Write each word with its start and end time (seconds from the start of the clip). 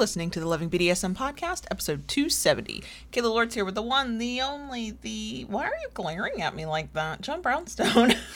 listening 0.00 0.30
to 0.30 0.40
the 0.40 0.48
Loving 0.48 0.70
BDSM 0.70 1.14
podcast, 1.14 1.66
episode 1.70 2.08
270. 2.08 2.82
Kayla 3.12 3.24
Lords 3.24 3.54
here 3.54 3.66
with 3.66 3.74
the 3.74 3.82
one, 3.82 4.16
the 4.16 4.40
only, 4.40 4.92
the. 4.92 5.44
Why 5.46 5.64
are 5.64 5.76
you 5.82 5.88
glaring 5.92 6.40
at 6.40 6.56
me 6.56 6.64
like 6.64 6.94
that? 6.94 7.20
John 7.20 7.42
Brownstone. 7.42 8.14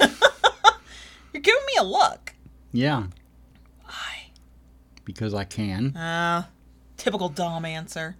You're 1.32 1.40
giving 1.40 1.62
me 1.66 1.76
a 1.78 1.82
look. 1.82 2.34
Yeah, 2.70 3.04
Why? 3.82 4.26
because 5.06 5.32
I 5.32 5.44
can. 5.44 5.96
Uh, 5.96 6.44
typical 6.98 7.30
Dom 7.30 7.64
answer. 7.64 8.16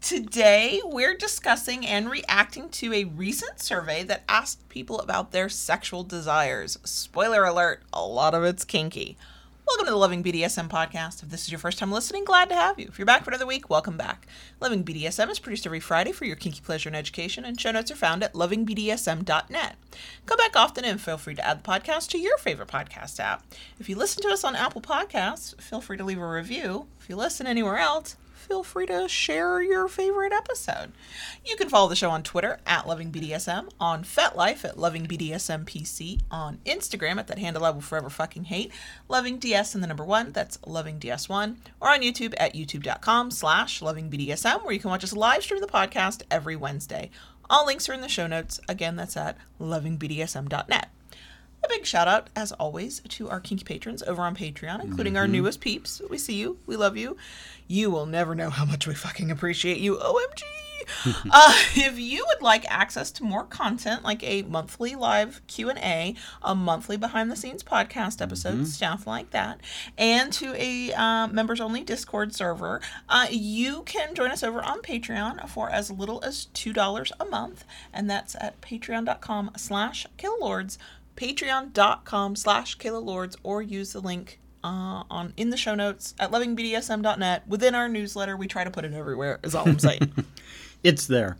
Today, 0.00 0.80
we're 0.84 1.16
discussing 1.16 1.86
and 1.86 2.10
reacting 2.10 2.68
to 2.70 2.92
a 2.92 3.04
recent 3.04 3.60
survey 3.60 4.02
that 4.02 4.24
asked 4.28 4.68
people 4.68 4.98
about 4.98 5.30
their 5.30 5.48
sexual 5.48 6.02
desires. 6.02 6.78
Spoiler 6.82 7.44
alert, 7.44 7.84
a 7.92 8.02
lot 8.04 8.34
of 8.34 8.42
it's 8.42 8.64
kinky. 8.64 9.16
Welcome 9.66 9.86
to 9.86 9.92
the 9.92 9.96
Loving 9.96 10.24
BDSM 10.24 10.68
podcast. 10.68 11.22
If 11.22 11.30
this 11.30 11.44
is 11.44 11.52
your 11.52 11.58
first 11.58 11.78
time 11.78 11.92
listening, 11.92 12.24
glad 12.24 12.48
to 12.48 12.54
have 12.54 12.78
you. 12.78 12.86
If 12.88 12.98
you're 12.98 13.06
back 13.06 13.24
for 13.24 13.30
another 13.30 13.46
week, 13.46 13.70
welcome 13.70 13.96
back. 13.96 14.26
Loving 14.60 14.84
BDSM 14.84 15.30
is 15.30 15.38
produced 15.38 15.66
every 15.66 15.78
Friday 15.80 16.10
for 16.12 16.24
your 16.24 16.36
kinky 16.36 16.60
pleasure 16.60 16.88
and 16.88 16.96
education, 16.96 17.44
and 17.44 17.58
show 17.58 17.70
notes 17.70 17.90
are 17.90 17.96
found 17.96 18.24
at 18.24 18.34
lovingbdsm.net. 18.34 19.76
Come 20.26 20.36
back 20.36 20.56
often 20.56 20.84
and 20.84 21.00
feel 21.00 21.16
free 21.16 21.36
to 21.36 21.46
add 21.46 21.62
the 21.62 21.68
podcast 21.68 22.08
to 22.10 22.18
your 22.18 22.36
favorite 22.38 22.68
podcast 22.68 23.20
app. 23.20 23.44
If 23.78 23.88
you 23.88 23.96
listen 23.96 24.22
to 24.24 24.30
us 24.30 24.44
on 24.44 24.56
Apple 24.56 24.82
Podcasts, 24.82 25.58
feel 25.60 25.80
free 25.80 25.96
to 25.96 26.04
leave 26.04 26.20
a 26.20 26.28
review. 26.28 26.86
If 27.00 27.08
you 27.08 27.16
listen 27.16 27.46
anywhere 27.46 27.78
else, 27.78 28.16
feel 28.52 28.62
free 28.62 28.84
to 28.84 29.08
share 29.08 29.62
your 29.62 29.88
favorite 29.88 30.30
episode. 30.30 30.92
You 31.42 31.56
can 31.56 31.70
follow 31.70 31.88
the 31.88 31.96
show 31.96 32.10
on 32.10 32.22
Twitter 32.22 32.60
at 32.66 32.84
LovingBDSM, 32.84 33.70
on 33.80 34.04
FetLife 34.04 34.62
at 34.66 34.76
LovingBDSMPC, 34.76 36.20
on 36.30 36.58
Instagram 36.66 37.16
at 37.16 37.28
that 37.28 37.38
handle 37.38 37.64
I 37.64 37.70
will 37.70 37.80
forever 37.80 38.10
fucking 38.10 38.44
hate, 38.44 38.70
LovingDS 39.08 39.74
and 39.74 39.82
the 39.82 39.86
number 39.86 40.04
one, 40.04 40.32
that's 40.32 40.58
LovingDS1, 40.58 41.56
or 41.80 41.88
on 41.88 42.02
YouTube 42.02 42.34
at 42.36 42.52
youtube.com 42.54 43.30
slash 43.30 43.80
LovingBDSM, 43.80 44.62
where 44.62 44.74
you 44.74 44.80
can 44.80 44.90
watch 44.90 45.02
us 45.02 45.14
live 45.14 45.42
stream 45.42 45.62
the 45.62 45.66
podcast 45.66 46.20
every 46.30 46.54
Wednesday. 46.54 47.08
All 47.48 47.64
links 47.64 47.88
are 47.88 47.94
in 47.94 48.02
the 48.02 48.08
show 48.08 48.26
notes. 48.26 48.60
Again, 48.68 48.96
that's 48.96 49.16
at 49.16 49.38
LovingBDSM.net. 49.58 50.90
A 51.64 51.68
big 51.68 51.86
shout 51.86 52.08
out, 52.08 52.28
as 52.34 52.52
always, 52.52 53.00
to 53.00 53.30
our 53.30 53.40
kinky 53.40 53.64
patrons 53.64 54.02
over 54.02 54.22
on 54.22 54.34
Patreon, 54.34 54.82
including 54.82 55.16
our 55.16 55.28
newest 55.28 55.60
peeps. 55.60 56.02
We 56.10 56.18
see 56.18 56.34
you. 56.34 56.58
We 56.66 56.76
love 56.76 56.96
you. 56.96 57.16
You 57.68 57.90
will 57.90 58.06
never 58.06 58.34
know 58.34 58.50
how 58.50 58.64
much 58.64 58.86
we 58.86 58.94
fucking 58.94 59.30
appreciate 59.30 59.78
you. 59.78 59.96
OMG. 59.96 60.42
uh, 61.30 61.54
if 61.76 61.98
you 61.98 62.24
would 62.28 62.42
like 62.42 62.64
access 62.68 63.10
to 63.12 63.24
more 63.24 63.44
content, 63.44 64.02
like 64.02 64.22
a 64.24 64.42
monthly 64.42 64.94
live 64.94 65.40
Q&A, 65.46 66.14
a 66.42 66.54
monthly 66.54 66.96
behind-the-scenes 66.96 67.62
podcast 67.62 68.20
episode, 68.20 68.66
stuff 68.66 69.06
like 69.06 69.30
that, 69.30 69.60
and 69.96 70.32
to 70.32 70.54
a 70.56 70.92
uh, 70.92 71.28
members-only 71.28 71.82
Discord 71.82 72.34
server, 72.34 72.80
uh, 73.08 73.26
you 73.30 73.82
can 73.82 74.14
join 74.14 74.30
us 74.30 74.42
over 74.42 74.62
on 74.62 74.80
Patreon 74.82 75.48
for 75.48 75.70
as 75.70 75.90
little 75.90 76.22
as 76.24 76.48
$2 76.54 77.12
a 77.20 77.24
month, 77.26 77.64
and 77.92 78.10
that's 78.10 78.34
at 78.36 78.60
patreon.com 78.60 79.52
slash 79.56 80.06
kaylalords 80.18 80.78
patreon.com 81.22 82.34
slash 82.34 82.76
Kayla 82.78 83.04
Lords 83.04 83.36
or 83.44 83.62
use 83.62 83.92
the 83.92 84.00
link 84.00 84.40
uh, 84.64 85.04
on 85.08 85.32
in 85.36 85.50
the 85.50 85.56
show 85.56 85.76
notes 85.76 86.14
at 86.18 86.32
lovingbdsm.net. 86.32 87.46
Within 87.46 87.76
our 87.76 87.88
newsletter, 87.88 88.36
we 88.36 88.48
try 88.48 88.64
to 88.64 88.70
put 88.72 88.84
it 88.84 88.92
everywhere, 88.92 89.38
is 89.44 89.54
all 89.54 89.68
I'm 89.68 89.78
saying. 89.78 90.12
It's 90.82 91.06
there. 91.06 91.36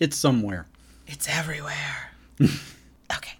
It's 0.00 0.16
somewhere. 0.16 0.66
it's 1.06 1.28
everywhere. 1.28 2.10
okay. 2.40 3.36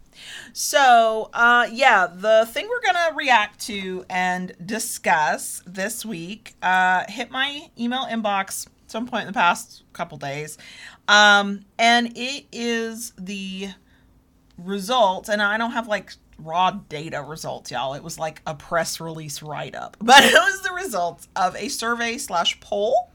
So, 0.53 1.28
uh, 1.34 1.66
yeah, 1.72 2.06
the 2.06 2.49
thing 2.49 2.69
we're 2.69 2.81
going 2.81 3.09
to 3.09 3.16
react 3.16 3.59
to 3.66 4.05
and 4.09 4.55
discuss 4.65 5.61
this 5.66 6.06
week 6.06 6.55
uh, 6.62 7.03
hit 7.09 7.32
my 7.32 7.69
email 7.77 8.06
inbox 8.06 8.69
at 8.69 8.93
some 8.93 9.09
point 9.09 9.22
in 9.22 9.27
the 9.27 9.32
past 9.32 9.82
couple 9.93 10.19
days. 10.19 10.56
Um, 11.09 11.65
and 11.81 12.16
it 12.16 12.47
is 12.53 13.12
the 13.19 13.71
results, 14.58 15.28
and 15.28 15.41
I 15.41 15.56
don't 15.56 15.72
have 15.72 15.88
like 15.88 16.12
raw 16.38 16.70
data 16.70 17.22
results, 17.22 17.70
y'all. 17.70 17.94
It 17.94 18.02
was 18.02 18.19
like 18.19 18.42
a 18.46 18.54
press 18.54 19.00
release 19.00 19.42
write 19.42 19.74
up, 19.74 19.96
but 20.02 20.24
it 20.24 20.34
was 20.34 20.62
the 20.62 20.72
results 20.72 21.28
of 21.36 21.56
a 21.56 21.69
survey 21.69 22.19
slash 22.19 22.60
poll 22.60 23.10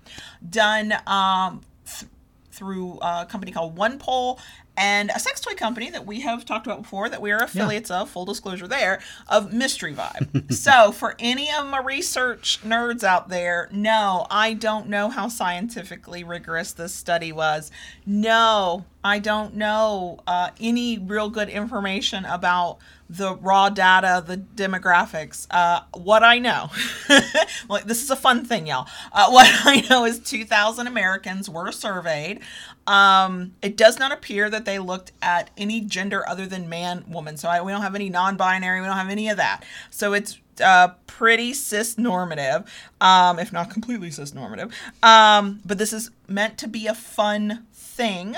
done 0.47 0.93
um, 1.07 1.61
th- 1.85 2.09
through 2.51 2.99
a 3.01 3.25
company 3.29 3.51
called 3.51 3.75
OnePoll 3.75 4.39
and 4.75 5.11
a 5.15 5.19
sex 5.19 5.39
toy 5.39 5.53
company 5.53 5.89
that 5.91 6.05
we 6.05 6.21
have 6.21 6.45
talked 6.45 6.65
about 6.65 6.81
before 6.81 7.09
that 7.09 7.21
we 7.21 7.31
are 7.31 7.43
affiliates 7.43 7.91
of, 7.91 8.09
full 8.09 8.25
disclosure 8.25 8.67
there, 8.67 9.01
of 9.29 9.53
Mystery 9.53 9.93
Vibe. 9.93 10.51
so, 10.53 10.91
for 10.91 11.15
any 11.19 11.51
of 11.51 11.67
my 11.67 11.79
research 11.79 12.59
nerds 12.63 13.03
out 13.03 13.29
there, 13.29 13.69
no, 13.71 14.25
I 14.31 14.53
don't 14.53 14.89
know 14.89 15.09
how 15.09 15.27
scientifically 15.27 16.23
rigorous 16.23 16.73
this 16.73 16.93
study 16.93 17.31
was. 17.31 17.69
No, 18.05 18.85
I 19.03 19.19
don't 19.19 19.55
know 19.55 20.19
uh, 20.25 20.49
any 20.59 20.97
real 20.97 21.29
good 21.29 21.49
information 21.49 22.25
about 22.25 22.79
the 23.09 23.35
raw 23.35 23.69
data, 23.69 24.23
the 24.25 24.37
demographics. 24.37 25.45
Uh, 25.51 25.81
what 25.93 26.23
I 26.23 26.39
know, 26.39 26.71
like 27.69 27.83
this 27.83 28.01
is 28.01 28.09
a 28.09 28.15
fun 28.15 28.45
thing, 28.45 28.67
y'all. 28.67 28.87
Uh, 29.11 29.27
what 29.29 29.47
I 29.65 29.85
know 29.89 30.05
is 30.05 30.19
2,000 30.19 30.87
Americans 30.87 31.49
were 31.49 31.71
surveyed. 31.71 32.39
Um, 32.85 33.55
it 33.61 33.77
does 33.77 33.97
not 33.99 34.11
appear 34.11 34.49
that 34.49 34.65
they 34.65 34.79
looked 34.79 35.11
at 35.21 35.49
any 35.57 35.81
gender 35.81 36.27
other 36.27 36.45
than 36.45 36.67
man, 36.67 37.05
woman. 37.07 37.37
So 37.37 37.47
I, 37.47 37.61
we 37.61 37.71
don't 37.71 37.81
have 37.81 37.95
any 37.95 38.09
non-binary. 38.09 38.81
We 38.81 38.87
don't 38.87 38.97
have 38.97 39.09
any 39.09 39.29
of 39.29 39.37
that. 39.37 39.63
So 39.89 40.13
it's 40.13 40.39
uh, 40.63 40.89
pretty 41.07 41.53
cis 41.53 41.97
normative, 41.97 42.69
um, 42.99 43.39
if 43.39 43.53
not 43.53 43.69
completely 43.69 44.11
cis 44.11 44.33
normative. 44.33 44.73
Um, 45.01 45.61
but 45.65 45.77
this 45.77 45.93
is 45.93 46.11
meant 46.27 46.57
to 46.59 46.67
be 46.67 46.87
a 46.87 46.95
fun 46.95 47.65
thing. 47.73 48.35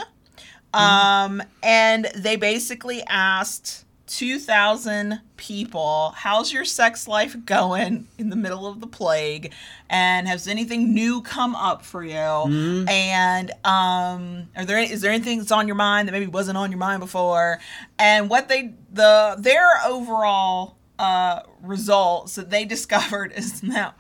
Um, 0.73 1.41
and 1.63 2.05
they 2.15 2.35
basically 2.35 3.01
asked 3.03 3.84
2,000 4.07 5.19
people, 5.37 6.13
how's 6.15 6.53
your 6.53 6.65
sex 6.65 7.07
life 7.07 7.35
going 7.45 8.07
in 8.17 8.29
the 8.29 8.35
middle 8.35 8.67
of 8.67 8.79
the 8.79 8.87
plague? 8.87 9.53
And 9.89 10.27
has 10.27 10.47
anything 10.47 10.93
new 10.93 11.21
come 11.21 11.55
up 11.55 11.83
for 11.83 12.03
you? 12.03 12.15
And 12.87 13.51
um, 13.63 14.49
are 14.55 14.65
there 14.65 14.79
is 14.79 15.01
there 15.01 15.11
anything 15.11 15.39
that's 15.39 15.51
on 15.51 15.67
your 15.67 15.75
mind 15.75 16.07
that 16.07 16.11
maybe 16.11 16.27
wasn't 16.27 16.57
on 16.57 16.71
your 16.71 16.79
mind 16.79 16.99
before? 16.99 17.59
And 17.97 18.29
what 18.29 18.47
they 18.47 18.73
the 18.91 19.35
their 19.39 19.67
overall 19.85 20.77
uh, 20.99 21.41
results 21.61 22.35
that 22.35 22.49
they 22.49 22.65
discovered 22.75 23.33
is 23.35 23.63
now 23.63 23.93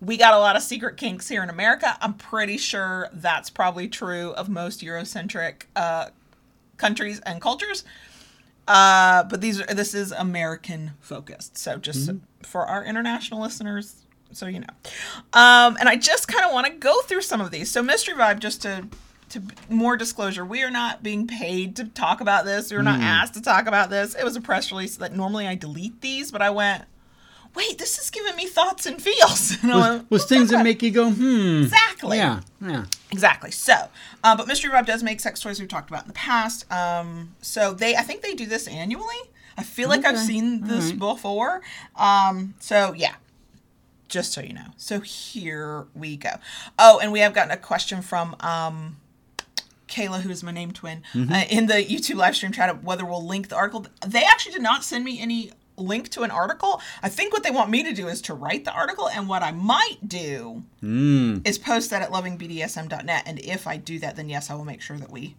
we 0.00 0.16
got 0.16 0.34
a 0.34 0.38
lot 0.38 0.56
of 0.56 0.62
secret 0.62 0.96
kinks 0.96 1.28
here 1.28 1.42
in 1.42 1.48
America. 1.48 1.96
I'm 2.00 2.14
pretty 2.14 2.58
sure 2.58 3.08
that's 3.12 3.48
probably 3.48 3.88
true 3.88 4.32
of 4.32 4.48
most 4.48 4.82
Eurocentric 4.82 5.62
uh, 5.74 6.10
countries 6.76 7.20
and 7.20 7.40
cultures. 7.40 7.84
Uh, 8.68 9.22
but 9.24 9.40
these 9.40 9.60
are 9.60 9.66
this 9.66 9.94
is 9.94 10.12
American 10.12 10.92
focused. 11.00 11.56
So 11.56 11.78
just 11.78 12.10
for 12.42 12.66
our 12.66 12.84
international 12.84 13.40
listeners, 13.40 14.06
so 14.32 14.46
you 14.46 14.60
know. 14.60 14.66
Um, 15.32 15.76
and 15.78 15.88
I 15.88 15.96
just 15.96 16.28
kind 16.28 16.44
of 16.44 16.52
want 16.52 16.66
to 16.66 16.72
go 16.72 17.00
through 17.02 17.22
some 17.22 17.40
of 17.40 17.50
these. 17.50 17.70
So 17.70 17.82
Mystery 17.82 18.14
Vibe, 18.14 18.40
just 18.40 18.62
to 18.62 18.88
to 19.28 19.42
more 19.68 19.96
disclosure, 19.96 20.44
we 20.44 20.62
are 20.62 20.70
not 20.70 21.02
being 21.02 21.26
paid 21.26 21.76
to 21.76 21.84
talk 21.84 22.20
about 22.20 22.44
this. 22.44 22.70
We 22.70 22.76
were 22.76 22.82
not 22.82 23.00
asked 23.00 23.34
to 23.34 23.42
talk 23.42 23.66
about 23.66 23.90
this. 23.90 24.14
It 24.14 24.24
was 24.24 24.36
a 24.36 24.40
press 24.40 24.70
release 24.70 24.96
that 24.96 25.14
normally 25.14 25.46
I 25.46 25.56
delete 25.56 26.00
these, 26.00 26.30
but 26.30 26.42
I 26.42 26.50
went, 26.50 26.84
wait, 27.56 27.78
this 27.78 27.98
is 27.98 28.10
giving 28.10 28.36
me 28.36 28.46
thoughts 28.46 28.86
and 28.86 29.00
feels. 29.00 29.56
And 29.62 29.72
Was, 29.74 30.02
was 30.10 30.24
things 30.26 30.50
that 30.50 30.62
make 30.62 30.82
you 30.82 30.90
go, 30.90 31.10
hmm. 31.10 31.62
Exactly. 31.62 32.18
Yeah, 32.18 32.40
yeah. 32.60 32.84
Exactly. 33.10 33.50
So, 33.50 33.74
uh, 34.22 34.36
but 34.36 34.46
Mystery 34.46 34.70
Rob 34.70 34.86
does 34.86 35.02
make 35.02 35.20
sex 35.20 35.40
toys 35.40 35.58
we've 35.58 35.68
talked 35.68 35.90
about 35.90 36.02
in 36.02 36.08
the 36.08 36.14
past. 36.14 36.70
Um, 36.70 37.34
so 37.40 37.72
they, 37.72 37.96
I 37.96 38.02
think 38.02 38.22
they 38.22 38.34
do 38.34 38.46
this 38.46 38.68
annually. 38.68 39.16
I 39.58 39.62
feel 39.62 39.88
like 39.88 40.04
I've 40.04 40.18
seen 40.18 40.62
this 40.66 40.92
before. 40.92 41.62
Um, 41.96 42.54
so 42.60 42.92
yeah, 42.92 43.14
just 44.08 44.32
so 44.32 44.42
you 44.42 44.52
know. 44.52 44.66
So 44.76 45.00
here 45.00 45.86
we 45.94 46.16
go. 46.16 46.32
Oh, 46.78 46.98
and 46.98 47.10
we 47.10 47.20
have 47.20 47.32
gotten 47.32 47.50
a 47.50 47.56
question 47.56 48.02
from 48.02 48.36
um, 48.40 48.98
Kayla, 49.88 50.20
who 50.20 50.30
is 50.30 50.42
my 50.42 50.52
name 50.52 50.72
twin, 50.72 51.02
uh, 51.14 51.44
in 51.48 51.66
the 51.66 51.74
YouTube 51.74 52.16
live 52.16 52.36
stream 52.36 52.52
chat 52.52 52.68
of 52.68 52.84
whether 52.84 53.04
we'll 53.04 53.24
link 53.26 53.48
the 53.48 53.56
article. 53.56 53.86
They 54.06 54.24
actually 54.24 54.52
did 54.52 54.62
not 54.62 54.84
send 54.84 55.04
me 55.04 55.20
any 55.20 55.52
link 55.76 56.08
to 56.10 56.22
an 56.22 56.30
article. 56.30 56.80
I 57.02 57.08
think 57.08 57.32
what 57.32 57.42
they 57.42 57.50
want 57.50 57.70
me 57.70 57.82
to 57.84 57.92
do 57.92 58.08
is 58.08 58.20
to 58.22 58.34
write 58.34 58.64
the 58.64 58.72
article, 58.72 59.08
and 59.08 59.28
what 59.28 59.42
I 59.42 59.52
might 59.52 59.98
do 60.06 60.62
is 61.44 61.58
post 61.58 61.90
that 61.90 62.02
at 62.02 62.10
lovingbdsm.net. 62.10 63.22
And 63.26 63.38
if 63.40 63.66
I 63.66 63.76
do 63.76 63.98
that, 64.00 64.16
then 64.16 64.28
yes, 64.28 64.50
I 64.50 64.54
will 64.54 64.64
make 64.64 64.80
sure 64.80 64.96
that 64.98 65.10
we 65.10 65.36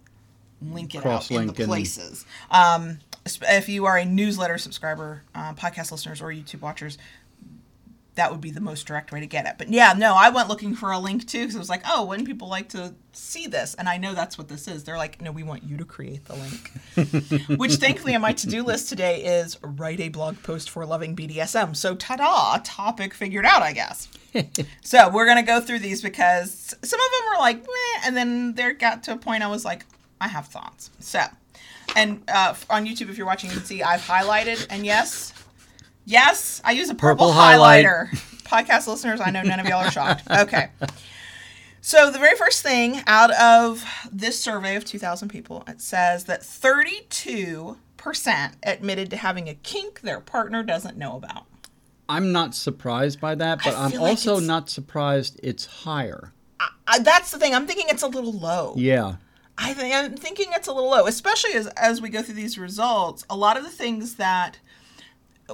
link 0.60 0.94
it 0.94 1.04
out 1.06 1.30
in 1.30 1.46
the 1.46 1.52
places. 1.52 2.26
Um, 2.50 2.98
if 3.42 3.68
you 3.68 3.84
are 3.86 3.96
a 3.96 4.04
newsletter 4.04 4.58
subscriber, 4.58 5.22
uh, 5.34 5.54
podcast 5.54 5.92
listeners, 5.92 6.22
or 6.22 6.28
YouTube 6.28 6.60
watchers, 6.60 6.98
that 8.18 8.32
would 8.32 8.40
be 8.40 8.50
the 8.50 8.60
most 8.60 8.84
direct 8.86 9.12
way 9.12 9.20
to 9.20 9.26
get 9.26 9.46
it. 9.46 9.54
But 9.58 9.68
yeah, 9.68 9.94
no, 9.96 10.14
I 10.16 10.30
went 10.30 10.48
looking 10.48 10.74
for 10.74 10.90
a 10.90 10.98
link 10.98 11.26
too 11.26 11.42
because 11.42 11.54
I 11.54 11.60
was 11.60 11.70
like, 11.70 11.82
oh, 11.88 12.04
wouldn't 12.04 12.26
people 12.26 12.48
like 12.48 12.68
to 12.70 12.94
see 13.12 13.46
this? 13.46 13.74
And 13.74 13.88
I 13.88 13.96
know 13.96 14.12
that's 14.12 14.36
what 14.36 14.48
this 14.48 14.66
is. 14.66 14.82
They're 14.82 14.96
like, 14.96 15.22
no, 15.22 15.30
we 15.30 15.44
want 15.44 15.62
you 15.62 15.76
to 15.76 15.84
create 15.84 16.24
the 16.24 16.34
link. 16.34 17.48
Which 17.60 17.74
thankfully 17.74 18.16
on 18.16 18.20
my 18.20 18.32
to 18.32 18.48
do 18.48 18.64
list 18.64 18.88
today 18.88 19.22
is 19.22 19.56
write 19.62 20.00
a 20.00 20.08
blog 20.08 20.42
post 20.42 20.68
for 20.68 20.84
loving 20.84 21.14
BDSM. 21.14 21.76
So 21.76 21.94
ta 21.94 22.16
da, 22.16 22.58
topic 22.64 23.14
figured 23.14 23.46
out, 23.46 23.62
I 23.62 23.72
guess. 23.72 24.08
so 24.82 25.08
we're 25.10 25.26
gonna 25.26 25.44
go 25.44 25.60
through 25.60 25.78
these 25.78 26.02
because 26.02 26.74
some 26.82 27.00
of 27.00 27.06
them 27.12 27.32
were 27.32 27.38
like, 27.38 27.58
Meh, 27.58 28.00
and 28.04 28.16
then 28.16 28.54
there 28.54 28.72
got 28.72 29.04
to 29.04 29.12
a 29.12 29.16
point 29.16 29.44
I 29.44 29.48
was 29.48 29.64
like, 29.64 29.86
I 30.20 30.26
have 30.26 30.48
thoughts. 30.48 30.90
So, 30.98 31.22
and 31.94 32.22
uh, 32.26 32.54
on 32.68 32.84
YouTube, 32.84 33.10
if 33.10 33.16
you're 33.16 33.26
watching, 33.26 33.50
you 33.50 33.56
can 33.56 33.64
see 33.64 33.84
I've 33.84 34.02
highlighted, 34.02 34.66
and 34.70 34.84
yes, 34.84 35.32
yes, 36.08 36.60
I 36.64 36.72
use 36.72 36.88
a 36.90 36.94
purple, 36.94 37.26
Purple 37.28 37.32
highlight. 37.32 37.84
highlighter. 37.84 38.08
Podcast 38.44 38.86
listeners, 38.88 39.20
I 39.20 39.30
know 39.30 39.42
none 39.42 39.60
of 39.60 39.66
y'all 39.66 39.84
are 39.84 39.90
shocked. 39.90 40.24
Okay. 40.30 40.68
So 41.80 42.10
the 42.10 42.18
very 42.18 42.36
first 42.36 42.62
thing 42.62 43.00
out 43.06 43.30
of 43.32 43.84
this 44.12 44.38
survey 44.38 44.74
of 44.76 44.84
2,000 44.84 45.28
people, 45.28 45.64
it 45.68 45.80
says 45.80 46.24
that 46.24 46.40
32% 46.42 47.76
admitted 48.62 49.10
to 49.10 49.16
having 49.16 49.48
a 49.48 49.54
kink 49.54 50.00
their 50.00 50.20
partner 50.20 50.62
doesn't 50.62 50.96
know 50.98 51.16
about. 51.16 51.44
I'm 52.08 52.32
not 52.32 52.54
surprised 52.54 53.20
by 53.20 53.34
that, 53.36 53.60
but 53.62 53.74
I 53.74 53.84
I'm 53.84 53.90
like 53.92 54.00
also 54.00 54.40
not 54.40 54.68
surprised 54.70 55.38
it's 55.42 55.66
higher. 55.66 56.32
I, 56.86 56.98
that's 57.00 57.30
the 57.30 57.38
thing. 57.38 57.54
I'm 57.54 57.66
thinking 57.66 57.86
it's 57.88 58.02
a 58.02 58.08
little 58.08 58.32
low. 58.32 58.74
Yeah. 58.76 59.16
I 59.58 59.74
think 59.74 59.94
I'm 59.94 60.16
thinking 60.16 60.48
it's 60.52 60.68
a 60.68 60.72
little 60.72 60.90
low, 60.90 61.06
especially 61.06 61.52
as 61.54 61.66
as 61.68 62.00
we 62.00 62.08
go 62.08 62.22
through 62.22 62.34
these 62.36 62.58
results. 62.58 63.24
A 63.28 63.36
lot 63.36 63.56
of 63.56 63.62
the 63.64 63.70
things 63.70 64.14
that 64.14 64.58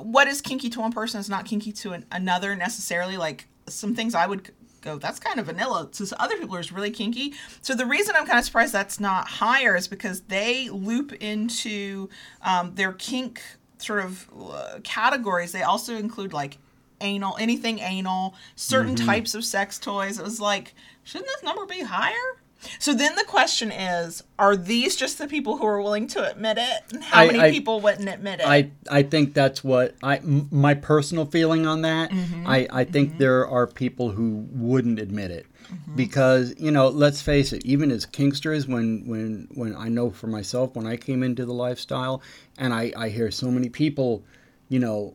what 0.01 0.29
is 0.29 0.41
kinky 0.41 0.69
to 0.71 0.81
one 0.81 0.93
person 0.93 1.21
is 1.21 1.29
not 1.29 1.45
kinky 1.45 1.73
to 1.73 1.93
an, 1.93 2.05
another 2.11 2.57
necessarily. 2.57 3.17
Like 3.17 3.47
some 3.69 3.95
things 3.95 4.15
I 4.15 4.27
would 4.27 4.51
go, 4.81 4.99
that's 4.99 5.19
kind 5.19 5.41
of 5.41 5.47
vanilla. 5.47 5.89
To 5.93 6.23
other 6.23 6.37
people, 6.37 6.57
is 6.57 6.73
really 6.73 6.91
kinky. 6.91 7.35
So 7.63 7.75
the 7.75 7.87
reason 7.87 8.15
I'm 8.17 8.27
kind 8.27 8.39
of 8.39 8.45
surprised 8.45 8.73
that's 8.73 9.01
not 9.01 9.27
higher 9.27 9.75
is 9.77 9.89
because 9.89 10.21
they 10.23 10.69
loop 10.69 11.13
into 11.15 12.09
um, 12.43 12.75
their 12.75 12.93
kink 12.93 13.43
sort 13.79 14.05
of 14.05 14.29
uh, 14.39 14.79
categories. 14.85 15.53
They 15.53 15.63
also 15.63 15.97
include 15.97 16.33
like 16.33 16.59
anal, 17.01 17.37
anything 17.39 17.79
anal, 17.81 18.35
certain 18.57 18.95
types 18.97 19.35
of 19.35 19.45
sex 19.45 19.79
toys. 19.79 20.19
It 20.19 20.25
was 20.25 20.41
like, 20.41 20.75
shouldn't 21.03 21.29
this 21.29 21.43
number 21.43 21.67
be 21.67 21.83
higher? 21.83 22.39
So 22.79 22.95
then 22.95 23.15
the 23.17 23.25
question 23.25 23.71
is, 23.73 24.23
are 24.39 24.57
these 24.57 24.97
just 24.97 25.19
the 25.19 25.27
people 25.27 25.57
who 25.59 25.67
are 25.67 25.81
willing 25.83 26.07
to 26.09 26.31
admit 26.31 26.59
it? 26.59 27.03
How 27.03 27.23
I- 27.23 27.27
many 27.27 27.41
I- 27.41 27.51
people 27.51 27.81
wouldn't 27.81 28.09
admit 28.09 28.41
it? 28.41 28.47
I 28.47 28.71
I 28.91 29.03
think 29.03 29.35
that's 29.35 29.65
what 29.65 29.95
I 30.03 30.17
m- 30.19 30.49
my 30.51 30.75
personal 30.75 31.27
feeling 31.27 31.67
on 31.67 31.83
that. 31.83 32.11
Mm-hmm. 32.11 32.47
I 32.47 32.67
I 32.71 32.85
think 32.85 33.19
there 33.19 33.47
are 33.47 33.67
people 33.67 34.11
who 34.11 34.47
wouldn't 34.53 34.99
admit 34.99 35.31
it 35.31 35.47
Mm-hmm. 35.65 35.97
because 35.97 36.55
you 36.59 36.71
know 36.71 36.89
let's 36.89 37.23
face 37.23 37.53
it. 37.55 37.65
Even 37.65 37.91
as 37.91 38.05
kinksters, 38.05 38.69
when 38.69 39.07
when 39.07 39.49
when 39.55 39.75
I 39.75 39.89
know 39.89 40.11
for 40.11 40.27
myself 40.27 40.77
when 40.77 40.87
I 40.87 40.97
came 40.97 41.23
into 41.23 41.47
the 41.47 41.55
lifestyle, 41.55 42.21
and 42.59 42.75
I 42.75 42.93
I 42.97 43.09
hear 43.09 43.31
so 43.31 43.51
many 43.51 43.71
people, 43.71 44.23
you 44.69 44.79
know, 44.79 45.15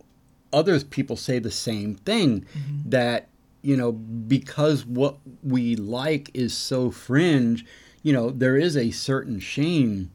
others 0.52 0.84
people 0.84 1.16
say 1.18 1.38
the 1.40 1.52
same 1.52 1.94
thing 1.96 2.46
Mm-hmm. 2.58 2.90
that 2.90 3.29
you 3.62 3.76
know 3.78 3.92
because 3.92 4.86
what 4.86 5.18
we 5.44 5.76
like 5.76 6.30
is 6.34 6.54
so 6.54 6.92
fringe. 6.92 7.66
You 8.02 8.14
know, 8.14 8.30
there 8.30 8.56
is 8.56 8.78
a 8.78 8.92
certain 8.92 9.40
shame 9.42 10.12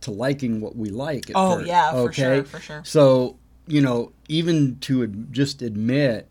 to 0.00 0.10
liking 0.10 0.60
what 0.60 0.74
we 0.76 0.90
like. 0.90 1.30
Oh, 1.34 1.56
first, 1.58 1.68
yeah, 1.68 1.92
for 1.92 2.12
sure, 2.12 2.44
for 2.44 2.60
sure. 2.60 2.82
So, 2.84 3.36
you 3.68 3.80
know, 3.80 4.12
even 4.28 4.78
to 4.80 5.04
ad- 5.04 5.32
just 5.32 5.62
admit, 5.62 6.28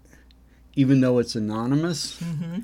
even 0.76 1.00
though 1.00 1.18
it's 1.20 1.34
anonymous, 1.34 2.22
Well, 2.22 2.62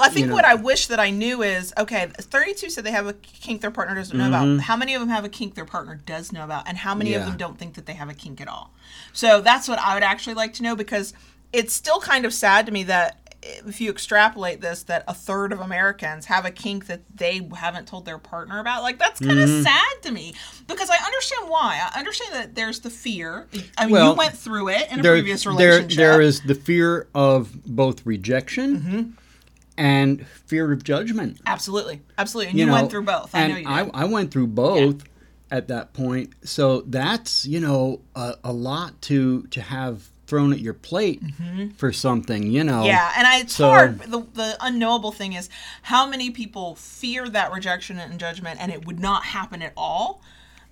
I 0.00 0.08
think 0.08 0.18
you 0.20 0.26
know. 0.28 0.34
what 0.34 0.44
I 0.44 0.54
wish 0.54 0.86
that 0.86 1.00
I 1.00 1.10
knew 1.10 1.42
is 1.42 1.74
okay. 1.76 2.06
Thirty-two 2.16 2.70
said 2.70 2.84
they 2.84 2.92
have 2.92 3.08
a 3.08 3.12
kink 3.12 3.60
their 3.60 3.72
partner 3.72 3.96
doesn't 3.96 4.16
know 4.16 4.28
about. 4.28 4.60
How 4.60 4.76
many 4.76 4.94
of 4.94 5.00
them 5.00 5.08
have 5.08 5.24
a 5.24 5.28
kink 5.28 5.56
their 5.56 5.64
partner 5.64 6.00
does 6.06 6.32
know 6.32 6.44
about, 6.44 6.68
and 6.68 6.78
how 6.78 6.94
many 6.94 7.14
of 7.14 7.22
Mm-hmm. 7.22 7.30
Them 7.30 7.38
don't 7.38 7.58
think 7.58 7.74
that 7.74 7.86
they 7.86 7.94
have 7.94 8.08
a 8.08 8.14
kink 8.14 8.40
at 8.40 8.48
all? 8.48 8.70
So 9.12 9.40
that's 9.40 9.68
what 9.68 9.78
I 9.80 9.94
would 9.94 10.04
actually 10.04 10.34
like 10.34 10.54
to 10.54 10.62
know 10.62 10.76
because 10.76 11.12
it's 11.52 11.74
still 11.74 12.00
kind 12.00 12.24
of 12.24 12.32
sad 12.32 12.66
to 12.66 12.72
me 12.72 12.84
that 12.84 13.29
if 13.42 13.80
you 13.80 13.90
extrapolate 13.90 14.60
this, 14.60 14.82
that 14.84 15.04
a 15.08 15.14
third 15.14 15.52
of 15.52 15.60
Americans 15.60 16.26
have 16.26 16.44
a 16.44 16.50
kink 16.50 16.86
that 16.86 17.00
they 17.14 17.48
haven't 17.56 17.88
told 17.88 18.04
their 18.04 18.18
partner 18.18 18.58
about. 18.60 18.82
Like 18.82 18.98
that's 18.98 19.18
kind 19.20 19.38
of 19.38 19.48
Mm-hmm. 19.48 19.62
sad 19.62 20.02
to 20.02 20.10
me 20.12 20.34
because 20.66 20.90
I 20.90 20.96
understand 21.04 21.48
why. 21.48 21.88
I 21.94 21.98
understand 21.98 22.34
that 22.34 22.54
there's 22.54 22.80
the 22.80 22.90
fear. 22.90 23.46
I 23.78 23.86
mean, 23.86 23.92
Well, 23.92 24.10
you 24.12 24.18
went 24.18 24.36
through 24.36 24.68
it 24.68 24.90
in 24.92 25.00
a 25.00 25.02
there, 25.02 25.12
previous 25.14 25.44
there, 25.44 25.52
relationship. 25.54 25.96
there 25.96 26.20
is 26.20 26.40
the 26.42 26.54
fear 26.54 27.08
of 27.14 27.64
both 27.64 28.04
rejection 28.04 28.76
Mm-hmm. 28.80 29.10
and 29.78 30.26
fear 30.26 30.70
of 30.72 30.84
judgment. 30.84 31.40
absolutely, 31.46 32.00
absolutely, 32.18 32.50
and 32.50 32.58
you, 32.58 32.70
went 32.70 32.90
through 32.90 33.04
both. 33.04 33.34
I 33.34 33.40
and 33.42 33.52
know 33.52 33.58
you 33.58 33.68
I, 33.68 33.82
did. 33.84 33.90
I 33.94 34.04
went 34.04 34.30
through 34.30 34.48
both 34.48 35.04
at 35.50 35.68
that 35.68 35.92
point. 35.94 36.34
So 36.44 36.82
that's 36.82 37.46
you 37.46 37.60
know 37.60 38.00
a, 38.14 38.34
a 38.44 38.52
lot 38.52 39.00
to 39.02 39.42
to 39.44 39.60
have 39.62 40.10
thrown 40.30 40.52
at 40.52 40.60
your 40.60 40.74
plate 40.74 41.20
for 41.76 41.92
something. 41.92 42.50
You 42.50 42.64
know. 42.64 42.80
Mm-hmm. 42.80 42.86
Yeah, 42.86 43.12
and 43.18 43.26
I, 43.26 43.40
it's 43.40 43.54
So- 43.56 43.68
hard. 43.68 43.98
The, 44.00 44.20
the 44.32 44.56
unknowable 44.60 45.12
thing 45.12 45.32
is 45.34 45.48
how 45.82 46.06
many 46.08 46.30
people 46.30 46.76
fear 46.76 47.28
that 47.28 47.52
rejection 47.52 47.98
and 47.98 48.18
judgment, 48.18 48.60
and 48.60 48.70
it 48.72 48.86
would 48.86 49.00
not 49.00 49.24
happen 49.24 49.60
at 49.62 49.72
all, 49.76 50.22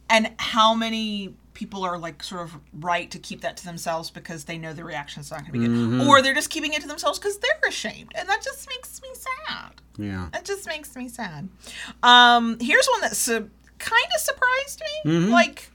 and 0.09 0.31
how 0.39 0.75
many 0.75 1.35
people 1.55 1.83
are 1.83 1.99
like 1.99 2.23
sort 2.23 2.43
of 2.43 2.57
right 2.73 3.11
to 3.11 3.19
keep 3.19 3.41
that 3.41 3.57
to 3.57 3.65
themselves 3.65 4.11
because 4.11 4.45
they 4.45 4.57
know 4.57 4.73
the 4.73 4.85
reaction's 4.85 5.29
not 5.33 5.41
going 5.41 5.53
to 5.53 5.59
be 5.59 5.59
good, 5.59 5.71
Mm-hmm. 5.71 6.09
or 6.09 6.23
they're 6.23 6.33
just 6.43 6.51
keeping 6.51 6.73
it 6.73 6.81
to 6.83 6.87
themselves 6.89 7.19
because 7.19 7.37
they're 7.39 7.69
ashamed, 7.69 8.13
and 8.15 8.29
that 8.29 8.41
just 8.45 8.69
makes 8.69 9.03
me 9.03 9.09
sad. 9.13 9.73
Yeah. 9.99 10.29
That 10.33 10.45
just 10.45 10.69
makes 10.69 10.95
me 10.95 11.09
sad. 11.09 11.49
Um, 12.05 12.59
here's 12.61 12.87
one 12.87 13.01
that 13.01 13.17
su- 13.17 13.51
kind 13.81 14.07
of 14.15 14.21
surprised 14.21 14.81
me. 15.05 15.11
Mm-hmm. 15.11 15.33
Like, 15.33 15.71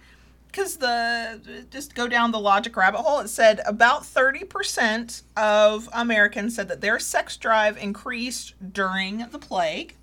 because 0.53 0.77
the 0.77 1.65
just 1.71 1.95
go 1.95 2.07
down 2.07 2.31
the 2.31 2.39
logic 2.39 2.77
rabbit 2.77 2.99
hole. 2.99 3.19
It 3.19 3.27
said 3.27 3.59
about 3.65 4.05
thirty 4.05 4.43
percent 4.43 5.23
of 5.35 5.89
Americans 5.91 6.55
said 6.55 6.67
that 6.67 6.79
their 6.79 6.99
sex 6.99 7.35
drive 7.35 7.77
increased 7.77 8.53
during 8.71 9.25
the 9.31 9.39
plague. 9.39 9.95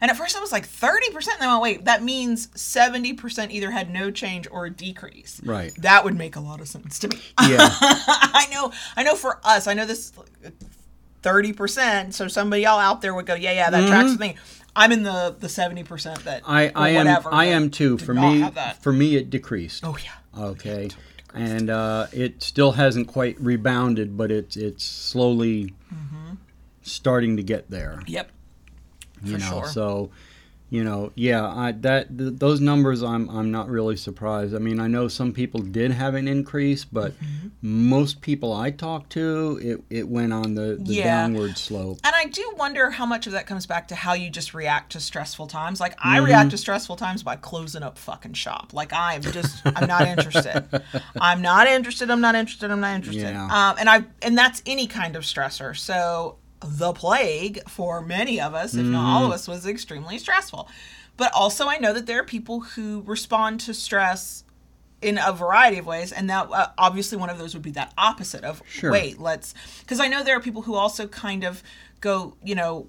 And 0.00 0.10
at 0.10 0.16
first 0.16 0.36
I 0.36 0.40
was 0.40 0.52
like 0.52 0.64
thirty 0.64 1.10
percent. 1.10 1.40
Then 1.40 1.48
I 1.48 1.52
went, 1.52 1.62
wait, 1.62 1.84
that 1.86 2.04
means 2.04 2.48
seventy 2.58 3.12
percent 3.12 3.50
either 3.50 3.72
had 3.72 3.92
no 3.92 4.10
change 4.10 4.46
or 4.50 4.66
a 4.66 4.70
decrease. 4.70 5.40
Right. 5.44 5.74
That 5.78 6.04
would 6.04 6.16
make 6.16 6.36
a 6.36 6.40
lot 6.40 6.60
of 6.60 6.68
sense 6.68 7.00
to 7.00 7.08
me. 7.08 7.16
Yeah. 7.42 7.58
I 7.58 8.46
know. 8.52 8.72
I 8.96 9.02
know. 9.02 9.16
For 9.16 9.40
us, 9.42 9.66
I 9.66 9.74
know 9.74 9.84
this 9.84 10.12
thirty 11.22 11.52
percent. 11.52 12.14
So 12.14 12.28
somebody 12.28 12.62
y'all 12.62 12.78
out 12.78 13.02
there 13.02 13.14
would 13.14 13.26
go, 13.26 13.34
yeah, 13.34 13.52
yeah, 13.52 13.70
that 13.70 13.88
tracks 13.88 14.10
mm-hmm. 14.10 14.12
with 14.12 14.20
me. 14.20 14.36
I'm 14.78 14.92
in 14.92 15.02
the 15.02 15.36
the 15.38 15.48
seventy 15.48 15.82
percent 15.84 16.24
that 16.24 16.42
Mm-hmm. 16.44 16.50
I, 16.50 16.72
I 16.74 16.88
am 16.90 17.26
I 17.30 17.44
am 17.46 17.70
too. 17.70 17.98
For 17.98 18.14
me 18.14 18.48
for 18.80 18.92
me 18.92 19.16
it 19.16 19.28
decreased. 19.30 19.84
Oh 19.84 19.96
yeah. 20.02 20.42
Okay. 20.42 20.88
And 21.34 21.68
uh, 21.68 22.06
it 22.12 22.42
still 22.42 22.72
hasn't 22.72 23.08
quite 23.08 23.38
rebounded, 23.40 24.16
but 24.16 24.30
it's 24.30 24.56
it's 24.56 24.84
slowly 24.84 25.74
starting 26.82 27.36
to 27.36 27.42
get 27.42 27.70
there. 27.70 28.02
Yep. 28.06 28.30
You 29.22 29.32
For 29.32 29.38
know, 29.38 29.50
sure. 29.62 29.68
so 29.68 30.10
you 30.70 30.84
know, 30.84 31.12
yeah, 31.14 31.46
I, 31.46 31.72
that 31.72 32.16
th- 32.18 32.34
those 32.36 32.60
numbers, 32.60 33.02
I'm 33.02 33.28
I'm 33.30 33.50
not 33.50 33.68
really 33.68 33.96
surprised. 33.96 34.54
I 34.54 34.58
mean, 34.58 34.80
I 34.80 34.86
know 34.86 35.08
some 35.08 35.32
people 35.32 35.60
did 35.60 35.90
have 35.92 36.14
an 36.14 36.28
increase, 36.28 36.84
but 36.84 37.12
Mm-hmm. 37.18 37.48
most 37.88 38.20
people 38.20 38.52
I 38.52 38.70
talked 38.70 39.10
to, 39.12 39.58
it, 39.62 39.82
it 39.98 40.08
went 40.08 40.32
on 40.32 40.54
the, 40.54 40.78
the 40.80 40.94
Yeah. 40.94 41.04
downward 41.22 41.56
slope. 41.58 41.98
And 42.04 42.14
I 42.14 42.26
do 42.26 42.54
wonder 42.56 42.90
how 42.90 43.04
much 43.06 43.26
of 43.26 43.32
that 43.32 43.46
comes 43.46 43.66
back 43.66 43.88
to 43.88 43.94
how 43.96 44.12
you 44.12 44.30
just 44.30 44.54
react 44.54 44.92
to 44.92 45.00
stressful 45.00 45.46
times. 45.48 45.80
Like 45.80 45.94
I 45.98 46.16
Mm-hmm. 46.18 46.26
react 46.26 46.50
to 46.50 46.58
stressful 46.58 46.96
times 46.96 47.22
by 47.22 47.36
closing 47.36 47.82
up 47.82 47.98
fucking 47.98 48.34
shop. 48.34 48.72
Like 48.72 48.92
I'm 48.92 49.22
just 49.22 49.62
I'm 49.64 49.86
not 49.88 50.06
interested. 50.06 50.68
I'm 51.20 51.42
not 51.42 51.66
interested. 51.66 52.10
I'm 52.10 52.20
not 52.20 52.34
interested. 52.34 52.70
I'm 52.70 52.80
not 52.80 52.94
interested. 52.94 53.22
Yeah. 53.22 53.44
Um, 53.70 53.76
and 53.78 53.88
I 53.90 54.04
and 54.22 54.36
that's 54.38 54.62
any 54.66 54.86
kind 54.86 55.16
of 55.16 55.24
stressor. 55.24 55.76
So 55.76 56.37
the 56.60 56.92
plague 56.92 57.60
for 57.68 58.00
many 58.02 58.40
of 58.40 58.54
us, 58.54 58.74
if 58.74 58.84
not 58.86 59.04
all 59.04 59.22
Mm-hmm. 59.22 59.26
of 59.26 59.32
us, 59.32 59.48
was 59.48 59.66
extremely 59.66 60.18
stressful. 60.18 60.68
But 61.16 61.32
also, 61.34 61.66
I 61.68 61.78
know 61.78 61.92
that 61.92 62.06
there 62.06 62.20
are 62.20 62.24
people 62.24 62.60
who 62.60 63.02
respond 63.06 63.60
to 63.60 63.74
stress 63.74 64.44
in 65.00 65.18
a 65.24 65.32
variety 65.32 65.78
of 65.78 65.86
ways 65.86 66.10
and 66.10 66.28
that 66.28 66.48
uh, 66.52 66.68
obviously 66.76 67.16
one 67.16 67.30
of 67.30 67.38
those 67.38 67.54
would 67.54 67.62
be 67.62 67.70
that 67.70 67.92
opposite 67.96 68.42
of 68.42 68.60
Sure. 68.68 68.90
wait 68.90 69.20
let's 69.20 69.54
because 69.78 70.00
i 70.00 70.08
know 70.08 70.24
there 70.24 70.36
are 70.36 70.40
people 70.40 70.62
who 70.62 70.74
also 70.74 71.06
kind 71.06 71.44
of 71.44 71.62
go 72.00 72.34
you 72.42 72.56
know 72.56 72.84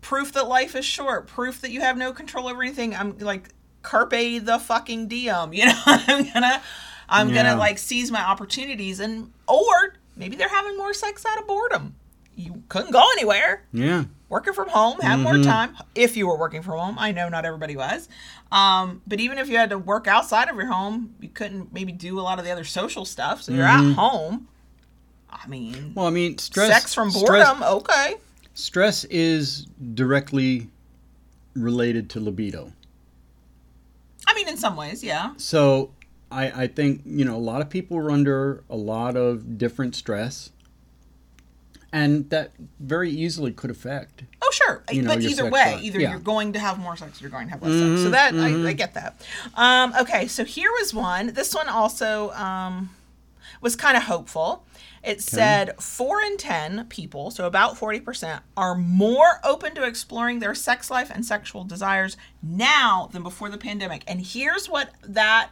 proof 0.00 0.32
that 0.32 0.48
life 0.48 0.74
is 0.74 0.86
short 0.86 1.26
proof 1.26 1.60
that 1.60 1.70
you 1.70 1.82
have 1.82 1.98
no 1.98 2.10
control 2.10 2.48
over 2.48 2.62
anything 2.62 2.94
i'm 2.96 3.18
like 3.18 3.50
carpe 3.82 4.12
the 4.42 4.58
fucking 4.64 5.08
diem 5.08 5.52
you 5.52 5.66
know 5.66 5.78
i'm 5.84 6.24
gonna 6.32 6.62
i'm 7.10 7.28
Yeah. 7.28 7.42
gonna 7.42 7.56
like 7.58 7.76
seize 7.76 8.10
my 8.10 8.22
opportunities 8.24 8.98
and 8.98 9.30
or 9.46 9.94
maybe 10.16 10.36
they're 10.36 10.48
having 10.48 10.78
more 10.78 10.94
sex 10.94 11.26
out 11.26 11.38
of 11.38 11.46
boredom 11.46 11.96
you 12.36 12.62
couldn't 12.68 12.92
go 12.92 13.02
anywhere 13.16 13.64
Yeah. 13.72 14.04
working 14.28 14.52
from 14.54 14.68
home, 14.68 14.98
have 15.00 15.20
more 15.20 15.38
time. 15.38 15.76
If 15.94 16.16
you 16.16 16.26
were 16.26 16.36
working 16.38 16.62
from 16.62 16.78
home, 16.78 16.96
I 16.98 17.12
know 17.12 17.28
not 17.28 17.44
everybody 17.44 17.76
was. 17.76 18.08
Um, 18.50 19.02
but 19.06 19.20
even 19.20 19.38
if 19.38 19.48
you 19.48 19.56
had 19.56 19.70
to 19.70 19.78
work 19.78 20.06
outside 20.06 20.48
of 20.48 20.56
your 20.56 20.66
home, 20.66 21.14
you 21.20 21.28
couldn't 21.28 21.72
maybe 21.72 21.92
do 21.92 22.18
a 22.18 22.22
lot 22.22 22.38
of 22.38 22.44
the 22.44 22.50
other 22.50 22.64
social 22.64 23.04
stuff. 23.04 23.42
So 23.42 23.52
you're 23.52 23.64
at 23.66 23.92
home. 23.94 24.48
I 25.30 25.46
mean, 25.48 25.92
Well, 25.94 26.06
I 26.06 26.10
mean, 26.10 26.38
stress. 26.38 26.68
sex 26.68 26.94
from 26.94 27.10
stress- 27.10 27.26
boredom, 27.48 27.62
okay. 27.62 28.16
Stress 28.54 29.04
is 29.04 29.66
directly 29.94 30.68
related 31.54 32.08
to 32.10 32.20
libido. 32.20 32.72
I 34.26 34.34
mean, 34.34 34.48
in 34.48 34.56
some 34.56 34.76
ways, 34.76 35.02
yeah. 35.02 35.32
So 35.36 35.90
I, 36.30 36.62
I 36.62 36.66
think, 36.66 37.02
you 37.04 37.24
know, 37.24 37.36
a 37.36 37.38
lot 37.38 37.60
of 37.60 37.68
people 37.68 37.96
are 37.98 38.10
under 38.10 38.62
a 38.70 38.76
lot 38.76 39.16
of 39.16 39.58
different 39.58 39.94
stress. 39.94 40.50
And 41.92 42.30
that 42.30 42.52
very 42.80 43.10
easily 43.10 43.52
could 43.52 43.70
affect. 43.70 44.22
Oh, 44.40 44.50
sure. 44.50 44.82
You 44.90 45.02
know, 45.02 45.08
but 45.14 45.22
either 45.22 45.44
way, 45.44 45.74
life. 45.74 45.82
either 45.82 46.00
Yeah. 46.00 46.10
you're 46.10 46.20
going 46.20 46.54
to 46.54 46.58
have 46.58 46.78
more 46.78 46.96
sex 46.96 47.20
or 47.20 47.24
you're 47.24 47.30
going 47.30 47.46
to 47.48 47.50
have 47.52 47.62
less 47.62 47.72
Mhm, 47.72 47.90
sex. 47.96 48.02
So 48.02 48.10
that, 48.10 48.32
mhm. 48.32 48.64
I, 48.66 48.70
I 48.70 48.72
get 48.72 48.94
that. 48.94 49.20
Um, 49.54 49.92
okay, 50.00 50.26
so 50.26 50.44
here 50.44 50.70
was 50.80 50.94
one. 50.94 51.34
This 51.34 51.54
one 51.54 51.68
also 51.68 52.30
um, 52.30 52.90
was 53.60 53.76
kind 53.76 53.96
of 53.96 54.04
hopeful. 54.04 54.64
It 55.04 55.20
said 55.20 55.74
four 55.82 56.22
in 56.22 56.36
10 56.36 56.86
people, 56.88 57.30
so 57.32 57.44
about 57.46 57.76
40%, 57.76 58.40
are 58.56 58.74
more 58.76 59.40
open 59.44 59.74
to 59.74 59.82
exploring 59.84 60.38
their 60.38 60.54
sex 60.54 60.90
life 60.92 61.10
and 61.12 61.26
sexual 61.26 61.64
desires 61.64 62.16
now 62.42 63.08
than 63.12 63.22
before 63.24 63.50
the 63.50 63.58
pandemic. 63.58 64.04
And 64.06 64.24
here's 64.24 64.68
what 64.68 64.90
that 65.02 65.50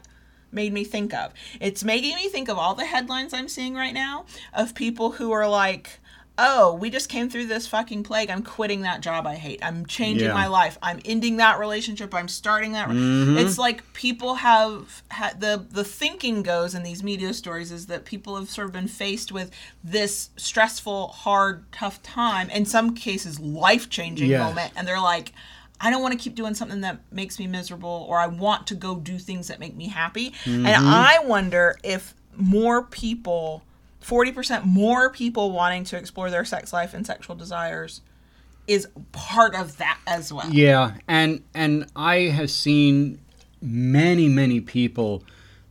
made 0.52 0.72
me 0.72 0.84
think 0.84 1.12
of 1.14 1.32
it's 1.60 1.84
making 1.84 2.14
me 2.16 2.28
think 2.28 2.48
of 2.48 2.58
all 2.58 2.74
the 2.74 2.84
headlines 2.86 3.32
I'm 3.34 3.48
seeing 3.48 3.74
right 3.74 3.94
now 3.94 4.24
of 4.54 4.74
people 4.74 5.12
who 5.12 5.32
are 5.32 5.48
like, 5.48 5.98
oh, 6.38 6.74
we 6.74 6.88
just 6.88 7.08
came 7.08 7.28
through 7.28 7.46
this 7.46 7.66
fucking 7.66 8.02
plague. 8.02 8.30
I'm 8.30 8.42
quitting 8.42 8.82
that 8.82 9.02
job 9.02 9.26
I 9.26 9.34
hate. 9.34 9.60
I'm 9.62 9.84
changing 9.84 10.28
Yeah. 10.28 10.34
my 10.34 10.46
life. 10.46 10.78
I'm 10.82 11.00
ending 11.04 11.36
that 11.36 11.58
relationship. 11.58 12.14
I'm 12.14 12.28
starting 12.28 12.72
that. 12.72 12.88
Mm-hmm. 12.88 13.36
It's 13.38 13.58
like 13.58 13.92
people 13.92 14.36
have 14.36 15.02
had 15.08 15.40
the 15.40 15.66
the 15.70 15.84
thinking 15.84 16.42
goes 16.42 16.74
in 16.74 16.82
these 16.82 17.02
media 17.02 17.34
stories 17.34 17.70
is 17.70 17.86
that 17.86 18.04
people 18.04 18.36
have 18.36 18.48
sort 18.48 18.66
of 18.66 18.72
been 18.72 18.88
faced 18.88 19.32
with 19.32 19.50
this 19.84 20.30
stressful, 20.36 21.08
hard, 21.08 21.70
tough 21.72 22.02
time. 22.02 22.48
In 22.50 22.64
some 22.64 22.94
cases, 22.94 23.38
life 23.38 23.90
changing 23.90 24.30
moment, 24.32 24.72
and 24.76 24.88
they're 24.88 25.00
like. 25.00 25.32
I 25.82 25.88
don't 25.88 26.02
want 26.02 26.12
to 26.12 26.22
keep 26.22 26.34
doing 26.34 26.52
something 26.52 26.82
that 26.82 26.98
makes 27.10 27.38
me 27.38 27.46
miserable, 27.46 28.04
or 28.06 28.18
I 28.18 28.26
want 28.26 28.66
to 28.66 28.74
go 28.74 28.96
do 28.96 29.18
things 29.18 29.48
that 29.48 29.58
make 29.58 29.74
me 29.74 29.88
happy. 29.88 30.34
And 30.44 30.66
mm-hmm. 30.66 30.86
I 30.86 31.20
wonder 31.24 31.78
if 31.82 32.14
more 32.36 32.82
people, 32.82 33.62
40% 34.00 34.64
more 34.64 35.10
people 35.10 35.52
wanting 35.52 35.84
to 35.84 35.96
explore 35.96 36.30
their 36.30 36.44
sex 36.44 36.72
life 36.72 36.94
and 36.94 37.06
sexual 37.06 37.36
desires, 37.36 38.00
is 38.66 38.86
part 39.12 39.54
of 39.54 39.78
that 39.78 39.98
as 40.06 40.32
well. 40.32 40.48
Yeah, 40.50 40.94
and 41.08 41.42
and 41.54 41.86
I 41.96 42.28
have 42.28 42.50
seen 42.50 43.20
many 43.60 44.28
many 44.28 44.60
people, 44.60 45.24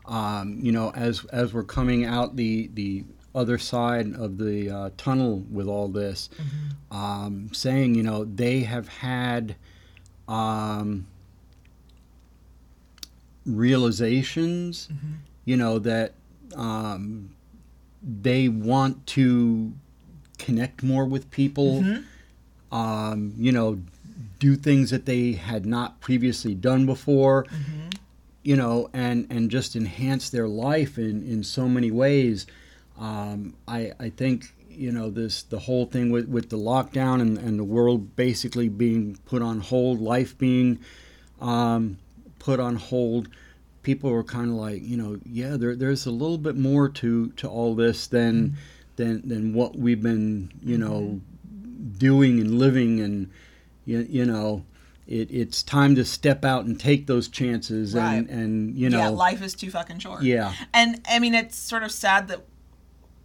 um, 0.05 0.59
you 0.61 0.71
know, 0.71 0.91
as 0.91 1.25
as 1.25 1.53
we're 1.53 1.63
coming 1.63 2.05
out 2.05 2.35
the 2.35 2.69
the 2.73 3.05
other 3.33 3.57
side 3.57 4.13
of 4.15 4.37
the 4.37 4.69
uh, 4.69 4.89
tunnel 4.97 5.45
with 5.51 5.67
all 5.67 5.87
this, 5.87 6.29
um, 6.91 7.49
saying 7.53 7.95
you 7.95 8.03
know 8.03 8.25
they 8.25 8.61
have 8.61 8.87
had 8.87 9.55
um, 10.27 11.07
realizations, 13.45 14.89
you 15.45 15.55
know 15.55 15.79
that 15.79 16.13
um, 16.55 17.35
they 18.21 18.47
want 18.49 19.05
to 19.07 19.73
connect 20.37 20.83
more 20.83 21.05
with 21.05 21.29
people. 21.31 21.81
Um, 22.71 23.33
you 23.37 23.51
know, 23.51 23.79
do 24.39 24.55
things 24.55 24.89
that 24.91 25.05
they 25.05 25.33
had 25.33 25.65
not 25.65 25.99
previously 26.01 26.53
done 26.55 26.85
before. 26.85 27.45
You 28.43 28.55
know, 28.55 28.89
and 28.93 29.27
and 29.29 29.51
just 29.51 29.75
enhance 29.75 30.29
their 30.29 30.47
life 30.47 30.97
in 30.97 31.23
in 31.23 31.43
so 31.43 31.67
many 31.67 31.91
ways. 31.91 32.47
Um, 32.97 33.53
I 33.67 33.91
I 33.99 34.09
think 34.09 34.53
you 34.69 34.91
know 34.91 35.09
this 35.09 35.43
the 35.43 35.59
whole 35.59 35.85
thing 35.85 36.09
with 36.09 36.27
with 36.29 36.49
the 36.49 36.57
lockdown 36.57 37.21
and 37.21 37.37
and 37.37 37.59
the 37.59 37.63
world 37.65 38.15
basically 38.15 38.69
being 38.69 39.17
put 39.25 39.41
on 39.41 39.59
hold, 39.59 39.99
life 39.99 40.37
being 40.37 40.79
um, 41.41 41.97
put 42.39 42.59
on 42.59 42.75
hold. 42.77 43.27
People 43.81 44.11
were 44.11 44.23
kind 44.23 44.49
of 44.49 44.55
like, 44.55 44.81
you 44.83 44.97
know, 44.97 45.19
yeah, 45.25 45.57
there, 45.57 45.75
there's 45.75 46.05
a 46.05 46.11
little 46.11 46.37
bit 46.37 46.55
more 46.55 46.89
to, 46.89 47.29
to 47.31 47.47
all 47.47 47.75
this 47.75 48.07
than 48.07 48.49
mm-hmm. 48.49 48.55
than 48.97 49.27
than 49.27 49.53
what 49.53 49.77
we've 49.77 50.01
been, 50.01 50.51
you 50.61 50.77
know, 50.77 51.19
mm-hmm. 51.53 51.89
doing 51.97 52.39
and 52.39 52.59
living, 52.59 52.99
and 52.99 53.29
you, 53.85 54.05
you 54.09 54.25
know, 54.25 54.63
it, 55.07 55.31
it's 55.31 55.63
time 55.63 55.95
to 55.95 56.05
step 56.05 56.45
out 56.45 56.65
and 56.65 56.79
take 56.79 57.07
those 57.07 57.27
chances, 57.27 57.95
and 57.95 58.27
Right. 58.27 58.37
and 58.37 58.75
you 58.75 58.89
know 58.89 58.99
yeah, 58.99 59.07
life 59.09 59.41
is 59.41 59.55
too 59.55 59.71
fucking 59.71 59.99
short. 59.99 60.23
yeah, 60.23 60.53
And 60.73 61.01
I 61.09 61.19
mean, 61.19 61.33
it's 61.33 61.57
sort 61.57 61.83
of 61.83 61.91
sad 61.91 62.27
that 62.27 62.41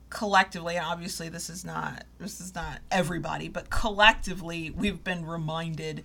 collectively, 0.08 0.76
and 0.76 0.86
obviously 0.86 1.28
this 1.28 1.50
is 1.50 1.64
not 1.64 2.04
this 2.18 2.40
is 2.40 2.54
not 2.54 2.78
everybody, 2.90 3.48
but 3.48 3.68
collectively 3.68 4.70
we've 4.70 5.04
been 5.04 5.26
reminded 5.26 6.04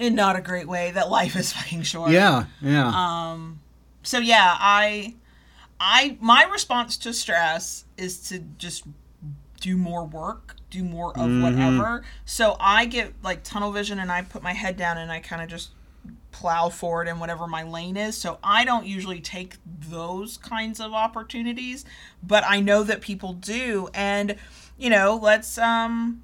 in 0.00 0.14
not 0.16 0.34
a 0.34 0.40
great 0.40 0.66
way 0.66 0.90
that 0.92 1.08
life 1.10 1.36
is 1.36 1.52
fucking 1.56 1.82
short. 1.82 2.10
yeah, 2.10 2.46
yeah, 2.60 2.88
Um, 2.88 3.60
so 4.02 4.18
yeah, 4.18 4.56
I, 4.58 5.14
I, 5.78 6.16
my 6.20 6.44
response 6.44 6.96
to 6.98 7.12
stress 7.12 7.84
is 7.96 8.18
to 8.30 8.38
just 8.58 8.84
do 9.60 9.76
more 9.76 10.04
work, 10.04 10.56
do 10.70 10.82
more 10.82 11.10
of 11.10 11.26
Mm-hmm. 11.26 11.42
whatever. 11.42 12.02
So 12.24 12.56
I 12.58 12.86
get 12.86 13.12
like 13.22 13.42
tunnel 13.44 13.72
vision 13.72 13.98
and 13.98 14.10
I 14.10 14.22
put 14.22 14.42
my 14.42 14.52
head 14.54 14.76
down 14.76 14.96
and 14.98 15.12
I 15.12 15.20
kind 15.20 15.42
of 15.42 15.48
just 15.48 15.70
plow 16.32 16.68
forward 16.70 17.08
in 17.08 17.18
whatever 17.18 17.46
my 17.46 17.62
lane 17.62 17.96
is. 17.96 18.16
So 18.16 18.38
I 18.42 18.64
don't 18.64 18.86
usually 18.86 19.20
take 19.20 19.56
those 19.66 20.38
kinds 20.38 20.80
of 20.80 20.92
opportunities, 20.94 21.84
but 22.22 22.42
I 22.46 22.60
know 22.60 22.82
that 22.84 23.00
people 23.02 23.34
do. 23.34 23.88
And, 23.92 24.36
you 24.78 24.88
know, 24.88 25.18
let's, 25.20 25.58
um, 25.58 26.22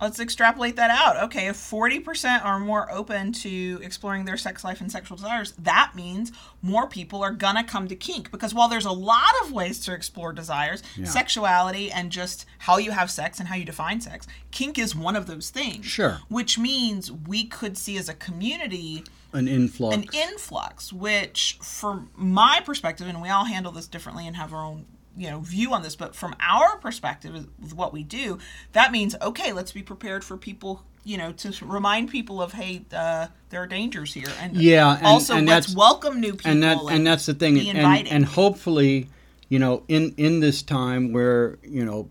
let's 0.00 0.18
extrapolate 0.20 0.76
that 0.76 0.90
out. 0.90 1.22
Okay, 1.24 1.48
if 1.48 1.56
40% 1.56 2.44
are 2.44 2.58
more 2.58 2.90
open 2.90 3.32
to 3.32 3.80
exploring 3.82 4.24
their 4.24 4.36
sex 4.36 4.64
life 4.64 4.80
and 4.80 4.90
sexual 4.90 5.16
desires, 5.16 5.52
that 5.58 5.92
means 5.94 6.32
more 6.62 6.88
people 6.88 7.22
are 7.22 7.32
gonna 7.32 7.64
come 7.64 7.88
to 7.88 7.96
kink. 7.96 8.30
Because 8.30 8.54
while 8.54 8.68
there's 8.68 8.84
a 8.84 8.92
lot 8.92 9.32
of 9.42 9.52
ways 9.52 9.80
to 9.80 9.92
explore 9.92 10.32
desires, 10.32 10.82
sexuality, 11.04 11.90
and 11.90 12.10
just 12.10 12.46
how 12.58 12.78
you 12.78 12.90
have 12.90 13.10
sex 13.10 13.38
and 13.38 13.48
how 13.48 13.56
you 13.56 13.64
define 13.64 14.00
sex, 14.00 14.26
kink 14.50 14.78
is 14.78 14.94
one 14.94 15.16
of 15.16 15.26
those 15.26 15.50
things. 15.50 15.86
Sure. 15.86 16.20
Which 16.28 16.58
means 16.58 17.10
we 17.12 17.44
could 17.44 17.76
see 17.76 17.96
as 17.98 18.08
a 18.08 18.14
community 18.14 19.04
an 19.32 19.46
influx. 19.46 19.96
an 19.96 20.04
influx, 20.12 20.92
which, 20.92 21.58
from 21.62 22.10
my 22.16 22.60
perspective, 22.64 23.06
and 23.06 23.22
we 23.22 23.28
all 23.28 23.44
handle 23.44 23.70
this 23.70 23.86
differently 23.86 24.26
and 24.26 24.36
have 24.36 24.52
our 24.52 24.64
own 24.64 24.86
you 25.16 25.28
know 25.30 25.40
view 25.40 25.72
on 25.72 25.82
this 25.82 25.96
but 25.96 26.14
from 26.14 26.34
our 26.40 26.76
perspective 26.78 27.46
with 27.60 27.74
what 27.74 27.92
we 27.92 28.02
do 28.02 28.38
that 28.72 28.92
means 28.92 29.14
okay 29.20 29.52
let's 29.52 29.72
be 29.72 29.82
prepared 29.82 30.22
for 30.24 30.36
people 30.36 30.82
you 31.04 31.18
know 31.18 31.32
to 31.32 31.52
remind 31.64 32.08
people 32.10 32.40
of 32.40 32.52
hey 32.52 32.82
uh, 32.94 33.26
there 33.50 33.62
are 33.62 33.66
dangers 33.66 34.14
here 34.14 34.28
and 34.40 34.56
Yeah, 34.56 34.96
and- 34.96 35.06
also 35.06 35.34
and 35.36 35.46
let's 35.48 35.66
that's- 35.66 35.76
welcome 35.76 36.20
new 36.20 36.32
people 36.34 36.50
and 36.52 36.62
that 36.62 36.78
and 36.90 37.06
that's 37.06 37.26
the 37.26 37.34
thing 37.34 37.58
and, 37.68 38.08
and 38.08 38.24
hopefully 38.24 39.08
you 39.48 39.58
know 39.58 39.82
in 39.88 40.14
in 40.16 40.40
this 40.40 40.62
time 40.62 41.12
where 41.12 41.58
you 41.62 41.84
know 41.84 42.08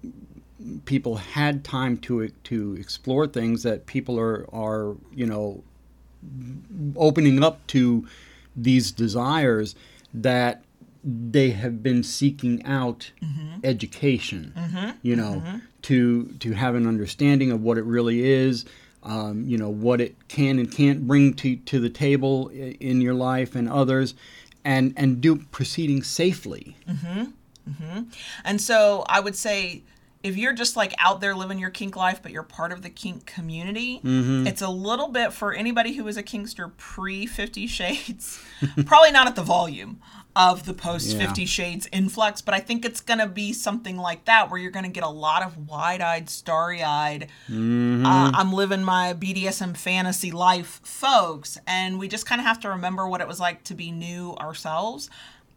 people 0.86 1.16
had 1.16 1.64
time 1.64 1.98
to 1.98 2.28
to 2.44 2.76
explore 2.78 3.28
things 3.28 3.64
that 3.64 3.86
people 3.86 4.20
are 4.20 4.46
are 4.54 4.96
you 5.14 5.26
know 5.26 5.64
opening 6.96 7.44
up 7.44 7.66
to 7.68 8.06
these 8.56 8.92
desires 8.92 9.76
that 10.14 10.64
they 11.04 11.52
have 11.52 11.82
been 11.82 12.04
seeking 12.04 12.64
out 12.66 13.12
mm-hmm. 13.22 13.60
education 13.64 14.54
mm-hmm. 14.56 14.90
you 15.02 15.16
know 15.16 15.42
mm-hmm. 15.46 15.58
to 15.82 16.26
to 16.40 16.54
have 16.54 16.76
an 16.76 16.86
understanding 16.86 17.52
of 17.52 17.62
what 17.62 17.78
it 17.78 17.86
really 17.86 18.24
is 18.24 18.66
um, 19.04 19.44
you 19.48 19.58
know 19.58 19.70
what 19.70 20.02
it 20.02 20.28
can 20.28 20.60
and 20.60 20.72
can't 20.72 21.08
bring 21.08 21.34
to 21.36 21.56
to 21.58 21.80
the 21.80 21.90
table 21.90 22.50
in 22.50 23.02
your 23.02 23.14
life 23.14 23.56
and 23.56 23.70
others 23.70 24.14
and 24.66 24.94
and 24.98 25.22
do 25.22 25.38
proceeding 25.38 26.04
safely. 26.04 26.76
And 28.44 28.60
so 28.60 29.06
I 29.08 29.20
would 29.20 29.36
say 29.36 29.84
if 30.22 30.36
you're 30.36 30.54
just 30.54 30.76
like 30.76 30.94
out 31.00 31.22
there 31.22 31.34
living 31.34 31.60
your 31.60 31.70
kink 31.70 31.96
life, 31.96 32.22
but 32.22 32.32
you're 32.32 32.44
part 32.44 32.74
of 32.74 32.82
the 32.82 32.90
kink 32.90 33.26
community, 33.26 34.02
Mm-hmm. 34.04 34.48
it's 34.48 34.62
a 34.62 34.70
little 34.70 35.08
bit 35.08 35.32
for 35.32 35.54
anybody 35.54 35.94
who 35.94 36.04
was 36.04 36.18
a 36.18 36.24
kinkster 36.24 36.76
pre 36.76 37.26
Fifty 37.26 37.68
Shades, 37.68 38.44
probably 38.86 39.12
not 39.12 39.28
at 39.28 39.36
the 39.36 39.44
volume 39.44 40.02
of 40.40 40.66
the 40.66 40.74
post 40.74 41.10
Yeah. 41.12 41.20
Fifty 41.28 41.46
Shades 41.46 41.88
influx, 41.92 42.42
but 42.42 42.54
I 42.56 42.60
think 42.62 42.86
it's 42.86 43.02
going 43.02 43.20
to 43.20 43.28
be 43.28 43.52
something 43.54 43.98
like 43.98 44.26
that 44.26 44.50
where 44.50 44.60
you're 44.60 44.72
going 44.72 44.86
to 44.86 44.90
get 44.92 45.04
a 45.04 45.10
lot 45.10 45.44
of 45.44 45.68
wide 45.70 46.02
eyed, 46.02 46.30
starry 46.30 46.82
eyed, 46.82 47.28
Mm-hmm. 47.50 48.06
uh, 48.06 48.32
I'm 48.34 48.54
living 48.54 48.82
my 48.84 49.14
BDSM 49.14 49.76
fantasy 49.76 50.32
life 50.32 50.80
folks. 50.84 51.58
And 51.68 52.00
we 52.00 52.08
just 52.08 52.26
kind 52.26 52.40
of 52.40 52.48
have 52.48 52.60
to 52.62 52.70
remember 52.70 53.08
what 53.08 53.22
it 53.22 53.28
was 53.28 53.40
like 53.40 53.64
to 53.66 53.74
be 53.76 53.92
new 53.92 54.34
ourselves. 54.36 55.10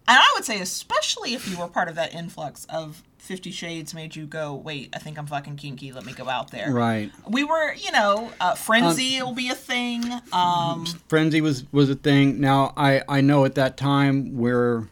And 0.09 0.19
I 0.19 0.27
would 0.35 0.45
say, 0.45 0.61
especially 0.61 1.35
if 1.35 1.49
you 1.49 1.57
were 1.59 1.69
part 1.69 1.89
of 1.89 1.95
that 1.95 2.13
influx 2.13 2.65
of 2.65 3.05
Fifty 3.23 3.53
Shades 3.53 3.95
made 3.95 4.17
you 4.17 4.27
go, 4.27 4.53
wait, 4.53 4.91
I 4.93 4.99
think 4.99 5.17
I'm 5.17 5.27
fucking 5.27 5.55
kinky. 5.57 5.93
Let 5.93 6.05
me 6.05 6.13
go 6.13 6.29
out 6.29 6.51
there. 6.51 6.73
right 6.73 7.11
We 7.29 7.45
were, 7.45 7.73
you 7.73 7.93
know, 7.93 8.33
uh, 8.41 8.57
frenzy 8.57 9.23
will 9.23 9.33
be 9.33 9.49
a 9.49 9.55
thing. 9.55 10.03
Um, 10.33 10.85
frenzy 11.09 11.41
was 11.41 11.65
was 11.73 11.89
a 11.89 11.95
thing 11.95 12.41
now 12.41 12.73
i 12.77 13.03
i 13.09 13.21
know 13.21 13.45
at 13.45 13.55
that 13.55 13.77
time 13.77 14.37
where 14.37 14.89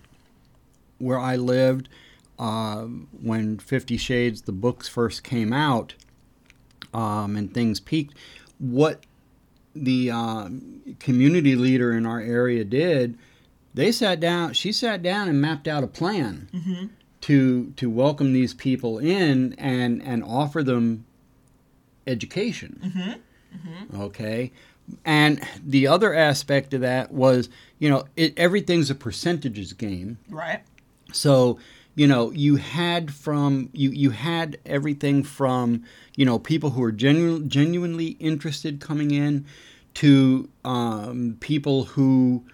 where 0.98 1.18
i 1.18 1.34
lived 1.36 1.88
uh, 2.38 2.84
when 3.20 3.58
Fifty 3.58 3.98
Shades, 3.98 4.42
the 4.42 4.52
books 4.52 4.88
first 4.88 5.22
came 5.22 5.52
out, 5.52 5.94
um, 6.94 7.36
and 7.36 7.52
things 7.52 7.80
peaked, 7.80 8.14
what 8.58 9.04
the 9.74 10.10
uh, 10.10 10.48
community 10.98 11.54
leader 11.54 11.92
in 11.92 12.06
our 12.06 12.18
area 12.18 12.64
did, 12.64 13.18
they 13.74 13.92
sat 13.92 14.20
down. 14.20 14.54
She 14.54 14.72
sat 14.72 15.02
down 15.02 15.28
and 15.28 15.38
mapped 15.40 15.68
out 15.68 15.84
a 15.84 15.86
plan 15.86 16.48
Mm-hmm. 16.54 16.86
To 17.22 17.72
to 17.76 17.90
welcome 17.90 18.32
these 18.32 18.54
people 18.54 18.98
in 18.98 19.54
and 19.58 20.02
and 20.02 20.24
offer 20.24 20.62
them 20.62 21.04
education. 22.06 22.80
Mm-hmm. 22.84 24.00
Okay. 24.02 24.52
And 25.04 25.40
the 25.64 25.86
other 25.86 26.14
aspect 26.14 26.74
of 26.74 26.80
that 26.80 27.12
was, 27.12 27.48
you 27.78 27.88
know, 27.88 28.04
it, 28.16 28.36
everything's 28.36 28.90
a 28.90 28.94
percentages 28.94 29.72
game. 29.72 30.18
Right. 30.28 30.62
So, 31.12 31.58
you 31.94 32.06
know, 32.06 32.30
you 32.32 32.56
had 32.56 33.12
from 33.12 33.70
you 33.72 33.90
you 33.90 34.10
had 34.10 34.58
everything 34.64 35.22
from 35.22 35.84
you 36.16 36.24
know 36.24 36.38
people 36.38 36.70
who 36.70 36.82
are 36.82 36.92
genu- 36.92 37.44
genuinely 37.44 38.16
interested 38.20 38.80
coming 38.80 39.10
in 39.10 39.44
to 39.94 40.48
um, 40.64 41.36
people 41.40 41.84
who 41.84 42.44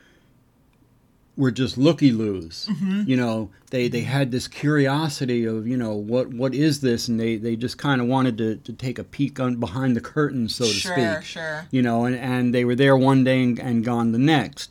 were 1.37 1.51
just 1.51 1.77
looky 1.77 2.13
loos. 2.13 2.67
Mm-hmm. 2.71 3.03
You 3.07 3.17
know, 3.17 3.51
they 3.71 3.89
they 3.89 4.03
had 4.03 4.31
this 4.31 4.49
curiosity 4.49 5.45
of 5.45 5.67
you 5.67 5.77
know 5.77 5.95
what 5.95 6.29
what 6.29 6.55
is 6.55 6.81
this, 6.81 7.09
and 7.09 7.21
they 7.21 7.37
they 7.37 7.57
just 7.57 7.79
kind 7.79 8.01
of 8.01 8.07
wanted 8.07 8.39
to, 8.39 8.57
to 8.57 8.73
take 8.73 8.99
a 8.99 9.05
peek 9.05 9.39
on 9.39 9.57
behind 9.57 9.97
the 9.97 10.01
curtain, 10.01 10.49
so 10.49 10.65
to 10.65 10.71
sure, 10.71 10.93
speak 10.93 11.25
sure. 11.25 11.67
you 11.71 11.83
know, 11.83 12.05
and, 12.05 12.17
and 12.17 12.55
they 12.55 12.65
were 12.65 12.75
there 12.75 12.97
one 12.97 13.25
day 13.25 13.43
and, 13.43 13.59
and 13.59 13.85
gone 13.85 14.13
the 14.13 14.19
next. 14.19 14.71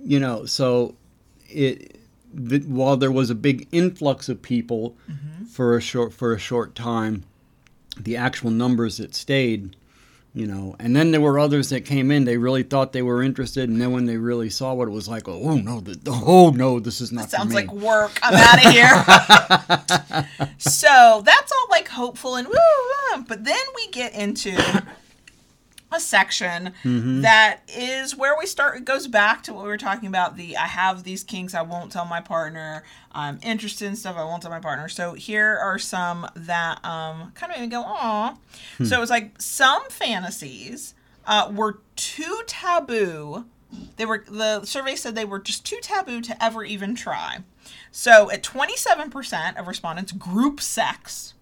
You 0.00 0.20
know, 0.20 0.44
so 0.46 0.94
it 1.48 1.96
the, 2.32 2.60
while 2.60 2.96
there 2.96 3.12
was 3.12 3.30
a 3.30 3.34
big 3.34 3.68
influx 3.72 4.28
of 4.28 4.42
people 4.42 4.96
mm-hmm. 5.10 5.44
for 5.44 5.76
a 5.76 5.80
short 5.80 6.12
for 6.12 6.32
a 6.32 6.38
short 6.38 6.74
time, 6.74 7.24
the 7.98 8.16
actual 8.16 8.50
numbers 8.50 8.98
that 8.98 9.14
stayed, 9.14 9.76
you 10.38 10.46
know, 10.46 10.76
and 10.78 10.94
then 10.94 11.10
there 11.10 11.20
were 11.20 11.36
others 11.36 11.70
that 11.70 11.84
came 11.84 12.12
in. 12.12 12.24
They 12.24 12.36
really 12.36 12.62
thought 12.62 12.92
they 12.92 13.02
were 13.02 13.24
interested, 13.24 13.68
and 13.68 13.82
then 13.82 13.90
when 13.90 14.06
they 14.06 14.18
really 14.18 14.50
saw 14.50 14.72
what 14.72 14.86
it 14.86 14.92
was 14.92 15.08
like, 15.08 15.26
oh 15.26 15.56
no, 15.56 15.80
the, 15.80 15.98
oh 16.06 16.50
no, 16.50 16.78
this 16.78 17.00
is 17.00 17.10
not. 17.10 17.22
That 17.22 17.30
sounds 17.30 17.54
like 17.54 17.72
work. 17.72 18.20
I'm 18.22 18.34
out 18.34 18.64
of 18.64 18.72
here. 18.72 20.48
so 20.58 21.22
that's 21.24 21.50
all 21.50 21.66
like 21.70 21.88
hopeful 21.88 22.36
and 22.36 22.46
woo, 22.46 22.54
woo, 22.54 23.24
but 23.26 23.44
then 23.44 23.58
we 23.74 23.88
get 23.88 24.14
into 24.14 24.52
a 25.90 26.00
section 26.00 26.72
Mm-hmm. 26.84 27.22
that 27.22 27.60
is 27.68 28.16
where 28.16 28.36
we 28.38 28.46
start. 28.46 28.76
It 28.76 28.84
goes 28.84 29.06
back 29.08 29.42
to 29.44 29.54
what 29.54 29.64
we 29.64 29.68
were 29.68 29.76
talking 29.78 30.08
about. 30.08 30.36
The 30.36 30.56
I 30.56 30.66
have 30.66 31.04
these 31.04 31.24
kinks. 31.24 31.54
I 31.54 31.62
won't 31.62 31.90
tell 31.92 32.04
my 32.04 32.20
partner. 32.20 32.84
I'm 33.12 33.38
interested 33.42 33.86
in 33.86 33.96
stuff. 33.96 34.16
I 34.16 34.24
won't 34.24 34.42
tell 34.42 34.50
my 34.50 34.60
partner. 34.60 34.88
So 34.88 35.14
here 35.14 35.58
are 35.58 35.78
some 35.78 36.26
that 36.34 36.84
um, 36.84 37.32
kind 37.34 37.52
of 37.52 37.58
made 37.58 37.66
me 37.66 37.70
go, 37.70 37.82
aw. 37.82 38.36
Hmm. 38.76 38.84
So 38.84 38.96
it 38.96 39.00
was 39.00 39.10
like 39.10 39.40
some 39.40 39.82
fantasies 39.88 40.94
uh, 41.26 41.50
were 41.54 41.80
too 41.96 42.42
taboo 42.46 43.44
they 43.96 44.06
were 44.06 44.24
the 44.28 44.64
survey 44.64 44.96
said 44.96 45.14
they 45.14 45.24
were 45.24 45.38
just 45.38 45.66
too 45.66 45.78
taboo 45.82 46.20
to 46.22 46.42
ever 46.42 46.64
even 46.64 46.94
try. 46.94 47.38
So 47.90 48.30
at 48.30 48.42
27% 48.42 49.56
of 49.58 49.66
respondents, 49.66 50.12
group 50.12 50.60
sex. 50.60 51.34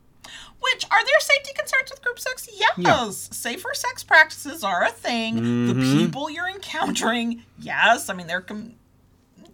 Which 0.60 0.84
are 0.90 1.04
there 1.04 1.20
safety 1.20 1.52
concerns 1.54 1.90
with 1.90 2.02
group 2.02 2.18
sex? 2.18 2.48
Yes. 2.52 2.72
Yeah. 2.76 3.10
Safer 3.10 3.74
sex 3.74 4.02
practices 4.02 4.64
are 4.64 4.84
a 4.84 4.90
thing. 4.90 5.36
The 5.36 5.74
mm-hmm. 5.74 5.98
people 5.98 6.30
you're 6.30 6.48
encountering, 6.48 7.42
yes. 7.58 8.08
I 8.08 8.14
mean, 8.14 8.26
they're 8.26 8.40
com- 8.40 8.74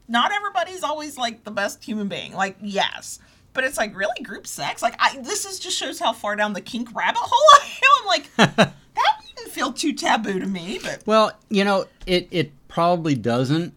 not 0.08 0.32
everybody's 0.32 0.82
always 0.82 1.18
like 1.18 1.44
the 1.44 1.50
best 1.50 1.84
human 1.84 2.08
being. 2.08 2.34
Like, 2.34 2.56
yes. 2.60 3.18
But 3.52 3.64
it's 3.64 3.76
like 3.76 3.96
really 3.96 4.22
group 4.22 4.46
sex. 4.46 4.80
Like, 4.80 4.94
I 4.98 5.18
this 5.18 5.44
is 5.44 5.58
just 5.58 5.76
shows 5.76 5.98
how 5.98 6.12
far 6.12 6.36
down 6.36 6.52
the 6.52 6.60
kink 6.60 6.94
rabbit 6.94 7.20
hole 7.20 7.60
I 7.60 7.66
am. 7.66 8.00
I'm 8.00 8.06
like, 8.06 8.36
that 8.56 8.74
wouldn't 9.20 9.52
feel 9.52 9.72
too 9.72 9.92
taboo 9.92 10.38
to 10.38 10.46
me. 10.46 10.78
But 10.82 11.02
Well, 11.06 11.32
you 11.48 11.64
know, 11.64 11.86
it 12.06 12.28
it 12.30 12.52
probably 12.68 13.14
doesn't 13.14 13.74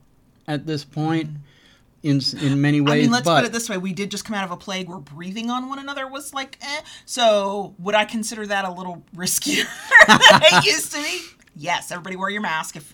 at 0.47 0.65
this 0.65 0.85
point 0.85 1.33
mm. 1.33 1.37
In 2.05 2.21
in 2.39 2.61
many 2.61 2.81
ways. 2.81 2.93
I 2.93 2.97
mean, 2.97 3.11
let's 3.11 3.25
but 3.25 3.37
put 3.37 3.45
it 3.45 3.51
this 3.51 3.67
way: 3.67 3.77
we 3.79 3.91
did 3.91 4.11
just 4.11 4.25
come 4.25 4.35
out 4.35 4.43
of 4.45 4.51
a 4.51 4.57
plague 4.57 4.87
where 4.87 4.99
breathing 4.99 5.49
on 5.49 5.67
one 5.67 5.79
another 5.79 6.07
was 6.07 6.35
like, 6.35 6.59
eh. 6.61 6.81
So, 7.05 7.73
would 7.79 7.95
I 7.95 8.05
consider 8.05 8.45
that 8.45 8.63
a 8.63 8.71
little 8.71 9.03
riskier 9.15 9.65
than 10.07 10.19
it 10.43 10.65
used 10.65 10.91
to 10.91 10.99
be? 10.99 11.21
Yes. 11.55 11.91
Everybody 11.91 12.15
wear 12.15 12.29
your 12.29 12.41
mask 12.41 12.75
if 12.75 12.93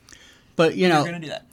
but 0.55 0.75
you 0.75 0.87
know, 0.87 1.03
you're 1.03 1.11
going 1.11 1.21
to 1.21 1.27
do 1.27 1.33
that. 1.33 1.45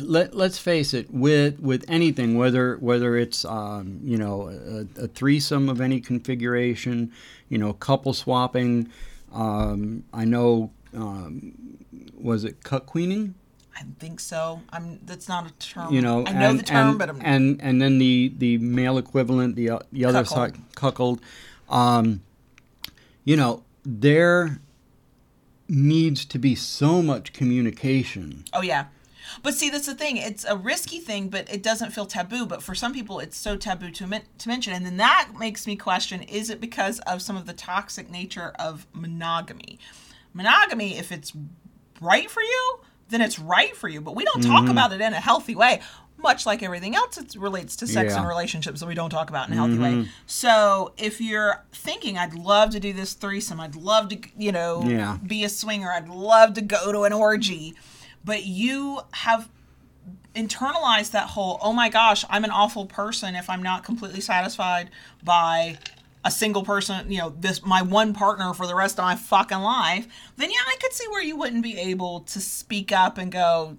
let 0.00 0.34
let's 0.34 0.58
face 0.58 0.94
it 0.94 1.10
with 1.10 1.60
with 1.60 1.84
anything 1.88 2.36
whether 2.38 2.76
whether 2.76 3.16
it's 3.16 3.44
um, 3.44 4.00
you 4.02 4.16
know 4.16 4.48
a, 4.48 5.04
a 5.04 5.08
threesome 5.08 5.68
of 5.68 5.80
any 5.80 6.00
configuration, 6.00 7.12
you 7.48 7.58
know, 7.58 7.72
couple 7.72 8.12
swapping. 8.12 8.88
Um, 9.32 10.04
I 10.12 10.24
know, 10.24 10.70
um, 10.94 11.52
was 12.14 12.44
it 12.44 12.60
cuckqueaning? 12.62 13.34
I 13.78 13.84
think 14.00 14.18
so. 14.20 14.60
I'm. 14.70 14.98
That's 15.04 15.28
not 15.28 15.48
a 15.48 15.52
term. 15.54 15.92
you 15.94 16.00
know, 16.00 16.26
I 16.26 16.32
know 16.32 16.50
and, 16.50 16.58
the 16.58 16.62
term, 16.64 16.88
and, 16.90 16.98
but 16.98 17.08
I'm. 17.10 17.20
and 17.22 17.60
and 17.62 17.80
then 17.80 17.98
the 17.98 18.32
the 18.36 18.58
male 18.58 18.98
equivalent, 18.98 19.54
the 19.56 19.70
o- 19.70 19.82
the 19.92 20.04
other 20.04 20.24
Cuckold. 20.24 20.54
side, 20.54 20.74
cuckold. 20.74 21.20
Um, 21.68 22.22
you 23.24 23.36
know, 23.36 23.62
there 23.84 24.60
needs 25.68 26.24
to 26.24 26.38
be 26.38 26.54
so 26.54 27.02
much 27.02 27.32
communication. 27.32 28.44
oh 28.52 28.62
yeah. 28.62 28.86
But 29.42 29.52
see, 29.54 29.68
that's 29.68 29.84
the 29.84 29.94
thing. 29.94 30.16
It's 30.16 30.44
a 30.46 30.56
risky 30.56 30.98
thing, 31.00 31.28
but 31.28 31.52
it 31.52 31.62
doesn't 31.62 31.90
feel 31.90 32.06
taboo. 32.06 32.46
But 32.46 32.62
for 32.62 32.74
some 32.74 32.94
people, 32.94 33.20
it's 33.20 33.36
so 33.36 33.56
taboo 33.58 33.90
to, 33.90 34.06
men- 34.06 34.22
to 34.38 34.48
mention. 34.48 34.72
And 34.72 34.86
then 34.86 34.96
that 34.96 35.32
makes 35.38 35.66
me 35.66 35.76
question 35.76 36.22
is 36.22 36.48
it 36.48 36.62
because 36.62 36.98
of 37.00 37.20
some 37.20 37.36
of 37.36 37.44
the 37.44 37.52
toxic 37.52 38.10
nature 38.10 38.52
of 38.58 38.86
monogamy? 38.94 39.78
Monogamy, 40.32 40.96
if 40.96 41.12
it's 41.12 41.34
right 42.00 42.30
for 42.30 42.42
you, 42.42 42.80
then 43.08 43.20
it's 43.20 43.38
right 43.38 43.76
for 43.76 43.88
you. 43.88 44.00
But 44.00 44.14
we 44.14 44.24
don't 44.24 44.42
talk 44.42 44.62
mm-hmm. 44.62 44.70
about 44.70 44.92
it 44.92 45.00
in 45.00 45.12
a 45.12 45.20
healthy 45.20 45.54
way. 45.54 45.80
Much 46.20 46.46
like 46.46 46.64
everything 46.64 46.96
else, 46.96 47.16
it 47.16 47.36
relates 47.36 47.76
to 47.76 47.86
sex 47.86 48.14
and 48.14 48.26
relationships 48.26 48.80
that 48.80 48.86
we 48.86 48.94
don't 48.94 49.10
talk 49.10 49.30
about 49.30 49.46
in 49.46 49.52
a 49.52 49.56
healthy 49.56 49.78
way. 49.78 49.92
Mm-hmm. 49.92 50.10
So 50.26 50.92
if 50.98 51.20
you're 51.20 51.64
thinking, 51.72 52.18
I'd 52.18 52.34
love 52.34 52.70
to 52.70 52.80
do 52.80 52.92
this 52.92 53.12
threesome, 53.12 53.60
I'd 53.60 53.76
love 53.76 54.08
to, 54.08 54.18
you 54.36 54.50
know, 54.50 54.82
Yeah. 54.82 55.18
be 55.24 55.44
a 55.44 55.48
swinger, 55.48 55.92
I'd 55.92 56.08
love 56.08 56.54
to 56.54 56.60
go 56.60 56.90
to 56.90 57.04
an 57.04 57.12
orgy, 57.12 57.74
but 58.24 58.44
you 58.44 59.02
have 59.12 59.48
internalized 60.34 61.12
that 61.12 61.28
whole, 61.28 61.58
oh 61.62 61.72
my 61.72 61.88
gosh, 61.88 62.24
I'm 62.28 62.42
an 62.42 62.50
awful 62.50 62.86
person 62.86 63.36
if 63.36 63.48
I'm 63.48 63.62
not 63.62 63.84
completely 63.84 64.20
satisfied 64.20 64.90
by 65.22 65.78
a 66.24 66.30
single 66.30 66.62
person, 66.64 67.10
you 67.10 67.18
know, 67.18 67.30
this 67.38 67.64
my 67.64 67.82
one 67.82 68.12
partner 68.12 68.52
for 68.54 68.66
the 68.66 68.74
rest 68.74 68.98
of 68.98 69.04
my 69.04 69.14
fucking 69.16 69.58
life, 69.60 70.06
then 70.36 70.50
yeah, 70.50 70.56
I 70.66 70.76
could 70.80 70.92
see 70.92 71.06
where 71.08 71.22
you 71.22 71.36
wouldn't 71.36 71.62
be 71.62 71.78
able 71.78 72.20
to 72.20 72.40
speak 72.40 72.90
up 72.92 73.18
and 73.18 73.30
go, 73.30 73.76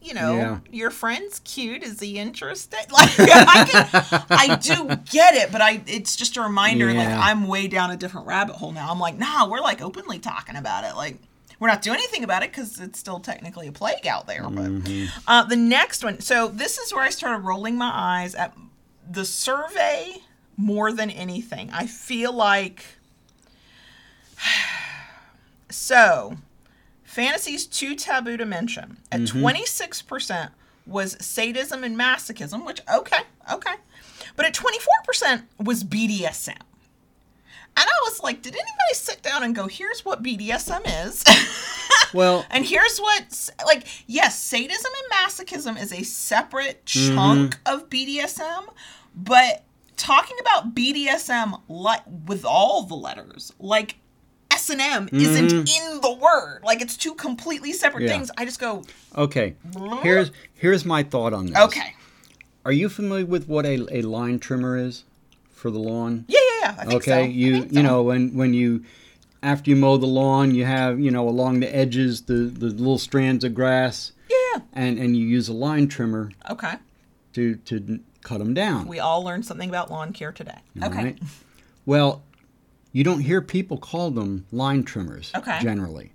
you 0.00 0.14
know, 0.14 0.34
Yeah. 0.36 0.58
your 0.70 0.90
friend's 0.90 1.40
cute. 1.40 1.82
Is 1.82 2.00
he 2.00 2.18
interested? 2.18 2.78
Like, 2.90 3.10
I, 3.18 3.64
can, 3.68 4.24
I 4.30 4.56
do 4.56 4.96
get 5.10 5.34
it, 5.34 5.50
but 5.52 5.60
I 5.60 5.82
it's 5.86 6.14
just 6.16 6.36
a 6.36 6.42
reminder. 6.42 6.92
Like, 6.92 7.08
I'm 7.08 7.46
way 7.48 7.68
down 7.68 7.90
a 7.90 7.96
different 7.96 8.26
rabbit 8.26 8.56
hole 8.56 8.72
now. 8.72 8.90
I'm 8.90 9.00
like, 9.00 9.18
nah, 9.18 9.48
we're 9.48 9.60
like 9.60 9.80
openly 9.82 10.18
talking 10.18 10.56
about 10.56 10.84
it. 10.84 10.94
Like, 10.94 11.16
we're 11.58 11.68
not 11.68 11.82
doing 11.82 11.96
anything 11.98 12.22
about 12.22 12.42
it 12.44 12.50
because 12.50 12.78
it's 12.80 12.98
still 12.98 13.18
technically 13.18 13.66
a 13.66 13.72
plague 13.72 14.06
out 14.06 14.26
there. 14.26 14.48
But 14.48 14.70
uh, 15.26 15.42
the 15.44 15.56
next 15.56 16.04
one, 16.04 16.20
so 16.20 16.46
this 16.48 16.78
is 16.78 16.92
where 16.94 17.02
I 17.02 17.10
started 17.10 17.40
rolling 17.44 17.76
my 17.76 17.90
eyes 17.92 18.34
at 18.36 18.54
the 19.10 19.24
survey 19.24 20.18
more 20.58 20.92
than 20.92 21.08
anything. 21.08 21.70
I 21.72 21.86
feel 21.86 22.32
like 22.32 22.84
so 25.70 26.36
fantasies 27.04 27.64
too 27.64 27.94
taboo 27.94 28.36
to 28.36 28.44
mention. 28.44 28.98
At 29.10 29.20
mm-hmm. 29.20 29.46
26% 29.46 30.50
was 30.86 31.16
sadism 31.24 31.84
and 31.84 31.98
masochism, 31.98 32.66
which 32.66 32.80
okay, 32.92 33.20
okay. 33.50 33.74
But 34.36 34.46
at 34.46 34.54
24% 34.54 35.44
was 35.58 35.84
BDSM. 35.84 36.60
And 37.76 37.86
I 37.86 38.00
was 38.04 38.20
like, 38.22 38.42
did 38.42 38.54
anybody 38.54 38.94
sit 38.94 39.22
down 39.22 39.44
and 39.44 39.54
go, 39.54 39.68
here's 39.68 40.04
what 40.04 40.22
BDSM 40.22 41.06
is? 41.06 41.24
Well, 42.14 42.46
And 42.50 42.64
here's 42.64 42.98
what, 42.98 43.50
like, 43.66 43.86
yes, 44.06 44.38
sadism 44.38 44.92
and 44.96 45.28
masochism 45.28 45.80
is 45.80 45.92
a 45.92 46.02
separate 46.02 46.84
mm-hmm. 46.86 47.14
chunk 47.14 47.58
of 47.66 47.90
BDSM, 47.90 48.64
but 49.14 49.64
talking 49.98 50.36
about 50.40 50.74
BDSM 50.74 51.60
like 51.68 52.02
with 52.26 52.44
all 52.44 52.82
the 52.84 52.94
letters, 52.94 53.52
like 53.58 53.96
S 54.50 54.70
and 54.70 54.80
M 54.80 55.08
isn't 55.12 55.48
mm-hmm. 55.48 55.94
in 55.94 56.00
the 56.00 56.12
word. 56.12 56.60
Like 56.64 56.80
it's 56.80 56.96
two 56.96 57.14
completely 57.14 57.72
separate 57.72 58.04
Yeah. 58.04 58.10
things. 58.10 58.30
I 58.38 58.44
just 58.44 58.58
go, 58.60 58.84
okay. 59.16 59.54
Here's 60.02 60.30
here's 60.54 60.84
my 60.84 61.02
thought 61.02 61.32
on 61.32 61.46
this. 61.46 61.56
okay, 61.56 61.94
Are 62.64 62.72
you 62.72 62.88
familiar 62.88 63.26
with 63.26 63.46
what 63.48 63.66
a, 63.66 63.86
a 63.90 64.02
line 64.02 64.38
trimmer 64.38 64.76
is 64.78 65.04
for 65.50 65.70
the 65.70 65.78
lawn? 65.78 66.24
yeah, 66.28 66.38
yeah, 66.40 66.60
yeah. 66.62 66.74
I 66.78 66.84
think 66.86 67.02
so. 67.02 67.12
okay 67.12 67.22
I 67.24 67.26
you 67.26 67.60
think 67.62 67.72
you 67.74 67.82
know 67.82 68.02
when 68.02 68.34
when 68.34 68.54
you 68.54 68.84
after 69.42 69.70
you 69.70 69.76
mow 69.76 69.96
the 69.96 70.06
lawn 70.06 70.54
you 70.54 70.64
have 70.64 70.98
you 70.98 71.10
know 71.10 71.28
along 71.28 71.60
the 71.60 71.74
edges 71.74 72.22
the 72.22 72.34
the 72.34 72.66
little 72.66 72.98
strands 72.98 73.44
of 73.44 73.54
grass 73.54 74.12
yeah, 74.30 74.60
and 74.72 74.98
and 74.98 75.16
you 75.16 75.24
use 75.26 75.48
a 75.48 75.52
line 75.52 75.88
trimmer 75.88 76.32
okay, 76.50 76.74
to 77.34 77.54
to 77.56 78.00
cut 78.28 78.38
them 78.38 78.52
down. 78.54 78.86
We 78.86 78.98
all 79.00 79.22
learned 79.24 79.46
something 79.46 79.68
about 79.68 79.90
lawn 79.90 80.12
care 80.12 80.32
today. 80.32 80.58
All 80.82 80.88
Okay. 80.88 81.04
right? 81.04 81.18
Well, 81.86 82.22
you 82.92 83.02
don't 83.04 83.20
hear 83.20 83.40
people 83.40 83.78
call 83.78 84.10
them 84.10 84.46
line 84.52 84.82
trimmers 84.84 85.32
Okay. 85.34 85.58
generally. 85.62 86.12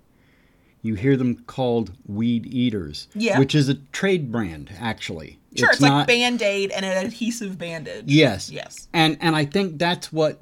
You 0.82 0.94
hear 0.94 1.16
them 1.16 1.36
called 1.46 1.92
weed 2.06 2.46
eaters, 2.46 3.08
Yeah. 3.14 3.38
which 3.38 3.54
is 3.54 3.68
a 3.68 3.74
trade 3.92 4.30
brand 4.30 4.70
actually. 4.78 5.38
Sure, 5.56 5.70
it's, 5.70 5.80
like 5.80 5.90
not- 5.92 6.06
band 6.06 6.42
aid 6.42 6.70
and 6.70 6.84
an 6.84 7.06
adhesive 7.06 7.58
bandage. 7.58 8.04
Yes. 8.06 8.50
Yes. 8.50 8.88
And 8.92 9.16
and 9.20 9.34
I 9.34 9.44
think 9.44 9.78
that's 9.78 10.12
what 10.12 10.38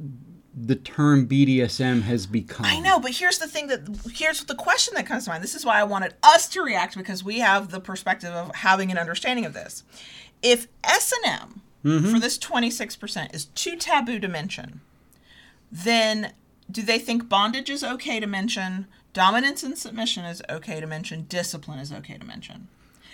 the 0.55 0.75
term 0.77 1.27
BDSM 1.27 2.03
has 2.03 2.27
become. 2.27 2.67
I 2.67 2.79
know, 2.79 2.99
but 3.01 3.13
here's 3.13 3.39
the 3.39 3.47
thing 3.47 3.69
that 3.69 3.81
here's 4.15 4.45
the 4.45 4.55
question 4.55 4.95
that 4.97 5.07
comes 5.07 5.25
to 5.25 5.31
mind. 5.31 5.43
This 5.43 5.55
is 5.55 5.65
why 5.65 5.79
I 5.81 5.85
wanted 5.85 6.15
us 6.23 6.47
to 6.49 6.63
react 6.63 6.97
because 6.97 7.23
we 7.25 7.39
have 7.39 7.71
the 7.71 7.81
perspective 7.81 8.31
of 8.31 8.55
having 8.57 8.91
an 8.91 8.99
understanding 8.99 9.47
of 9.47 9.55
this. 9.55 9.83
If 10.43 10.69
S 10.85 11.13
and 11.25 11.33
M 11.41 11.59
Mm-hmm. 11.85 12.13
for 12.13 12.21
this 12.21 12.39
26% 12.39 13.35
is 13.35 13.47
too 13.47 13.75
taboo 13.77 14.21
to 14.21 14.29
mention, 14.29 14.83
then 15.71 16.33
do 16.71 16.81
they 16.83 17.01
think 17.01 17.29
bondage 17.29 17.69
is 17.71 17.83
okay 17.83 18.21
to 18.21 18.27
mention, 18.29 18.87
dominance 19.13 19.65
and 19.65 19.77
submission 19.77 20.25
is 20.25 20.41
okay 20.49 20.81
to 20.81 20.87
mention, 20.87 21.27
discipline 21.29 21.81
is 21.81 21.93
okay 21.93 22.17
to 22.17 22.25
mention? 22.25 22.69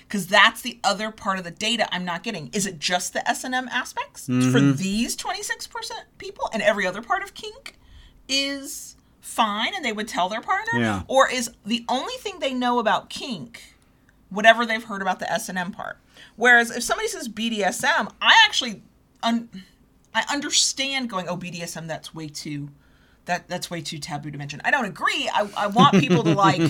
Because 0.06 0.26
that's 0.26 0.60
the 0.60 0.78
other 0.84 1.10
part 1.10 1.38
of 1.38 1.44
the 1.44 1.50
data 1.50 1.88
I'm 1.90 2.04
not 2.04 2.22
getting. 2.22 2.50
Is 2.52 2.66
it 2.66 2.78
just 2.78 3.14
the 3.14 3.26
S 3.28 3.42
and 3.44 3.54
M 3.54 3.68
aspects 3.68 4.26
for 4.26 4.32
Mm-hmm. 4.32 4.76
these 4.76 5.16
26% 5.16 5.68
people, 6.18 6.50
and 6.52 6.62
every 6.62 6.86
other 6.86 7.00
part 7.02 7.22
of 7.22 7.32
kink 7.34 7.78
is 8.28 8.96
fine, 9.22 9.74
and 9.74 9.82
they 9.84 9.92
would 9.92 10.08
tell 10.08 10.28
their 10.28 10.40
partner? 10.42 10.78
Yeah. 10.80 11.02
Or 11.08 11.30
is 11.30 11.50
the 11.64 11.84
only 11.88 12.14
thing 12.18 12.38
they 12.38 12.52
know 12.54 12.78
about 12.78 13.08
kink 13.10 13.74
whatever 14.30 14.66
they've 14.66 14.84
heard 14.84 15.00
about 15.02 15.20
the 15.20 15.30
S 15.32 15.48
and 15.48 15.58
M 15.58 15.72
part? 15.72 15.98
Whereas 16.38 16.70
if 16.70 16.82
somebody 16.82 17.08
says 17.08 17.28
BDSM, 17.28 18.10
I 18.22 18.34
actually 18.46 18.82
un- 19.22 19.50
I 20.14 20.24
understand 20.32 21.10
going, 21.10 21.28
oh 21.28 21.36
BDSM, 21.36 21.86
that's 21.88 22.14
way 22.14 22.28
too 22.28 22.70
that 23.26 23.46
that's 23.46 23.70
way 23.70 23.82
too 23.82 23.98
taboo 23.98 24.30
to 24.30 24.38
mention. 24.38 24.62
I 24.64 24.70
don't 24.70 24.86
agree. 24.86 25.28
I, 25.34 25.46
I 25.54 25.66
want 25.66 26.00
people 26.00 26.22
to 26.24 26.32
like 26.34 26.62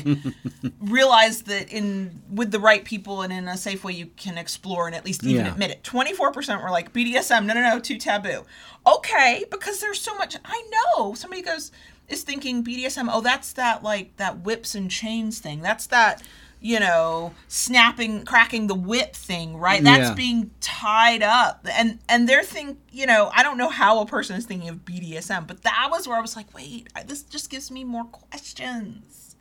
realize 0.81 1.43
that 1.43 1.73
in 1.73 2.21
with 2.33 2.51
the 2.51 2.59
right 2.59 2.85
people 2.85 3.23
and 3.23 3.33
in 3.33 3.47
a 3.47 3.57
safe 3.57 3.85
way 3.85 3.93
you 3.93 4.07
can 4.17 4.37
explore 4.37 4.87
and 4.87 4.95
at 4.97 5.05
least 5.05 5.23
even 5.25 5.47
Yeah. 5.47 5.53
admit 5.53 5.71
it. 5.71 5.85
Twenty 5.85 6.13
four 6.15 6.33
percent 6.33 6.63
were 6.63 6.71
like 6.71 6.93
BDSM, 6.93 7.45
no 7.47 7.55
no 7.55 7.61
no, 7.63 7.79
too 7.79 7.97
taboo. 7.99 8.45
Okay, 8.87 9.45
because 9.51 9.81
there's 9.81 10.01
so 10.01 10.17
much 10.17 10.37
I 10.45 10.69
know. 10.97 11.15
Somebody 11.15 11.43
goes 11.43 11.71
is 12.09 12.23
thinking 12.23 12.65
BDSM, 12.65 13.09
oh 13.13 13.21
that's 13.21 13.53
that 13.53 13.83
like 13.85 14.17
that 14.17 14.41
whips 14.41 14.75
and 14.75 14.91
chains 14.91 15.39
thing. 15.39 15.61
That's 15.61 15.87
that 15.89 16.23
you 16.61 16.81
know, 16.81 17.33
snapping, 17.47 18.25
cracking 18.25 18.67
the 18.67 18.75
whip 18.75 19.15
thing, 19.15 19.57
right? 19.57 19.83
That's 19.83 20.09
Yeah. 20.09 20.15
being 20.15 20.51
tied 20.61 21.23
up, 21.23 21.67
and 21.73 21.99
and 22.09 22.29
they're 22.29 22.43
think, 22.43 22.79
you 22.91 23.07
know, 23.07 23.31
I 23.35 23.43
don't 23.43 23.57
know 23.59 23.69
how 23.69 24.01
a 24.01 24.07
person 24.07 24.37
is 24.37 24.45
thinking 24.47 24.69
of 24.69 24.85
BDSM, 24.85 25.47
but 25.47 25.63
that 25.63 25.89
was 25.91 26.09
where 26.09 26.17
I 26.17 26.21
was 26.21 26.35
like, 26.37 26.53
wait, 26.55 26.89
I- 26.97 27.03
this 27.05 27.23
just 27.23 27.49
gives 27.51 27.71
me 27.71 27.85
more 27.85 28.05
questions 28.05 29.37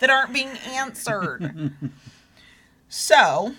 that 0.00 0.10
aren't 0.10 0.32
being 0.32 0.48
answered. 0.66 1.72
so, 2.88 3.54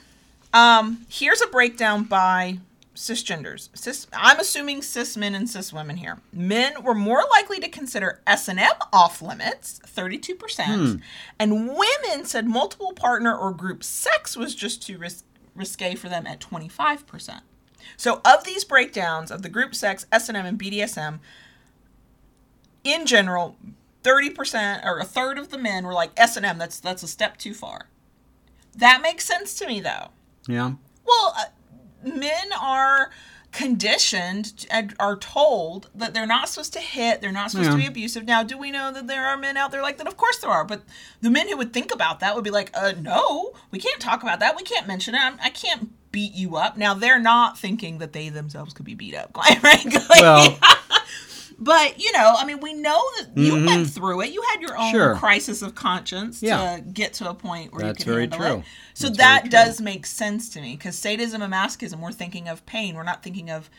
um, 0.54 1.06
here's 1.10 1.42
a 1.42 1.48
breakdown 1.48 2.04
by 2.04 2.60
cisgenders. 3.00 3.70
Cis, 3.74 4.08
I'm 4.14 4.40
assuming 4.40 4.82
cis 4.82 5.16
men 5.16 5.34
and 5.34 5.50
cis 5.50 5.72
women 5.72 5.98
here. 5.98 6.18
Men 6.34 6.84
were 6.84 6.94
more 6.94 7.24
likely 7.32 7.60
to 7.62 7.70
consider 7.70 8.22
S 8.28 8.48
and 8.48 8.60
M 8.60 8.72
off 8.92 9.22
limits, 9.22 9.80
32 9.86 10.36
percent, 10.36 11.02
and 11.40 11.68
women 11.70 12.26
said 12.26 12.46
multiple 12.46 12.92
partner 12.94 13.36
or 13.36 13.52
group 13.54 13.84
sex 13.84 14.36
was 14.36 14.54
just 14.54 14.86
too 14.86 14.98
ris- 14.98 15.24
risque 15.56 15.96
for 15.96 16.10
them 16.10 16.28
at 16.28 16.40
25 16.42 17.08
percent. 17.08 17.44
So, 17.96 18.22
of 18.26 18.44
these 18.44 18.66
breakdowns 18.66 19.32
of 19.32 19.42
the 19.42 19.50
group 19.50 19.74
sex, 19.74 20.06
S 20.12 20.28
and 20.28 20.38
M, 20.38 20.46
and 20.46 20.60
BDSM, 20.60 21.20
in 22.84 23.06
general, 23.06 23.56
30% 24.04 24.86
or 24.86 25.00
a 25.00 25.04
third 25.04 25.38
of 25.38 25.50
the 25.50 25.58
men 25.58 25.86
were 25.86 25.94
like 25.94 26.12
S&M 26.18 26.58
that's 26.58 26.80
that's 26.80 27.04
a 27.04 27.08
step 27.08 27.38
too 27.38 27.54
far. 27.54 27.88
That 28.76 29.02
makes 29.02 29.26
sense 29.26 29.58
to 29.60 29.68
me 29.68 29.80
though. 29.80 30.10
Yeah. 30.48 30.74
Well, 31.06 31.34
uh, 31.38 31.46
men 32.04 32.54
are 32.60 33.12
conditioned 33.52 34.68
and 34.70 34.94
are 35.00 35.16
told 35.18 35.90
that 35.96 36.14
they're 36.14 36.28
not 36.28 36.48
supposed 36.50 36.74
to 36.74 36.80
hit, 36.80 37.20
they're 37.20 37.32
not 37.32 37.50
supposed 37.50 37.72
to 37.72 37.78
be 37.78 37.88
abusive. 37.88 38.26
Now, 38.26 38.44
do 38.44 38.58
we 38.58 38.70
know 38.72 38.92
that 38.94 39.08
there 39.08 39.26
are 39.26 39.38
men 39.38 39.58
out 39.58 39.72
there 39.72 39.82
like 39.82 39.98
that? 39.98 40.08
Of 40.08 40.18
course 40.18 40.38
there 40.38 40.52
are, 40.52 40.64
but 40.64 40.84
the 41.22 41.30
men 41.32 41.48
who 41.50 41.58
would 41.58 41.74
think 41.74 41.92
about 41.94 42.20
that 42.20 42.36
would 42.36 42.44
be 42.44 42.52
like, 42.52 42.70
"Uh 42.74 42.94
no, 43.00 43.54
we 43.72 43.80
can't 43.80 44.00
talk 44.00 44.22
about 44.22 44.40
that. 44.40 44.56
We 44.56 44.64
can't 44.64 44.88
mention 44.88 45.16
it. 45.16 45.22
I'm, 45.22 45.38
I 45.44 45.50
can't 45.50 45.90
beat 46.12 46.34
you 46.34 46.56
up." 46.58 46.78
Now, 46.78 46.94
they're 46.94 47.20
not 47.20 47.58
thinking 47.58 47.98
that 47.98 48.14
they 48.14 48.30
themselves 48.30 48.74
could 48.74 48.86
be 48.86 48.96
beat 48.96 49.16
up. 49.16 49.32
Well, 50.20 50.60
But 51.62 52.00
you 52.02 52.12
know, 52.14 52.34
I 52.38 52.46
mean, 52.46 52.60
we 52.62 52.74
know 52.74 53.02
that 53.20 53.32
you 53.38 53.66
went 53.66 53.90
through 53.90 54.22
it. 54.22 54.32
You 54.32 54.42
had 54.54 54.62
your 54.62 54.78
own 54.78 54.86
Mm-hmm. 54.86 54.96
Sure. 54.98 55.16
crisis 55.16 55.62
of 55.62 55.76
conscience 55.76 56.42
Yeah. 56.42 56.78
to 56.78 56.82
get 56.82 57.14
to 57.16 57.30
a 57.30 57.34
point 57.34 57.74
where 57.74 57.82
That's 57.84 58.00
you 58.00 58.06
could 58.06 58.12
very 58.12 58.22
handle 58.30 58.40
true. 58.40 58.58
it. 58.60 58.64
So 58.94 59.08
That's 59.08 59.18
that 59.18 59.40
true. 59.42 59.50
does 59.50 59.82
make 59.82 60.06
sense 60.06 60.48
to 60.52 60.62
me 60.62 60.76
because 60.78 60.98
sadism 60.98 61.42
and 61.42 61.54
masochism, 61.54 62.00
we're 62.00 62.12
thinking 62.14 62.48
of 62.48 62.66
pain. 62.66 62.96
We're 62.96 63.04
not 63.04 63.24
thinking 63.24 63.50
of 63.50 63.70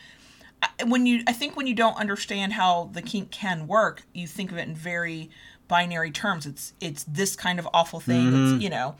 when 0.85 1.05
you. 1.07 1.23
I 1.27 1.33
think 1.33 1.57
when 1.57 1.65
you 1.65 1.73
don't 1.73 1.97
understand 1.97 2.53
how 2.53 2.89
the 2.93 3.01
kink 3.01 3.31
can 3.31 3.65
work, 3.67 4.03
you 4.13 4.27
think 4.27 4.51
of 4.51 4.57
it 4.59 4.67
in 4.67 4.75
very 4.75 5.31
binary 5.67 6.11
terms. 6.11 6.45
It's 6.45 6.73
it's 6.79 7.03
this 7.05 7.35
kind 7.35 7.57
of 7.57 7.67
awful 7.73 7.99
thing. 7.99 8.27
It's 8.53 8.63
you 8.63 8.69
know. 8.69 8.95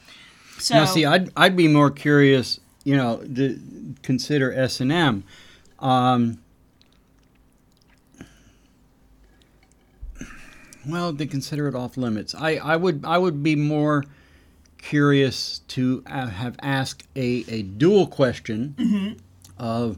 So 0.58 0.74
Mm-hmm. 0.74 0.84
now 0.84 0.86
see, 0.92 1.06
I'd 1.06 1.30
I'd 1.38 1.56
be 1.56 1.68
more 1.68 1.92
curious, 1.92 2.60
you 2.84 2.96
know, 2.98 3.18
to 3.36 3.60
consider 4.02 4.52
S 4.52 4.80
and 4.80 4.92
M. 4.92 5.24
Um, 5.80 6.40
well, 10.88 11.14
to 11.14 11.26
consider 11.26 11.68
it 11.68 11.76
off 11.76 11.98
limits. 11.98 12.34
I, 12.36 12.56
I 12.56 12.76
would 12.76 13.04
I 13.06 13.18
would 13.18 13.42
be 13.44 13.56
more 13.56 14.04
curious 14.78 15.60
to 15.68 16.04
have 16.08 16.56
asked 16.62 17.04
a, 17.16 17.46
a 17.48 17.62
dual 17.64 18.08
question 18.08 18.76
Mm-hmm. 18.78 19.14
of 19.58 19.98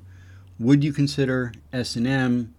would 0.59 0.83
you 0.83 0.93
consider 0.93 1.53
S 1.71 1.95
and 1.95 2.07
M 2.07 2.53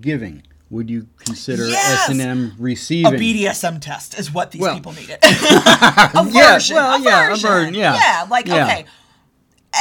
giving? 0.00 0.42
Would 0.70 0.90
you 0.90 1.08
consider 1.24 1.66
Yes! 1.66 2.10
S&M 2.10 2.52
receiving? 2.58 3.14
A 3.14 3.16
BDSM 3.16 3.80
test 3.80 4.18
is 4.18 4.30
what 4.34 4.50
these 4.50 4.60
Well- 4.60 4.74
people 4.74 4.92
needed. 4.92 5.16
a 5.22 6.28
Yeah, 6.30 6.52
version, 6.54 6.76
well, 6.76 7.00
a 7.00 7.02
yeah, 7.02 7.26
a 7.26 7.30
version. 7.30 7.48
version, 7.50 7.74
yeah. 7.74 7.94
yeah, 7.94 8.26
like 8.28 8.46
Yeah. 8.48 8.64
okay, 8.66 8.84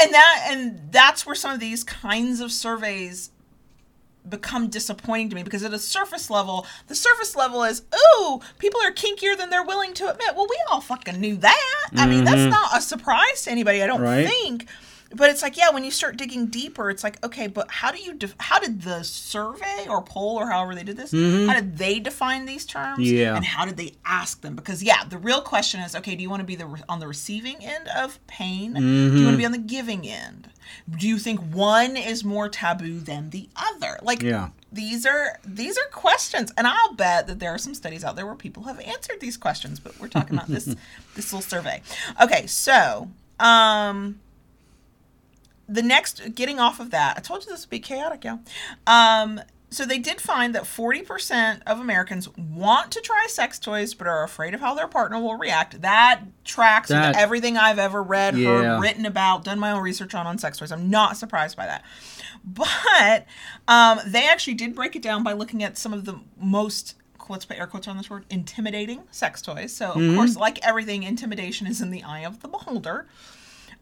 and 0.01 0.13
that 0.13 0.47
and 0.49 0.79
that's 0.91 1.25
where 1.25 1.35
some 1.35 1.51
of 1.53 1.59
these 1.59 1.83
kinds 1.83 2.39
of 2.39 2.53
surveys 2.53 3.31
become 4.29 4.67
disappointing 4.69 5.29
to 5.29 5.35
me 5.35 5.43
because 5.43 5.63
at 5.63 5.73
a 5.73 5.79
surface 5.79 6.29
level, 6.29 6.65
the 6.87 6.95
surface 6.95 7.35
level 7.35 7.63
is, 7.63 7.83
ooh, 8.21 8.39
people 8.59 8.81
are 8.81 8.91
kinkier 8.91 9.37
than 9.37 9.49
they're 9.49 9.63
willing 9.63 9.93
to 9.95 10.09
admit. 10.09 10.35
Well, 10.35 10.47
we 10.49 10.57
all 10.71 10.81
fucking 10.81 11.19
knew 11.19 11.35
that. 11.37 11.89
I 11.95 12.05
mean, 12.07 12.23
that's 12.23 12.51
not 12.51 12.77
a 12.77 12.81
surprise 12.81 13.43
to 13.43 13.51
anybody. 13.51 13.81
I 13.83 13.87
don't 13.87 13.97
Mm-hmm. 13.97 14.03
Right. 14.05 14.27
think. 14.27 14.67
But 15.15 15.29
it's 15.29 15.41
like, 15.41 15.55
yeah, 15.55 15.69
when 15.69 15.85
you 15.85 15.91
start 15.91 16.17
digging 16.17 16.47
deeper, 16.47 16.89
it's 16.89 17.01
like, 17.01 17.25
okay, 17.25 17.47
but 17.47 17.71
how 17.71 17.91
do 17.93 17.97
you, 17.97 18.13
def- 18.13 18.35
how 18.39 18.59
did 18.59 18.81
the 18.81 19.03
survey 19.03 19.85
or 19.89 20.01
poll 20.01 20.35
or 20.37 20.49
however 20.51 20.75
they 20.75 20.83
did 20.83 20.97
this, 20.97 21.11
how 21.13 21.53
did 21.53 21.77
they 21.77 21.99
define 22.01 22.45
these 22.45 22.65
terms? 22.65 22.99
Mm-hmm. 23.07 23.15
Yeah. 23.17 23.35
And 23.37 23.45
how 23.45 23.63
did 23.63 23.77
they 23.77 23.93
ask 24.05 24.41
them? 24.41 24.55
Because 24.57 24.83
yeah, 24.83 25.05
the 25.05 25.17
real 25.17 25.39
question 25.41 25.79
is, 25.79 25.95
okay, 25.95 26.13
do 26.15 26.21
you 26.21 26.29
want 26.29 26.41
to 26.41 26.45
be 26.45 26.57
the 26.57 26.65
re- 26.65 26.81
on 26.89 26.99
the 26.99 27.07
receiving 27.07 27.55
end 27.63 27.87
of 27.95 28.19
pain? 28.27 28.73
Do 28.73 28.81
you 28.83 29.23
want 29.23 29.35
to 29.35 29.37
be 29.37 29.45
on 29.45 29.53
the 29.53 29.57
giving 29.57 30.05
end? 30.05 30.49
Do 30.89 31.07
you 31.07 31.17
think 31.19 31.39
one 31.39 31.95
is 31.97 32.23
more 32.23 32.49
taboo 32.49 32.99
than 32.99 33.29
the 33.31 33.49
other? 33.55 33.99
Like, 34.01 34.21
Yeah. 34.21 34.49
these 34.71 35.05
are 35.05 35.39
these 35.45 35.77
are 35.77 35.87
questions, 35.91 36.51
and 36.57 36.67
I'll 36.67 36.93
bet 36.93 37.27
that 37.27 37.39
there 37.39 37.51
are 37.53 37.57
some 37.57 37.73
studies 37.73 38.03
out 38.03 38.15
there 38.15 38.25
where 38.25 38.35
people 38.35 38.63
have 38.63 38.79
answered 38.79 39.19
these 39.19 39.37
questions. 39.37 39.79
But 39.79 39.99
we're 39.99 40.07
talking 40.09 40.35
about 40.35 40.47
this 40.47 40.65
this 41.15 41.31
little 41.33 41.41
survey. 41.41 41.81
Okay, 42.21 42.47
so 42.47 43.09
um, 43.39 44.19
the 45.69 45.81
next 45.81 46.33
getting 46.35 46.59
off 46.59 46.79
of 46.79 46.91
that, 46.91 47.17
I 47.17 47.21
told 47.21 47.43
you 47.45 47.51
this 47.51 47.61
would 47.65 47.69
be 47.69 47.79
chaotic, 47.79 48.23
yeah. 48.23 48.37
Um, 48.85 49.41
so 49.69 49.85
they 49.85 49.99
did 49.99 50.21
find 50.21 50.55
that 50.55 50.63
40% 50.63 51.61
of 51.67 51.79
Americans 51.79 52.29
want 52.37 52.91
to 52.93 53.01
try 53.01 53.25
sex 53.27 53.59
toys 53.59 53.93
but 53.93 54.07
are 54.07 54.23
afraid 54.23 54.53
of 54.53 54.61
how 54.61 54.73
their 54.73 54.87
partner 54.87 55.19
will 55.19 55.35
react. 55.37 55.81
That 55.81 56.21
tracks 56.45 56.87
That- 56.89 57.09
with 57.09 57.17
everything 57.17 57.57
I've 57.57 57.79
ever 57.79 58.01
read, 58.01 58.37
Yeah. 58.37 58.47
heard, 58.49 58.81
written 58.81 59.05
about, 59.05 59.43
done 59.43 59.59
my 59.59 59.71
own 59.71 59.81
research 59.83 60.15
on 60.15 60.25
on 60.25 60.37
sex 60.37 60.57
toys. 60.57 60.71
I'm 60.71 60.89
not 60.89 61.17
surprised 61.17 61.57
by 61.57 61.65
that. 61.65 61.83
But 62.45 63.25
um, 63.67 63.99
they 64.05 64.27
actually 64.29 64.53
did 64.53 64.73
break 64.73 64.95
it 64.95 65.01
down 65.01 65.21
by 65.23 65.33
looking 65.33 65.63
at 65.63 65.77
some 65.77 65.93
of 65.93 66.05
the 66.05 66.19
most 66.39 66.95
let's 67.29 67.43
put 67.43 67.57
air 67.57 67.67
quotes 67.67 67.89
on 67.89 67.97
this 67.97 68.09
word 68.09 68.23
intimidating 68.29 69.03
sex 69.11 69.41
toys. 69.41 69.73
So 69.75 69.91
of 69.91 70.15
course, 70.15 70.37
like 70.37 70.65
everything, 70.65 71.03
intimidation 71.03 71.67
is 71.67 71.81
in 71.81 71.91
the 71.91 72.01
eye 72.03 72.21
of 72.21 72.39
the 72.41 72.47
beholder. 72.47 73.05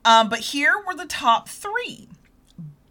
Um, 0.04 0.30
but 0.30 0.40
here 0.40 0.74
were 0.86 0.96
the 0.96 1.06
top 1.06 1.48
three. 1.48 2.10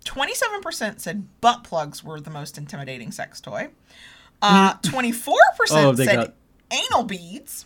27% 0.05 1.01
said 1.01 1.27
butt 1.40 1.64
plugs 1.64 2.05
were 2.05 2.21
the 2.21 2.31
most 2.31 2.59
intimidating 2.59 3.11
sex 3.12 3.40
toy. 3.40 3.69
Uh, 4.43 4.75
24% 4.79 5.25
Oh, 5.73 5.95
said 5.95 6.17
got- 6.17 6.35
anal 6.71 7.05
beads. 7.05 7.64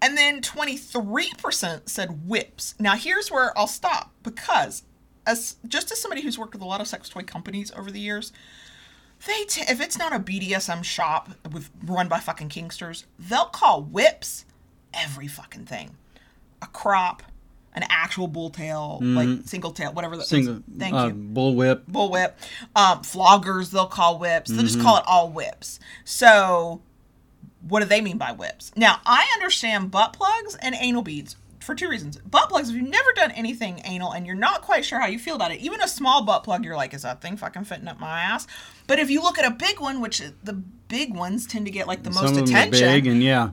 And 0.00 0.18
then 0.18 0.42
23% 0.42 1.88
said 1.88 2.28
whips. 2.28 2.74
Now, 2.80 2.96
here's 2.96 3.30
where 3.30 3.56
I'll 3.56 3.68
stop 3.68 4.10
because 4.24 4.82
as 5.26 5.56
just 5.68 5.92
as 5.92 6.00
somebody 6.00 6.22
who's 6.22 6.36
worked 6.38 6.54
with 6.54 6.62
a 6.62 6.66
lot 6.66 6.80
of 6.80 6.88
sex 6.88 7.08
toy 7.08 7.22
companies 7.22 7.70
over 7.76 7.90
the 7.90 8.00
years, 8.00 8.32
they 9.26 9.44
t- 9.44 9.62
if 9.68 9.80
it's 9.80 9.96
not 9.96 10.12
a 10.12 10.18
BDSM 10.18 10.82
shop 10.82 11.30
with 11.52 11.70
run 11.84 12.08
by 12.08 12.18
fucking 12.18 12.48
kinksters, 12.48 13.04
they'll 13.16 13.44
call 13.44 13.82
whips 13.82 14.44
every 14.92 15.28
fucking 15.28 15.66
thing. 15.66 15.96
A 16.60 16.66
crop, 16.66 17.22
an 17.74 17.84
actual 17.88 18.26
bull 18.28 18.50
tail, 18.50 18.98
like 19.02 19.28
single 19.46 19.70
tail, 19.72 19.92
whatever. 19.92 20.16
The, 20.16 20.22
Mm-hmm. 20.24 20.28
Single, 20.44 20.62
Thank 20.78 20.94
uh, 20.94 21.06
you 21.06 21.14
bullwhip. 21.14 21.84
bullwhip. 21.90 22.32
Um, 22.76 23.00
floggers, 23.02 23.70
they'll 23.70 23.86
call 23.86 24.18
whips. 24.18 24.50
They'll 24.50 24.58
Mm-hmm. 24.58 24.66
just 24.66 24.80
call 24.80 24.98
it 24.98 25.04
all 25.06 25.30
whips. 25.30 25.80
So, 26.04 26.82
what 27.68 27.80
do 27.80 27.86
they 27.86 28.00
mean 28.00 28.18
by 28.18 28.32
whips? 28.32 28.72
Now, 28.76 29.00
I 29.06 29.26
understand 29.34 29.90
butt 29.90 30.12
plugs 30.12 30.56
and 30.56 30.74
anal 30.78 31.02
beads 31.02 31.36
for 31.60 31.74
two 31.76 31.88
reasons. 31.88 32.16
Butt 32.18 32.48
plugs, 32.48 32.68
if 32.70 32.74
you've 32.76 32.88
never 32.88 33.12
done 33.14 33.30
anything 33.30 33.80
anal 33.84 34.12
and 34.12 34.26
you're 34.26 34.34
not 34.34 34.62
quite 34.62 34.84
sure 34.84 34.98
how 35.00 35.06
you 35.06 35.18
feel 35.18 35.36
about 35.36 35.52
it, 35.52 35.60
even 35.60 35.80
a 35.80 35.86
small 35.88 36.24
butt 36.24 36.42
plug, 36.44 36.64
you're 36.64 36.76
like, 36.76 36.92
is 36.92 37.02
that 37.02 37.20
thing 37.22 37.36
fucking 37.36 37.64
fitting 37.64 37.86
up 37.88 38.00
my 38.00 38.20
ass? 38.20 38.46
But 38.88 38.98
if 38.98 39.10
you 39.10 39.22
look 39.22 39.38
at 39.38 39.44
a 39.50 39.54
big 39.54 39.78
one, 39.80 40.00
which 40.00 40.20
the 40.42 40.52
big 40.88 41.14
ones 41.14 41.46
tend 41.46 41.64
to 41.66 41.70
get 41.72 41.86
like 41.86 42.02
the 42.02 42.10
most 42.10 42.34
Some 42.34 42.38
are 42.38 42.42
attention. 42.42 42.80
big, 42.80 43.06
and 43.06 43.22
yeah, 43.22 43.50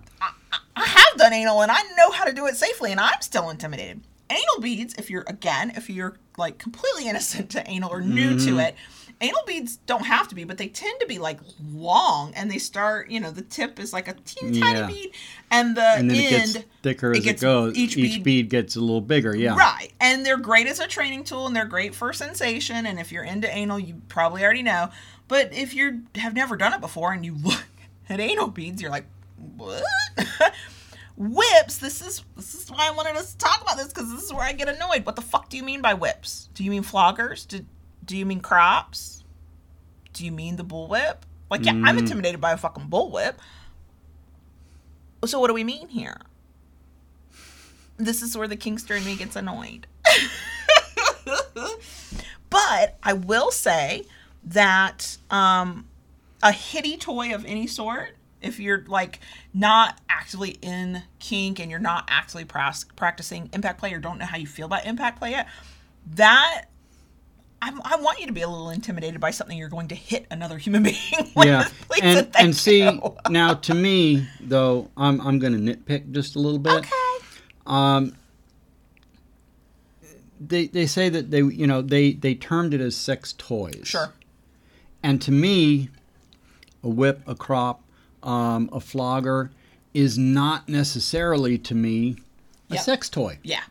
I 0.76 0.86
have 0.86 1.18
done 1.18 1.32
anal 1.34 1.62
and 1.62 1.72
I 1.72 1.82
know 1.98 2.10
how 2.12 2.26
to 2.26 2.34
do 2.34 2.48
it 2.48 2.56
safely 2.58 2.92
and 2.92 3.00
I'm 3.00 3.22
still 3.22 3.50
intimidated. 3.52 4.02
Anal 4.30 4.60
beads, 4.62 4.94
if 4.98 5.10
you're 5.10 5.24
again, 5.28 5.72
if 5.76 5.90
you're 5.90 6.18
like 6.38 6.58
completely 6.58 7.08
innocent 7.10 7.50
to 7.52 7.68
anal 7.70 7.92
or 7.92 8.02
new 8.02 8.32
Mm-hmm. 8.36 8.48
to 8.58 8.60
it, 8.60 8.76
anal 9.22 9.42
beads 9.48 9.78
don't 9.78 10.06
have 10.06 10.28
to 10.30 10.36
be, 10.36 10.44
but 10.44 10.58
they 10.58 10.68
tend 10.68 11.00
to 11.02 11.08
be 11.08 11.18
like 11.20 11.40
long 11.74 12.32
and 12.36 12.50
they 12.50 12.58
start, 12.60 13.10
you 13.10 13.20
know, 13.20 13.32
the 13.32 13.42
tip 13.42 13.80
is 13.80 13.92
like 13.92 14.08
a 14.08 14.14
teeny 14.26 14.60
Yeah. 14.60 14.74
tiny 14.82 14.94
bead 14.94 15.12
and 15.52 15.76
the 15.76 15.82
and 15.84 16.10
then 16.10 16.18
end 16.18 16.28
it 16.28 16.54
gets 16.54 16.66
thicker 16.84 17.12
as 17.12 17.18
it 17.18 17.24
gets- 17.24 17.42
goes. 17.42 17.76
each 17.76 17.98
Each, 17.98 18.16
bead- 18.16 18.24
bead, 18.24 18.50
gets 18.50 18.76
a 18.76 18.80
little 18.80 19.02
bigger. 19.02 19.36
Yeah, 19.36 19.56
Right. 19.56 19.92
And 20.00 20.26
they're 20.26 20.38
great 20.38 20.68
as 20.68 20.80
a 20.80 20.88
training 20.88 21.24
tool 21.26 21.48
and 21.48 21.56
they're 21.56 21.66
great 21.66 21.94
for 21.96 22.14
sensation. 22.14 22.86
And 22.86 23.00
if 23.00 23.12
you're 23.12 23.24
into 23.26 23.50
anal, 23.54 23.80
you 23.80 24.02
probably 24.10 24.44
already 24.44 24.64
know. 24.64 24.90
But 25.28 25.54
if 25.54 25.74
you 25.74 26.04
have 26.16 26.34
never 26.34 26.56
done 26.56 26.74
it 26.74 26.82
before 26.82 27.12
and 27.14 27.26
you 27.26 27.36
look 27.44 27.64
at 28.08 28.20
anal 28.20 28.48
beads, 28.48 28.82
you're 28.82 28.92
like, 28.92 29.06
what? 29.58 29.84
whips, 31.20 31.78
this 31.78 32.02
is 32.02 32.24
this 32.36 32.56
is 32.56 32.72
why 32.72 32.88
I 32.88 32.92
wanted 32.92 33.16
us 33.18 33.34
to 33.34 33.38
talk 33.38 33.62
about 33.62 33.78
this 33.78 33.90
because 33.90 34.12
this 34.12 34.24
is 34.24 34.34
where 34.34 34.44
I 34.44 34.54
get 34.54 34.70
annoyed. 34.70 35.06
What 35.06 35.16
the 35.16 35.22
fuck 35.22 35.50
do 35.50 35.58
you 35.58 35.64
mean 35.64 35.82
by 35.82 35.94
whips? 35.94 36.50
Do 36.56 36.64
you 36.64 36.72
mean 36.72 36.84
floggers? 36.84 37.48
Do, 37.48 37.66
do 38.06 38.18
you 38.18 38.26
mean 38.26 38.40
crops? 38.40 39.24
Do 40.14 40.26
you 40.26 40.32
mean 40.32 40.56
the 40.56 40.64
bullwhip? 40.64 41.18
Like, 41.52 41.66
yeah, 41.66 41.80
I'm 41.84 41.98
intimidated 41.98 42.40
by 42.40 42.54
a 42.54 42.58
fucking 42.58 42.88
bullwhip. 42.90 43.36
So 45.26 45.40
what 45.40 45.48
do 45.48 45.54
we 45.54 45.64
mean 45.64 45.90
here? 45.90 46.18
This 47.98 48.22
is 48.22 48.38
where 48.38 48.48
the 48.48 48.56
Kinkster 48.56 48.98
in 48.98 49.04
me 49.04 49.16
gets 49.16 49.36
annoyed. 49.36 49.88
but 52.50 52.98
I 53.04 53.14
will 53.14 53.52
say 53.52 54.06
that 54.46 55.18
um, 55.30 55.88
a 56.42 56.52
hitty 56.52 56.98
toy 56.98 57.34
of 57.34 57.46
any 57.46 57.68
sort, 57.68 58.16
if 58.42 58.60
you're 58.60 58.84
like 58.88 59.20
not 59.54 60.00
actively 60.10 60.58
in 60.62 61.04
kink 61.20 61.60
and 61.60 61.70
you're 61.70 61.80
not 61.80 62.06
actually 62.08 62.46
practicing 62.46 63.50
impact 63.54 63.80
play 63.80 63.94
or 63.94 64.00
don't 64.00 64.18
know 64.20 64.26
how 64.26 64.38
you 64.38 64.48
feel 64.48 64.66
about 64.66 64.86
impact 64.86 65.20
play 65.20 65.32
yet, 65.32 65.48
that 66.16 66.66
I'm, 67.62 67.82
I 67.84 67.98
want 67.98 68.20
you 68.20 68.28
to 68.28 68.34
be 68.34 68.42
a 68.42 68.48
little 68.48 68.70
intimidated 68.70 69.20
by 69.20 69.32
something 69.32 69.58
you're 69.58 69.70
going 69.70 69.90
to 69.90 69.96
hit 69.96 70.26
another 70.32 70.58
human 70.58 70.84
being 70.84 71.32
with. 71.36 71.46
yeah. 71.46 71.68
And 72.02 72.30
and 72.40 72.56
see 72.56 72.84
you. 72.84 73.18
now 73.30 73.56
to 73.56 73.74
me 73.74 74.26
though, 74.40 74.90
I'm 74.96 75.20
I'm 75.20 75.38
going 75.38 75.52
to 75.52 75.76
nitpick 75.76 76.12
just 76.12 76.38
a 76.38 76.40
little 76.40 76.60
bit. 76.60 76.76
Okay. 76.76 77.26
Um, 77.66 78.16
they 80.40 80.68
they 80.68 80.86
say 80.86 81.10
that 81.10 81.30
they 81.30 81.40
you 81.40 81.68
know 81.68 81.82
they 81.82 82.14
they 82.14 82.36
termed 82.36 82.74
it 82.74 82.80
as 82.80 82.96
sex 82.96 83.34
toys. 83.38 83.82
Sure. 83.84 84.14
And 85.04 85.22
to 85.24 85.32
me, 85.34 85.90
a 86.84 86.90
whip, 86.90 87.22
a 87.28 87.36
crop, 87.36 87.84
um, 88.24 88.70
a 88.72 88.80
flogger 88.80 89.52
is 89.94 90.18
not 90.18 90.68
necessarily 90.70 91.58
to 91.58 91.74
me 91.76 92.18
a 92.70 92.76
Yeah. 92.76 92.82
sex 92.82 93.10
toy. 93.10 93.40
Yeah. 93.44 93.64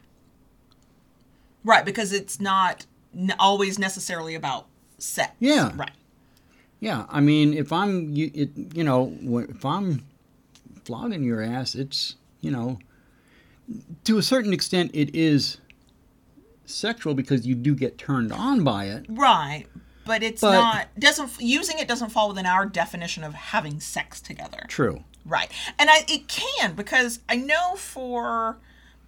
Right, 1.64 1.84
because 1.84 2.12
it's 2.12 2.40
not 2.40 2.86
n- 3.16 3.34
always 3.38 3.78
necessarily 3.78 4.34
about 4.34 4.66
sex. 4.98 5.32
Yeah. 5.38 5.72
Right. 5.76 5.90
Yeah, 6.80 7.06
I 7.08 7.20
mean, 7.20 7.54
if 7.54 7.72
I'm 7.72 8.14
you, 8.14 8.30
it, 8.34 8.50
you 8.74 8.84
know, 8.84 9.12
if 9.48 9.64
I'm 9.64 10.04
flogging 10.84 11.24
your 11.24 11.42
ass, 11.42 11.74
it's 11.74 12.14
you 12.40 12.50
know, 12.52 12.78
to 14.04 14.16
a 14.18 14.22
certain 14.22 14.52
extent, 14.52 14.92
it 14.94 15.12
is 15.14 15.58
sexual 16.66 17.14
because 17.14 17.46
you 17.46 17.54
do 17.56 17.74
get 17.74 17.98
turned 17.98 18.32
on 18.32 18.62
by 18.62 18.84
it. 18.86 19.06
Right. 19.08 19.64
But 20.08 20.22
it's 20.22 20.40
But- 20.40 20.52
not 20.52 20.88
doesn't 20.98 21.38
using 21.38 21.78
it 21.78 21.86
doesn't 21.86 22.08
fall 22.08 22.28
within 22.28 22.46
our 22.46 22.64
definition 22.64 23.22
of 23.22 23.34
having 23.34 23.78
sex 23.78 24.22
together. 24.22 24.64
True. 24.66 25.04
Right. 25.26 25.52
And 25.78 25.90
I 25.90 26.06
it 26.08 26.28
can 26.28 26.74
because 26.74 27.20
I 27.28 27.36
know 27.36 27.76
for 27.76 28.56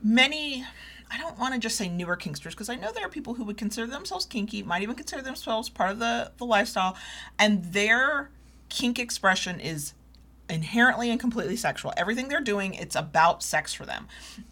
many 0.03 0.67
I 1.11 1.17
don't 1.19 1.39
want 1.39 1.55
to 1.55 1.59
just 1.59 1.77
say 1.77 1.89
newer 1.89 2.17
kinksters 2.19 2.51
because 2.51 2.69
I 2.69 2.75
know 2.77 2.93
there 2.93 3.05
are 3.05 3.09
people 3.09 3.35
who 3.35 3.45
would 3.45 3.57
consider 3.57 3.87
themselves 3.87 4.27
kinky, 4.27 4.63
might 4.63 4.83
even 4.83 4.95
consider 4.95 5.23
themselves 5.23 5.71
part 5.71 5.91
of 5.91 5.99
the 6.01 6.33
the 6.37 6.45
lifestyle 6.45 6.97
and 7.39 7.65
their 7.73 8.29
kink 8.69 8.99
expression 8.99 9.59
is 9.59 9.95
inherently 10.51 11.11
and 11.11 11.19
completely 11.19 11.57
sexual. 11.57 11.93
Everything 11.97 12.29
they're 12.29 12.41
doing, 12.41 12.75
it's 12.75 12.97
about 12.97 13.43
sex 13.43 13.73
for 13.73 13.87
them. 13.87 14.09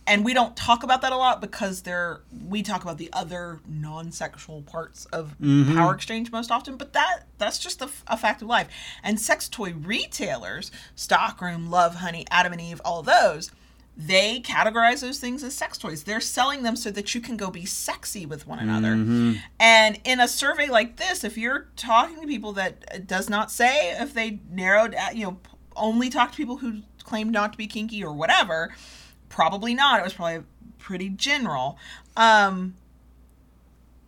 And 0.06 0.24
we 0.24 0.32
don't 0.32 0.56
talk 0.56 0.82
about 0.82 1.02
that 1.02 1.12
a 1.12 1.16
lot 1.16 1.40
because 1.40 1.82
they're 1.82 2.20
we 2.48 2.62
talk 2.62 2.82
about 2.82 2.96
the 2.96 3.10
other 3.12 3.60
non-sexual 3.68 4.62
parts 4.62 5.04
of 5.06 5.34
power 5.74 5.94
exchange 5.94 6.32
most 6.32 6.50
often, 6.50 6.76
but 6.76 6.94
that 6.94 7.24
that's 7.36 7.58
just 7.58 7.82
a, 7.82 7.90
a 8.06 8.16
fact 8.16 8.40
of 8.40 8.48
life. 8.48 8.68
And 9.02 9.20
sex 9.20 9.48
toy 9.48 9.74
retailers, 9.74 10.70
Stockroom, 10.94 11.68
Lovehoney, 11.68 12.24
Adam 12.30 12.52
and 12.52 12.62
Eve, 12.62 12.80
all 12.84 13.02
those, 13.02 13.50
they 14.00 14.40
categorize 14.40 15.00
those 15.00 15.18
things 15.18 15.42
as 15.42 15.54
sex 15.54 15.76
toys. 15.76 16.04
They're 16.04 16.20
selling 16.20 16.62
them 16.62 16.76
so 16.76 16.90
that 16.92 17.14
you 17.16 17.20
can 17.20 17.36
go 17.36 17.50
be 17.50 17.64
sexy 17.64 18.26
with 18.26 18.46
one 18.46 18.60
another. 18.60 18.92
And 19.58 20.00
in 20.04 20.20
a 20.20 20.28
survey 20.28 20.68
like 20.68 20.98
this, 20.98 21.24
if 21.24 21.36
you're 21.36 21.66
talking 21.76 22.20
to 22.20 22.26
people 22.26 22.52
that 22.52 22.84
uh, 22.94 22.98
does 23.04 23.28
not 23.28 23.50
say 23.50 23.90
if 24.00 24.14
they 24.14 24.38
narrowed, 24.48 24.94
uh, 24.94 25.08
you 25.12 25.24
know, 25.24 25.38
only 25.78 26.10
talk 26.10 26.32
to 26.32 26.36
people 26.36 26.58
who 26.58 26.82
claim 27.04 27.30
not 27.30 27.52
to 27.52 27.58
be 27.58 27.66
kinky 27.66 28.04
or 28.04 28.12
whatever, 28.12 28.74
probably 29.28 29.74
not. 29.74 30.00
It 30.00 30.04
was 30.04 30.14
probably 30.14 30.44
pretty 30.78 31.08
general. 31.10 31.78
Um, 32.16 32.74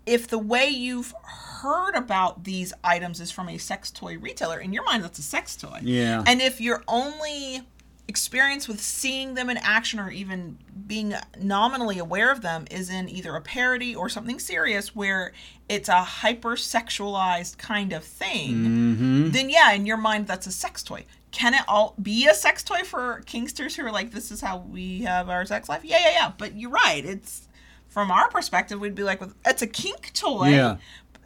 if 0.06 0.26
the 0.26 0.38
way 0.38 0.66
you've 0.66 1.14
heard 1.22 1.94
about 1.94 2.44
these 2.44 2.72
items 2.82 3.20
is 3.20 3.30
from 3.30 3.48
a 3.48 3.58
sex 3.58 3.90
toy 3.90 4.18
retailer, 4.18 4.58
in 4.58 4.72
your 4.72 4.84
mind, 4.84 5.04
that's 5.04 5.18
a 5.18 5.22
sex 5.22 5.56
toy. 5.56 5.80
Yeah. 5.82 6.24
And 6.26 6.40
if 6.40 6.60
your 6.60 6.82
only 6.88 7.62
experience 8.08 8.66
with 8.66 8.80
seeing 8.80 9.34
them 9.34 9.48
in 9.48 9.56
action 9.58 10.00
or 10.00 10.10
even 10.10 10.58
being 10.86 11.14
nominally 11.38 11.98
aware 11.98 12.32
of 12.32 12.42
them 12.42 12.66
is 12.68 12.90
in 12.90 13.08
either 13.08 13.36
a 13.36 13.40
parody 13.40 13.94
or 13.94 14.08
something 14.08 14.40
serious 14.40 14.96
where 14.96 15.32
it's 15.68 15.88
a 15.88 16.04
hypersexualized 16.22 17.56
kind 17.58 17.92
of 17.92 18.02
thing, 18.02 19.30
then 19.30 19.48
yeah, 19.48 19.70
in 19.72 19.86
your 19.86 19.96
mind, 19.96 20.26
that's 20.26 20.48
a 20.48 20.52
sex 20.52 20.82
toy. 20.82 21.04
Can 21.30 21.54
it 21.54 21.62
all 21.68 21.94
be 22.02 22.26
a 22.26 22.34
sex 22.34 22.62
toy 22.62 22.82
for 22.84 23.22
kinksters 23.26 23.76
who 23.76 23.86
are 23.86 23.92
like, 23.92 24.10
this 24.10 24.30
is 24.30 24.40
how 24.40 24.58
we 24.58 25.02
have 25.02 25.28
our 25.28 25.44
sex 25.44 25.68
life? 25.68 25.84
Yeah, 25.84 25.98
yeah, 26.00 26.10
yeah. 26.12 26.32
But 26.36 26.56
you're 26.56 26.70
right. 26.70 27.04
It's 27.04 27.48
from 27.88 28.10
our 28.10 28.28
perspective, 28.28 28.80
we'd 28.80 28.94
be 28.94 29.02
like, 29.02 29.20
it's 29.44 29.62
a 29.62 29.66
kink 29.66 30.12
toy. 30.12 30.48
Yeah. 30.48 30.76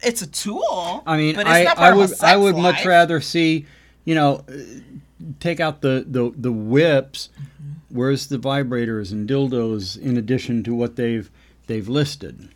It's 0.03 0.21
a 0.21 0.27
tool. 0.27 1.03
I 1.07 1.17
mean, 1.17 1.35
but 1.35 1.47
it's 1.47 1.49
I, 1.49 1.63
not 1.63 1.77
I 1.77 1.91
part 1.91 1.93
of 1.93 1.97
a 1.97 2.01
would 2.01 2.23
I 2.23 2.35
would 2.35 2.57
much 2.57 2.85
rather 2.85 3.21
see, 3.21 3.65
you 4.03 4.13
know, 4.13 4.43
uh, 4.49 4.53
take 5.39 5.59
out 5.59 5.81
the 5.81 6.05
the, 6.07 6.31
the 6.35 6.51
whips. 6.51 7.29
Mm-hmm. 7.33 7.71
Where's 7.89 8.27
the 8.27 8.37
vibrators 8.37 9.11
and 9.11 9.27
dildos 9.27 9.97
in 9.99 10.17
addition 10.17 10.63
to 10.65 10.75
what 10.75 10.97
they've 10.97 11.31
they've 11.67 11.87
listed? 11.87 12.49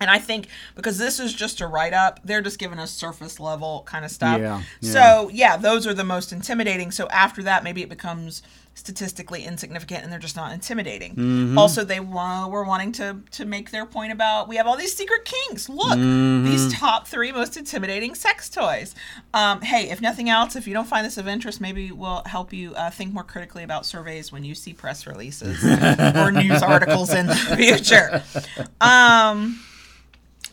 And 0.00 0.10
I 0.10 0.18
think 0.18 0.48
because 0.74 0.98
this 0.98 1.18
is 1.18 1.32
just 1.32 1.60
a 1.60 1.66
write 1.66 1.92
up, 1.94 2.20
they're 2.24 2.42
just 2.42 2.58
giving 2.58 2.78
us 2.78 2.90
surface 2.90 3.40
level 3.40 3.82
kind 3.86 4.04
of 4.04 4.10
stuff. 4.10 4.40
Yeah, 4.40 4.62
yeah. 4.80 4.92
So, 4.92 5.30
yeah, 5.32 5.56
those 5.56 5.86
are 5.86 5.94
the 5.94 6.04
most 6.04 6.32
intimidating. 6.32 6.90
So, 6.90 7.08
after 7.08 7.42
that, 7.44 7.64
maybe 7.64 7.82
it 7.82 7.88
becomes 7.88 8.42
statistically 8.74 9.42
insignificant 9.42 10.04
and 10.04 10.12
they're 10.12 10.18
just 10.18 10.36
not 10.36 10.52
intimidating. 10.52 11.12
Mm-hmm. 11.12 11.56
Also, 11.56 11.82
they 11.82 11.98
wa- 11.98 12.46
were 12.46 12.62
wanting 12.62 12.92
to, 12.92 13.16
to 13.30 13.46
make 13.46 13.70
their 13.70 13.86
point 13.86 14.12
about 14.12 14.48
we 14.48 14.56
have 14.56 14.66
all 14.66 14.76
these 14.76 14.92
secret 14.94 15.24
kinks. 15.24 15.70
Look, 15.70 15.96
Mm-hmm. 15.98 16.44
these 16.44 16.70
top 16.74 17.08
three 17.08 17.32
most 17.32 17.56
intimidating 17.56 18.14
sex 18.14 18.50
toys. 18.50 18.94
Um, 19.32 19.62
hey, 19.62 19.88
if 19.88 20.02
nothing 20.02 20.28
else, 20.28 20.56
if 20.56 20.66
you 20.68 20.74
don't 20.74 20.86
find 20.86 21.06
this 21.06 21.16
of 21.16 21.26
interest, 21.26 21.58
maybe 21.58 21.90
we'll 21.90 22.22
help 22.26 22.52
you 22.52 22.74
uh, 22.74 22.90
think 22.90 23.14
more 23.14 23.24
critically 23.24 23.62
about 23.62 23.86
surveys 23.86 24.30
when 24.30 24.44
you 24.44 24.54
see 24.54 24.74
press 24.74 25.06
releases 25.06 25.64
or 26.14 26.30
news 26.30 26.62
articles 26.62 27.14
in 27.14 27.28
the 27.28 27.34
future. 27.56 28.22
Um, 28.82 29.58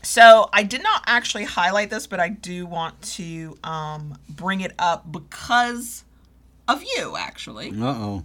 so 0.04 0.48
I 0.52 0.62
did 0.62 0.82
not 0.82 1.02
actually 1.06 1.44
highlight 1.44 1.90
this, 1.90 2.06
but 2.06 2.20
I 2.20 2.28
do 2.28 2.66
want 2.66 3.00
to 3.02 3.58
um, 3.64 4.18
bring 4.28 4.60
it 4.60 4.72
up 4.78 5.10
because 5.10 6.04
of 6.68 6.82
you, 6.82 7.16
actually. 7.16 7.70
Uh 7.70 7.84
oh. 7.86 8.24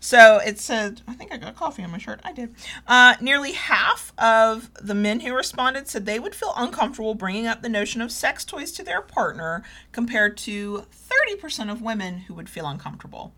So 0.00 0.38
it 0.38 0.58
said, 0.58 1.00
I 1.06 1.14
think 1.14 1.32
I 1.32 1.36
got 1.36 1.56
coffee 1.56 1.82
on 1.82 1.90
my 1.90 1.98
shirt. 1.98 2.20
I 2.24 2.32
did. 2.32 2.54
Uh, 2.86 3.14
nearly 3.20 3.52
half 3.52 4.12
of 4.18 4.70
the 4.80 4.94
men 4.94 5.20
who 5.20 5.34
responded 5.34 5.88
said 5.88 6.06
they 6.06 6.18
would 6.18 6.34
feel 6.34 6.52
uncomfortable 6.56 7.14
bringing 7.14 7.46
up 7.46 7.62
the 7.62 7.68
notion 7.68 8.00
of 8.00 8.10
sex 8.10 8.44
toys 8.44 8.72
to 8.72 8.82
their 8.82 9.00
partner, 9.00 9.62
compared 9.92 10.36
to 10.38 10.86
30% 11.08 11.70
of 11.70 11.82
women 11.82 12.18
who 12.18 12.34
would 12.34 12.48
feel 12.48 12.66
uncomfortable. 12.66 13.32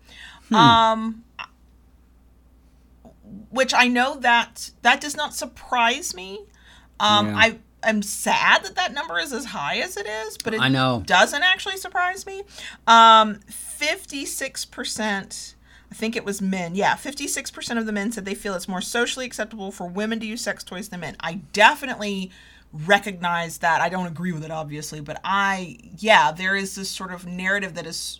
Um, 0.51 1.23
which 3.49 3.73
I 3.73 3.87
know 3.87 4.15
that 4.17 4.71
that 4.81 5.01
does 5.01 5.15
not 5.15 5.33
surprise 5.33 6.13
me. 6.15 6.45
Um, 6.99 7.27
Yeah. 7.29 7.37
I 7.37 7.57
am 7.83 8.01
sad 8.01 8.63
that 8.63 8.75
that 8.75 8.93
number 8.93 9.19
is 9.19 9.33
as 9.33 9.45
high 9.45 9.77
as 9.77 9.97
it 9.97 10.07
is, 10.07 10.37
but 10.37 10.53
it 10.53 10.61
I 10.61 10.69
know. 10.69 11.03
doesn't 11.05 11.43
actually 11.43 11.77
surprise 11.77 12.25
me. 12.25 12.43
Um, 12.87 13.39
56%, 13.49 15.55
I 15.91 15.95
think 15.95 16.15
it 16.15 16.25
was 16.25 16.41
men. 16.41 16.75
Yeah, 16.75 16.95
56% 16.95 17.77
of 17.77 17.85
the 17.85 17.91
men 17.91 18.11
said 18.11 18.25
they 18.25 18.35
feel 18.35 18.53
it's 18.55 18.67
more 18.67 18.81
socially 18.81 19.25
acceptable 19.25 19.71
for 19.71 19.87
women 19.87 20.19
to 20.19 20.25
use 20.25 20.41
sex 20.41 20.63
toys 20.63 20.89
than 20.89 21.01
men. 21.01 21.15
I 21.19 21.35
definitely 21.53 22.31
recognize 22.73 23.59
that. 23.59 23.81
I 23.81 23.89
don't 23.89 24.07
agree 24.07 24.31
with 24.31 24.43
it, 24.43 24.51
obviously, 24.51 25.01
but 25.01 25.19
I, 25.23 25.77
yeah, 25.97 26.31
there 26.31 26.55
is 26.55 26.75
this 26.75 26.89
sort 26.89 27.13
of 27.13 27.25
narrative 27.25 27.75
that 27.75 27.85
is, 27.85 28.19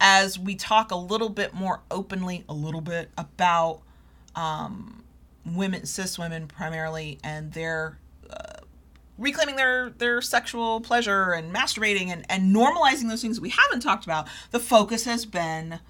as 0.00 0.38
we 0.38 0.54
talk 0.54 0.90
a 0.90 0.96
little 0.96 1.28
bit 1.28 1.54
more 1.54 1.80
openly, 1.90 2.44
a 2.48 2.54
little 2.54 2.80
bit 2.80 3.10
about 3.18 3.80
um, 4.36 5.03
women, 5.46 5.86
cis 5.86 6.18
women 6.18 6.46
primarily, 6.46 7.18
and 7.22 7.52
their 7.52 7.98
uh, 8.30 8.60
reclaiming 9.18 9.56
their 9.56 9.90
their 9.90 10.20
sexual 10.20 10.80
pleasure 10.80 11.32
and 11.32 11.54
masturbating 11.54 12.08
and, 12.08 12.24
and 12.28 12.54
normalizing 12.54 13.08
those 13.08 13.22
things 13.22 13.40
we 13.40 13.50
haven't 13.50 13.80
talked 13.80 14.04
about. 14.04 14.28
The 14.50 14.60
focus 14.60 15.04
has 15.04 15.24
been 15.26 15.80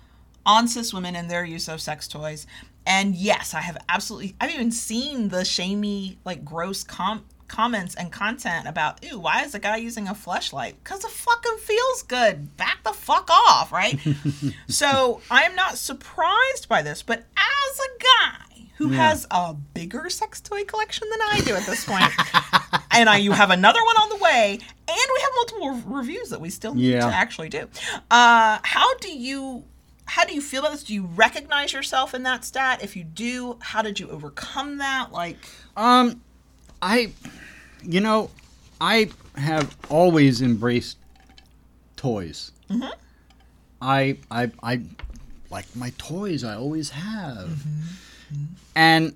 on 0.47 0.69
cis 0.69 0.93
women 0.93 1.17
and 1.17 1.31
their 1.31 1.45
use 1.45 1.69
of 1.69 1.81
sex 1.81 2.07
toys. 2.07 2.47
And 2.87 3.15
yes, 3.15 3.55
I 3.55 3.61
have 3.61 3.79
absolutely. 3.89 4.37
I've 4.41 4.53
even 4.53 4.71
seen 4.71 5.29
the 5.29 5.45
shamey, 5.45 6.19
like 6.25 6.45
gross 6.45 6.85
com- 6.85 7.25
comments 7.49 7.95
and 7.95 8.13
content 8.13 8.69
about, 8.69 9.03
"Ew, 9.03 9.19
why 9.19 9.43
is 9.43 9.55
a 9.55 9.59
guy 9.59 9.77
using 9.77 10.07
a 10.07 10.13
fleshlight? 10.13 10.75
Because 10.83 11.03
it 11.03 11.11
fucking 11.11 11.59
feels 11.59 12.03
good. 12.03 12.57
Back 12.59 12.83
the 12.85 12.93
fuck 12.93 13.31
off, 13.31 13.73
right?" 13.73 13.99
so 14.69 15.23
I 15.31 15.43
am 15.45 15.55
not 15.55 15.79
surprised 15.79 16.69
by 16.69 16.83
this, 16.83 17.03
but 17.03 17.25
as 17.37 17.79
a 17.79 18.03
guy 18.03 18.54
who 18.77 18.91
Yeah. 18.91 19.09
has 19.09 19.27
a 19.31 19.55
bigger 19.55 20.09
sex 20.11 20.41
toy 20.41 20.65
collection 20.65 21.09
than 21.11 21.21
I 21.23 21.41
do 21.45 21.55
at 21.55 21.65
this 21.67 21.85
point. 21.85 22.05
and 22.91 23.09
I, 23.09 23.17
you 23.19 23.33
have 23.33 23.51
another 23.51 23.83
one 23.85 23.97
on 23.97 24.09
the 24.11 24.17
way, 24.17 24.53
and 24.53 24.61
we 25.15 25.21
have 25.23 25.31
multiple 25.37 25.71
re- 25.71 25.99
reviews 26.01 26.31
that 26.31 26.41
we 26.41 26.51
still 26.51 26.75
need 26.75 26.93
Yeah. 26.93 27.01
to 27.01 27.15
actually 27.15 27.49
do. 27.49 27.69
Uh, 28.11 28.59
how 28.63 28.97
do 28.99 29.09
you? 29.17 29.65
How 30.07 30.25
do 30.27 30.35
you 30.35 30.43
feel 30.43 30.61
about 30.61 30.73
this? 30.73 30.85
Do 30.85 30.93
you 30.93 31.07
recognize 31.07 31.73
yourself 31.73 32.13
in 32.13 32.25
that 32.25 32.45
stat? 32.45 32.83
If 32.85 32.95
you 32.95 33.05
do, 33.05 33.57
how 33.61 33.81
did 33.81 33.99
you 33.99 34.11
overcome 34.11 34.77
that? 34.79 35.13
Like, 35.13 35.39
Um, 35.79 36.21
I, 36.83 37.13
you 37.83 38.01
know, 38.01 38.31
I 38.83 39.09
have 39.37 39.75
always 39.89 40.43
embraced 40.43 40.99
toys. 41.97 42.53
Mm-hmm. 42.69 42.91
I, 43.81 44.19
I, 44.31 44.51
I 44.63 44.83
like 45.51 45.75
my 45.75 45.91
toys. 45.97 46.45
I 46.45 46.55
always 46.55 46.91
have, 46.91 47.63
and 48.77 49.15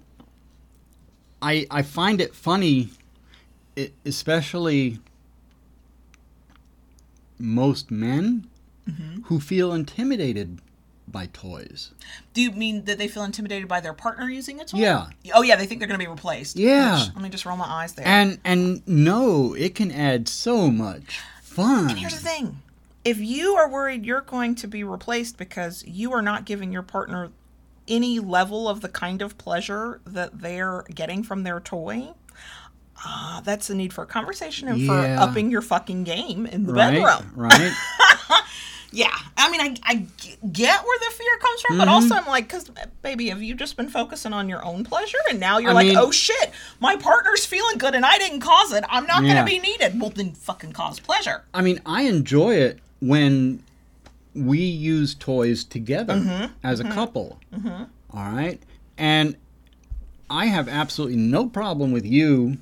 I, 1.40 1.66
I 1.70 1.82
find 1.82 2.20
it 2.20 2.34
funny, 2.34 2.90
especially 4.04 4.98
most 7.38 7.90
men 7.90 8.46
Mm-hmm. 8.88 9.24
who 9.24 9.38
feel 9.38 9.74
intimidated 9.74 10.62
by 11.06 11.26
toys. 11.26 11.90
do 12.32 12.40
you 12.40 12.50
mean 12.52 12.86
that 12.86 12.96
they 12.96 13.06
feel 13.06 13.22
intimidated 13.22 13.68
by 13.68 13.80
their 13.80 13.92
partner 13.92 14.30
using 14.30 14.60
a 14.62 14.64
toy? 14.64 14.78
Yeah. 14.78 15.08
Oh 15.34 15.42
yeah, 15.42 15.56
they 15.56 15.66
think 15.66 15.78
they're 15.80 15.88
going 15.88 16.00
to 16.00 16.06
be 16.06 16.10
replaced. 16.10 16.56
Yeah. 16.56 16.98
Which- 17.04 17.14
let 17.14 17.22
me 17.22 17.28
just 17.28 17.44
roll 17.44 17.58
my 17.58 17.66
eyes 17.66 17.92
there. 17.92 18.06
And 18.06 18.38
and 18.46 18.80
no, 18.88 19.52
it 19.52 19.74
can 19.74 19.90
add 19.92 20.26
so 20.26 20.70
much 20.70 21.20
fun. 21.42 21.90
And 21.90 21.98
here's 21.98 22.14
the 22.14 22.26
thing 22.26 22.62
if 23.04 23.18
you 23.18 23.56
are 23.56 23.68
worried 23.68 24.06
you're 24.06 24.22
going 24.22 24.54
to 24.54 24.66
be 24.66 24.82
replaced 24.84 25.36
because 25.36 25.84
you 25.86 26.12
are 26.14 26.22
not 26.22 26.46
giving 26.46 26.72
your 26.72 26.82
partner 26.82 27.30
any 27.88 28.18
level 28.20 28.68
of 28.68 28.80
the 28.82 28.88
kind 28.88 29.22
of 29.22 29.36
pleasure 29.38 30.00
that 30.06 30.40
they're 30.40 30.84
getting 30.94 31.22
from 31.22 31.42
their 31.42 31.58
toy, 31.60 32.10
uh, 33.04 33.40
that's 33.42 33.68
the 33.68 33.74
need 33.74 33.92
for 33.92 34.02
a 34.02 34.06
conversation 34.06 34.68
and 34.68 34.86
for 34.86 34.98
upping 34.98 35.50
your 35.50 35.62
fucking 35.62 36.04
game 36.04 36.46
in 36.46 36.66
the 36.66 36.72
right, 36.74 36.92
bedroom. 36.94 37.32
right? 37.34 37.72
Yeah. 38.90 39.14
I 39.36 39.50
mean, 39.50 39.60
I 39.84 40.06
get 40.50 40.82
where 40.82 40.98
the 40.98 41.14
fear 41.14 41.36
comes 41.40 41.60
from, 41.60 41.74
Mm-hmm. 41.76 41.78
but 41.78 41.88
also 41.88 42.14
I'm 42.14 42.24
like, 42.26 42.44
because, 42.48 42.70
baby, 43.02 43.28
have 43.28 43.42
you 43.42 43.54
just 43.54 43.76
been 43.76 43.90
focusing 43.90 44.32
on 44.32 44.48
your 44.48 44.64
own 44.64 44.82
pleasure? 44.82 45.18
And 45.28 45.38
now 45.38 45.58
you're 45.58 45.72
I 45.72 45.74
like, 45.74 45.88
mean- 45.88 45.98
oh 45.98 46.10
shit, 46.10 46.52
my 46.80 46.96
partner's 46.96 47.44
feeling 47.44 47.76
good 47.76 47.94
and 47.94 48.06
I 48.06 48.16
didn't 48.16 48.40
cause 48.40 48.72
it. 48.72 48.84
I'm 48.88 49.04
not 49.04 49.22
Yeah. 49.24 49.34
going 49.34 49.44
to 49.46 49.52
be 49.52 49.58
needed. 49.58 50.00
Well, 50.00 50.08
then 50.08 50.32
fucking 50.32 50.72
cause 50.72 51.00
pleasure. 51.00 51.44
I 51.52 51.60
mean, 51.60 51.82
I 51.84 52.04
enjoy 52.04 52.54
it 52.54 52.78
when 53.00 53.62
we 54.46 54.58
use 54.58 55.14
toys 55.14 55.64
together 55.64 56.14
Mm-hmm. 56.14 56.52
as 56.62 56.80
a 56.80 56.84
couple. 56.84 57.38
All 58.12 58.30
right, 58.32 58.60
and 58.96 59.36
I 60.30 60.46
have 60.46 60.68
absolutely 60.68 61.16
no 61.16 61.46
problem 61.48 61.92
with 61.92 62.06
you 62.06 62.58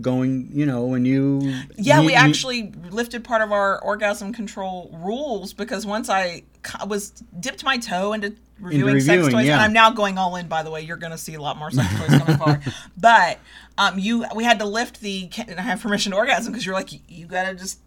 going. 0.00 0.48
You 0.52 0.66
know, 0.66 0.84
when 0.86 1.04
you 1.04 1.40
Yeah, 1.76 2.00
you- 2.00 2.06
we 2.06 2.12
you- 2.12 2.18
actually 2.18 2.72
lifted 2.90 3.24
part 3.24 3.42
of 3.42 3.52
our 3.52 3.80
orgasm 3.82 4.32
control 4.32 4.90
rules 5.02 5.52
because 5.52 5.84
once 5.86 6.08
I 6.08 6.42
was 6.86 7.10
dipped 7.38 7.64
my 7.64 7.78
toe 7.78 8.12
into 8.12 8.34
reviewing, 8.60 9.00
sex 9.00 9.08
reviewing, 9.08 9.32
toys, 9.32 9.46
yeah. 9.46 9.54
and 9.54 9.62
I'm 9.62 9.72
now 9.72 9.90
going 9.90 10.18
all 10.18 10.36
in. 10.36 10.46
By 10.48 10.62
the 10.62 10.70
way, 10.70 10.82
you're 10.82 10.96
going 10.98 11.12
to 11.12 11.18
see 11.18 11.34
a 11.34 11.40
lot 11.42 11.56
more 11.56 11.70
sex 11.70 11.88
toys 11.98 12.18
coming 12.18 12.36
forward. 12.36 12.62
But 12.98 13.38
um, 13.78 13.98
you, 13.98 14.24
we 14.36 14.44
had 14.44 14.58
to 14.58 14.66
lift 14.66 15.00
the 15.00 15.26
can 15.28 15.58
I 15.58 15.62
have 15.62 15.80
permission 15.80 16.12
to 16.12 16.18
orgasm 16.18 16.52
because 16.52 16.66
you're 16.66 16.74
like 16.74 16.92
you, 16.92 16.98
you 17.08 17.26
got 17.26 17.44
to 17.44 17.54
just 17.54 17.80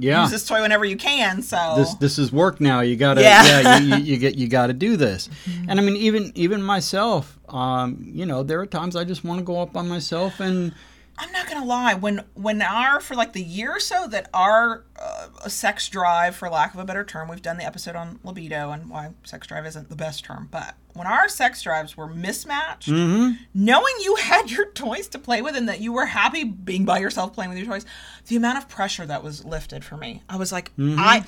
yeah. 0.00 0.22
use 0.22 0.30
this 0.30 0.46
toy 0.46 0.60
whenever 0.62 0.84
you 0.84 0.96
can. 0.96 1.42
So 1.42 1.74
this 1.76 1.94
this 1.94 2.18
is 2.18 2.32
work 2.32 2.60
now. 2.60 2.80
You 2.80 2.96
gotta 2.96 3.22
Yeah. 3.22 3.60
yeah, 3.60 3.78
you, 3.78 3.96
you, 3.96 4.02
you 4.02 4.16
get 4.16 4.34
you 4.36 4.48
gotta 4.48 4.72
do 4.72 4.96
this. 4.96 5.28
And 5.68 5.78
I 5.78 5.82
mean 5.82 5.96
even 5.96 6.32
even 6.34 6.62
myself, 6.62 7.38
um, 7.48 7.98
you 8.04 8.26
know, 8.26 8.42
there 8.42 8.60
are 8.60 8.66
times 8.66 8.96
I 8.96 9.04
just 9.04 9.24
want 9.24 9.38
to 9.38 9.44
go 9.44 9.60
up 9.60 9.76
on 9.76 9.88
myself 9.88 10.40
and 10.40 10.74
I'm 11.18 11.30
not 11.32 11.46
gonna 11.48 11.66
lie. 11.66 11.94
When 11.94 12.24
when 12.34 12.62
our 12.62 12.98
for 13.00 13.14
like 13.14 13.32
the 13.34 13.42
year 13.42 13.72
or 13.76 13.80
so 13.80 14.06
that 14.08 14.30
our 14.32 14.84
uh, 14.98 15.48
sex 15.48 15.88
drive, 15.88 16.34
for 16.34 16.48
lack 16.48 16.72
of 16.72 16.80
a 16.80 16.84
better 16.84 17.04
term, 17.04 17.28
we've 17.28 17.42
done 17.42 17.58
the 17.58 17.64
episode 17.64 17.94
on 17.94 18.18
libido 18.24 18.70
and 18.70 18.88
why 18.88 19.10
sex 19.24 19.46
drive 19.46 19.66
isn't 19.66 19.90
the 19.90 19.96
best 19.96 20.24
term, 20.24 20.48
but 20.50 20.76
when 20.94 21.06
our 21.06 21.28
sex 21.28 21.62
drives 21.62 21.96
were 21.96 22.06
mismatched, 22.06 22.88
knowing 22.88 23.94
you 24.00 24.16
had 24.16 24.50
your 24.50 24.70
toys 24.72 25.08
to 25.08 25.18
play 25.18 25.40
with 25.42 25.54
and 25.56 25.68
that 25.68 25.80
you 25.80 25.92
were 25.92 26.06
happy 26.06 26.42
being 26.44 26.84
by 26.84 26.98
yourself 26.98 27.32
playing 27.34 27.50
with 27.50 27.58
your 27.58 27.66
toys, 27.68 27.84
the 28.26 28.36
amount 28.36 28.58
of 28.58 28.68
pressure 28.68 29.06
that 29.06 29.22
was 29.22 29.44
lifted 29.44 29.84
for 29.84 29.96
me, 29.96 30.22
I 30.28 30.36
was 30.36 30.52
like, 30.52 30.72
I. 30.78 31.24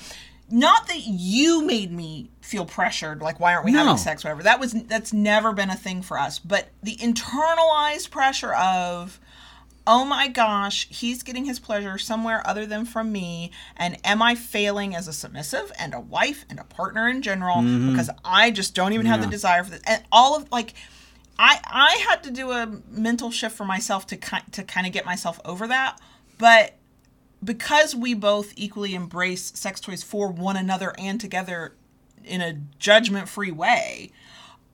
Not 0.49 0.87
that 0.89 0.99
you 1.07 1.65
made 1.65 1.91
me 1.91 2.29
feel 2.41 2.65
pressured, 2.65 3.21
like 3.21 3.39
why 3.39 3.53
aren't 3.53 3.65
we 3.65 3.71
No. 3.71 3.79
having 3.79 3.97
sex, 3.97 4.23
whatever. 4.23 4.43
That 4.43 4.59
was 4.59 4.73
that's 4.73 5.11
never 5.13 5.53
been 5.53 5.69
a 5.69 5.75
thing 5.75 6.01
for 6.03 6.19
us. 6.19 6.37
But 6.37 6.67
the 6.83 6.97
internalized 6.97 8.11
pressure 8.11 8.53
of 8.53 9.19
oh 9.85 10.05
my 10.05 10.27
gosh, 10.27 10.87
he's 10.89 11.23
getting 11.23 11.45
his 11.45 11.59
pleasure 11.59 11.97
somewhere 11.97 12.45
other 12.47 12.65
than 12.65 12.85
from 12.85 13.11
me. 13.11 13.51
And 13.75 13.97
am 14.05 14.21
I 14.21 14.35
failing 14.35 14.95
as 14.95 15.07
a 15.07 15.13
submissive 15.13 15.71
and 15.77 15.93
a 15.93 15.99
wife 15.99 16.45
and 16.49 16.59
a 16.59 16.63
partner 16.63 17.07
in 17.07 17.21
general 17.21 17.57
mm-hmm. 17.57 17.91
because 17.91 18.09
I 18.23 18.51
just 18.51 18.75
don't 18.75 18.93
even 18.93 19.05
have 19.05 19.21
the 19.21 19.27
desire 19.27 19.63
for 19.63 19.71
this? 19.71 19.81
And 19.85 20.03
all 20.11 20.35
of 20.35 20.51
like, 20.51 20.73
I 21.37 21.59
I 21.65 22.05
had 22.07 22.23
to 22.23 22.31
do 22.31 22.51
a 22.51 22.79
mental 22.89 23.31
shift 23.31 23.55
for 23.55 23.65
myself 23.65 24.07
to 24.07 24.17
ki- 24.17 24.37
to 24.51 24.63
kind 24.63 24.87
of 24.87 24.93
get 24.93 25.05
myself 25.05 25.39
over 25.43 25.67
that, 25.67 25.99
but 26.37 26.75
because 27.43 27.95
we 27.95 28.13
both 28.13 28.53
equally 28.55 28.95
embrace 28.95 29.51
sex 29.55 29.81
toys 29.81 30.03
for 30.03 30.29
one 30.29 30.55
another 30.55 30.93
and 30.97 31.19
together 31.19 31.73
in 32.23 32.41
a 32.41 32.53
judgment 32.79 33.27
free 33.27 33.51
way. 33.51 34.11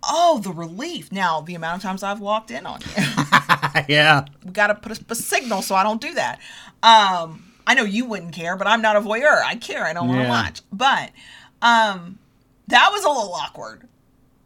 Oh, 0.04 0.40
the 0.44 0.52
relief. 0.52 1.12
Now, 1.12 1.42
the 1.42 1.56
amount 1.56 1.78
of 1.78 1.82
times 1.82 2.04
I've 2.04 2.20
walked 2.22 2.52
in 2.52 2.66
on 2.66 2.80
you. 2.82 3.04
yeah. 3.90 4.26
we 4.46 4.52
got 4.52 4.68
to 4.68 4.76
put 4.76 4.98
a, 4.98 5.06
a 5.10 5.16
signal 5.16 5.62
so 5.62 5.76
I 5.76 5.84
don't 5.84 6.00
do 6.02 6.14
that. 6.14 6.40
Um, 6.82 7.52
I 7.67 7.73
know 7.73 7.84
you 7.84 8.06
wouldn't 8.06 8.34
care, 8.34 8.56
but 8.56 8.65
I'm 8.67 8.82
not 8.82 8.96
a 8.96 9.02
voyeur. 9.02 9.44
I 9.44 9.56
care. 9.56 9.84
I 9.86 9.94
don't 9.94 10.08
want 10.08 10.19
to 10.21 10.23
Yeah. 10.23 10.30
watch. 10.30 10.62
But 10.71 11.12
um, 11.62 12.17
that 12.67 12.90
was 12.92 13.04
a 13.04 13.10
little 13.10 13.34
awkward. 13.34 13.88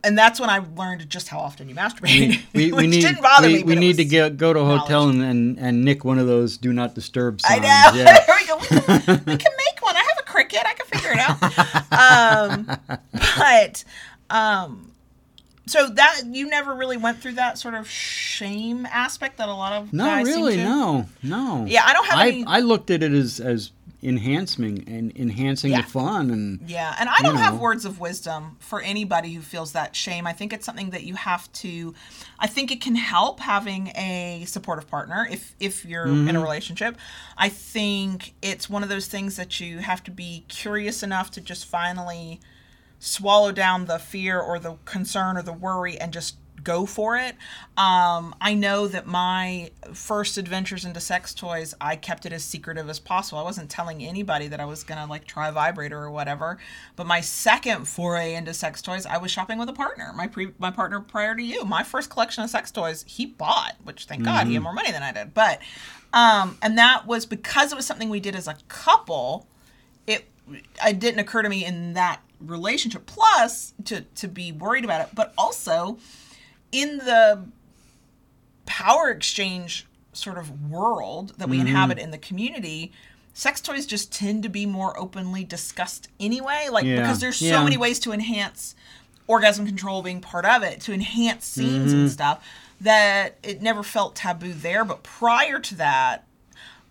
And 0.05 0.17
that's 0.17 0.38
when 0.39 0.49
I 0.49 0.59
learned 0.75 1.09
just 1.09 1.30
how 1.30 1.39
often 1.39 1.69
you 1.69 1.75
masturbate. 1.75 2.41
We, 2.53 2.65
we 2.71 2.71
which 2.73 2.89
need 2.89 3.01
didn't 3.01 3.21
bother 3.21 3.47
we, 3.47 3.57
me. 3.57 3.63
we 3.63 3.75
need 3.75 3.95
to 3.97 4.05
get, 4.05 4.36
go 4.36 4.51
to 4.51 4.59
a 4.59 4.65
hotel 4.65 5.07
and, 5.07 5.21
and, 5.21 5.57
and 5.59 5.86
nick 5.86 6.03
one 6.03 6.19
of 6.19 6.27
those 6.27 6.57
do 6.57 6.73
not 6.73 6.93
disturb 6.95 7.39
signs. 7.39 7.59
I 7.65 7.91
know. 7.93 7.97
Yeah. 8.03 8.25
there 8.25 8.36
we 8.39 8.47
go. 8.47 8.57
We 8.57 8.67
can, 8.67 9.23
we 9.25 9.38
can 9.38 9.51
make 9.57 9.82
one. 9.82 9.95
I 9.95 9.99
have 9.99 10.19
a 10.19 10.30
Cricut. 10.30 10.65
I 10.65 10.73
can 10.73 10.86
figure 10.88 11.11
it 11.13 11.19
out. 11.19 12.49
Um, 12.49 12.65
but 13.38 13.84
um, 14.30 14.91
so 15.66 15.88
that 15.89 16.22
you 16.26 16.47
never 16.49 16.74
really 16.76 16.97
went 16.97 17.20
through 17.22 17.34
that 17.34 17.57
sort 17.57 17.74
of 17.74 17.89
shame 17.89 18.86
aspect 18.88 19.38
that 19.38 19.47
a 19.49 19.53
lot 19.53 19.74
of 19.74 19.93
No, 19.93 20.05
guys 20.05 20.26
really, 20.26 20.55
seem 20.55 20.64
to. 20.66 20.70
no, 20.70 21.05
no. 21.24 21.66
Yeah, 21.68 21.84
I 21.86 21.93
don't 21.93 22.05
have 22.07 22.20
I, 22.20 22.28
any- 22.30 22.45
I 22.45 22.59
looked 22.59 22.89
at 22.91 23.01
it 23.03 23.11
as 23.14 23.39
as 23.39 23.72
enhancement 24.05 24.86
and 24.89 25.16
enhancing 25.16 25.72
Yeah. 25.72 25.82
the 25.82 25.88
fun 25.88 26.30
and 26.30 26.59
Yeah, 26.70 26.93
and 26.99 27.07
I 27.07 27.20
don't 27.22 27.38
have 27.38 27.57
words 27.57 27.86
of 27.86 28.01
wisdom 28.01 28.57
for 28.59 28.82
anybody 28.82 29.32
who 29.34 29.41
feels 29.41 29.72
that 29.72 29.95
shame. 29.95 30.28
I 30.28 30.34
think 30.34 30.51
it's 30.51 30.66
something 30.66 30.89
that 30.89 31.03
you 31.03 31.16
have 31.16 31.49
to 31.53 31.93
I 32.38 32.47
think 32.47 32.70
it 32.70 32.82
can 32.82 32.95
help 32.95 33.39
having 33.39 33.88
a 33.95 34.43
supportive 34.45 34.89
partner 34.89 35.26
if 35.32 35.55
if 35.59 35.86
you're 35.86 36.05
in 36.07 36.28
a 36.28 36.34
Mm-hmm. 36.34 36.41
relationship. 36.43 36.97
I 37.38 37.47
think 37.47 38.34
it's 38.41 38.70
one 38.70 38.84
of 38.84 38.89
those 38.89 39.07
things 39.07 39.38
that 39.38 39.61
you 39.61 39.78
have 39.80 40.03
to 40.03 40.11
be 40.11 40.43
curious 40.49 41.01
enough 41.01 41.32
to 41.32 41.41
just 41.41 41.66
finally 41.66 42.41
swallow 43.03 43.51
down 43.51 43.85
the 43.85 43.99
fear 43.99 44.39
or 44.39 44.57
the 44.59 44.77
concern 44.85 45.35
or 45.35 45.41
the 45.41 45.51
worry 45.53 45.97
and 45.97 46.13
just 46.13 46.37
go 46.63 46.85
for 46.85 47.17
it. 47.17 47.35
Um, 47.75 48.33
I 48.39 48.53
know 48.53 48.87
that 48.87 49.05
my 49.05 49.71
first 49.93 50.37
adventures 50.37 50.85
into 50.85 51.01
sex 51.01 51.33
toys, 51.33 51.75
I 51.81 51.97
kept 51.97 52.25
it 52.25 52.31
as 52.31 52.45
secretive 52.45 52.89
as 52.89 52.99
possible. 52.99 53.39
I 53.39 53.43
wasn't 53.43 53.69
telling 53.69 54.01
anybody 54.01 54.47
that 54.47 54.61
I 54.61 54.65
was 54.65 54.85
gonna 54.85 55.05
like 55.05 55.25
try 55.25 55.49
a 55.49 55.51
vibrator 55.51 55.97
or 55.97 56.09
whatever. 56.09 56.57
But 56.95 57.05
my 57.05 57.19
second 57.19 57.89
foray 57.89 58.35
into 58.35 58.53
sex 58.53 58.81
toys, 58.81 59.05
I 59.05 59.17
was 59.17 59.31
shopping 59.31 59.57
with 59.57 59.67
a 59.67 59.73
partner. 59.73 60.13
My 60.15 60.27
pre 60.27 60.53
my 60.57 60.71
partner 60.71 61.01
prior 61.01 61.35
to 61.35 61.43
you, 61.43 61.65
my 61.65 61.83
first 61.83 62.09
collection 62.09 62.41
of 62.41 62.49
sex 62.49 62.71
toys, 62.71 63.03
he 63.05 63.25
bought, 63.25 63.75
which 63.83 64.05
thank 64.05 64.23
God 64.23 64.47
he 64.47 64.53
had 64.53 64.63
more 64.63 64.73
money 64.73 64.93
than 64.93 65.03
I 65.03 65.11
did. 65.11 65.33
But 65.33 65.59
um, 66.13 66.57
and 66.61 66.77
that 66.77 67.05
was 67.05 67.25
because 67.25 67.73
it 67.73 67.75
was 67.75 67.85
something 67.85 68.09
we 68.09 68.21
did 68.21 68.35
as 68.35 68.47
a 68.47 68.55
couple 68.69 69.47
it 70.07 70.25
it 70.85 70.99
didn't 70.99 71.19
occur 71.19 71.41
to 71.41 71.49
me 71.49 71.65
in 71.65 71.93
that 71.93 72.21
relationship 72.45 73.05
plus 73.05 73.73
to 73.85 74.01
to 74.15 74.27
be 74.27 74.51
worried 74.51 74.83
about 74.83 75.01
it 75.01 75.09
but 75.13 75.33
also 75.37 75.97
in 76.71 76.97
the 76.99 77.45
power 78.65 79.09
exchange 79.09 79.85
sort 80.13 80.37
of 80.37 80.69
world 80.69 81.33
that 81.37 81.49
we 81.49 81.57
mm-hmm. 81.57 81.67
inhabit 81.67 81.97
in 81.97 82.11
the 82.11 82.17
community 82.17 82.91
sex 83.33 83.61
toys 83.61 83.85
just 83.85 84.13
tend 84.13 84.43
to 84.43 84.49
be 84.49 84.65
more 84.65 84.97
openly 84.99 85.43
discussed 85.43 86.07
anyway 86.19 86.67
like 86.71 86.85
Yeah. 86.85 86.97
because 86.97 87.19
there's 87.19 87.37
so 87.37 87.45
Yeah. 87.45 87.63
many 87.63 87.77
ways 87.77 87.99
to 87.99 88.11
enhance 88.11 88.75
orgasm 89.27 89.65
control 89.65 90.01
being 90.01 90.21
part 90.21 90.45
of 90.45 90.63
it 90.63 90.81
to 90.81 90.93
enhance 90.93 91.45
scenes 91.45 91.91
and 91.93 92.03
mm-hmm. 92.03 92.13
stuff 92.13 92.45
that 92.81 93.37
it 93.41 93.61
never 93.61 93.81
felt 93.81 94.15
taboo 94.15 94.53
there 94.53 94.83
but 94.85 95.03
prior 95.03 95.59
to 95.59 95.75
that 95.75 96.25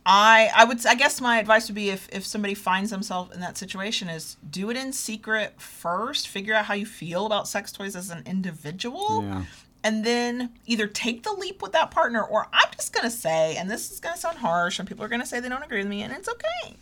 I 0.05 0.50
I 0.55 0.64
would 0.64 0.84
I 0.86 0.94
guess 0.94 1.20
my 1.20 1.38
advice 1.38 1.68
would 1.68 1.74
be 1.74 1.90
if 1.90 2.09
if 2.12 2.26
somebody 2.26 2.55
finds 2.55 2.90
themselves 2.90 3.34
in 3.34 3.40
that 3.40 3.57
situation 3.57 4.09
is 4.09 4.36
do 4.48 4.70
it 4.70 4.76
in 4.76 4.92
secret 4.92 5.61
first, 5.61 6.28
figure 6.28 6.55
out 6.55 6.64
how 6.64 6.74
you 6.74 6.86
feel 6.86 7.26
about 7.26 7.46
sex 7.46 7.70
toys 7.70 7.94
as 7.94 8.11
an 8.11 8.22
individual. 8.26 9.22
Yeah. 9.22 9.44
And 9.84 10.05
then 10.05 10.50
either 10.66 10.86
take 10.86 11.24
the 11.24 11.32
leap 11.32 11.61
with 11.61 11.72
that 11.72 11.90
partner 11.90 12.22
or 12.22 12.48
I'm 12.53 12.70
just 12.76 12.92
going 12.92 13.05
to 13.05 13.11
say 13.11 13.57
and 13.57 13.70
this 13.70 13.90
is 13.90 14.00
going 14.00 14.14
to 14.14 14.20
sound 14.20 14.38
harsh 14.38 14.78
and 14.78 14.88
people 14.88 15.05
are 15.05 15.09
going 15.09 15.20
to 15.20 15.26
say 15.26 15.40
they 15.40 15.48
don't 15.48 15.62
agree 15.62 15.78
with 15.78 15.88
me 15.88 16.03
and 16.03 16.12
it's 16.12 16.28
okay. 16.28 16.76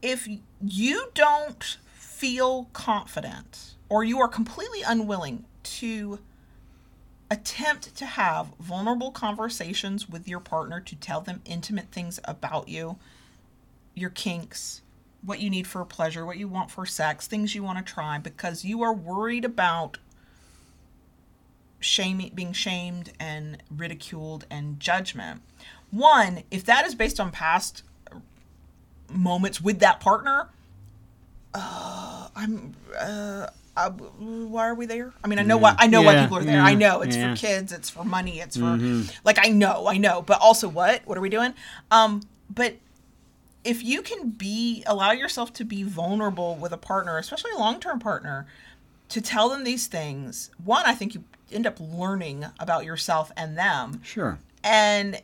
If 0.00 0.28
you 0.62 1.10
don't 1.14 1.78
feel 1.94 2.68
confident 2.72 3.74
or 3.88 4.04
you 4.04 4.20
are 4.20 4.28
completely 4.28 4.82
unwilling 4.82 5.44
to 5.62 6.18
attempt 7.32 7.96
to 7.96 8.04
have 8.04 8.48
vulnerable 8.60 9.10
conversations 9.10 10.06
with 10.06 10.28
your 10.28 10.38
partner 10.38 10.80
to 10.80 10.94
tell 10.94 11.22
them 11.22 11.40
intimate 11.46 11.90
things 11.90 12.20
about 12.24 12.68
you, 12.68 12.98
your 13.94 14.10
kinks, 14.10 14.82
what 15.22 15.40
you 15.40 15.48
need 15.48 15.66
for 15.66 15.82
pleasure, 15.86 16.26
what 16.26 16.36
you 16.36 16.46
want 16.46 16.70
for 16.70 16.84
sex, 16.84 17.26
things 17.26 17.54
you 17.54 17.62
want 17.62 17.84
to 17.84 17.92
try, 17.92 18.18
because 18.18 18.66
you 18.66 18.82
are 18.82 18.92
worried 18.92 19.46
about 19.46 19.96
shaming, 21.80 22.32
being 22.34 22.52
shamed 22.52 23.12
and 23.18 23.62
ridiculed 23.74 24.44
and 24.50 24.78
judgment. 24.78 25.40
One, 25.90 26.42
if 26.50 26.64
that 26.66 26.84
is 26.86 26.94
based 26.94 27.18
on 27.18 27.30
past 27.30 27.82
moments 29.10 29.58
with 29.58 29.78
that 29.78 30.00
partner, 30.00 30.50
uh, 31.54 32.28
I'm. 32.36 32.74
Uh, 32.98 33.46
uh, 33.76 33.90
why 33.90 34.68
are 34.68 34.74
we 34.74 34.86
there? 34.86 35.12
I 35.24 35.28
mean, 35.28 35.38
I 35.38 35.42
know 35.42 35.56
why. 35.56 35.74
I 35.78 35.86
know 35.86 36.02
why 36.02 36.20
people 36.20 36.38
are 36.38 36.44
there. 36.44 36.60
I 36.60 36.74
know 36.74 37.00
it's 37.02 37.16
yeah. 37.16 37.34
for 37.34 37.40
kids. 37.40 37.72
It's 37.72 37.88
for 37.88 38.04
money. 38.04 38.40
It's 38.40 38.56
for 38.56 38.78
like 39.24 39.38
I 39.40 39.48
know, 39.48 39.86
I 39.86 39.98
know. 39.98 40.22
But 40.22 40.40
also, 40.40 40.68
what? 40.68 41.02
What 41.06 41.16
are 41.16 41.22
we 41.22 41.30
doing? 41.30 41.54
Um, 41.90 42.22
but 42.50 42.76
if 43.64 43.82
you 43.82 44.02
can 44.02 44.30
be 44.30 44.82
allow 44.86 45.12
yourself 45.12 45.52
to 45.54 45.64
be 45.64 45.82
vulnerable 45.82 46.56
with 46.56 46.72
a 46.72 46.76
partner, 46.76 47.16
especially 47.18 47.52
a 47.52 47.58
long 47.58 47.80
term 47.80 47.98
partner, 47.98 48.46
to 49.08 49.20
tell 49.20 49.48
them 49.48 49.64
these 49.64 49.86
things. 49.86 50.50
One, 50.62 50.84
I 50.84 50.94
think 50.94 51.14
you 51.14 51.24
end 51.52 51.66
up 51.66 51.78
learning 51.80 52.46
about 52.58 52.84
yourself 52.84 53.30
and 53.36 53.56
them 53.56 54.00
sure. 54.02 54.38
and 54.64 55.20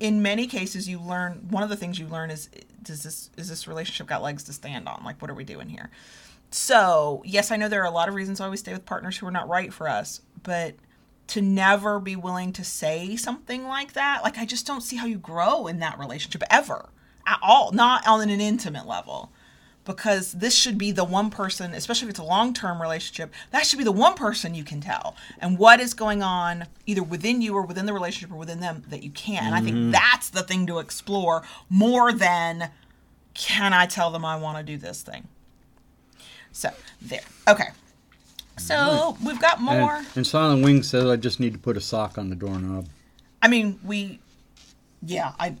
in 0.00 0.22
many 0.22 0.46
cases 0.46 0.88
you 0.88 1.00
learn 1.00 1.46
one 1.50 1.62
of 1.62 1.68
the 1.68 1.76
things 1.76 1.98
you 1.98 2.06
learn 2.06 2.30
is 2.30 2.48
does 2.82 3.02
this 3.02 3.30
is 3.36 3.48
this 3.48 3.68
relationship 3.68 4.06
got 4.06 4.22
legs 4.22 4.42
to 4.44 4.52
stand 4.52 4.88
on 4.88 5.02
like 5.04 5.20
what 5.20 5.30
are 5.30 5.34
we 5.34 5.44
doing 5.44 5.68
here 5.68 5.90
so 6.54 7.22
yes 7.24 7.50
i 7.50 7.56
know 7.56 7.68
there 7.68 7.82
are 7.82 7.86
a 7.86 7.90
lot 7.90 8.08
of 8.08 8.14
reasons 8.14 8.40
why 8.40 8.48
we 8.48 8.56
stay 8.56 8.72
with 8.72 8.84
partners 8.84 9.18
who 9.18 9.26
are 9.26 9.32
not 9.32 9.48
right 9.48 9.72
for 9.72 9.88
us 9.88 10.20
but 10.42 10.74
to 11.26 11.40
never 11.40 11.98
be 11.98 12.16
willing 12.16 12.52
to 12.52 12.64
say 12.64 13.16
something 13.16 13.64
like 13.64 13.92
that 13.92 14.22
like 14.22 14.38
i 14.38 14.44
just 14.44 14.66
don't 14.66 14.82
see 14.82 14.96
how 14.96 15.06
you 15.06 15.18
grow 15.18 15.66
in 15.66 15.78
that 15.78 15.98
relationship 15.98 16.42
ever 16.50 16.88
at 17.26 17.38
all 17.42 17.72
not 17.72 18.06
on 18.06 18.28
an 18.28 18.40
intimate 18.40 18.86
level 18.86 19.32
because 19.84 20.32
this 20.32 20.54
should 20.54 20.78
be 20.78 20.92
the 20.92 21.04
one 21.04 21.30
person, 21.30 21.74
especially 21.74 22.06
if 22.06 22.10
it's 22.10 22.20
a 22.20 22.24
long 22.24 22.54
term 22.54 22.80
relationship, 22.80 23.32
that 23.50 23.66
should 23.66 23.78
be 23.78 23.84
the 23.84 23.92
one 23.92 24.14
person 24.14 24.54
you 24.54 24.64
can 24.64 24.80
tell. 24.80 25.16
And 25.38 25.58
what 25.58 25.80
is 25.80 25.94
going 25.94 26.22
on 26.22 26.66
either 26.86 27.02
within 27.02 27.42
you 27.42 27.54
or 27.54 27.62
within 27.62 27.86
the 27.86 27.92
relationship 27.92 28.32
or 28.32 28.38
within 28.38 28.60
them 28.60 28.84
that 28.88 29.02
you 29.02 29.10
can't. 29.10 29.46
And 29.46 29.54
I 29.54 29.60
think 29.60 29.76
mm-hmm. 29.76 29.90
that's 29.90 30.30
the 30.30 30.42
thing 30.42 30.66
to 30.66 30.78
explore 30.78 31.42
more 31.68 32.12
than 32.12 32.70
can 33.34 33.72
I 33.72 33.86
tell 33.86 34.10
them 34.10 34.24
I 34.24 34.36
want 34.36 34.58
to 34.58 34.62
do 34.62 34.76
this 34.76 35.02
thing? 35.02 35.26
So, 36.52 36.70
there. 37.00 37.20
Okay. 37.48 37.68
So, 38.58 39.16
we've 39.24 39.40
got 39.40 39.60
more. 39.60 39.96
And, 39.96 40.06
and 40.16 40.26
Silent 40.26 40.62
Wing 40.62 40.82
says 40.82 41.06
I 41.06 41.16
just 41.16 41.40
need 41.40 41.52
to 41.54 41.58
put 41.58 41.76
a 41.76 41.80
sock 41.80 42.18
on 42.18 42.28
the 42.28 42.36
doorknob. 42.36 42.86
I 43.40 43.48
mean, 43.48 43.80
we, 43.84 44.20
yeah, 45.04 45.32
I, 45.40 45.56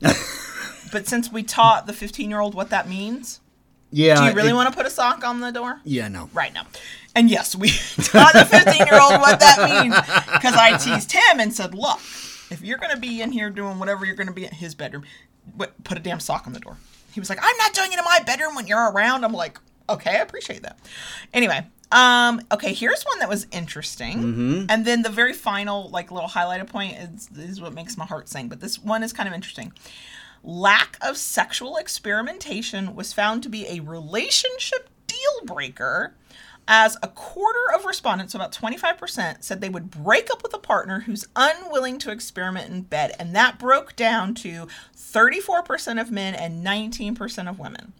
but 0.92 1.06
since 1.08 1.32
we 1.32 1.42
taught 1.42 1.86
the 1.86 1.92
15 1.92 2.28
year 2.30 2.40
old 2.40 2.54
what 2.54 2.70
that 2.70 2.88
means, 2.88 3.40
Yeah. 3.90 4.16
do 4.16 4.24
you 4.26 4.32
really 4.32 4.50
it- 4.50 4.54
want 4.54 4.70
to 4.70 4.76
put 4.76 4.86
a 4.86 4.90
sock 4.90 5.24
on 5.24 5.40
the 5.40 5.50
door? 5.50 5.80
Yeah, 5.84 6.08
no. 6.08 6.28
Right 6.32 6.52
now. 6.52 6.66
And 7.14 7.28
yes, 7.30 7.56
we 7.56 7.68
taught 7.96 8.34
the 8.34 8.44
15 8.44 8.86
year 8.86 9.00
old 9.00 9.20
what 9.20 9.40
that 9.40 9.82
means 9.82 9.94
because 10.32 10.54
I 10.54 10.76
teased 10.78 11.12
him 11.12 11.40
and 11.40 11.52
said, 11.52 11.74
look, 11.74 11.98
if 12.50 12.60
you're 12.62 12.78
going 12.78 12.94
to 12.94 13.00
be 13.00 13.20
in 13.22 13.32
here 13.32 13.50
doing 13.50 13.78
whatever 13.78 14.04
you're 14.04 14.14
going 14.16 14.28
to 14.28 14.32
be 14.32 14.44
in 14.44 14.52
his 14.52 14.74
bedroom, 14.74 15.04
put 15.84 15.98
a 15.98 16.00
damn 16.00 16.20
sock 16.20 16.46
on 16.46 16.52
the 16.52 16.60
door. 16.60 16.76
He 17.12 17.20
was 17.20 17.28
like, 17.28 17.38
I'm 17.42 17.56
not 17.58 17.74
doing 17.74 17.92
it 17.92 17.98
in 17.98 18.04
my 18.04 18.20
bedroom 18.24 18.54
when 18.54 18.66
you're 18.66 18.90
around. 18.92 19.24
I'm 19.24 19.32
like, 19.32 19.58
okay, 19.92 20.10
I 20.10 20.20
appreciate 20.20 20.62
that. 20.62 20.78
Anyway, 21.32 21.66
um, 21.90 22.40
okay, 22.50 22.72
here's 22.72 23.02
one 23.04 23.18
that 23.20 23.28
was 23.28 23.46
interesting. 23.52 24.22
And 24.70 24.84
then 24.84 25.02
the 25.02 25.10
very 25.10 25.32
final, 25.32 25.88
like, 25.90 26.10
little 26.10 26.28
highlighted 26.28 26.68
point 26.68 26.96
is, 26.96 27.28
is 27.36 27.60
what 27.60 27.74
makes 27.74 27.96
my 27.96 28.06
heart 28.06 28.28
sing. 28.28 28.48
But 28.48 28.60
this 28.60 28.78
one 28.78 29.02
is 29.02 29.12
kind 29.12 29.28
of 29.28 29.34
interesting 29.34 29.72
lack 30.42 30.98
of 31.00 31.16
sexual 31.16 31.76
experimentation 31.76 32.94
was 32.94 33.12
found 33.12 33.42
to 33.42 33.48
be 33.48 33.66
a 33.68 33.80
relationship 33.80 34.88
deal 35.06 35.46
breaker 35.46 36.14
as 36.68 36.96
a 37.02 37.08
quarter 37.08 37.72
of 37.74 37.84
respondents, 37.84 38.34
about 38.34 38.52
25%, 38.52 39.42
said 39.42 39.60
they 39.60 39.68
would 39.68 39.90
break 39.90 40.30
up 40.30 40.44
with 40.44 40.54
a 40.54 40.58
partner 40.58 41.00
who's 41.00 41.26
unwilling 41.34 41.98
to 41.98 42.12
experiment 42.12 42.70
in 42.70 42.82
bed. 42.82 43.14
And 43.18 43.34
that 43.34 43.58
broke 43.58 43.96
down 43.96 44.34
to 44.36 44.68
34% 44.96 46.00
of 46.00 46.12
men 46.12 46.34
and 46.34 46.64
19% 46.64 47.48
of 47.48 47.58
women. 47.58 47.92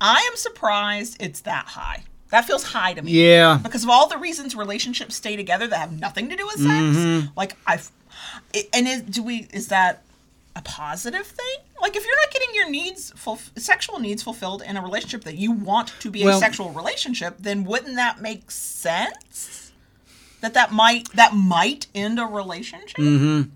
I 0.00 0.28
am 0.30 0.36
surprised 0.36 1.16
it's 1.20 1.40
that 1.42 1.66
high. 1.66 2.04
That 2.30 2.44
feels 2.44 2.64
high 2.64 2.92
to 2.94 3.02
me 3.02 3.12
Yeah. 3.12 3.58
because 3.62 3.84
of 3.84 3.90
all 3.90 4.08
the 4.08 4.18
reasons 4.18 4.54
relationships 4.56 5.14
stay 5.14 5.36
together 5.36 5.66
that 5.68 5.78
have 5.78 5.98
nothing 5.98 6.28
to 6.30 6.36
do 6.36 6.44
with 6.46 6.56
sex. 6.60 7.30
Like 7.36 7.56
I've, 7.66 7.90
i- 8.54 8.66
and 8.74 8.88
is, 8.88 9.02
do 9.02 9.22
we 9.22 9.46
is 9.52 9.68
that 9.68 10.02
a 10.56 10.62
positive 10.62 11.26
thing? 11.26 11.56
Like 11.80 11.94
if 11.96 12.04
you're 12.04 12.16
not 12.20 12.30
getting 12.32 12.48
your 12.54 12.68
needs 12.70 13.12
sexual 13.56 13.98
needs 14.00 14.22
fulfilled 14.22 14.62
in 14.66 14.76
a 14.76 14.82
relationship 14.82 15.22
that 15.24 15.36
you 15.36 15.52
want 15.52 15.92
to 16.00 16.10
be 16.10 16.26
a 16.26 16.32
sexual 16.34 16.70
relationship, 16.70 17.36
then 17.38 17.64
wouldn't 17.64 17.94
that 17.96 18.20
make 18.20 18.50
sense? 18.50 19.72
That 20.40 20.52
that 20.54 20.72
might 20.72 21.10
that 21.12 21.32
might 21.34 21.86
end 21.94 22.18
a 22.18 22.24
relationship. 22.24 22.96
Mm-hmm. 22.98 23.50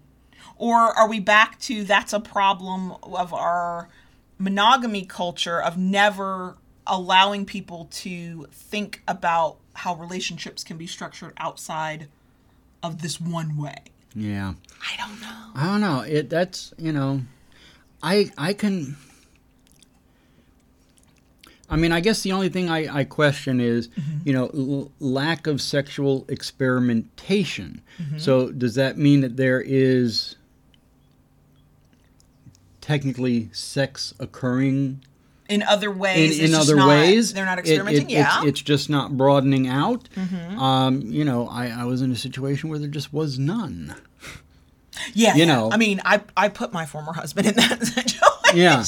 Or 0.57 0.78
are 0.97 1.09
we 1.09 1.20
back 1.20 1.59
to 1.61 1.84
that's 1.84 2.12
a 2.12 2.20
problem 2.20 2.95
of 3.03 3.32
our 3.34 3.88
monogamy 4.41 5.05
culture 5.05 5.61
of 5.62 5.76
never 5.76 6.57
allowing 6.86 7.45
people 7.45 7.86
to 7.93 8.49
think 8.51 9.03
about 9.07 9.59
how 9.74 9.95
relationships 9.95 10.64
can 10.64 10.76
be 10.76 10.86
structured 10.86 11.32
outside 11.36 12.09
of 12.82 13.03
this 13.03 13.20
one 13.20 13.57
way? 13.57 13.76
Yeah. 14.14 14.55
I 14.82 14.97
don't 14.97 15.20
know. 15.20 15.51
I 15.55 15.66
don't 15.66 15.80
know. 15.80 16.01
It 16.01 16.30
that's 16.30 16.74
you 16.78 16.93
know, 16.93 17.22
I 18.03 18.30
I 18.36 18.55
can. 18.55 18.97
I 21.72 21.76
mean, 21.76 21.93
I 21.93 22.01
guess 22.01 22.22
the 22.22 22.32
only 22.32 22.49
thing 22.49 22.68
I, 22.68 22.93
I 22.93 23.05
question 23.05 23.61
is, 23.61 23.86
mm-hmm. 23.88 24.18
you 24.24 24.32
know, 24.32 24.51
l- 24.53 24.91
lack 24.99 25.47
of 25.47 25.61
sexual 25.61 26.24
experimentation. 26.28 27.80
Mm-hmm. 27.97 28.18
So 28.18 28.51
does 28.51 28.74
that 28.74 28.99
mean 28.99 29.20
that 29.20 29.36
there 29.36 29.61
is 29.61 30.34
technically 32.81 33.49
sex 33.53 34.14
occurring 34.18 35.03
in 35.49 35.62
other 35.64 35.91
ways. 35.91 36.39
in 36.39 36.51
just 36.53 36.61
other 36.70 36.76
not- 36.76 36.89
ways. 36.89 37.33
they're 37.33 37.45
not 37.45 37.59
experimenting. 37.59 38.09
it- 38.09 38.12
yeah, 38.12 38.26
Mm-hmm. 38.28 38.49
it's, 38.49 38.61
it's 38.61 38.62
just 38.62 38.89
not 38.91 39.16
broadening 39.16 39.66
out. 39.68 40.09
Um, 40.57 41.03
you 41.03 41.24
know, 41.24 41.49
I, 41.49 41.68
I 41.68 41.85
was 41.85 42.03
in 42.03 42.12
a 42.12 42.16
situation 42.16 42.70
where 42.70 42.78
there 42.78 42.89
just 42.89 43.12
was 43.12 43.39
none. 43.39 43.95
yeah. 45.14 45.35
you 45.35 45.41
yeah. 45.41 45.45
know. 45.47 45.70
I 45.72 45.76
mean, 45.76 46.01
I 46.05 46.20
I 46.37 46.49
put 46.49 46.72
my 46.72 46.87
former 46.87 47.12
husband 47.12 47.47
in 47.49 47.55
that 47.55 47.83
situation. 47.87 48.20
Yeah, 48.55 48.85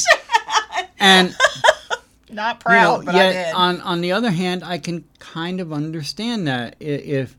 and 0.98 1.34
Not 2.30 2.56
you 2.56 2.60
proud, 2.60 3.00
know, 3.00 3.06
but 3.06 3.14
I 3.14 3.18
yet 3.18 3.46
did. 3.46 3.54
on 3.54 3.80
on 3.82 4.00
the 4.00 4.12
other 4.12 4.30
hand, 4.30 4.62
I 4.64 4.78
can 4.78 5.04
kind 5.18 5.60
of 5.60 5.72
understand 5.72 6.46
that 6.48 6.76
if 6.80 7.36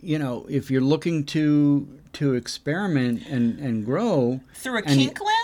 you 0.00 0.18
know 0.18 0.46
if 0.48 0.70
you're 0.70 0.80
looking 0.82 1.24
to 1.26 1.88
to 2.14 2.34
experiment 2.34 3.26
and 3.28 3.58
and 3.60 3.84
grow 3.84 4.40
through 4.54 4.78
a 4.78 4.82
and- 4.84 4.98
kink 4.98 5.20
lens, 5.20 5.38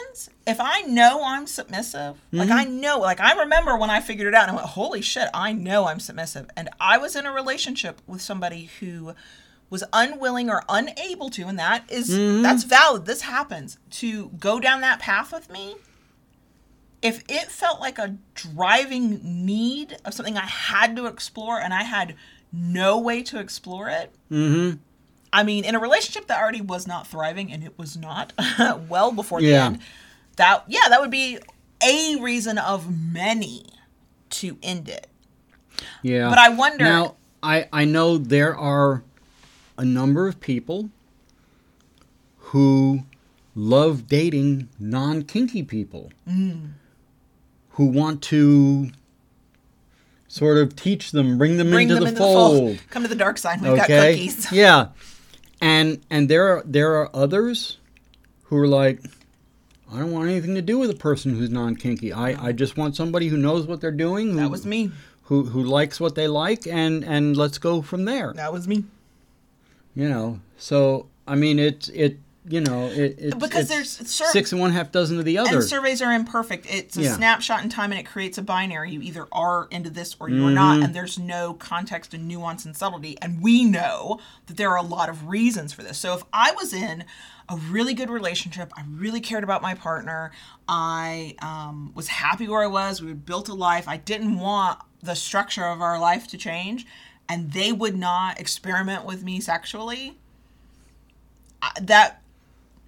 if 0.49 0.59
I 0.61 0.81
know 0.83 1.23
I'm 1.25 1.47
submissive, 1.47 2.21
like 2.33 2.49
Mm-hmm. 2.49 2.59
I 2.59 2.65
know, 2.65 2.99
like 2.99 3.21
I 3.21 3.39
remember 3.41 3.77
when 3.77 3.91
I 3.91 4.01
figured 4.01 4.27
it 4.27 4.35
out 4.35 4.43
and 4.49 4.53
I 4.53 4.55
went, 4.55 4.67
holy 4.69 5.03
shit, 5.03 5.29
I 5.35 5.53
know 5.53 5.87
I'm 5.87 6.01
submissive. 6.01 6.49
And 6.57 6.69
I 6.81 6.99
was 6.99 7.15
in 7.15 7.27
a 7.27 7.33
relationship 7.33 8.01
with 8.07 8.21
somebody 8.23 8.71
who 8.81 9.15
was 9.71 9.85
unwilling 9.93 10.49
or 10.49 10.63
unable 10.69 11.29
to, 11.31 11.43
and 11.47 11.59
that 11.59 11.85
is- 11.91 12.11
Mm-hmm. 12.11 12.43
that's 12.43 12.65
valid. 12.65 13.05
This 13.05 13.21
happens 13.23 13.79
to 13.91 14.29
go 14.41 14.59
down 14.59 14.81
that 14.81 14.99
path 14.99 15.33
with 15.33 15.51
me. 15.51 15.77
If 17.01 17.23
it 17.29 17.49
felt 17.51 17.79
like 17.81 17.99
a 17.99 18.17
driving 18.35 19.21
need 19.47 19.97
of 20.05 20.15
something 20.15 20.37
I 20.37 20.47
had 20.47 20.97
to 20.97 21.07
explore 21.07 21.61
and 21.61 21.73
I 21.73 21.85
had 21.85 22.17
no 22.53 22.99
way 22.99 23.23
to 23.25 23.39
explore 23.39 23.89
it, 23.89 24.13
Mm-hmm. 24.31 24.79
I 25.31 25.43
mean, 25.43 25.67
in 25.67 25.75
a 25.75 25.79
relationship 25.79 26.27
that 26.29 26.41
already 26.41 26.63
was 26.63 26.87
not 26.87 27.07
thriving, 27.07 27.53
and 27.53 27.63
it 27.63 27.79
was 27.79 27.99
not 27.99 28.33
well 28.89 29.13
before 29.13 29.43
the 29.43 29.49
Yeah. 29.49 29.67
end, 29.67 29.81
that 30.39 30.65
yeah, 30.67 30.89
that 30.89 31.01
would 31.01 31.11
be 31.11 31.39
a 31.83 32.17
reason 32.21 32.59
of 32.59 32.91
many 33.13 33.67
to 34.31 34.59
end 34.63 34.89
it. 34.89 35.07
Yeah. 36.03 36.29
But 36.29 36.39
I 36.39 36.49
wonder- 36.49 36.85
Now, 36.85 37.15
I 37.43 37.69
I 37.73 37.85
know 37.85 38.19
there 38.19 38.57
are 38.57 39.03
a 39.77 39.85
number 39.85 40.27
of 40.27 40.41
people 40.41 40.91
who 42.39 43.05
love 43.55 44.09
dating 44.09 44.69
non-kinky 44.79 45.63
people. 45.65 46.11
Mm. 46.29 46.71
Who 47.73 47.87
want 47.87 48.23
to 48.23 48.91
sort 50.27 50.59
of 50.59 50.75
teach 50.75 51.13
them, 51.13 51.39
bring 51.39 51.57
them, 51.59 51.71
Bring 51.71 51.89
into, 51.89 51.95
them 51.95 52.03
the, 52.05 52.09
into 52.11 52.21
fold. 52.21 52.55
the 52.55 52.59
fold. 52.79 52.79
Come 52.91 53.03
to 53.05 53.09
the 53.09 53.15
dark 53.15 53.39
side. 53.39 53.61
We've 53.63 53.77
got 53.77 53.85
Okay? 53.85 54.13
cookies. 54.17 54.51
Yeah. 54.53 54.89
And 55.61 56.01
and 56.11 56.29
there 56.29 56.47
are 56.49 56.63
there 56.65 56.95
are 56.97 57.11
others 57.15 57.79
who 58.45 58.57
are 58.57 58.69
like 58.69 59.01
I 59.93 59.99
don't 59.99 60.13
want 60.13 60.29
anything 60.29 60.55
to 60.55 60.63
do 60.63 60.79
with 60.79 60.91
a 60.91 60.95
person 60.95 61.35
who's 61.35 61.49
non-kinky. 61.51 62.13
I, 62.13 62.49
I 62.49 62.53
just 62.53 62.77
want 62.77 62.95
somebody 62.95 63.29
who 63.29 63.37
knows 63.39 63.67
what 63.67 63.81
they're 63.81 63.91
doing. 63.91 64.31
Who, 64.31 64.37
That 64.37 64.51
was 64.51 64.67
me. 64.67 64.91
who 65.25 65.45
who 65.45 65.63
likes 65.63 65.99
what 66.01 66.15
they 66.15 66.29
like 66.29 66.67
and 66.67 67.05
and 67.05 67.37
let's 67.37 67.59
go 67.59 67.81
from 67.83 68.05
there 68.05 68.33
That 68.35 68.53
was 68.53 68.67
me. 68.69 68.85
you 69.95 70.09
know 70.09 70.41
so 70.57 71.07
i 71.27 71.35
mean 71.35 71.59
it's 71.59 71.89
it 71.91 72.19
you 72.49 72.61
know 72.61 72.87
it 72.87 73.17
it's, 73.19 73.35
Because 73.37 73.71
it's 73.71 73.97
there's 73.99 74.11
sur- 74.11 74.25
six 74.27 74.53
and 74.53 74.61
one 74.61 74.73
half 74.73 74.91
dozen 74.93 75.19
of 75.19 75.25
the 75.25 75.39
other 75.39 75.57
And 75.57 75.65
surveys 75.65 76.01
are 76.03 76.13
imperfect. 76.13 76.67
It's 76.69 76.97
a 76.97 77.03
Yeah. 77.03 77.15
snapshot 77.17 77.63
in 77.63 77.69
time 77.69 77.93
and 77.93 78.01
it 78.01 78.05
creates 78.05 78.39
a 78.39 78.43
binary. 78.43 78.91
You 78.93 79.03
either 79.03 79.27
are 79.33 79.69
into 79.71 79.91
this 79.91 80.17
or 80.21 80.29
you 80.29 80.47
are 80.47 80.51
not, 80.51 80.83
and 80.83 80.95
there's 80.95 81.19
no 81.19 81.55
context 81.55 82.15
and 82.15 82.27
nuance 82.29 82.65
and 82.65 82.77
subtlety. 82.77 83.17
And 83.23 83.43
we 83.43 83.65
know 83.65 84.21
that 84.47 84.57
there 84.57 84.71
are 84.71 84.77
a 84.79 84.83
lot 84.83 85.09
of 85.09 85.29
reasons 85.29 85.73
for 85.73 85.83
this. 85.83 85.99
So 85.99 86.15
if 86.15 86.25
I 86.33 86.53
was 86.53 86.73
in 86.73 87.05
a 87.49 87.57
really 87.57 87.95
good 87.95 88.11
relationship, 88.11 88.71
I 88.77 88.83
really 88.91 89.21
cared 89.21 89.43
about 89.45 89.63
my 89.63 89.75
partner, 89.75 90.31
I 90.69 91.35
um, 91.41 91.93
was 91.95 92.09
happy 92.09 92.47
where 92.49 92.63
I 92.63 92.67
was, 92.67 93.01
we 93.01 93.09
had 93.09 93.25
built 93.25 93.49
a 93.49 93.55
life, 93.55 93.89
I 93.89 93.97
didn't 93.97 94.39
want 94.39 94.79
the 95.03 95.15
structure 95.15 95.65
of 95.65 95.81
our 95.81 95.99
life 95.99 96.27
to 96.29 96.37
change, 96.37 96.87
and 97.29 97.53
they 97.53 97.73
would 97.73 97.97
not 97.97 98.39
experiment 98.41 99.05
with 99.07 99.23
me 99.23 99.41
sexually, 99.41 100.19
I- 101.63 101.73
that 101.81 102.21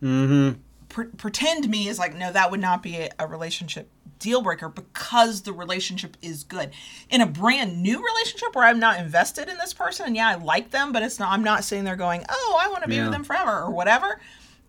mm-hmm. 0.03 0.59
Pre- 0.88 1.07
pretend 1.07 1.68
me 1.68 1.86
is 1.86 2.01
like 2.01 2.16
no 2.16 2.32
that 2.32 2.51
would 2.51 2.61
not 2.61 2.82
be 2.82 2.96
a, 2.96 3.11
a 3.20 3.26
relationship 3.26 3.88
deal 4.18 4.42
breaker 4.42 4.68
because 4.68 5.42
the 5.42 5.53
relationship 5.53 6.16
is 6.20 6.42
good. 6.44 6.72
In 7.09 7.20
a 7.20 7.26
brand 7.26 7.80
new 7.80 8.05
relationship 8.05 8.55
where 8.55 8.66
i'm 8.66 8.80
not 8.80 8.98
invested 8.98 9.48
in 9.48 9.57
this 9.59 9.72
person 9.72 10.07
and 10.07 10.16
yeah 10.16 10.28
i 10.28 10.34
like 10.34 10.72
them 10.72 10.90
but 10.92 11.03
it's 11.05 11.18
not 11.20 11.30
i'm 11.32 11.44
not 11.44 11.62
sitting 11.64 11.84
there 11.84 11.94
going 11.96 12.24
oh 12.28 12.59
i 12.61 12.68
want 12.68 12.82
to 12.82 12.88
be 12.88 12.96
Yeah. 12.96 13.05
with 13.05 13.12
them 13.12 13.24
forever 13.24 13.53
or 13.62 13.70
whatever 13.70 14.20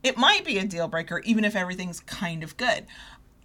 it 0.03 0.15
might 0.17 0.45
be 0.45 0.57
a 0.59 0.65
deal 0.65 0.87
breaker 0.87 1.19
even 1.25 1.43
if 1.43 1.55
everything's 1.55 1.99
kind 2.01 2.43
of 2.43 2.57
good. 2.57 2.85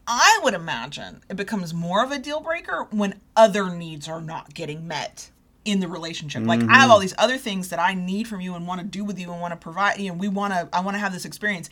I 0.08 0.38
would 0.44 0.54
imagine 0.54 1.22
it 1.28 1.36
becomes 1.36 1.74
more 1.74 2.04
of 2.04 2.12
a 2.12 2.18
deal 2.18 2.40
breaker 2.40 2.86
when 2.90 3.20
other 3.34 3.70
needs 3.74 4.06
are 4.08 4.20
not 4.20 4.54
getting 4.54 4.86
met 4.86 5.30
in 5.66 5.80
the 5.80 5.88
relationship. 5.88 6.46
Like 6.46 6.62
i 6.62 6.78
have 6.78 6.90
all 6.90 6.98
these 6.98 7.14
other 7.18 7.36
things 7.38 7.68
that 7.70 7.78
i 7.78 7.94
need 7.94 8.28
from 8.28 8.40
you 8.40 8.54
and 8.54 8.66
want 8.66 8.80
to 8.80 8.86
do 8.86 9.04
with 9.04 9.18
you 9.18 9.32
and 9.32 9.40
want 9.40 9.52
to 9.52 9.56
provide 9.56 9.98
you 9.98 10.08
know 10.08 10.14
we 10.14 10.28
want 10.28 10.52
to 10.52 10.68
i 10.72 10.80
want 10.80 10.94
to 10.94 10.98
have 10.98 11.12
this 11.12 11.24
experience. 11.24 11.68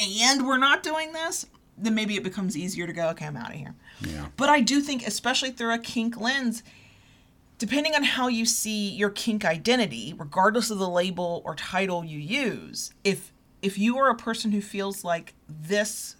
And 0.00 0.46
we're 0.46 0.58
not 0.58 0.82
doing 0.82 1.12
this 1.12 1.46
then 1.78 1.94
maybe 1.94 2.16
it 2.16 2.22
becomes 2.22 2.56
easier 2.56 2.86
to 2.86 2.92
go 2.92 3.08
okay 3.08 3.26
i'm 3.26 3.36
out 3.36 3.50
of 3.50 3.56
here. 3.56 3.74
Yeah. 4.00 4.26
But 4.36 4.48
I 4.48 4.60
do 4.60 4.80
think, 4.80 5.06
especially 5.06 5.50
through 5.50 5.74
a 5.74 5.78
kink 5.78 6.20
lens, 6.20 6.62
depending 7.58 7.94
on 7.94 8.04
how 8.04 8.28
you 8.28 8.44
see 8.44 8.90
your 8.90 9.10
kink 9.10 9.44
identity, 9.44 10.14
regardless 10.16 10.70
of 10.70 10.78
the 10.78 10.88
label 10.88 11.42
or 11.44 11.54
title 11.54 12.04
you 12.04 12.18
use, 12.18 12.92
if 13.04 13.32
if 13.62 13.78
you 13.78 13.96
are 13.98 14.10
a 14.10 14.16
person 14.16 14.50
who 14.52 14.60
feels 14.60 15.04
like 15.04 15.34
this 15.48 16.16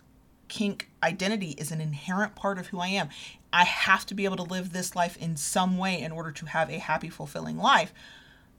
kink 0.49 0.89
identity 1.03 1.51
is 1.59 1.73
an 1.73 1.81
inherent 1.81 2.35
part 2.35 2.59
of 2.59 2.68
who 2.68 2.79
I 2.79 2.89
am, 2.89 3.09
I 3.53 3.64
have 3.64 4.07
to 4.07 4.14
be 4.14 4.24
able 4.24 4.36
to 4.36 4.42
live 4.42 4.72
this 4.72 4.96
life 4.96 5.16
in 5.16 5.36
some 5.36 5.76
way 5.78 6.00
in 6.00 6.12
order 6.12 6.30
to 6.32 6.46
have 6.46 6.70
a 6.70 6.78
happy, 6.78 7.09
fulfilling 7.09 7.59
life. 7.59 7.92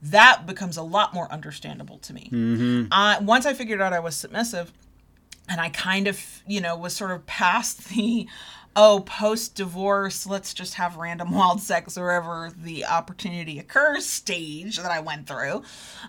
That 0.02 0.46
becomes 0.46 0.76
a 0.76 0.82
lot 0.82 1.14
more 1.14 1.30
understandable 1.32 1.98
to 1.98 2.12
me. 2.12 2.28
Uh, 2.92 3.20
once 3.22 3.46
I 3.46 3.54
figured 3.54 3.80
out 3.80 3.92
I 3.92 4.00
was 4.00 4.16
submissive, 4.16 4.72
and 5.48 5.60
I 5.60 5.68
kind 5.70 6.06
of, 6.06 6.42
you 6.46 6.60
know, 6.60 6.76
was 6.76 6.94
sort 6.94 7.10
of 7.10 7.26
past 7.26 7.88
the, 7.94 8.26
oh, 8.76 9.00
post 9.06 9.54
divorce, 9.54 10.26
let's 10.26 10.52
just 10.52 10.74
have 10.74 10.96
random 10.96 11.30
wild 11.34 11.60
sex 11.60 11.96
wherever 11.96 12.50
the 12.56 12.84
opportunity 12.84 13.58
occurs 13.58 14.06
stage 14.06 14.78
that 14.78 14.90
I 14.90 15.00
went 15.00 15.26
through. 15.26 15.62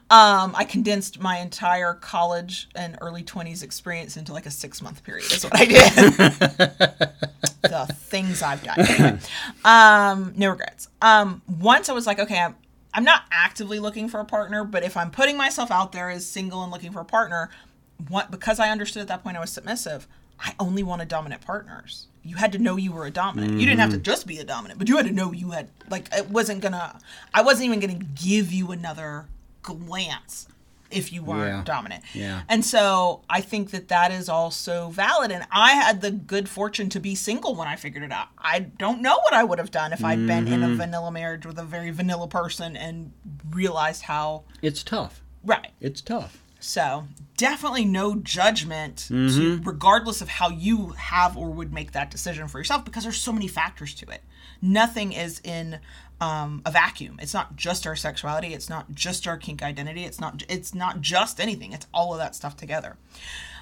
Um, 0.10 0.56
I 0.56 0.66
condensed 0.68 1.20
my 1.20 1.40
entire 1.40 1.94
college 1.94 2.68
and 2.76 2.98
early 3.02 3.24
20s 3.24 3.64
experience 3.64 4.18
into 4.18 4.34
like 4.34 4.46
a 4.46 4.52
six 4.52 4.82
month 4.82 5.04
period, 5.04 5.32
is 5.32 5.44
what 5.44 5.60
I 5.60 5.66
did. 5.66 5.94
the 7.62 7.94
things 7.94 8.42
I've 8.42 8.64
done. 8.64 9.20
Um, 9.66 10.34
no 10.36 10.50
regrets. 10.52 10.90
Um, 11.02 11.42
once 11.48 11.90
I 11.90 11.94
was 11.94 12.06
like, 12.06 12.20
okay, 12.20 12.40
I'm, 12.40 12.56
I'm 12.94 13.04
not 13.04 13.24
actively 13.32 13.80
looking 13.80 14.08
for 14.08 14.20
a 14.20 14.26
partner, 14.26 14.64
but 14.64 14.84
if 14.84 14.96
I'm 14.96 15.10
putting 15.10 15.38
myself 15.38 15.72
out 15.72 15.92
there 15.92 16.10
as 16.10 16.26
single 16.26 16.62
and 16.62 16.72
looking 16.72 16.92
for 16.92 17.00
a 17.00 17.06
partner, 17.06 17.50
what 18.10 18.30
because 18.32 18.60
I 18.60 18.70
understood 18.70 19.02
at 19.02 19.08
that 19.08 19.24
point 19.24 19.38
I 19.38 19.40
was 19.40 19.52
submissive, 19.52 20.08
I 20.40 20.54
only 20.60 20.84
wanted 20.84 21.08
dominant 21.08 21.42
partners. 21.42 22.08
You 22.24 22.36
had 22.38 22.52
to 22.54 22.60
know 22.60 22.76
you 22.76 22.92
were 22.92 23.06
a 23.06 23.12
dominant. 23.12 23.60
You 23.60 23.66
didn't 23.66 23.80
have 23.80 23.92
to 23.92 23.98
just 23.98 24.26
be 24.28 24.40
a 24.40 24.44
dominant, 24.44 24.80
but 24.80 24.90
you 24.90 24.98
had 24.98 25.06
to 25.06 25.12
know 25.14 25.32
you 25.32 25.52
had 25.52 25.70
like 25.90 26.10
it 26.14 26.30
wasn't 26.30 26.62
gonna 26.62 27.00
I 27.34 27.42
wasn't 27.44 27.68
even 27.68 27.80
gonna 27.80 28.04
give 28.16 28.52
you 28.52 28.72
another 28.72 29.26
glance 29.62 30.48
if 30.92 31.12
you 31.12 31.24
weren't 31.24 31.48
Yeah. 31.50 31.64
dominant. 31.64 32.04
Yeah. 32.14 32.42
And 32.48 32.64
so 32.64 33.22
I 33.30 33.42
think 33.42 33.72
that 33.72 33.88
that 33.90 34.12
is 34.12 34.30
also 34.30 34.90
valid. 34.90 35.32
And 35.32 35.46
I 35.52 35.72
had 35.74 36.02
the 36.02 36.12
good 36.12 36.48
fortune 36.48 36.90
to 36.90 37.00
be 37.00 37.16
single 37.16 37.56
when 37.56 37.68
I 37.68 37.76
figured 37.76 38.04
it 38.04 38.12
out. 38.12 38.28
I 38.38 38.60
don't 38.60 39.02
know 39.02 39.16
what 39.24 39.34
I 39.34 39.44
would 39.44 39.58
have 39.60 39.72
done 39.72 39.94
if 39.94 40.04
I'd 40.06 40.26
been 40.28 40.48
in 40.48 40.64
a 40.64 40.68
Mm-hmm. 40.68 40.78
vanilla 40.78 41.12
marriage 41.12 41.46
with 41.46 41.58
a 41.60 41.64
very 41.64 41.90
vanilla 41.92 42.28
person 42.28 42.76
and 42.78 43.12
realized 43.50 44.04
how 44.04 44.44
it's 44.62 44.84
tough 44.84 45.22
right. 45.44 45.72
it's 45.82 46.02
tough 46.02 46.42
So 46.66 47.08
definitely 47.38 47.86
no 47.86 48.16
judgment, 48.16 49.08
Mm-hmm. 49.12 49.62
to, 49.62 49.62
regardless 49.70 50.22
of 50.22 50.30
how 50.30 50.50
you 50.50 50.88
have 50.98 51.38
or 51.38 51.50
would 51.52 51.72
make 51.72 51.92
that 51.92 52.10
decision 52.10 52.48
for 52.48 52.58
yourself, 52.58 52.84
because 52.86 53.04
there's 53.04 53.22
so 53.22 53.32
many 53.32 53.48
factors 53.48 53.94
to 53.96 54.10
it. 54.10 54.22
Nothing 54.62 55.12
is 55.14 55.42
in 55.44 55.80
um, 56.20 56.62
a 56.66 56.72
vacuum. 56.72 57.20
It's 57.22 57.34
not 57.34 57.56
just 57.56 57.86
our 57.86 57.96
sexuality. 57.96 58.54
It's 58.54 58.70
not 58.70 58.94
just 58.96 59.28
our 59.28 59.38
kink 59.38 59.62
identity. 59.62 60.06
It's 60.06 60.20
not. 60.20 60.44
It's 60.50 60.74
not 60.74 61.02
just 61.02 61.40
anything. 61.40 61.72
It's 61.74 61.86
all 61.94 62.14
of 62.14 62.20
that 62.20 62.34
stuff 62.36 62.56
together. 62.58 62.96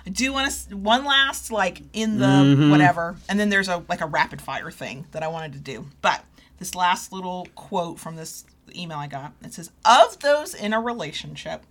I 0.05 0.09
do 0.11 0.31
want 0.31 0.51
to 0.69 0.77
one 0.77 1.03
last 1.03 1.51
like 1.51 1.81
in 1.93 2.19
the 2.19 2.25
Mm-hmm. 2.25 2.69
whatever, 2.71 3.15
and 3.27 3.39
then 3.39 3.49
there's 3.49 3.67
a 3.67 3.83
like 3.89 4.01
a 4.01 4.05
rapid 4.05 4.41
fire 4.41 4.71
thing 4.71 5.07
that 5.11 5.23
I 5.23 5.27
wanted 5.27 5.53
to 5.53 5.59
do. 5.59 5.87
But 6.01 6.23
this 6.59 6.73
last 6.75 7.11
little 7.11 7.47
quote 7.55 7.99
from 7.99 8.15
this 8.15 8.45
email 8.75 8.97
I 8.97 9.07
got 9.07 9.33
it 9.43 9.53
says, 9.53 9.71
"Of 9.83 10.19
those 10.19 10.53
in 10.53 10.71
a 10.73 10.79
relationship." 10.79 11.63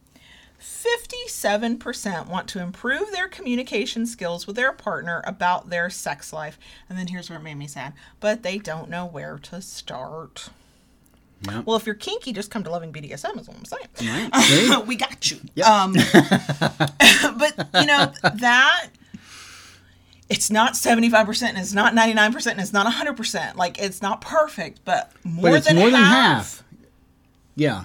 57% 0.63 2.29
want 2.29 2.49
to 2.49 2.61
improve 2.61 3.11
their 3.11 3.29
communication 3.29 4.07
skills 4.07 4.47
with 4.47 4.57
their 4.57 4.73
partner 4.73 5.23
about 5.27 5.71
their 5.71 5.91
sex 5.91 6.33
life. 6.33 6.59
And 6.89 6.97
then 6.97 7.09
here's 7.09 7.29
where 7.29 7.39
it 7.39 7.43
made 7.43 7.57
me 7.57 7.67
sad. 7.67 7.93
But 8.21 8.43
they 8.43 8.59
don't 8.59 8.89
know 8.89 9.05
where 9.05 9.39
to 9.39 9.61
start. 9.61 10.51
Yep. 11.43 11.67
Well, 11.67 11.77
if 11.77 11.85
you're 11.87 11.97
kinky, 11.97 12.33
just 12.33 12.51
come 12.53 12.63
to 12.63 12.71
Loving 12.71 12.93
BDSM, 12.93 13.41
is 13.41 13.49
what 13.49 13.57
I'm 13.57 13.65
saying. 13.65 13.89
Right. 14.33 14.87
We 14.87 14.95
got 14.97 15.31
you. 15.31 15.41
Um, 15.65 15.93
but, 17.39 17.69
you 17.75 17.87
know, 17.87 18.13
that 18.23 18.91
it's 20.29 20.51
not 20.51 20.75
75% 20.75 21.43
and 21.43 21.59
it's 21.59 21.73
not 21.73 21.95
99% 21.95 22.47
and 22.53 22.61
it's 22.61 22.73
not 22.73 22.87
100%. 22.87 23.57
Like 23.57 23.79
it's 23.79 24.01
not 24.01 24.21
perfect, 24.21 24.85
but 24.85 25.13
more 25.25 25.51
but 25.51 25.55
it's 25.55 25.67
than 25.67 25.77
more 25.77 25.91
half, 25.91 25.93
than 25.93 26.05
half. 26.05 26.63
Yeah. 27.57 27.85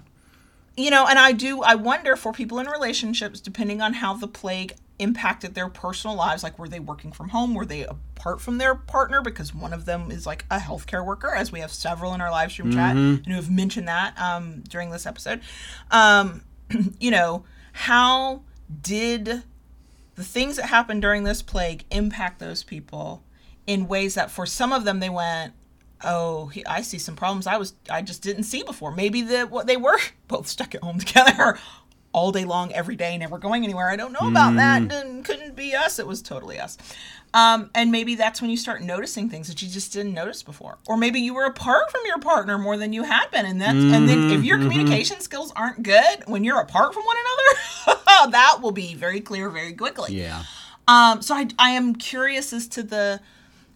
You 0.77 0.91
know, 0.91 1.07
and 1.07 1.17
I 1.17 1.31
do 1.31 1.63
I 1.63 1.75
wonder 1.75 2.15
for 2.15 2.31
people 2.31 2.59
in 2.59 2.67
relationships 2.67 3.41
depending 3.41 3.81
on 3.81 3.93
how 3.93 4.13
the 4.13 4.27
plague 4.27 4.75
impacted 4.99 5.53
their 5.53 5.69
personal 5.69 6.15
lives 6.15 6.41
like 6.43 6.57
were 6.57 6.67
they 6.69 6.79
working 6.79 7.11
from 7.11 7.29
home? 7.29 7.53
Were 7.53 7.65
they 7.65 7.83
apart 7.83 8.41
from 8.41 8.57
their 8.57 8.75
partner? 8.75 9.21
Because 9.21 9.53
one 9.53 9.73
of 9.73 9.85
them 9.85 10.11
is 10.11 10.25
like 10.25 10.45
a 10.49 10.59
healthcare 10.59 11.05
worker 11.05 11.33
as 11.35 11.51
we 11.51 11.59
have 11.59 11.71
several 11.71 12.13
in 12.13 12.21
our 12.21 12.31
live 12.31 12.51
stream 12.51 12.71
chat 12.71 12.95
and 12.95 13.25
who 13.25 13.33
have 13.33 13.49
mentioned 13.49 13.87
that 13.87 14.17
um, 14.19 14.61
during 14.69 14.91
this 14.91 15.05
episode. 15.05 15.41
Um, 15.91 16.43
you 16.99 17.11
know 17.11 17.43
how 17.73 18.41
did 18.81 19.43
the 20.15 20.23
things 20.23 20.55
that 20.57 20.65
happened 20.65 21.01
during 21.01 21.23
this 21.23 21.41
plague 21.41 21.85
impact 21.91 22.39
those 22.39 22.63
people 22.63 23.23
in 23.67 23.87
ways 23.87 24.15
that 24.15 24.31
for 24.31 24.45
some 24.45 24.73
of 24.73 24.83
them 24.83 24.99
they 24.99 25.09
went 25.09 25.53
oh 26.03 26.47
he, 26.47 26.65
i 26.65 26.81
see 26.81 26.97
some 26.97 27.15
problems 27.15 27.47
i 27.47 27.57
was 27.57 27.73
i 27.89 28.01
just 28.01 28.21
didn't 28.21 28.43
see 28.43 28.63
before. 28.63 28.91
Maybe 28.91 29.21
the 29.21 29.43
what 29.45 29.67
they 29.67 29.77
were 29.77 29.97
both 30.27 30.47
stuck 30.47 30.75
at 30.75 30.81
home 30.83 30.99
together 31.03 31.57
all 32.13 32.31
day 32.31 32.45
long 32.45 32.71
every 32.73 32.95
day 32.95 33.17
never 33.17 33.37
going 33.37 33.63
anywhere. 33.63 33.89
I 33.89 33.95
don't 33.95 34.11
know 34.11 34.27
about 34.27 34.55
that. 34.55 34.91
And 34.91 35.23
couldn't 35.23 35.55
be 35.55 35.75
us. 35.75 35.99
It 35.99 36.07
was 36.07 36.21
totally 36.21 36.59
us. 36.59 36.77
Um, 37.33 37.69
and 37.75 37.91
maybe 37.91 38.15
that's 38.15 38.41
when 38.41 38.49
you 38.49 38.57
start 38.57 38.81
noticing 38.81 39.29
things 39.29 39.47
that 39.49 39.61
you 39.61 39.67
just 39.67 39.93
didn't 39.93 40.13
notice 40.13 40.41
before. 40.41 40.79
Or 40.87 40.97
maybe 40.97 41.19
you 41.19 41.35
were 41.35 41.45
apart 41.45 41.91
from 41.91 42.01
your 42.05 42.17
partner 42.17 42.57
more 42.57 42.77
than 42.77 42.91
you 42.93 43.03
had 43.03 43.29
been 43.29 43.45
and 43.45 43.61
that's 43.61 43.77
and 43.77 44.09
then 44.09 44.31
if 44.31 44.43
your 44.43 44.57
communication 44.57 45.19
skills 45.19 45.51
aren't 45.55 45.83
good 45.83 46.23
when 46.25 46.43
you're 46.43 46.59
apart 46.59 46.93
from 46.93 47.03
one 47.03 47.17
another 47.85 48.01
that 48.31 48.59
will 48.61 48.71
be 48.71 48.95
very 48.95 49.19
clear 49.21 49.49
very 49.49 49.73
quickly. 49.73 50.15
Yeah. 50.15 50.43
um, 50.87 51.21
so 51.21 51.35
I, 51.35 51.47
I 51.59 51.71
am 51.71 51.95
curious 51.95 52.51
as 52.53 52.67
to 52.69 52.83
the, 52.83 53.19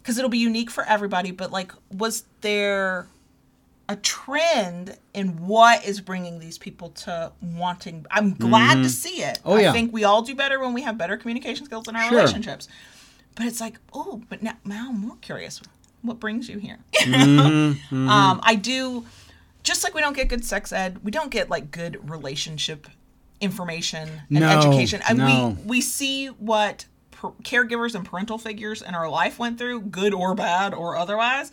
because 0.02 0.18
it'll 0.18 0.30
be 0.30 0.38
unique 0.39 0.70
for 0.72 0.84
everybody, 0.86 1.32
but 1.32 1.52
like, 1.52 1.72
was 1.91 2.24
there 2.41 3.08
a 3.89 3.95
trend 3.97 4.97
in 5.14 5.45
what 5.47 5.86
is 5.86 5.99
bringing 6.02 6.39
these 6.39 6.58
people 6.58 6.89
to 6.91 7.32
wanting? 7.41 8.06
I'm 8.10 8.34
glad 8.34 8.76
to 8.84 8.89
see 8.89 9.22
it. 9.22 9.39
Oh, 9.45 9.56
I 9.56 9.62
yeah. 9.62 9.72
think 9.74 9.91
we 9.93 10.04
all 10.04 10.22
do 10.22 10.34
better 10.36 10.60
when 10.60 10.74
we 10.74 10.82
have 10.84 10.97
better 10.97 11.18
communication 11.18 11.66
skills 11.66 11.88
in 11.88 11.95
our 11.95 12.04
Sure. 12.10 12.20
relationships. 12.20 12.68
But 13.36 13.45
it's 13.47 13.62
like, 13.62 13.78
oh, 13.93 14.22
but 14.30 14.41
now, 14.43 14.54
now 14.66 14.89
I'm 14.89 14.99
more 14.99 15.18
curious. 15.22 15.62
What 16.02 16.20
brings 16.20 16.49
you 16.49 16.58
here? 16.58 16.80
Mm-hmm, 17.02 18.10
Um, 18.10 18.39
I 18.43 18.56
do, 18.56 19.06
just 19.64 19.84
like 19.84 19.93
we 19.93 20.02
don't 20.02 20.16
get 20.16 20.28
good 20.30 20.43
sex 20.45 20.72
ed, 20.74 20.99
we 21.04 21.12
don't 21.12 21.30
get 21.32 21.49
like 21.49 21.72
good 21.72 22.10
relationship 22.10 22.88
information 23.39 24.08
and 24.30 24.39
No, 24.39 24.49
education. 24.49 25.02
And 25.08 25.18
no. 25.18 25.58
we 25.60 25.64
we 25.68 25.82
see 25.82 26.28
what 26.28 26.86
per- 27.22 27.32
caregivers 27.43 27.95
and 27.95 28.05
parental 28.05 28.38
figures 28.38 28.82
in 28.82 28.95
our 28.95 29.09
life 29.09 29.38
went 29.38 29.57
through, 29.57 29.82
good 29.82 30.13
or 30.13 30.34
bad 30.34 30.74
or 30.74 30.97
otherwise. 30.97 31.51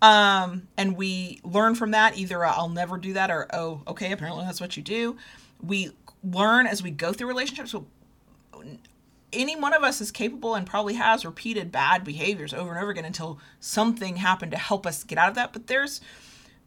Um, 0.00 0.68
and 0.76 0.96
we 0.96 1.40
learn 1.42 1.74
from 1.74 1.90
that 1.90 2.16
either 2.16 2.44
uh, 2.44 2.52
I'll 2.52 2.68
never 2.68 2.98
do 2.98 3.14
that 3.14 3.30
or 3.30 3.48
oh, 3.52 3.82
okay, 3.88 4.12
apparently 4.12 4.44
that's 4.44 4.60
what 4.60 4.76
you 4.76 4.82
do. 4.82 5.16
We 5.60 5.90
learn 6.22 6.66
as 6.66 6.82
we 6.82 6.92
go 6.92 7.12
through 7.12 7.28
relationships. 7.28 7.72
So 7.72 7.86
any 9.32 9.56
one 9.56 9.74
of 9.74 9.82
us 9.82 10.00
is 10.00 10.12
capable 10.12 10.54
and 10.54 10.66
probably 10.66 10.94
has 10.94 11.24
repeated 11.24 11.72
bad 11.72 12.04
behaviors 12.04 12.54
over 12.54 12.70
and 12.70 12.78
over 12.78 12.90
again 12.90 13.04
until 13.04 13.40
something 13.58 14.16
happened 14.16 14.52
to 14.52 14.58
help 14.58 14.86
us 14.86 15.02
get 15.02 15.18
out 15.18 15.28
of 15.28 15.34
that. 15.34 15.52
But 15.52 15.66
there's 15.66 16.00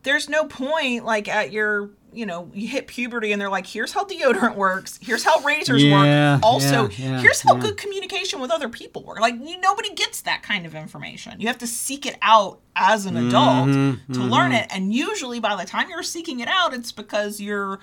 there's 0.04 0.28
no 0.28 0.45
point 0.45 1.06
like 1.06 1.28
at 1.28 1.52
your 1.52 1.91
you 2.14 2.26
know 2.26 2.49
you 2.53 2.68
hit 2.68 2.88
puberty 2.88 3.32
and 3.32 3.41
they're 3.41 3.49
like 3.49 3.66
here's 3.66 3.91
how 3.93 4.03
deodorant 4.05 4.55
works. 4.55 4.99
Here's 5.01 5.24
how 5.24 5.39
razors 5.41 5.84
Yeah, 5.84 6.36
work 6.38 6.43
also 6.43 6.89
yeah, 6.89 7.09
yeah, 7.12 7.22
here's 7.22 7.41
how 7.41 7.55
good 7.55 7.78
communication 7.78 8.39
with 8.39 8.51
other 8.51 8.70
people 8.70 9.03
work. 9.03 9.20
Like 9.20 9.36
you, 9.36 9.59
nobody 9.59 9.93
gets 9.93 10.22
that 10.22 10.43
kind 10.43 10.66
of 10.66 10.76
information. 10.76 11.39
You 11.39 11.47
have 11.47 11.57
to 11.59 11.68
seek 11.68 12.05
it 12.05 12.18
out 12.22 12.59
as 12.76 13.05
an 13.05 13.18
adult 13.18 13.68
Mm-hmm, 13.70 14.14
to 14.14 14.24
learn 14.24 14.51
it. 14.51 14.68
And 14.70 14.93
usually 14.93 15.39
by 15.39 15.55
the 15.55 15.66
time 15.66 15.89
you're 15.89 16.03
seeking 16.03 16.39
it 16.39 16.47
out 16.47 16.74
it's 16.74 16.91
because 16.91 17.39
you're 17.41 17.80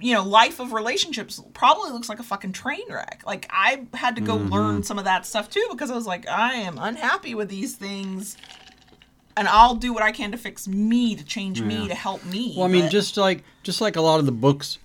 you 0.00 0.12
know, 0.14 0.24
life 0.24 0.58
of 0.58 0.72
relationships 0.72 1.40
probably 1.54 1.90
looks 1.92 2.08
like 2.08 2.18
a 2.18 2.24
fucking 2.24 2.52
train 2.52 2.82
wreck. 2.90 3.22
Like 3.24 3.46
I 3.50 3.86
had 3.94 4.16
to 4.16 4.20
go 4.22 4.36
Mm-hmm. 4.38 4.52
learn 4.52 4.82
some 4.82 4.98
of 4.98 5.04
that 5.04 5.24
stuff 5.26 5.48
too 5.48 5.64
because 5.70 5.92
I 5.92 5.94
was 5.94 6.06
like, 6.06 6.26
I 6.28 6.54
am 6.54 6.76
unhappy 6.76 7.36
with 7.36 7.48
these 7.48 7.76
things, 7.76 8.36
and 9.36 9.48
I'll 9.48 9.74
do 9.74 9.92
what 9.92 10.02
I 10.02 10.12
can 10.12 10.32
to 10.32 10.38
fix 10.38 10.66
me, 10.68 11.14
to 11.16 11.24
change 11.24 11.60
me, 11.62 11.88
to 11.88 11.94
help 11.94 12.24
me. 12.24 12.54
Well, 12.56 12.66
I 12.66 12.70
mean, 12.70 12.82
but- 12.82 12.90
just 12.92 13.16
like 13.16 13.44
just 13.62 13.80
like 13.80 13.96
a 13.96 14.00
lot 14.02 14.20
of 14.20 14.26
the 14.26 14.32
books 14.32 14.78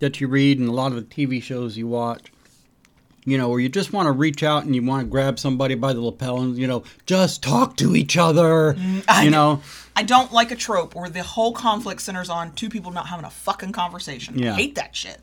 that 0.00 0.20
you 0.20 0.28
read 0.28 0.58
and 0.58 0.68
a 0.68 0.72
lot 0.72 0.92
of 0.92 0.96
the 0.96 1.02
TV 1.02 1.40
shows 1.42 1.76
you 1.76 1.86
watch, 1.86 2.32
you 3.24 3.38
know, 3.38 3.48
where 3.48 3.60
you 3.60 3.68
just 3.68 3.92
want 3.92 4.06
to 4.06 4.12
reach 4.12 4.42
out 4.42 4.64
and 4.64 4.74
you 4.74 4.82
want 4.82 5.00
to 5.04 5.08
grab 5.08 5.38
somebody 5.38 5.74
by 5.76 5.92
the 5.92 6.00
lapel 6.00 6.40
and 6.40 6.56
you 6.58 6.66
know 6.66 6.82
just 7.06 7.42
talk 7.42 7.76
to 7.76 7.94
each 7.94 8.16
other. 8.16 8.74
Mm, 8.74 9.04
I 9.08 9.24
you 9.24 9.30
know. 9.30 9.54
know, 9.56 9.62
I 9.96 10.02
don't 10.02 10.32
like 10.32 10.50
a 10.50 10.56
trope 10.56 10.94
where 10.94 11.08
the 11.10 11.22
whole 11.22 11.52
conflict 11.52 12.00
centers 12.02 12.30
on 12.30 12.52
two 12.54 12.68
people 12.70 12.90
not 12.90 13.06
having 13.08 13.24
a 13.26 13.30
fucking 13.30 13.72
conversation. 13.72 14.34
I 14.40 14.44
Yeah. 14.44 14.54
hate 14.54 14.74
that 14.76 14.96
shit. 14.96 15.20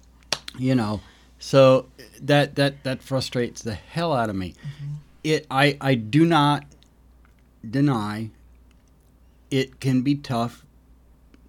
you 0.57 0.75
know, 0.75 1.01
so 1.39 1.87
that 2.21 2.55
that 2.55 2.83
that 2.83 3.01
frustrates 3.03 3.61
the 3.63 3.73
hell 3.73 4.13
out 4.13 4.29
of 4.29 4.35
me. 4.35 4.53
It 5.23 5.45
I 5.51 5.77
I 5.81 5.95
do 5.95 6.25
not 6.25 6.63
deny 7.69 8.29
it 9.51 9.79
can 9.79 10.01
be 10.01 10.15
tough 10.15 10.65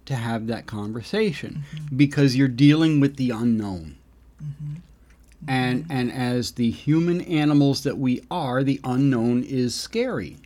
to 0.05 0.15
have 0.15 0.47
that 0.47 0.65
conversation 0.65 1.63
mm-hmm. 1.73 1.95
because 1.95 2.35
you're 2.35 2.47
dealing 2.47 2.99
with 2.99 3.15
the 3.17 3.29
unknown. 3.29 3.97
Mm-hmm. 4.43 4.75
And 5.47 5.83
mm-hmm. 5.83 5.91
and 5.91 6.11
as 6.11 6.51
the 6.51 6.69
human 6.69 7.21
animals 7.21 7.83
that 7.83 7.97
we 7.97 8.23
are, 8.29 8.63
the 8.63 8.79
unknown 8.83 9.43
is 9.43 9.73
scary. 9.75 10.37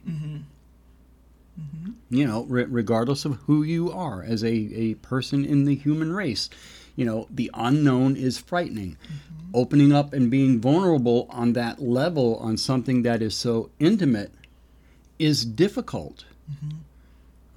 You 2.09 2.27
know, 2.27 2.43
re- 2.43 2.65
regardless 2.65 3.25
of 3.25 3.35
who 3.47 3.63
you 3.63 3.91
are 3.91 4.23
as 4.23 4.43
a, 4.43 4.53
a 4.53 4.93
person 4.95 5.45
in 5.45 5.65
the 5.65 5.75
human 5.75 6.13
race, 6.13 6.49
you 6.95 7.05
know, 7.05 7.27
the 7.29 7.49
unknown 7.53 8.15
is 8.15 8.37
frightening. 8.37 8.97
Opening 9.53 9.93
up 9.93 10.13
and 10.13 10.29
being 10.29 10.59
vulnerable 10.59 11.27
on 11.29 11.53
that 11.53 11.81
level 11.81 12.35
on 12.37 12.57
something 12.57 13.03
that 13.03 13.21
is 13.21 13.35
so 13.35 13.69
intimate 13.79 14.33
is 15.17 15.45
difficult. 15.45 16.25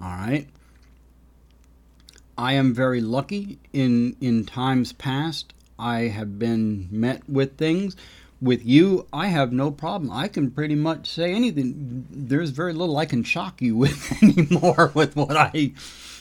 All 0.01 0.09
right. 0.09 0.46
I 2.36 2.53
am 2.53 2.72
very 2.72 3.01
lucky 3.01 3.59
in 3.72 4.16
in 4.20 4.44
times 4.44 4.92
past. 4.92 5.53
I 5.78 6.03
have 6.03 6.38
been 6.38 6.88
met 6.90 7.28
with 7.28 7.57
things. 7.57 7.96
With 8.40 8.64
you, 8.64 9.07
I 9.12 9.26
have 9.28 9.53
no 9.53 9.72
problem. 9.72 10.12
I 10.12 10.28
can 10.28 10.53
pretty 10.53 10.76
much 10.76 11.11
say 11.11 11.32
anything. 11.34 12.07
There's 12.09 12.51
very 12.51 12.72
little 12.72 12.96
I 12.96 13.05
can 13.05 13.24
shock 13.24 13.61
you 13.61 13.76
with 13.84 14.22
anymore 14.22 14.92
with 14.94 15.16
what 15.16 15.36
I. 15.36 15.72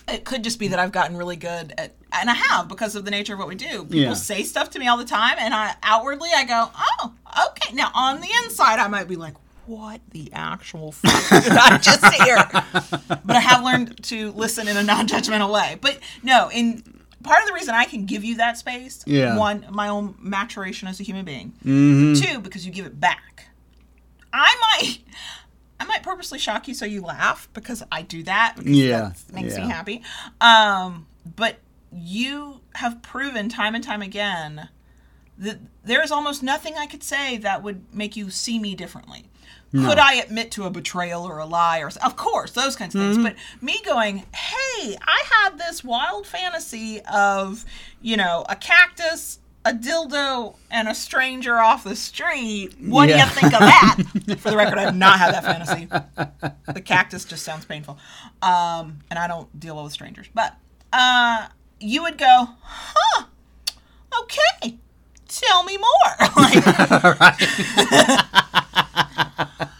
It 0.07 0.23
could 0.25 0.43
just 0.43 0.57
be 0.57 0.69
that 0.69 0.80
I've 0.80 0.91
gotten 0.91 1.15
really 1.17 1.36
good 1.36 1.73
at, 1.78 1.93
and 2.13 2.30
I 2.30 2.34
have 2.34 2.67
because 2.69 2.95
of 2.95 3.05
the 3.05 3.11
nature 3.11 3.34
of 3.34 3.39
what 3.39 3.47
we 3.47 3.55
do. 3.55 3.84
People 3.84 3.95
Yeah. 3.99 4.13
say 4.15 4.41
stuff 4.43 4.71
to 4.71 4.80
me 4.80 4.88
all 4.88 4.97
the 4.97 5.05
time, 5.05 5.36
and 5.38 5.53
I 5.53 5.75
outwardly 5.84 6.30
I 6.36 6.45
go, 6.45 6.71
"Oh, 6.75 7.13
okay." 7.49 7.75
Now 7.75 7.91
on 7.93 8.19
the 8.21 8.30
inside, 8.45 8.80
I 8.80 8.88
might 8.88 9.07
be 9.07 9.15
like, 9.17 9.36
"What 9.68 10.01
the 10.11 10.30
actual 10.34 10.91
fuck 10.91 11.43
did 11.43 11.51
I 11.53 11.78
just 11.78 12.05
hear?" 12.24 12.38
but 13.26 13.36
I 13.36 13.39
have 13.39 13.63
learned 13.63 14.03
to 14.05 14.32
listen 14.32 14.68
in 14.68 14.78
a 14.78 14.84
non-judgmental 14.84 15.53
way. 15.53 15.78
But 15.80 15.99
no, 16.24 16.49
in 16.51 16.84
part 17.24 17.41
of 17.41 17.47
the 17.47 17.53
reason 17.53 17.76
I 17.76 17.86
can 17.86 18.05
give 18.05 18.24
you 18.24 18.38
that 18.38 18.57
space, 18.57 19.03
Yeah. 19.05 19.38
one, 19.38 19.65
my 19.70 19.88
own 19.89 20.15
maturation 20.20 20.88
as 20.88 20.99
a 20.99 21.03
human 21.03 21.26
being. 21.26 21.53
Mm-hmm. 21.65 22.13
Two, 22.22 22.39
because 22.39 22.65
you 22.65 22.72
give 22.72 22.86
it 22.86 22.99
back. 22.99 23.49
I 24.34 24.55
might. 24.82 24.99
I 25.80 25.86
might 25.86 26.01
purposely 26.03 26.39
shock 26.39 26.68
you 26.68 26.74
so 26.74 26.86
you 26.86 27.01
laugh 27.01 27.47
because 27.53 27.84
I 27.91 28.01
do 28.01 28.24
that 28.24 28.55
Yeah, 28.63 29.11
that 29.28 29.34
makes 29.34 29.55
me 29.55 29.63
happy. 29.63 30.01
Um, 30.41 31.05
but 31.36 31.57
you 31.93 32.61
have 32.76 33.01
proven 33.01 33.47
time 33.49 33.76
and 33.76 33.84
time 33.84 34.01
again 34.01 34.70
that 35.38 35.59
there 35.84 36.01
is 36.03 36.11
almost 36.11 36.41
nothing 36.41 36.76
I 36.78 36.88
could 36.88 37.03
say 37.03 37.38
that 37.38 37.61
would 37.61 37.93
make 37.93 38.15
you 38.15 38.30
see 38.32 38.57
me 38.57 38.74
differently. 38.74 39.26
Could 39.72 39.99
I 39.99 40.13
admit 40.15 40.51
to 40.51 40.63
a 40.63 40.70
betrayal 40.70 41.24
or 41.24 41.39
a 41.39 41.45
lie 41.45 41.80
or 41.80 41.91
of 42.03 42.15
course 42.15 42.51
those 42.51 42.76
kinds 42.76 42.95
of 42.95 43.01
Mm-hmm. 43.01 43.24
things, 43.24 43.36
but 43.36 43.63
me 43.63 43.80
going, 43.86 44.20
"Hey, 44.34 44.95
I 45.05 45.24
had 45.30 45.57
this 45.59 45.84
wild 45.84 46.26
fantasy 46.26 47.01
of, 47.01 47.65
you 48.01 48.15
know, 48.18 48.45
a 48.47 48.55
cactus, 48.55 49.39
a 49.65 49.74
dildo, 49.74 50.55
and 50.72 50.88
a 50.88 50.95
stranger 50.95 51.57
off 51.59 51.84
the 51.84 51.95
street. 51.97 52.76
What 52.80 53.09
Yeah. 53.09 53.18
do 53.18 53.30
you 53.30 53.36
think 53.41 53.53
of 53.53 53.59
that?" 53.59 53.97
For 54.39 54.49
the 54.51 54.57
record, 54.57 54.78
I 54.80 54.84
have 54.84 54.95
not 54.95 55.20
had 55.20 55.34
that 55.34 55.43
fantasy. 55.43 55.88
The 56.74 56.82
cactus 56.82 57.26
just 57.26 57.43
sounds 57.43 57.65
painful, 57.65 57.97
um, 58.41 58.99
and 59.09 59.20
I 59.20 59.28
don't 59.28 59.59
deal 59.59 59.76
well 59.76 59.84
with 59.84 59.93
strangers. 59.93 60.28
But 60.34 60.55
uh, 60.93 61.47
you 61.82 62.03
would 62.03 62.18
go, 62.18 62.47
"Huh? 62.63 63.26
Okay, 64.22 64.78
tell 65.28 65.63
me 65.65 65.78
more." 65.78 66.30
like, 66.38 66.63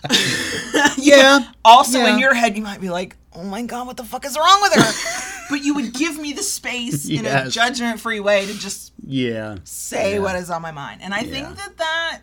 Yeah. 0.97 1.39
also 1.66 2.05
in 2.05 2.20
your 2.20 2.34
head, 2.34 2.58
you 2.58 2.64
might 2.64 2.82
be 2.82 2.89
like, 2.89 3.16
"Oh 3.34 3.43
my 3.43 3.62
god, 3.64 3.88
what 3.88 3.97
the 3.97 4.03
fuck 4.03 4.26
is 4.26 4.36
wrong 4.38 4.60
with 4.62 4.74
her?" 4.74 5.38
but 5.49 5.64
you 5.64 5.74
would 5.76 5.93
give 5.93 6.18
me 6.18 6.34
the 6.34 6.43
space 6.43 7.08
in 7.08 7.26
a 7.26 7.49
judgment-free 7.49 8.20
way 8.20 8.45
to 8.45 8.53
just 8.58 8.93
Yeah. 9.05 9.58
say 9.64 10.14
Yeah. 10.14 10.20
what 10.20 10.36
is 10.36 10.49
on 10.49 10.62
my 10.62 10.72
mind. 10.72 11.01
And 11.01 11.14
I 11.14 11.22
Yeah. 11.22 11.32
think 11.32 11.58
that 11.58 11.78
that 11.78 12.20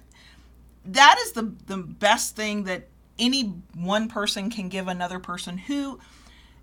that 0.87 1.17
is 1.25 1.33
the 1.33 1.53
the 1.67 1.79
best 1.79 2.37
thing 2.37 2.65
that 2.65 2.89
any 3.19 3.55
one 3.75 4.09
person 4.09 4.51
can 4.51 4.69
give 4.69 4.89
another 4.89 5.19
person 5.19 5.57
who 5.57 5.99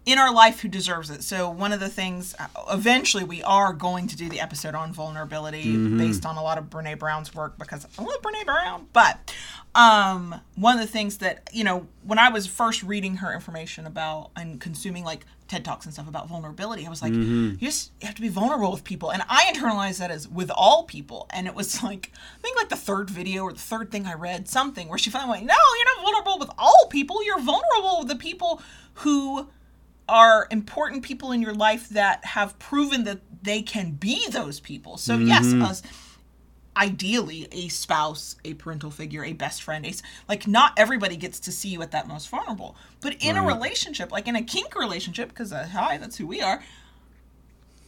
in 0.05 0.17
our 0.17 0.33
life 0.33 0.61
who 0.61 0.67
deserves 0.67 1.09
it. 1.11 1.23
So 1.23 1.49
one 1.49 1.71
of 1.71 1.79
the 1.79 1.89
things 1.89 2.33
uh, 2.39 2.47
eventually 2.71 3.23
we 3.23 3.43
are 3.43 3.71
going 3.71 4.07
to 4.07 4.17
do 4.17 4.29
the 4.29 4.39
episode 4.39 4.73
on 4.73 4.93
vulnerability 4.93 5.77
based 5.97 6.25
on 6.25 6.37
a 6.37 6.43
lot 6.43 6.57
of 6.57 6.65
Brene 6.65 6.97
Brown's 6.97 7.35
work 7.35 7.57
because 7.59 7.85
I 7.97 8.01
love 8.01 8.21
Brene 8.21 8.45
Brown. 8.45 8.87
But 8.93 9.33
um 9.73 10.41
one 10.55 10.73
of 10.75 10.81
the 10.81 10.91
things 10.91 11.19
that, 11.19 11.49
you 11.53 11.63
know, 11.63 11.87
when 12.03 12.17
I 12.17 12.29
was 12.29 12.47
first 12.47 12.83
reading 12.83 13.17
her 13.17 13.31
information 13.33 13.85
about 13.85 14.31
and 14.35 14.59
consuming 14.59 15.03
like 15.03 15.25
TED 15.47 15.63
Talks 15.63 15.85
and 15.85 15.93
stuff 15.93 16.07
about 16.07 16.27
vulnerability, 16.29 16.85
I 16.87 16.89
was 16.89 17.01
like, 17.01 17.13
you 17.13 17.57
just 17.57 17.91
have 18.01 18.15
to 18.15 18.21
be 18.21 18.29
vulnerable 18.29 18.71
with 18.71 18.83
people. 18.83 19.11
And 19.11 19.21
I 19.29 19.51
internalized 19.53 19.99
that 19.99 20.09
as 20.09 20.27
with 20.27 20.49
all 20.49 20.83
people. 20.83 21.27
And 21.29 21.45
it 21.45 21.53
was 21.53 21.83
like 21.89 22.11
I 22.15 22.41
think 22.41 22.57
like 22.57 22.69
the 22.69 22.75
third 22.75 23.09
video 23.09 23.43
or 23.43 23.53
the 23.53 23.59
third 23.59 23.91
thing 23.91 24.07
I 24.07 24.15
read, 24.15 24.47
something 24.47 24.87
where 24.87 24.97
she 24.97 25.11
finally 25.11 25.37
went, 25.37 25.45
No, 25.45 25.55
you're 25.77 25.95
not 25.95 26.03
vulnerable 26.03 26.39
with 26.39 26.49
all 26.57 26.87
people. 26.89 27.23
You're 27.23 27.39
vulnerable 27.39 27.99
with 27.99 28.07
the 28.07 28.15
people 28.15 28.63
who 28.95 29.47
are 30.07 30.47
important 30.51 31.03
people 31.03 31.31
in 31.31 31.41
your 31.41 31.53
life 31.53 31.89
that 31.89 32.25
have 32.25 32.57
proven 32.59 33.03
that 33.05 33.19
they 33.43 33.61
can 33.61 33.91
be 33.91 34.27
those 34.29 34.59
people. 34.59 34.97
So 34.97 35.17
yes, 35.17 35.53
us 35.53 35.81
ideally 36.75 37.47
a 37.51 37.67
spouse, 37.67 38.37
a 38.45 38.53
parental 38.53 38.91
figure, 38.91 39.23
a 39.23 39.33
best 39.33 39.61
friend, 39.61 39.85
a 39.85 39.93
like 40.27 40.47
not 40.47 40.73
everybody 40.77 41.17
gets 41.17 41.39
to 41.41 41.51
see 41.51 41.69
you 41.69 41.81
at 41.81 41.91
that 41.91 42.07
most 42.07 42.29
vulnerable. 42.29 42.75
But 43.01 43.15
in 43.19 43.37
a 43.37 43.43
relationship, 43.43 44.11
like 44.11 44.27
in 44.27 44.35
a 44.35 44.41
kink 44.41 44.75
relationship, 44.75 45.29
because 45.29 45.51
uh, 45.51 45.67
hi, 45.71 45.97
that's 45.97 46.17
who 46.17 46.27
we 46.27 46.41
are. 46.41 46.63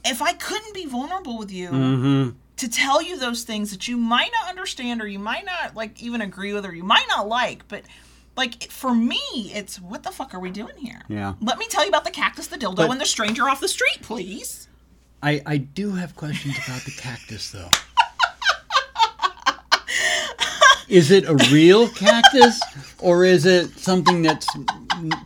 If 0.05 0.22
I 0.22 0.34
couldn't 0.34 0.74
be 0.74 0.86
vulnerable 0.86 1.38
with 1.38 1.51
you 1.51 2.36
to 2.57 2.70
tell 2.70 3.01
you 3.01 3.18
those 3.18 3.43
things 3.43 3.72
that 3.72 3.88
you 3.88 3.97
might 3.97 4.32
not 4.39 4.49
understand 4.49 5.01
or 5.01 5.07
you 5.07 5.20
might 5.20 5.45
not 5.45 5.76
like 5.76 6.01
even 6.01 6.22
agree 6.22 6.53
with 6.53 6.66
or 6.66 6.74
you 6.74 6.84
might 6.84 7.05
not 7.07 7.28
like, 7.28 7.68
but 7.68 7.84
like 8.36 8.70
for 8.72 8.94
me, 8.94 9.20
it's 9.54 9.80
what 9.80 10.04
the 10.04 10.12
fuck 10.12 10.34
are 10.34 10.40
we 10.40 10.50
doing 10.50 10.76
here? 10.78 11.02
Yeah. 11.08 11.34
Let 11.42 11.58
me 11.58 11.68
tell 11.68 11.84
you 11.84 11.90
about 11.90 12.04
the 12.06 12.12
cactus, 12.12 12.48
the 12.48 12.58
dildo, 12.58 12.76
But- 12.78 12.92
and 12.92 13.02
the 13.02 13.06
stranger 13.06 13.48
off 13.50 13.60
the 13.60 13.68
street, 13.68 14.00
please. 14.02 14.68
I, 15.22 15.42
I 15.46 15.58
do 15.58 15.92
have 15.92 16.16
questions 16.18 16.58
about 16.68 16.82
the 16.84 16.92
cactus 16.92 17.52
though. 17.52 17.70
is 20.90 21.12
it 21.12 21.26
a 21.26 21.36
real 21.52 21.88
cactus 21.90 22.60
or 23.00 23.24
is 23.24 23.46
it 23.46 23.70
something 23.80 24.22
that's 24.22 24.48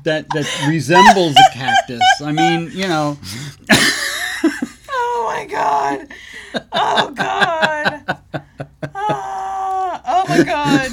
that 0.03 0.27
that 0.29 0.65
resembles 0.69 1.35
a 1.35 1.53
cactus? 1.53 2.01
I 2.23 2.31
mean, 2.31 2.69
you 2.73 2.87
know, 2.87 3.17
Oh 4.89 5.33
my 5.35 5.45
god. 5.45 6.07
Oh 6.73 7.11
god. 7.11 7.86
My 10.37 10.43
god. 10.43 10.91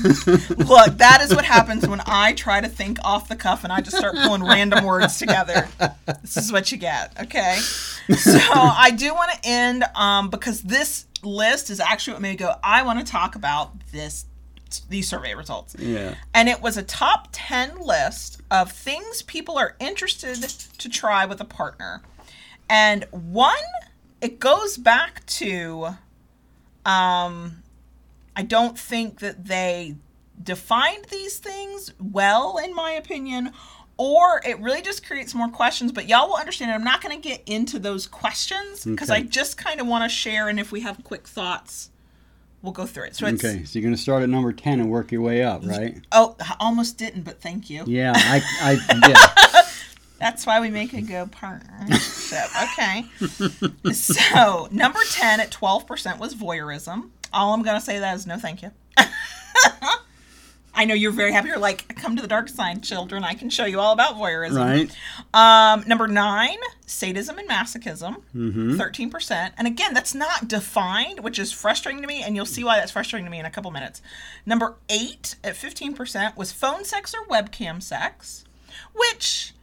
Look, 0.68 0.98
that 0.98 1.20
is 1.22 1.34
what 1.34 1.44
happens 1.44 1.86
when 1.86 2.00
I 2.06 2.32
try 2.32 2.60
to 2.60 2.68
think 2.68 2.98
off 3.04 3.28
the 3.28 3.36
cuff 3.36 3.64
and 3.64 3.72
I 3.72 3.80
just 3.80 3.96
start 3.96 4.14
pulling 4.16 4.42
random 4.42 4.84
words 4.84 5.18
together. 5.18 5.68
This 6.22 6.36
is 6.36 6.52
what 6.52 6.72
you 6.72 6.78
get, 6.78 7.12
okay? 7.22 7.58
So 8.16 8.38
I 8.52 8.90
do 8.90 9.14
want 9.14 9.32
to 9.32 9.38
end 9.48 9.84
um, 9.94 10.30
because 10.30 10.62
this 10.62 11.06
list 11.22 11.70
is 11.70 11.80
actually 11.80 12.14
what 12.14 12.22
made 12.22 12.30
me 12.30 12.36
go, 12.36 12.54
I 12.62 12.82
want 12.82 13.04
to 13.04 13.10
talk 13.10 13.34
about 13.34 13.72
this 13.92 14.26
these 14.88 15.08
survey 15.08 15.34
results. 15.34 15.76
yeah. 15.78 16.16
And 16.34 16.48
it 16.48 16.60
was 16.60 16.76
a 16.76 16.82
top 16.82 17.28
10 17.30 17.78
list 17.80 18.40
of 18.50 18.72
things 18.72 19.22
people 19.22 19.56
are 19.56 19.76
interested 19.78 20.34
to 20.78 20.88
try 20.88 21.26
with 21.26 21.40
a 21.40 21.44
partner. 21.44 22.02
And 22.68 23.04
one, 23.12 23.54
it 24.20 24.40
goes 24.40 24.76
back 24.76 25.24
to 25.26 25.96
um 26.84 27.62
I 28.36 28.42
don't 28.42 28.78
think 28.78 29.20
that 29.20 29.46
they 29.46 29.96
defined 30.42 31.06
these 31.10 31.38
things 31.38 31.92
well 32.00 32.58
in 32.58 32.74
my 32.74 32.90
opinion 32.92 33.52
or 33.96 34.42
it 34.44 34.58
really 34.58 34.82
just 34.82 35.06
creates 35.06 35.32
more 35.32 35.48
questions 35.48 35.92
but 35.92 36.08
y'all 36.08 36.26
will 36.28 36.36
understand 36.36 36.72
i'm 36.72 36.82
not 36.82 37.00
going 37.00 37.14
to 37.20 37.28
get 37.28 37.40
into 37.46 37.78
those 37.78 38.08
questions 38.08 38.84
because 38.84 39.10
i 39.10 39.20
just 39.20 39.56
kind 39.56 39.80
of 39.80 39.86
want 39.86 40.02
to 40.02 40.08
share 40.08 40.48
and 40.48 40.58
if 40.58 40.72
we 40.72 40.80
have 40.80 41.02
quick 41.04 41.28
thoughts 41.28 41.90
we'll 42.62 42.72
go 42.72 42.84
through 42.84 43.04
it 43.04 43.14
so 43.14 43.26
it's 43.26 43.44
Okay, 43.44 43.64
so 43.64 43.78
you're 43.78 43.84
gonna 43.86 43.96
start 43.96 44.24
at 44.24 44.28
number 44.28 44.52
ten 44.52 44.80
and 44.80 44.90
work 44.90 45.12
your 45.12 45.20
way 45.20 45.44
up, 45.44 45.64
right? 45.64 46.00
oh 46.10 46.34
I 46.40 46.56
almost 46.58 46.98
didn't 46.98 47.22
but 47.22 47.40
thank 47.40 47.70
you 47.70 47.84
Yeah, 47.86 48.12
I, 48.16 48.42
I 48.60 48.98
yeah. 49.54 49.62
That's 50.18 50.46
why 50.46 50.60
we 50.60 50.70
make 50.70 50.92
a 50.94 51.02
good 51.02 51.32
partnership. 51.32 52.48
Okay. 52.62 53.04
so, 53.92 54.68
number 54.70 55.00
10 55.10 55.40
at 55.40 55.50
12% 55.50 56.18
was 56.18 56.34
voyeurism. 56.34 57.10
All 57.34 57.52
I'm 57.52 57.62
going 57.62 57.78
to 57.78 57.84
say 57.84 57.98
that 57.98 58.14
is 58.16 58.26
no 58.26 58.36
thank 58.38 58.62
you. 58.62 58.70
I 60.76 60.86
know 60.86 60.94
you're 60.94 61.12
very 61.12 61.30
happy. 61.32 61.48
You're 61.48 61.58
like, 61.58 61.94
come 61.96 62.16
to 62.16 62.22
the 62.22 62.26
dark 62.26 62.48
side, 62.48 62.82
children. 62.82 63.22
I 63.22 63.34
can 63.34 63.48
show 63.48 63.64
you 63.64 63.78
all 63.78 63.92
about 63.92 64.16
voyeurism. 64.16 64.90
Right. 65.32 65.72
Um, 65.72 65.84
number 65.86 66.08
nine, 66.08 66.58
sadism 66.84 67.38
and 67.38 67.48
masochism, 67.48 68.22
Mm-hmm. 68.34 68.72
13%. 68.80 69.52
And 69.56 69.68
again, 69.68 69.94
that's 69.94 70.16
not 70.16 70.48
defined, 70.48 71.20
which 71.20 71.38
is 71.38 71.52
frustrating 71.52 72.02
to 72.02 72.08
me, 72.08 72.22
and 72.24 72.34
you'll 72.34 72.44
see 72.44 72.64
why 72.64 72.76
that's 72.78 72.90
frustrating 72.90 73.24
to 73.24 73.30
me 73.30 73.38
in 73.38 73.46
a 73.46 73.50
couple 73.50 73.70
minutes. 73.70 74.02
Number 74.44 74.74
eight, 74.88 75.36
at 75.44 75.54
15%, 75.54 76.36
was 76.36 76.50
phone 76.50 76.84
sex 76.84 77.14
or 77.14 77.24
webcam 77.28 77.80
sex, 77.80 78.44
which, 78.94 79.53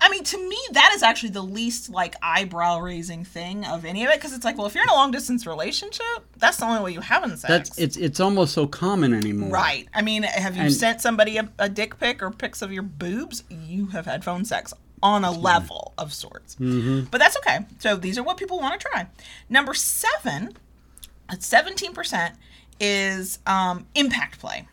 I 0.00 0.10
mean, 0.10 0.22
to 0.24 0.48
me, 0.48 0.58
that 0.72 0.92
is 0.94 1.02
actually 1.02 1.30
the 1.30 1.42
least 1.42 1.88
like 1.88 2.14
eyebrow 2.22 2.80
raising 2.80 3.24
thing 3.24 3.64
of 3.64 3.84
any 3.84 4.04
of 4.04 4.10
it, 4.10 4.16
because 4.16 4.32
it's 4.34 4.44
like, 4.44 4.58
well, 4.58 4.66
if 4.66 4.74
you're 4.74 4.84
in 4.84 4.90
a 4.90 4.94
long 4.94 5.10
distance 5.10 5.46
relationship, 5.46 6.04
that's 6.36 6.58
the 6.58 6.66
only 6.66 6.82
way 6.82 6.92
you 6.92 7.00
having 7.00 7.30
sex. 7.30 7.42
That's 7.48 7.78
it's 7.78 7.96
it's 7.96 8.20
almost 8.20 8.52
so 8.52 8.66
common 8.66 9.14
anymore. 9.14 9.50
Right. 9.50 9.88
I 9.94 10.02
mean, 10.02 10.24
have 10.24 10.56
you 10.56 10.64
And- 10.64 10.72
sent 10.74 11.00
somebody 11.00 11.38
a, 11.38 11.48
a 11.58 11.68
dick 11.68 11.98
pic 11.98 12.22
or 12.22 12.30
pics 12.30 12.60
of 12.62 12.72
your 12.72 12.82
boobs? 12.82 13.44
You 13.50 13.86
have 13.88 14.04
had 14.06 14.24
phone 14.24 14.44
sex 14.44 14.74
on 15.02 15.24
a 15.24 15.30
level 15.30 15.94
of 15.96 16.12
sorts. 16.12 16.56
Mm-hmm. 16.56 17.04
But 17.10 17.18
that's 17.18 17.36
okay. 17.38 17.60
So 17.78 17.96
these 17.96 18.18
are 18.18 18.22
what 18.22 18.36
people 18.36 18.58
want 18.58 18.80
to 18.80 18.88
try. 18.88 19.06
Number 19.48 19.72
seven, 19.74 20.56
at 21.28 21.40
17%, 21.40 22.32
is 22.80 23.38
um, 23.46 23.86
impact 23.94 24.38
play. 24.40 24.66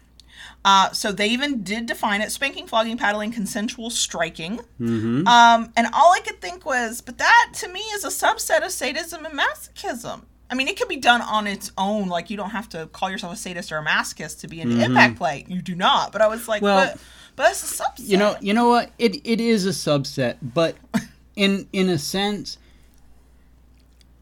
Uh, 0.65 0.91
so 0.91 1.11
they 1.11 1.27
even 1.27 1.61
did 1.61 1.85
define 1.85 2.21
it 2.21 2.31
spanking, 2.31 2.65
flogging, 2.65 2.97
paddling, 2.97 3.31
consensual 3.31 3.91
striking. 3.91 4.59
Mm-hmm. 4.81 5.27
Um, 5.27 5.71
and 5.77 5.85
all 5.93 6.11
I 6.11 6.21
could 6.21 6.41
think 6.41 6.65
was, 6.65 7.01
but 7.01 7.19
that 7.19 7.51
to 7.57 7.67
me 7.67 7.81
is 7.81 8.03
a 8.03 8.07
subset 8.07 8.65
of 8.65 8.71
sadism 8.71 9.27
and 9.27 9.39
masochism. 9.39 10.23
I 10.49 10.55
mean, 10.55 10.67
it 10.67 10.75
could 10.75 10.87
be 10.87 10.97
done 10.97 11.21
on 11.21 11.45
its 11.45 11.71
own. 11.77 12.07
Like, 12.07 12.31
you 12.31 12.37
don't 12.37 12.49
have 12.49 12.67
to 12.69 12.87
call 12.87 13.11
yourself 13.11 13.33
a 13.33 13.37
sadist 13.37 13.71
or 13.71 13.77
a 13.77 13.85
masochist 13.85 14.39
to 14.41 14.47
be 14.47 14.59
into 14.59 14.83
impact 14.83 15.17
play. 15.17 15.45
You 15.47 15.61
do 15.61 15.75
not. 15.75 16.11
But 16.11 16.21
I 16.21 16.27
was 16.27 16.47
like, 16.47 16.63
Well, 16.63 16.87
but, 16.87 16.99
but 17.35 17.51
it's 17.51 17.79
a 17.79 17.83
subset. 17.83 18.09
You 18.09 18.17
know, 18.17 18.35
you 18.41 18.53
know 18.55 18.67
what? 18.67 18.89
It 18.97 19.21
it 19.23 19.39
is 19.39 19.67
a 19.67 19.69
subset, 19.69 20.37
but 20.41 20.75
in 21.35 21.67
in 21.73 21.89
a 21.89 21.99
sense, 21.99 22.57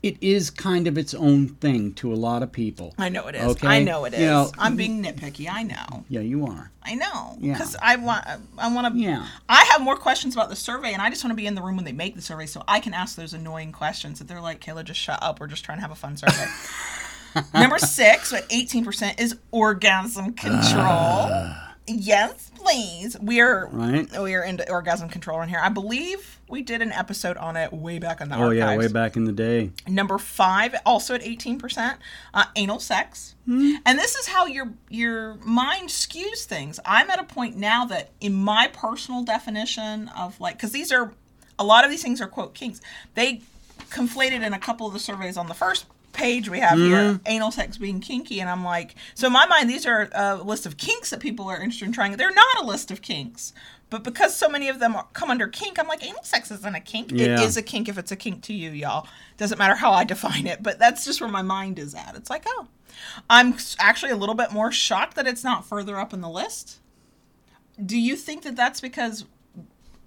it 0.04 0.18
is 0.22 0.50
kind 0.52 0.86
of 0.86 0.98
its 0.98 1.14
own 1.14 1.48
thing 1.48 1.94
to 1.94 2.14
a 2.14 2.16
lot 2.16 2.44
of 2.44 2.52
people. 2.52 2.94
I 2.98 3.08
know 3.10 3.26
it 3.28 3.36
is. 3.36 3.44
Okay? 3.54 3.68
I 3.68 3.84
know 3.84 4.04
it 4.06 4.14
is. 4.14 4.20
You 4.20 4.26
know- 4.28 4.52
I'm 4.60 4.76
being 4.76 5.02
nitpicky. 5.04 5.48
I 5.50 5.64
know. 5.64 6.04
Yeah, 6.10 6.20
you 6.20 6.46
are. 6.46 6.70
I 6.84 6.96
know. 6.96 7.38
Yeah. 7.40 7.54
Because 7.54 7.76
I 7.82 7.96
want. 7.96 8.26
I 8.58 8.72
want 8.74 8.94
to. 8.94 9.00
Yeah. 9.00 9.26
I 9.48 9.64
have 9.72 9.82
more 9.82 9.96
questions 9.96 10.36
about 10.36 10.50
the 10.50 10.56
survey, 10.58 10.92
and 10.94 11.02
I 11.02 11.10
just 11.10 11.24
want 11.24 11.32
to 11.32 11.36
be 11.38 11.48
in 11.48 11.56
the 11.56 11.62
room 11.62 11.78
when 11.78 11.86
they 11.86 11.94
make 11.94 12.16
the 12.16 12.22
survey, 12.22 12.46
so 12.46 12.62
I 12.68 12.82
can 12.82 12.94
ask 12.94 13.16
those 13.16 13.34
annoying 13.34 13.72
questions. 13.72 14.20
That 14.20 14.28
they're 14.28 14.42
like, 14.42 14.60
"Kayla, 14.60 14.84
just 14.84 15.00
shut 15.00 15.18
up. 15.24 15.40
We're 15.40 15.48
just 15.48 15.64
trying 15.64 15.78
to 15.78 15.82
have 15.82 15.92
a 15.92 15.96
fun 15.96 16.18
survey." 16.18 16.46
Number 17.54 17.80
six, 17.80 18.32
at 18.34 18.46
eighteen 18.52 18.84
percent, 18.84 19.20
is 19.20 19.38
orgasm 19.52 20.34
control. 20.34 20.62
Ah. 20.76 21.63
Yes, 21.88 22.52
please. 22.56 23.18
We're 23.20 23.68
Right. 23.68 24.10
we 24.22 24.34
are 24.36 24.44
into 24.44 24.70
orgasm 24.72 25.10
control 25.10 25.42
in 25.42 25.50
here. 25.50 25.60
I 25.62 25.70
believe 25.70 26.40
we 26.48 26.62
did 26.62 26.82
an 26.82 26.92
episode 26.92 27.38
on 27.38 27.56
it 27.58 27.74
way 27.74 28.00
back 28.00 28.22
in 28.22 28.30
the 28.30 28.36
Oh 28.38 28.50
yeah, 28.52 28.76
way 28.78 28.88
back 28.88 29.16
in 29.16 29.26
the 29.26 29.32
day. 29.32 29.72
Number 29.88 30.18
five, 30.18 30.76
also 30.86 31.16
at 31.16 31.22
18%, 31.22 31.96
uh, 32.34 32.46
anal 32.56 32.80
sex. 32.80 33.36
And 33.46 34.00
this 34.00 34.16
is 34.16 34.28
how 34.28 34.46
your 34.46 34.72
your 34.90 35.36
mind 35.44 35.90
skews 35.90 36.46
things. 36.46 36.80
I'm 36.86 37.10
at 37.10 37.20
a 37.20 37.24
point 37.26 37.58
now 37.58 37.86
that 37.86 38.12
in 38.22 38.34
my 38.34 38.70
personal 38.72 39.24
definition 39.24 40.08
of 40.10 40.40
like, 40.40 40.56
because 40.56 40.72
these 40.72 40.92
are, 40.94 41.12
a 41.60 41.64
lot 41.66 41.84
of 41.84 41.90
these 41.92 42.02
things 42.02 42.22
are 42.22 42.28
quote 42.28 42.54
kinks. 42.54 42.80
They 43.16 43.42
conflated 43.90 44.42
in 44.44 44.54
a 44.54 44.60
couple 44.60 44.88
of 44.88 44.94
the 44.94 45.00
surveys 45.00 45.36
on 45.38 45.48
the 45.48 45.54
first 45.54 45.86
page 46.14 46.50
we 46.50 46.60
have 46.60 46.78
here, 46.78 46.98
mm-hmm. 46.98 47.24
anal 47.26 47.52
sex 47.52 47.78
being 47.78 48.00
kinky. 48.00 48.40
And 48.40 48.50
I'm 48.50 48.64
like, 48.64 48.96
so 49.16 49.28
in 49.28 49.34
my 49.34 49.46
mind, 49.46 49.70
these 49.70 49.86
are 49.86 50.10
a 50.14 50.36
list 50.36 50.66
of 50.66 50.78
kinks 50.78 51.10
that 51.10 51.20
people 51.20 51.48
are 51.48 51.56
interested 51.56 51.86
in 51.86 51.92
trying. 51.92 52.16
They're 52.16 52.32
not 52.34 52.62
a 52.62 52.66
list 52.66 52.92
of 52.92 53.02
kinks. 53.02 53.54
But 53.90 54.04
because 54.04 54.36
so 54.36 54.50
many 54.50 54.70
of 54.70 54.80
them 54.80 54.96
are, 54.96 55.06
come 55.14 55.30
under 55.30 55.48
kink, 55.48 55.78
I'm 55.78 55.88
like, 55.88 56.04
anal 56.04 56.24
sex 56.24 56.50
isn't 56.50 56.76
a 56.76 56.80
kink. 56.80 57.12
It 57.12 57.20
Yeah. 57.20 57.42
is 57.42 57.58
a 57.58 57.62
kink 57.62 57.88
if 57.88 57.98
it's 58.00 58.12
a 58.12 58.16
kink 58.16 58.42
to 58.44 58.54
you, 58.54 58.72
y'all. 58.72 59.08
Doesn't 59.38 59.60
matter 59.60 59.76
how 59.76 59.92
I 59.92 60.04
define 60.04 60.48
it, 60.48 60.64
but 60.64 60.80
that's 60.80 61.06
just 61.06 61.22
where 61.22 61.30
my 61.30 61.44
mind 61.44 61.78
is 61.78 61.94
at. 61.94 62.16
It's 62.16 62.30
like, 62.30 62.44
oh, 62.48 62.68
I'm 63.30 63.56
actually 63.80 64.12
a 64.12 64.16
little 64.16 64.36
bit 64.36 64.52
more 64.52 64.72
shocked 64.72 65.16
that 65.16 65.28
it's 65.28 65.44
not 65.44 65.66
further 65.66 66.00
up 66.00 66.12
in 66.14 66.22
the 66.22 66.30
list. 66.30 66.80
Do 67.84 68.00
you 68.00 68.16
think 68.16 68.44
that 68.44 68.56
that's 68.56 68.82
because 68.82 69.26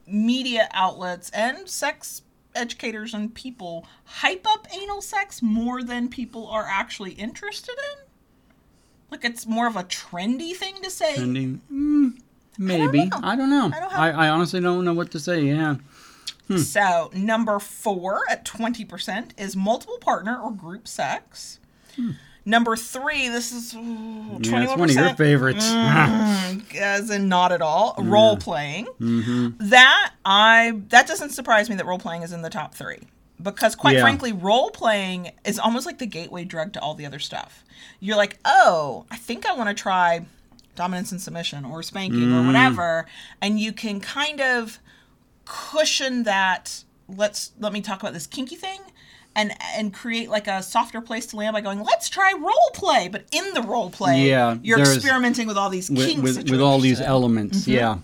media 0.06 0.68
outlets 0.72 1.30
and 1.30 1.68
sex 1.68 2.22
educators 2.56 3.14
and 3.14 3.34
people 3.34 3.86
hype 4.04 4.46
up 4.46 4.66
anal 4.74 5.02
sex 5.02 5.42
more 5.42 5.82
than 5.82 6.08
people 6.08 6.46
are 6.48 6.66
actually 6.68 7.12
interested 7.12 7.74
in? 7.92 8.04
Like 9.10 9.24
it's 9.24 9.46
more 9.46 9.66
of 9.66 9.76
a 9.76 9.84
trendy 9.84 10.54
thing 10.54 10.76
to 10.82 10.90
say. 10.90 11.14
Mm, 11.16 12.18
Maybe. 12.58 13.04
know. 13.06 13.20
I 13.22 13.36
don't 13.36 13.50
know. 13.50 13.70
I 13.74 13.80
don't 13.80 13.92
I, 13.92 14.10
I 14.10 14.28
honestly 14.28 14.60
don't 14.60 14.84
know 14.84 14.94
what 14.94 15.10
to 15.12 15.20
say. 15.20 15.42
Yeah. 15.42 15.76
Hmm. 16.48 16.58
So, 16.58 17.10
number 17.12 17.58
four 17.58 18.20
at 18.30 18.44
20% 18.44 19.30
is 19.36 19.56
multiple 19.56 19.98
partner 19.98 20.40
or 20.40 20.52
group 20.52 20.86
sex. 20.86 21.58
Number 22.48 22.76
three, 22.76 23.28
this 23.28 23.50
is 23.52 23.74
ooh, 23.74 23.78
21%. 24.38 24.46
Yeah, 24.46 24.62
it's 24.62 24.76
one 24.76 24.88
of 24.88 24.94
your 24.96 25.14
favorites. 25.16 25.68
as 25.68 27.10
in 27.10 27.28
not 27.28 27.50
at 27.52 27.60
all 27.60 27.94
role 27.98 28.36
playing 28.36 28.86
Mm-hmm. 29.00 29.68
that 29.68 30.12
i 30.24 30.80
that 30.88 31.06
doesn't 31.08 31.30
surprise 31.30 31.68
me 31.68 31.74
that 31.76 31.84
role 31.86 31.98
playing 31.98 32.22
is 32.22 32.32
in 32.32 32.42
the 32.42 32.50
top 32.50 32.74
three 32.74 33.00
because 33.42 33.74
quite 33.74 33.96
Yeah. 33.96 34.02
frankly 34.02 34.32
role 34.32 34.70
playing 34.70 35.32
is 35.44 35.58
almost 35.58 35.86
like 35.86 35.98
the 35.98 36.06
gateway 36.06 36.44
drug 36.44 36.72
to 36.74 36.80
all 36.80 36.94
the 36.94 37.04
other 37.04 37.18
stuff 37.18 37.64
you're 38.00 38.16
like 38.16 38.38
oh 38.44 39.06
i 39.10 39.16
think 39.16 39.44
i 39.46 39.52
want 39.52 39.68
to 39.68 39.74
try 39.82 40.24
dominance 40.76 41.10
and 41.12 41.20
submission 41.20 41.64
or 41.64 41.82
spanking 41.82 42.20
Mm-hmm. 42.20 42.44
or 42.44 42.46
whatever 42.46 43.06
and 43.42 43.58
you 43.58 43.72
can 43.72 43.98
kind 44.00 44.40
of 44.40 44.78
cushion 45.44 46.22
that 46.24 46.84
let's 47.08 47.52
let 47.58 47.72
me 47.72 47.80
talk 47.80 48.00
about 48.00 48.12
this 48.12 48.26
kinky 48.26 48.56
thing 48.56 48.80
and 49.36 49.54
and 49.76 49.94
create 49.94 50.28
like 50.28 50.48
a 50.48 50.60
softer 50.62 51.00
place 51.00 51.26
to 51.26 51.36
land 51.36 51.52
by 51.54 51.60
going 51.60 51.80
let's 51.84 52.08
try 52.08 52.32
role 52.32 52.70
play 52.74 53.06
but 53.06 53.24
in 53.30 53.44
the 53.54 53.62
role 53.62 53.90
play 53.90 54.26
Yeah, 54.28 54.56
you're 54.62 54.80
experimenting 54.80 55.46
with 55.46 55.56
all 55.56 55.68
these 55.70 55.88
with, 55.90 56.06
kinks 56.08 56.22
with, 56.22 56.50
with 56.50 56.60
all 56.60 56.80
these 56.80 56.98
interested 56.98 57.04
in. 57.04 57.10
elements. 57.10 57.68
Yeah. 57.68 57.98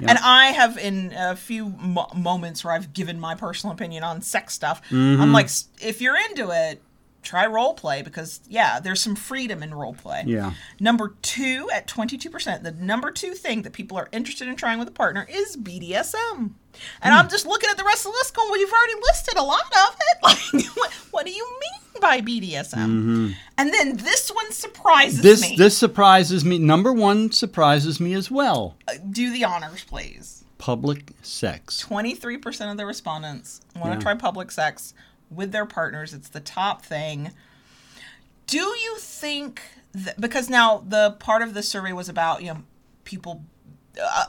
And 0.00 0.18
I 0.18 0.46
have, 0.46 0.76
in 0.78 1.12
a 1.16 1.36
few 1.36 1.68
mo- 1.78 2.10
moments 2.16 2.64
where 2.64 2.72
I've 2.72 2.92
given 2.92 3.20
my 3.20 3.34
personal 3.36 3.72
opinion 3.74 4.02
on 4.02 4.22
sex 4.22 4.54
stuff, 4.54 4.80
Mm-hmm. 4.90 5.20
I'm 5.22 5.32
like, 5.32 5.48
if 5.80 6.00
you're 6.00 6.16
into 6.30 6.50
it, 6.50 6.80
try 7.24 7.46
role 7.46 7.74
play 7.74 8.02
because, 8.02 8.40
yeah, 8.48 8.78
there's 8.80 9.00
some 9.00 9.16
freedom 9.16 9.62
in 9.62 9.74
role 9.74 9.94
play. 9.94 10.22
Yeah. 10.26 10.52
Number 10.78 11.14
two, 11.22 11.68
at 11.72 11.86
22%, 11.88 12.62
the 12.62 12.72
number 12.72 13.10
two 13.10 13.32
thing 13.32 13.62
that 13.62 13.72
people 13.72 13.96
are 13.98 14.08
interested 14.12 14.46
in 14.48 14.56
trying 14.56 14.78
with 14.78 14.88
a 14.88 14.92
partner 14.92 15.26
is 15.28 15.56
BDSM. 15.56 16.50
And 17.02 17.14
Hmm. 17.14 17.20
I'm 17.20 17.28
just 17.28 17.46
looking 17.46 17.70
at 17.70 17.76
the 17.76 17.84
rest 17.84 18.04
of 18.06 18.12
the 18.12 18.18
list 18.18 18.34
going, 18.34 18.48
well, 18.50 18.58
you've 18.60 18.72
already 18.72 19.00
listed 19.02 19.36
a 19.36 19.42
lot 19.42 19.62
of 19.88 19.96
it. 19.98 20.18
Like, 20.24 20.66
what, 20.76 20.92
what 21.10 21.26
do 21.26 21.32
you 21.32 21.46
mean 21.60 22.00
by 22.00 22.20
BDSM? 22.20 23.34
And 23.58 23.72
then 23.74 23.96
this 23.96 24.30
one 24.30 24.50
surprises 24.52 25.18
Mm-hmm. 25.20 25.22
This 25.28 25.40
me. 25.50 25.56
this 25.56 25.76
surprises 25.78 26.44
me. 26.44 26.58
Number 26.58 26.92
one 26.92 27.30
surprises 27.32 28.00
me 28.00 28.14
as 28.14 28.30
well. 28.30 28.76
do 29.10 29.32
the 29.32 29.44
honors, 29.44 29.84
please. 29.84 30.44
Public 30.58 31.12
sex. 31.22 31.84
23% 31.88 32.70
of 32.70 32.76
the 32.78 32.86
respondents 32.86 33.60
want 33.76 33.92
to 33.92 33.98
Yeah. 33.98 34.02
try 34.02 34.14
public 34.14 34.50
sex 34.50 34.94
with 35.30 35.52
their 35.52 35.66
partners. 35.66 36.12
It's 36.12 36.28
the 36.28 36.40
top 36.40 36.84
thing. 36.84 37.32
Do 38.46 38.58
you 38.58 38.96
think 38.98 39.62
that, 39.92 40.20
because 40.20 40.50
now 40.50 40.84
the 40.86 41.12
part 41.18 41.42
of 41.42 41.54
the 41.54 41.62
survey 41.62 41.92
was 41.92 42.08
about, 42.08 42.42
you 42.42 42.48
know, 42.48 42.62
people 43.04 43.44
uh, 44.02 44.26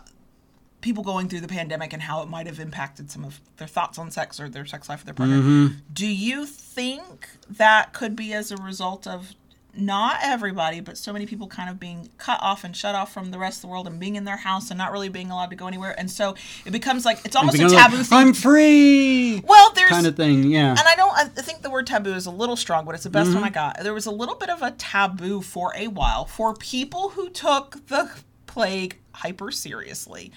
people 0.81 1.03
going 1.03 1.27
through 1.27 1.41
the 1.41 1.47
pandemic 1.47 1.93
and 1.93 2.03
how 2.03 2.21
it 2.21 2.29
might 2.29 2.45
have 2.45 2.59
impacted 2.59 3.09
some 3.09 3.25
of 3.25 3.41
their 3.57 3.67
thoughts 3.67 3.97
on 3.97 4.11
sex 4.11 4.39
or 4.39 4.47
their 4.47 4.65
sex 4.67 4.87
life 4.87 4.99
with 4.99 5.05
their 5.05 5.15
partner. 5.15 5.39
Mm-hmm. 5.39 5.77
Do 5.91 6.05
you 6.05 6.45
think 6.45 7.29
that 7.49 7.91
could 7.91 8.15
be 8.15 8.33
as 8.33 8.51
a 8.51 8.57
result 8.57 9.07
of 9.07 9.33
not 9.77 10.17
everybody, 10.21 10.79
but 10.79 10.97
so 10.97 11.11
many 11.13 11.25
people 11.25 11.47
kind 11.47 11.69
of 11.69 11.79
being 11.79 12.09
cut 12.17 12.39
off 12.41 12.63
and 12.63 12.75
shut 12.75 12.95
off 12.95 13.13
from 13.13 13.31
the 13.31 13.37
rest 13.37 13.57
of 13.57 13.61
the 13.63 13.67
world 13.67 13.87
and 13.87 13.99
being 13.99 14.15
in 14.15 14.23
their 14.25 14.37
house 14.37 14.69
and 14.71 14.77
not 14.77 14.91
really 14.91 15.09
being 15.09 15.31
allowed 15.31 15.49
to 15.49 15.55
go 15.55 15.67
anywhere? 15.67 15.93
And 15.97 16.09
so 16.09 16.35
it 16.65 16.71
becomes 16.71 17.05
like 17.05 17.19
it's 17.25 17.35
almost 17.35 17.55
a 17.55 17.59
Because, 17.59 17.73
like, 17.73 17.83
taboo 17.91 18.03
thing. 18.03 18.17
I'm 18.17 18.33
free. 18.33 19.41
well, 19.45 19.71
there's 19.73 19.89
Kind 19.89 20.07
of 20.07 20.15
thing. 20.15 20.43
Yeah. 20.45 20.69
and 20.71 20.79
I 20.79 20.95
don't. 20.95 21.13
I 21.17 21.25
think 21.25 21.61
the 21.61 21.69
word 21.69 21.87
taboo 21.87 22.13
is 22.13 22.25
a 22.25 22.31
little 22.31 22.55
strong, 22.55 22.85
but 22.85 22.95
it's 22.95 23.03
the 23.03 23.09
best 23.09 23.29
Mm-hmm. 23.29 23.35
one 23.41 23.43
I 23.43 23.49
got. 23.49 23.79
There 23.83 23.93
was 23.93 24.05
a 24.05 24.11
little 24.11 24.35
bit 24.35 24.49
of 24.49 24.61
a 24.61 24.71
taboo 24.71 25.41
for 25.41 25.73
a 25.75 25.87
while 25.87 26.25
for 26.25 26.53
people 26.53 27.09
who 27.09 27.29
took 27.29 27.85
the 27.87 28.09
plague 28.47 28.97
hyper 29.13 29.51
seriously. 29.51 30.31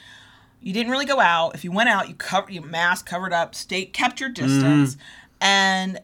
You 0.61 0.72
didn't 0.72 0.91
really 0.91 1.05
go 1.07 1.20
out. 1.20 1.55
If 1.55 1.62
you 1.64 1.70
went 1.70 1.89
out, 1.89 2.09
you 2.09 2.14
cover 2.14 2.51
you 2.51 2.61
mask 2.61 3.07
covered 3.07 3.32
up, 3.32 3.55
stay 3.55 3.84
kept 3.84 4.18
your 4.20 4.28
distance. 4.28 4.95
Mm-hmm. 4.97 5.03
And 5.41 6.01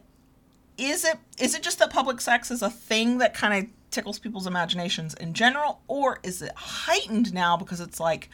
is 0.77 1.05
it 1.05 1.17
is 1.39 1.55
it 1.55 1.63
just 1.63 1.79
that 1.79 1.89
public 1.91 2.21
sex 2.21 2.51
is 2.51 2.61
a 2.61 2.69
thing 2.69 3.17
that 3.19 3.33
kind 3.33 3.63
of 3.65 3.69
tickles 3.91 4.19
people's 4.19 4.47
imaginations 4.47 5.13
in 5.13 5.33
general, 5.33 5.81
or 5.87 6.19
is 6.23 6.41
it 6.41 6.51
heightened 6.55 7.33
now 7.33 7.55
because 7.55 7.79
it's 7.79 7.99
like, 7.99 8.29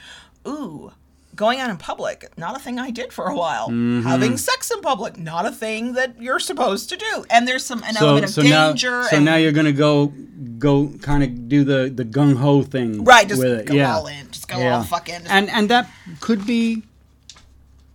ooh, 0.47 0.91
going 1.35 1.59
out 1.59 1.69
in 1.69 1.77
public, 1.77 2.29
not 2.37 2.55
a 2.55 2.59
thing 2.59 2.79
I 2.79 2.91
did 2.91 3.13
for 3.13 3.27
a 3.27 3.35
while. 3.35 3.67
Mm-hmm. 3.67 4.01
Having 4.01 4.37
sex 4.37 4.71
in 4.71 4.81
public, 4.81 5.17
not 5.17 5.45
a 5.45 5.51
thing 5.51 5.93
that 5.93 6.21
you're 6.21 6.39
supposed 6.39 6.89
to 6.89 6.97
do. 6.97 7.25
And 7.29 7.47
there's 7.47 7.65
some 7.65 7.83
an 7.83 7.93
so 7.93 8.05
element 8.07 8.25
of 8.25 8.31
so 8.31 8.41
now 8.41 8.69
danger. 8.69 9.03
so 9.03 9.17
and, 9.17 9.25
now 9.25 9.35
you're 9.35 9.51
gonna 9.51 9.71
go 9.71 10.13
go 10.57 10.91
kind 11.01 11.23
of 11.23 11.47
do 11.47 11.63
the 11.63 11.91
the 11.93 12.05
gung 12.05 12.35
ho 12.35 12.63
thing. 12.63 13.03
right, 13.03 13.27
just 13.27 13.39
with 13.41 13.59
it. 13.59 13.65
go 13.67 13.75
yeah. 13.75 13.99
in, 14.07 14.31
just 14.31 14.47
go 14.47 14.57
Yeah. 14.57 14.77
all 14.77 14.83
fuck 14.83 15.09
in. 15.09 15.21
Just- 15.21 15.31
and 15.31 15.49
and 15.49 15.69
that 15.69 15.89
could 16.19 16.45
be 16.45 16.83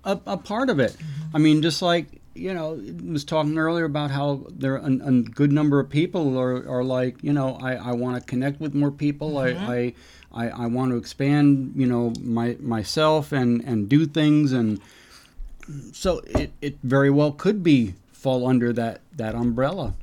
a, 0.04 0.18
a 0.26 0.36
part 0.36 0.70
of 0.70 0.78
it. 0.78 0.96
I 1.34 1.38
mean, 1.38 1.62
just 1.62 1.82
like 1.82 2.06
you 2.36 2.52
know, 2.54 2.80
was 3.04 3.24
talking 3.24 3.58
earlier 3.58 3.84
about 3.84 4.10
how 4.10 4.46
there 4.50 4.74
are 4.74 4.86
a, 4.86 5.08
a 5.08 5.12
good 5.22 5.52
number 5.52 5.80
of 5.80 5.88
people 5.88 6.38
are, 6.38 6.68
are 6.68 6.84
like, 6.84 7.22
you 7.22 7.32
know, 7.32 7.56
I, 7.62 7.74
I 7.74 7.92
want 7.92 8.16
to 8.16 8.22
connect 8.26 8.60
with 8.60 8.74
more 8.74 8.90
people. 8.90 9.38
I, 9.38 9.52
mm-hmm. 9.52 9.70
I, 9.70 9.94
I 10.32 10.64
I 10.64 10.66
want 10.66 10.90
to 10.92 10.96
expand, 10.96 11.72
you 11.76 11.86
know, 11.86 12.12
my 12.20 12.56
myself 12.60 13.32
and 13.32 13.62
and 13.64 13.88
do 13.88 14.06
things, 14.06 14.52
and 14.52 14.80
so 15.92 16.20
it, 16.26 16.52
it 16.60 16.76
very 16.82 17.10
well 17.10 17.32
could 17.32 17.62
be 17.62 17.94
fall 18.12 18.46
under 18.46 18.72
that 18.72 19.00
that 19.16 19.34
umbrella. 19.34 19.94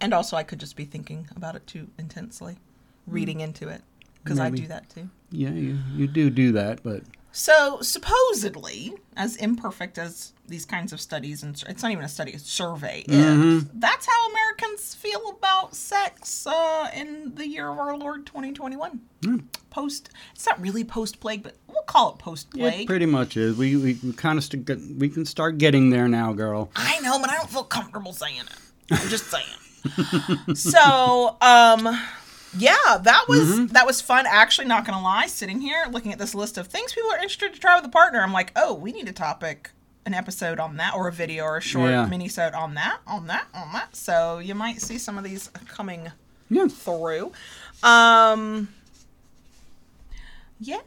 and 0.00 0.14
also, 0.14 0.36
I 0.36 0.42
could 0.44 0.60
just 0.60 0.76
be 0.76 0.84
thinking 0.84 1.28
about 1.36 1.56
it 1.56 1.66
too 1.66 1.88
intensely, 1.98 2.56
hmm. 3.04 3.12
reading 3.12 3.40
into 3.40 3.68
it 3.68 3.82
because 4.22 4.38
I 4.38 4.50
do 4.50 4.66
that 4.66 4.88
too. 4.90 5.08
Yeah, 5.30 5.50
you, 5.50 5.78
you 5.94 6.06
do 6.06 6.30
do 6.30 6.52
that, 6.52 6.82
but 6.82 7.02
So 7.32 7.80
supposedly, 7.82 8.94
as 9.16 9.36
imperfect 9.36 9.98
as 9.98 10.32
these 10.48 10.64
kinds 10.64 10.92
of 10.92 11.00
studies 11.00 11.42
and 11.42 11.62
it's 11.68 11.82
not 11.82 11.92
even 11.92 12.04
a 12.04 12.08
study, 12.08 12.32
a 12.32 12.38
survey 12.38 13.04
is, 13.06 13.64
that's 13.74 14.06
how 14.06 14.30
Americans 14.30 14.94
feel 14.94 15.28
about 15.30 15.74
sex 15.76 16.46
uh, 16.46 16.90
in 16.94 17.34
the 17.34 17.46
year 17.46 17.68
of 17.68 17.78
our 17.78 17.96
Lord 17.96 18.26
2021. 18.26 19.00
Post, 19.70 20.10
it's 20.34 20.46
not 20.46 20.60
really 20.60 20.84
post 20.84 21.20
plague, 21.20 21.42
but 21.42 21.56
we'll 21.66 21.82
call 21.82 22.12
it 22.12 22.18
post 22.18 22.50
plague. 22.50 22.82
it 22.82 22.86
pretty 22.86 23.06
much 23.06 23.36
is. 23.36 23.56
We 23.56 23.76
we, 23.76 23.98
we 24.02 24.12
kind 24.12 24.38
of 24.38 24.44
st- 24.44 24.98
we 24.98 25.08
can 25.08 25.24
start 25.24 25.58
getting 25.58 25.90
there 25.90 26.08
now, 26.08 26.32
girl. 26.32 26.70
I 26.74 26.98
know, 27.00 27.18
but 27.20 27.30
I 27.30 27.36
don't 27.36 27.50
feel 27.50 27.64
comfortable 27.64 28.12
saying 28.12 28.40
it. 28.40 28.48
I'm 28.90 29.08
just 29.08 29.26
saying. 29.26 30.54
so, 30.54 31.36
um, 31.40 31.98
yeah, 32.56 32.98
that 33.02 33.24
was 33.28 33.68
that 33.68 33.86
was 33.86 34.00
fun. 34.00 34.24
Actually, 34.26 34.68
not 34.68 34.86
gonna 34.86 35.02
lie, 35.02 35.26
sitting 35.26 35.60
here 35.60 35.86
looking 35.90 36.12
at 36.12 36.18
this 36.18 36.34
list 36.34 36.56
of 36.58 36.66
things 36.68 36.92
people 36.92 37.10
are 37.10 37.16
interested 37.16 37.52
to 37.54 37.60
try 37.60 37.76
with 37.76 37.84
a 37.84 37.90
partner, 37.90 38.20
I'm 38.22 38.32
like, 38.32 38.52
oh, 38.56 38.74
we 38.74 38.92
need 38.92 39.08
a 39.08 39.12
topic, 39.12 39.70
an 40.08 40.14
episode 40.14 40.58
on 40.58 40.76
that, 40.78 40.94
or 40.94 41.06
a 41.06 41.12
video, 41.12 41.44
or 41.44 41.58
a 41.58 41.60
short 41.60 41.90
Yeah. 41.90 42.06
mini-sode 42.06 42.54
on 42.54 42.74
that, 42.74 42.98
on 43.06 43.26
that, 43.28 43.46
on 43.54 43.72
that. 43.72 43.94
So 43.94 44.38
you 44.38 44.54
might 44.54 44.80
see 44.80 44.98
some 44.98 45.16
of 45.18 45.22
these 45.24 45.48
coming 45.68 46.10
Yeah. 46.50 46.66
through. 46.68 47.32
Um, 47.82 48.68
yeah. 50.58 50.80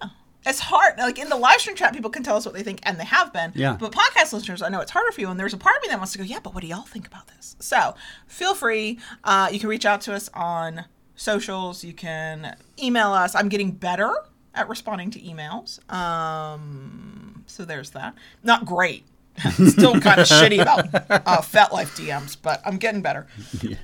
It's 0.43 0.59
hard. 0.59 0.97
Like 0.97 1.19
in 1.19 1.29
the 1.29 1.35
live 1.35 1.59
stream 1.61 1.75
chat, 1.75 1.93
people 1.93 2.09
can 2.09 2.23
tell 2.23 2.35
us 2.35 2.45
what 2.45 2.55
they 2.55 2.63
think, 2.63 2.79
and 2.83 2.99
they 2.99 3.05
have 3.05 3.31
been. 3.31 3.51
Yeah. 3.53 3.77
But 3.79 3.91
podcast 3.91 4.33
listeners, 4.33 4.63
I 4.63 4.69
know 4.69 4.79
it's 4.81 4.89
harder 4.91 5.11
for 5.11 5.21
you, 5.21 5.29
and 5.29 5.39
there's 5.39 5.53
a 5.53 5.57
part 5.57 5.75
of 5.77 5.83
me 5.83 5.89
that 5.89 5.97
wants 5.99 6.13
to 6.13 6.17
go, 6.17 6.23
yeah, 6.23 6.39
but 6.41 6.55
what 6.55 6.61
do 6.61 6.67
y'all 6.67 6.81
think 6.81 7.05
about 7.07 7.27
this? 7.27 7.55
So 7.59 7.93
feel 8.27 8.55
free. 8.55 8.97
Uh, 9.23 9.49
you 9.51 9.59
can 9.59 9.69
reach 9.69 9.85
out 9.85 10.01
to 10.01 10.13
us 10.13 10.29
on 10.33 10.85
socials. 11.15 11.83
You 11.83 11.93
can 11.93 12.55
email 12.81 13.13
us. 13.13 13.35
I'm 13.35 13.49
getting 13.49 13.69
better 13.69 14.11
at 14.55 14.67
responding 14.67 15.11
to 15.11 15.19
emails. 15.21 15.77
Um, 15.93 17.43
so 17.45 17.63
there's 17.63 17.91
that. 17.91 18.15
Not 18.43 18.65
great. 18.65 19.05
Still 19.67 19.99
kind 19.99 20.19
of 20.19 20.27
shitty 20.27 20.61
about 20.61 20.93
uh, 20.93 21.41
FetLife 21.41 21.97
DMs, 21.97 22.37
but 22.39 22.61
I'm 22.65 22.77
getting 22.77 23.01
better. 23.01 23.27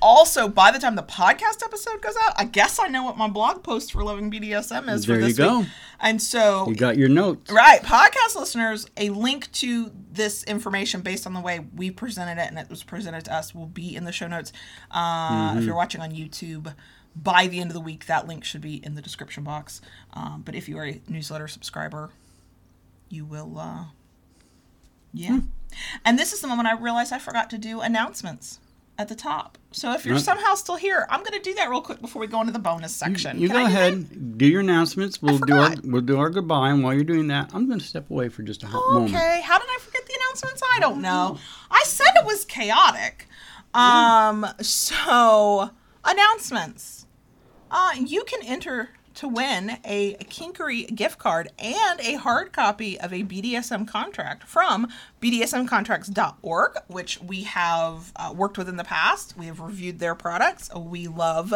Also, 0.00 0.46
by 0.48 0.70
the 0.70 0.78
time 0.78 0.94
the 0.94 1.02
podcast 1.02 1.64
episode 1.64 2.00
goes 2.02 2.14
out, 2.22 2.34
I 2.36 2.44
guess 2.44 2.78
I 2.78 2.86
know 2.88 3.02
what 3.02 3.16
my 3.16 3.28
blog 3.28 3.62
post 3.62 3.92
for 3.92 4.04
Loving 4.04 4.30
BDSM 4.30 4.88
is 4.92 5.06
There 5.06 5.16
for 5.16 5.20
you 5.20 5.26
this 5.28 5.38
go. 5.38 5.60
week. 5.60 5.68
And 6.00 6.22
so 6.22 6.68
You 6.68 6.76
got 6.76 6.96
your 6.96 7.08
notes. 7.08 7.50
Right. 7.50 7.82
Podcast 7.82 8.36
listeners, 8.36 8.86
a 8.96 9.08
link 9.10 9.50
to 9.52 9.90
this 10.12 10.44
information 10.44 11.00
based 11.00 11.26
on 11.26 11.32
the 11.32 11.40
way 11.40 11.60
we 11.74 11.90
presented 11.90 12.40
it 12.40 12.48
and 12.48 12.58
it 12.58 12.68
was 12.70 12.84
presented 12.84 13.24
to 13.24 13.34
us 13.34 13.54
will 13.54 13.66
be 13.66 13.96
in 13.96 14.04
the 14.04 14.12
show 14.12 14.28
notes. 14.28 14.52
Uh, 14.90 15.54
If 15.58 15.64
you're 15.64 15.74
watching 15.74 16.00
on 16.02 16.12
YouTube, 16.12 16.72
by 17.16 17.48
the 17.48 17.58
end 17.60 17.70
of 17.70 17.74
the 17.74 17.80
week, 17.80 18.06
that 18.06 18.28
link 18.28 18.44
should 18.44 18.60
be 18.60 18.76
in 18.84 18.94
the 18.94 19.02
description 19.02 19.42
box. 19.42 19.80
Um, 20.12 20.42
but 20.44 20.54
if 20.54 20.68
you 20.68 20.78
are 20.78 20.86
a 20.86 21.00
newsletter 21.08 21.48
subscriber, 21.48 22.10
you 23.08 23.24
will, 23.24 23.58
uh, 23.58 23.84
yeah. 25.12 25.40
And 26.04 26.18
this 26.18 26.32
is 26.32 26.40
the 26.40 26.48
moment 26.48 26.68
I 26.68 26.72
realized 26.74 27.12
I 27.12 27.18
forgot 27.18 27.50
to 27.50 27.58
do 27.58 27.80
announcements 27.80 28.58
at 28.98 29.06
the 29.08 29.14
top. 29.14 29.58
So 29.70 29.92
if 29.92 30.04
you're 30.04 30.16
Right. 30.16 30.24
somehow 30.24 30.54
still 30.54 30.74
here, 30.76 31.06
I'm 31.08 31.20
going 31.20 31.38
to 31.40 31.42
do 31.42 31.54
that 31.54 31.70
real 31.70 31.80
quick 31.82 32.00
before 32.00 32.18
we 32.20 32.26
go 32.26 32.40
into 32.40 32.52
the 32.52 32.58
bonus 32.58 32.92
section. 32.96 33.38
You 33.38 33.48
Can 33.48 33.56
go 33.56 33.62
I 33.62 33.66
do 33.68 33.72
that? 33.74 33.78
ahead, 33.92 34.38
do 34.38 34.46
your 34.46 34.60
announcements. 34.60 35.22
We'll 35.22 35.38
do 35.38 35.56
our 35.56 35.74
we'll 35.84 36.00
do 36.02 36.18
our 36.18 36.30
goodbye, 36.30 36.70
and 36.70 36.82
while 36.82 36.94
you're 36.94 37.04
doing 37.04 37.28
that, 37.28 37.50
I'm 37.54 37.66
going 37.68 37.78
to 37.78 37.84
step 37.84 38.10
away 38.10 38.28
for 38.28 38.42
just 38.42 38.62
a 38.64 38.66
hot 38.66 38.82
moment. 38.92 39.14
Okay, 39.14 39.40
how 39.44 39.58
did 39.58 39.68
I 39.70 39.78
forget 39.80 40.04
the 40.06 40.18
announcements? 40.24 40.62
I 40.74 40.80
don't 40.80 41.00
know. 41.00 41.38
I 41.70 41.82
said 41.86 42.08
it 42.16 42.26
was 42.26 42.44
chaotic. 42.44 43.28
Um, 43.74 44.46
so 44.60 45.70
announcements. 46.04 47.06
Uh, 47.70 47.90
you 48.04 48.24
can 48.24 48.40
enter 48.42 48.90
to 49.18 49.26
win 49.26 49.78
a 49.84 50.14
Kinkery 50.26 50.94
gift 50.94 51.18
card 51.18 51.48
and 51.58 52.00
a 52.00 52.14
hard 52.14 52.52
copy 52.52 53.00
of 53.00 53.12
a 53.12 53.24
BDSM 53.24 53.88
contract 53.88 54.44
from 54.44 54.86
BDSMcontracts.org, 55.20 56.76
which 56.86 57.20
we 57.20 57.42
have 57.42 58.12
uh, 58.14 58.32
worked 58.32 58.56
with 58.56 58.68
in 58.68 58.76
the 58.76 58.84
past. 58.84 59.36
We 59.36 59.46
have 59.46 59.58
reviewed 59.58 59.98
their 59.98 60.14
products. 60.14 60.72
We 60.72 61.08
love 61.08 61.52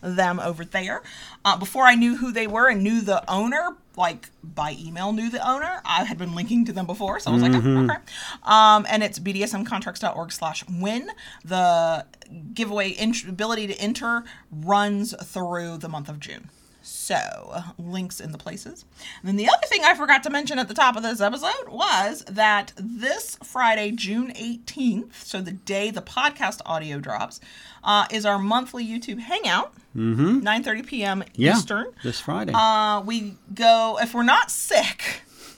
them 0.00 0.40
over 0.40 0.64
there. 0.64 1.02
Uh, 1.44 1.58
before 1.58 1.84
I 1.84 1.96
knew 1.96 2.16
who 2.16 2.32
they 2.32 2.46
were 2.46 2.70
and 2.70 2.82
knew 2.82 3.02
the 3.02 3.30
owner, 3.30 3.76
like 3.94 4.30
by 4.42 4.74
email 4.80 5.12
knew 5.12 5.28
the 5.28 5.46
owner, 5.46 5.82
I 5.84 6.04
had 6.04 6.16
been 6.16 6.34
linking 6.34 6.64
to 6.64 6.72
them 6.72 6.86
before, 6.86 7.20
so 7.20 7.30
I 7.30 7.34
was 7.34 7.42
like, 7.42 7.52
oh, 7.52 7.84
okay. 7.84 8.00
Um, 8.42 8.86
and 8.88 9.02
it's 9.02 9.18
bdsmcontracts.org 9.18 10.32
slash 10.32 10.64
win. 10.66 11.10
The 11.44 12.06
giveaway 12.54 12.96
int- 12.98 13.28
ability 13.28 13.66
to 13.66 13.74
enter 13.74 14.24
runs 14.50 15.14
through 15.22 15.76
the 15.76 15.90
month 15.90 16.08
of 16.08 16.18
June. 16.18 16.48
So, 16.82 17.62
links 17.78 18.20
in 18.20 18.32
the 18.32 18.38
places. 18.38 18.84
And 19.20 19.28
then 19.28 19.36
the 19.36 19.48
other 19.48 19.66
thing 19.66 19.82
I 19.84 19.94
forgot 19.94 20.22
to 20.24 20.30
mention 20.30 20.58
at 20.58 20.68
the 20.68 20.74
top 20.74 20.96
of 20.96 21.02
this 21.02 21.20
episode 21.20 21.68
was 21.68 22.24
that 22.28 22.72
this 22.76 23.36
Friday, 23.42 23.92
June 23.92 24.32
18th, 24.34 25.14
so 25.14 25.40
the 25.40 25.52
day 25.52 25.90
the 25.90 26.02
podcast 26.02 26.60
audio 26.66 26.98
drops, 26.98 27.40
uh, 27.84 28.06
is 28.10 28.26
our 28.26 28.38
monthly 28.38 28.84
YouTube 28.86 29.20
hangout. 29.20 29.72
Mm-hmm. 29.96 30.40
9.30 30.40 30.86
p.m. 30.86 31.24
Yeah, 31.34 31.56
Eastern. 31.56 31.86
this 32.02 32.20
Friday. 32.20 32.52
Uh, 32.54 33.02
we 33.02 33.36
go, 33.54 33.98
if 34.00 34.14
we're 34.14 34.22
not 34.22 34.50
sick, 34.50 35.22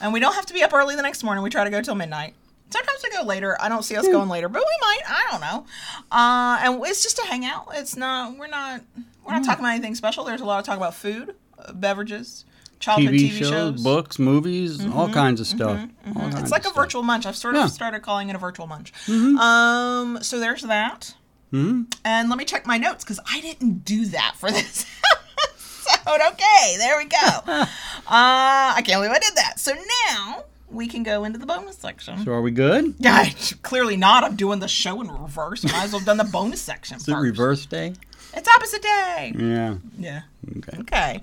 and 0.00 0.12
we 0.12 0.20
don't 0.20 0.34
have 0.34 0.46
to 0.46 0.54
be 0.54 0.62
up 0.62 0.72
early 0.72 0.96
the 0.96 1.02
next 1.02 1.24
morning, 1.24 1.42
we 1.42 1.50
try 1.50 1.64
to 1.64 1.70
go 1.70 1.80
till 1.80 1.94
midnight. 1.94 2.34
Sometimes 2.70 3.00
we 3.02 3.10
go 3.16 3.24
later. 3.24 3.56
I 3.60 3.68
don't 3.68 3.82
see 3.84 3.96
us 3.96 4.06
going 4.08 4.28
later, 4.28 4.48
but 4.48 4.62
we 4.62 4.76
might. 4.86 5.00
I 5.08 5.28
don't 5.30 5.40
know. 5.40 5.66
Uh, 6.10 6.58
and 6.62 6.86
it's 6.86 7.02
just 7.02 7.18
a 7.18 7.26
hangout. 7.26 7.68
It's 7.74 7.96
not. 7.96 8.36
We're 8.38 8.46
not. 8.48 8.80
We're 9.26 9.32
not 9.34 9.44
talking 9.44 9.64
about 9.64 9.74
anything 9.74 9.94
special. 9.94 10.24
There's 10.24 10.40
a 10.40 10.44
lot 10.44 10.58
of 10.60 10.64
talk 10.64 10.76
about 10.76 10.94
food, 10.94 11.34
uh, 11.58 11.72
beverages, 11.72 12.44
childhood 12.78 13.14
TV, 13.14 13.30
TV, 13.30 13.38
shows, 13.38 13.48
shows. 13.50 13.82
books, 13.84 14.18
movies, 14.18 14.84
all 14.86 15.08
kinds 15.08 15.40
of 15.40 15.46
stuff. 15.46 15.80
All 16.06 16.14
kinds 16.14 16.40
It's 16.40 16.50
like 16.50 16.64
a 16.66 16.70
virtual 16.72 17.02
munch. 17.02 17.26
I've 17.26 17.36
sort 17.36 17.54
of 17.54 17.60
Yeah. 17.62 17.66
started 17.66 18.00
calling 18.00 18.28
it 18.28 18.34
a 18.34 18.38
virtual 18.38 18.66
munch. 18.66 18.92
Um, 19.08 20.18
so 20.22 20.38
there's 20.40 20.62
that. 20.62 21.14
And 21.52 21.88
let 22.04 22.38
me 22.38 22.44
check 22.44 22.64
my 22.66 22.78
notes 22.78 23.02
because 23.04 23.18
I 23.28 23.40
didn't 23.40 23.84
do 23.84 24.06
that 24.06 24.34
for 24.36 24.50
this 24.52 24.86
episode. 25.52 26.20
Okay, 26.32 26.76
there 26.78 26.96
we 26.96 27.04
go. 27.06 27.16
uh, 27.46 27.66
I 28.06 28.82
can't 28.84 28.98
believe 29.02 29.10
I 29.10 29.18
did 29.18 29.34
that. 29.36 29.58
So 29.58 29.72
now 30.12 30.44
we 30.70 30.86
can 30.88 31.02
go 31.02 31.24
into 31.24 31.38
the 31.38 31.46
bonus 31.46 31.76
section. 31.76 32.18
So 32.24 32.32
are 32.32 32.42
we 32.42 32.50
good? 32.50 32.94
Yeah, 32.98 33.28
clearly 33.62 33.96
not. 33.96 34.24
I'm 34.24 34.36
doing 34.36 34.60
the 34.60 34.68
show 34.68 35.00
in 35.00 35.08
reverse. 35.10 35.64
Might 35.64 35.84
as 35.84 35.92
well 35.92 36.00
have 36.00 36.06
done 36.06 36.16
the 36.18 36.24
bonus 36.24 36.60
section 36.60 36.96
Is 36.98 37.08
it 37.08 37.12
first. 37.12 37.22
reverse 37.22 37.66
day? 37.66 37.94
It's 38.34 38.48
opposite 38.48 38.82
day. 38.82 39.32
Yeah. 39.36 39.76
Yeah. 39.98 40.22
Okay. 40.58 40.78
Okay. 40.80 41.20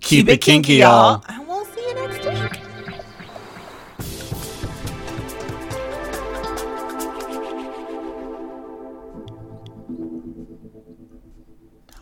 Keep 0.00 0.28
it 0.28 0.40
kinky, 0.40 0.74
y'all. 0.76 1.22
And 1.28 1.46
we'll 1.46 1.64
see 1.66 1.86
you 1.88 1.94
next 1.94 2.24
week. 2.52 2.60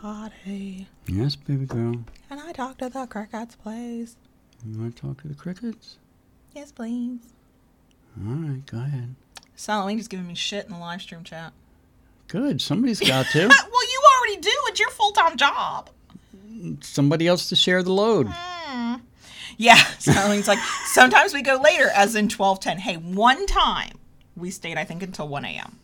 Dottie, 0.02 0.86
Yes, 1.06 1.34
baby 1.36 1.66
girl. 1.66 2.04
can 2.28 2.38
I 2.38 2.52
talk 2.52 2.78
to 2.78 2.88
the 2.88 3.06
crickets, 3.06 3.56
please? 3.56 4.16
You 4.66 4.78
want 4.80 4.96
to 4.96 5.02
talk 5.02 5.22
to 5.22 5.28
the 5.28 5.34
crickets? 5.34 5.98
Yes, 6.54 6.72
please. 6.72 7.20
All 8.26 8.34
right, 8.34 8.66
go 8.66 8.78
ahead. 8.78 9.14
Just 9.56 10.10
giving 10.10 10.26
me 10.26 10.34
shit 10.34 10.66
in 10.66 10.72
the 10.72 10.78
live 10.78 11.02
stream 11.02 11.24
chat. 11.24 11.52
Good. 12.28 12.60
Somebody's 12.60 13.00
got 13.00 13.26
to. 13.26 13.38
well, 13.48 13.48
you 13.48 14.02
already 14.18 14.40
do. 14.40 14.50
It's 14.66 14.80
your 14.80 14.90
full 14.90 15.12
time 15.12 15.36
job. 15.36 15.90
Somebody 16.80 17.26
else 17.26 17.48
to 17.48 17.56
share 17.56 17.82
the 17.82 17.92
load. 17.92 18.28
Yeah, 19.56 19.74
Silent 19.98 20.30
Wing's 20.30 20.48
like, 20.48 20.58
sometimes 20.86 21.34
we 21.34 21.42
go 21.42 21.56
later, 21.56 21.88
as 21.90 22.14
in 22.14 22.26
1210. 22.26 22.78
Hey, 22.78 22.96
one 22.96 23.46
time 23.46 23.98
we 24.36 24.50
stayed, 24.50 24.78
I 24.78 24.84
think, 24.84 25.02
until 25.02 25.26
1 25.26 25.44
a.m. 25.44 25.78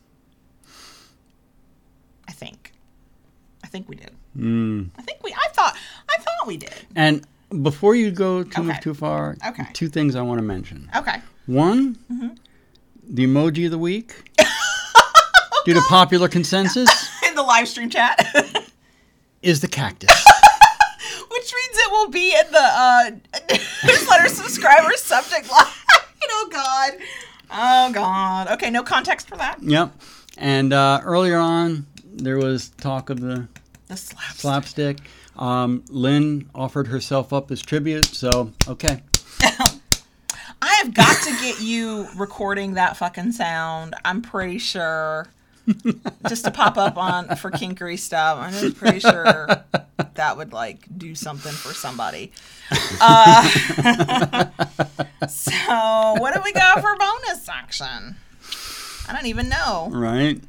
I 2.29 2.33
think. 2.33 2.73
I 3.65 3.67
think 3.67 3.89
we 3.89 3.97
did. 3.97 4.13
Mm. 4.37 4.91
I 4.97 5.03
think 5.03 5.23
we, 5.25 5.33
I 5.33 5.49
thought, 5.53 5.77
I 6.09 6.17
thought 6.19 6.47
we 6.47 6.57
did. 6.57 6.87
And 6.95 7.27
before 7.63 7.95
you 7.95 8.11
go 8.11 8.43
too 8.43 8.71
Okay. 8.71 8.81
too 8.81 8.95
far, 8.95 9.37
Okay. 9.47 9.67
two 9.73 9.89
things 9.89 10.17
I 10.17 10.23
want 10.23 10.39
to 10.39 10.43
mention. 10.45 10.91
Okay. 10.97 11.21
One, 11.47 11.97
Mm-hmm. 12.13 12.29
the 13.09 13.27
emoji 13.27 13.65
of 13.67 13.71
the 13.71 13.79
week, 13.79 14.15
due 15.65 15.75
to 15.75 15.83
popular 15.89 16.29
consensus, 16.29 16.89
In 17.29 17.35
the 17.35 17.43
live 17.43 17.69
stream 17.69 17.91
chat. 17.91 18.27
is 19.43 19.61
the 19.61 19.69
cactus. 19.69 20.11
Which 21.31 21.53
means 21.53 21.79
it 21.79 21.91
will 21.91 22.09
be 22.09 22.29
in 22.35 22.51
the 22.53 22.59
uh, 22.63 23.11
newsletter 23.87 24.29
subscriber 24.29 24.93
subject 24.97 25.51
line. 25.51 25.65
oh, 26.31 26.49
God. 26.51 26.93
Oh, 27.51 27.93
God. 27.93 28.49
Okay, 28.53 28.71
no 28.71 28.83
context 28.83 29.29
for 29.29 29.37
that. 29.37 29.59
yep. 29.63 29.93
And 30.39 30.73
uh, 30.73 31.01
earlier 31.05 31.37
on, 31.39 31.87
there 32.05 32.39
was 32.39 32.71
talk 32.81 33.11
of 33.11 33.21
the 33.21 33.47
The 33.89 33.97
slaps. 33.97 34.39
slapstick. 34.41 34.99
Um, 35.37 35.85
Lynn 35.89 36.49
offered 36.55 36.89
herself 36.89 37.33
up 37.33 37.51
as 37.51 37.61
tribute, 37.61 38.07
so 38.07 38.53
okay. 38.69 39.03
I 40.63 40.75
have 40.83 40.95
got 40.95 41.23
to 41.25 41.31
get 41.41 41.61
you 41.61 42.09
recording 42.17 42.75
that 42.75 42.97
fucking 42.97 43.33
sound. 43.33 43.95
I'm 44.05 44.23
pretty 44.23 44.59
sure. 44.59 45.29
just 46.29 46.45
to 46.45 46.51
pop 46.51 46.77
up 46.77 46.97
on 46.97 47.37
for 47.37 47.51
kinkery 47.51 47.99
stuff. 47.99 48.39
I'm 48.39 48.53
just 48.53 48.77
pretty 48.77 49.01
sure 49.01 49.49
that 50.15 50.37
would 50.37 50.53
like 50.53 50.87
do 50.97 51.15
something 51.15 51.53
for 51.53 51.73
somebody. 51.73 52.33
Uh, 53.01 53.49
so 55.29 56.15
what 56.19 56.35
do 56.35 56.41
we 56.45 56.53
got 56.53 56.81
for 56.81 56.97
bonus 56.97 57.45
section? 57.45 58.17
I 59.09 59.13
don't 59.13 59.27
even 59.27 59.49
know. 59.49 59.89
Right? 59.91 60.41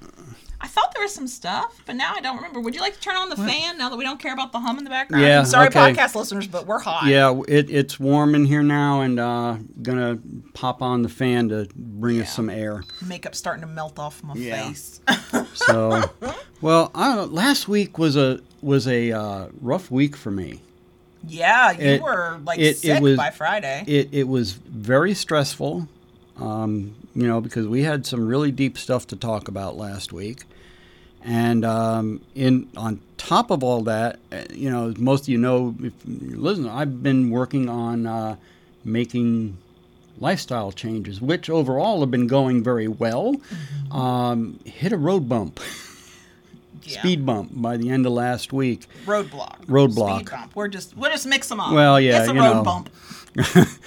I 0.66 0.68
thought 0.68 0.94
there 0.96 1.04
was 1.04 1.14
some 1.14 1.28
stuff, 1.28 1.80
but 1.86 1.96
now 1.96 2.14
I 2.16 2.22
don't 2.22 2.38
remember. 2.38 2.60
Would 2.60 2.74
you 2.74 2.82
like 2.82 2.96
to 2.96 3.00
turn 3.00 3.16
on 3.18 3.30
the 3.30 3.36
fan 3.36 3.78
now 3.78 3.90
that 3.90 3.98
we 3.98 4.04
don't 4.04 4.20
care 4.20 4.34
about 4.34 4.52
the 4.52 4.60
hum 4.60 4.80
in 4.80 4.84
the 4.84 4.90
background? 4.90 5.24
Yeah, 5.24 5.44
Sorry, 5.44 5.68
okay. 5.68 5.80
podcast 5.94 6.16
listeners, 6.16 6.48
but 6.48 6.66
we're 6.66 6.80
hot. 6.80 7.06
Yeah, 7.06 7.40
it, 7.48 7.70
it's 7.70 8.00
warm 8.00 8.34
in 8.34 8.46
here 8.46 8.64
now, 8.64 9.02
and 9.02 9.20
uh, 9.20 9.58
gonna 9.84 10.18
pop 10.56 10.82
on 10.82 11.04
the 11.04 11.10
fan 11.10 11.50
to 11.50 11.68
bring 11.76 12.20
us 12.20 12.34
some 12.34 12.50
air. 12.50 12.84
Makeup 13.06 13.36
starting 13.36 13.62
to 13.62 13.68
melt 13.68 14.00
off 14.00 14.24
my 14.24 14.34
Yeah. 14.34 14.64
face. 14.68 15.02
So, 15.54 16.04
well, 16.62 16.92
I 16.96 17.16
don't 17.16 17.30
know, 17.30 17.36
last 17.36 17.68
week 17.68 17.98
was 17.98 18.18
a 18.18 18.40
was 18.62 18.88
a 18.88 19.12
uh, 19.12 19.48
rough 19.62 19.90
week 19.92 20.16
for 20.18 20.32
me. 20.32 20.62
Yeah, 21.28 21.72
you 21.72 21.80
It- 21.86 22.02
were 22.02 22.40
like 22.44 22.60
it- 22.60 22.64
it 22.64 22.78
sick 22.78 23.02
was- 23.02 23.18
by 23.18 23.30
Friday. 23.30 23.84
It 23.88 24.10
it 24.12 24.28
was 24.28 24.52
very 24.54 25.14
stressful, 25.14 25.88
um, 26.38 26.96
you 27.16 27.26
know, 27.28 27.40
because 27.40 27.68
we 27.68 27.84
had 27.84 28.06
some 28.06 28.28
really 28.28 28.52
deep 28.52 28.78
stuff 28.78 29.08
to 29.08 29.16
talk 29.16 29.48
about 29.48 29.78
last 29.78 30.12
week, 30.12 30.44
and 31.26 31.66
um, 31.66 32.22
in 32.36 32.70
on 32.78 33.02
top 33.18 33.50
of 33.50 33.64
all 33.64 33.82
that, 33.82 34.20
uh, 34.32 34.44
you 34.52 34.70
know, 34.70 34.90
as 34.90 34.98
most 34.98 35.24
of 35.24 35.30
you 35.30 35.40
know, 35.40 35.76
if 35.82 35.94
you 36.06 36.38
listen, 36.38 36.70
I've 36.70 37.02
been 37.02 37.32
working 37.32 37.68
on 37.68 38.06
uh, 38.06 38.36
making 38.84 39.58
lifestyle 40.20 40.72
changes, 40.72 41.20
which 41.20 41.50
overall 41.50 42.02
have 42.02 42.12
been 42.12 42.28
going 42.28 42.64
very 42.64 42.88
well. 42.88 43.36
Um, 43.92 44.60
hit 44.66 44.92
a 44.92 44.98
road 44.98 45.28
bump, 45.28 45.60
yeah. 46.84 47.00
speed 47.00 47.26
bump 47.26 47.52
by 47.54 47.78
the 47.78 47.90
end 47.90 48.06
of 48.06 48.12
last 48.12 48.54
week. 48.54 48.86
roadblock. 49.06 49.66
Roadblock. 49.66 50.20
Speed 50.20 50.32
bump. 50.32 50.56
We're 50.56 50.68
just 50.68 50.96
we'll 50.96 51.12
just 51.12 51.26
mix 51.26 51.50
them 51.50 51.60
up. 51.60 51.74
Well, 51.74 52.00
yeah, 52.00 52.20
it's 52.20 52.30
a 52.30 52.36
road 52.36 52.54
know. 52.54 52.64
bump. 52.64 52.90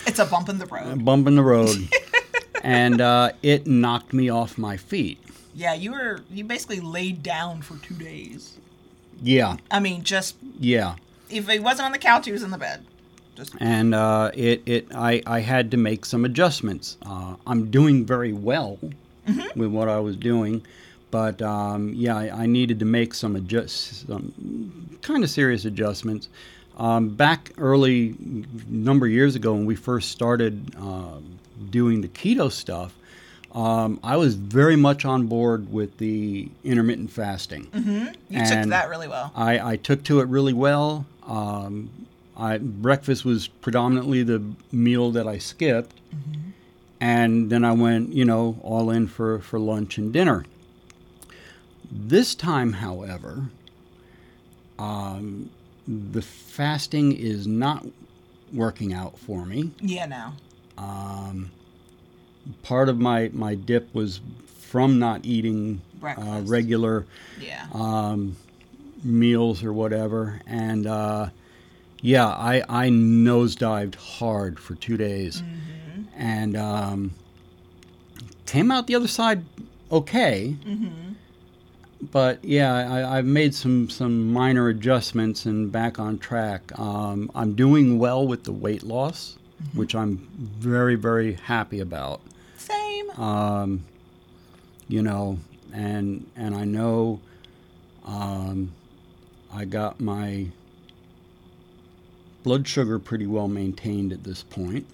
it's 0.06 0.18
a 0.18 0.26
bump 0.26 0.48
in 0.48 0.58
the 0.58 0.66
road. 0.66 1.04
bump 1.04 1.28
in 1.28 1.36
the 1.36 1.44
road, 1.44 1.76
and 2.64 3.00
uh, 3.00 3.30
it 3.42 3.68
knocked 3.68 4.12
me 4.12 4.28
off 4.28 4.58
my 4.58 4.76
feet. 4.76 5.22
Yeah, 5.58 5.74
you 5.74 5.90
were 5.90 6.20
you 6.30 6.44
basically 6.44 6.78
laid 6.78 7.24
down 7.24 7.62
for 7.62 7.76
two 7.78 7.96
days. 7.96 8.58
Yeah, 9.20 9.56
I 9.72 9.80
mean, 9.80 10.04
just 10.04 10.36
yeah, 10.60 10.94
if 11.28 11.48
he 11.48 11.58
wasn't 11.58 11.86
on 11.86 11.92
the 11.92 11.98
couch, 11.98 12.26
he 12.26 12.32
was 12.32 12.44
in 12.44 12.52
the 12.52 12.58
bed. 12.58 12.86
Just 13.34 13.56
and 13.58 13.92
uh, 13.92 14.30
it 14.34 14.62
it 14.66 14.86
I, 14.94 15.20
I 15.26 15.40
had 15.40 15.72
to 15.72 15.76
make 15.76 16.04
some 16.04 16.24
adjustments. 16.24 16.96
Uh, 17.04 17.34
I'm 17.44 17.72
doing 17.72 18.06
very 18.06 18.32
well 18.32 18.78
with 19.56 19.72
what 19.72 19.88
I 19.88 19.98
was 19.98 20.14
doing, 20.14 20.64
but 21.10 21.42
um, 21.42 21.92
yeah, 21.92 22.16
I, 22.16 22.42
I 22.42 22.46
needed 22.46 22.78
to 22.78 22.84
make 22.84 23.12
some 23.12 23.34
adjust 23.34 24.06
some 24.06 24.96
kind 25.02 25.24
of 25.24 25.30
serious 25.30 25.64
adjustments. 25.64 26.28
Um, 26.76 27.08
back 27.08 27.50
early 27.58 28.14
number 28.68 29.06
of 29.06 29.12
years 29.12 29.34
ago 29.34 29.54
when 29.54 29.66
we 29.66 29.74
first 29.74 30.12
started 30.12 30.76
um, 30.76 31.40
doing 31.70 32.00
the 32.00 32.08
keto 32.08 32.48
stuff, 32.52 32.94
um, 33.52 33.98
I 34.02 34.16
was 34.16 34.34
very 34.34 34.76
much 34.76 35.04
on 35.04 35.26
board 35.26 35.72
with 35.72 35.98
the 35.98 36.48
intermittent 36.64 37.10
fasting. 37.10 37.68
you 38.28 38.38
took 38.44 38.52
And- 38.52 38.72
that 38.72 38.88
really 38.88 39.08
well. 39.08 39.32
I, 39.34 39.72
I 39.72 39.76
took 39.76 40.04
to 40.04 40.20
it 40.20 40.28
really 40.28 40.52
well. 40.52 41.06
Um, 41.26 41.90
I, 42.36 42.58
breakfast 42.58 43.24
was 43.24 43.48
predominantly 43.48 44.22
the 44.22 44.42
meal 44.70 45.10
that 45.12 45.26
I 45.26 45.38
skipped, 45.38 45.92
and 47.00 47.50
then 47.50 47.64
I 47.64 47.72
went, 47.72 48.12
you 48.12 48.24
know, 48.24 48.58
all 48.62 48.90
in 48.90 49.06
for, 49.08 49.40
for 49.40 49.58
lunch 49.58 49.98
and 49.98 50.12
dinner. 50.12 50.44
This 51.90 52.34
time, 52.34 52.74
however, 52.74 53.46
um, 54.78 55.50
the 55.86 56.22
fasting 56.22 57.12
is 57.12 57.46
not 57.46 57.86
working 58.52 58.92
out 58.92 59.18
for 59.18 59.44
me. 59.44 59.72
Yeah, 59.80 60.06
no. 60.06 60.32
Part 62.62 62.88
of 62.88 62.98
my 62.98 63.30
my 63.32 63.54
dip 63.54 63.94
was 63.94 64.20
from 64.56 64.98
not 64.98 65.24
eating 65.24 65.80
uh, 66.18 66.40
regular 66.44 67.04
Yeah. 67.40 67.66
um, 67.72 68.36
meals 69.02 69.62
or 69.64 69.72
whatever, 69.72 70.40
and 70.46 70.86
uh, 70.86 71.28
yeah, 72.00 72.26
I 72.26 72.62
I 72.68 72.88
nosedived 72.88 73.94
hard 73.96 74.58
for 74.58 74.74
two 74.76 74.96
days, 74.96 75.42
and 76.16 76.56
um, 76.56 77.12
came 78.46 78.70
out 78.70 78.86
the 78.86 78.94
other 78.94 79.08
side 79.08 79.44
okay. 79.90 80.56
But 82.12 82.44
yeah, 82.44 82.72
I, 82.74 83.18
I've 83.18 83.24
made 83.24 83.54
some 83.54 83.90
some 83.90 84.32
minor 84.32 84.68
adjustments 84.68 85.46
and 85.46 85.72
back 85.72 85.98
on 85.98 86.18
track. 86.18 86.78
Um, 86.78 87.28
I'm 87.34 87.54
doing 87.54 87.98
well 87.98 88.26
with 88.26 88.44
the 88.44 88.52
weight 88.52 88.84
loss, 88.84 89.36
which 89.74 89.94
I'm 89.96 90.28
very 90.60 90.94
very 90.94 91.32
happy 91.34 91.80
about 91.80 92.20
Um, 93.16 93.84
you 94.88 95.02
know, 95.02 95.38
and 95.72 96.26
and 96.36 96.54
I 96.54 96.64
know 96.64 97.20
um, 98.04 98.72
I 99.52 99.64
got 99.64 100.00
my 100.00 100.46
blood 102.42 102.66
sugar 102.66 102.98
pretty 102.98 103.26
well 103.26 103.48
maintained 103.48 104.12
at 104.12 104.24
this 104.24 104.42
point. 104.42 104.86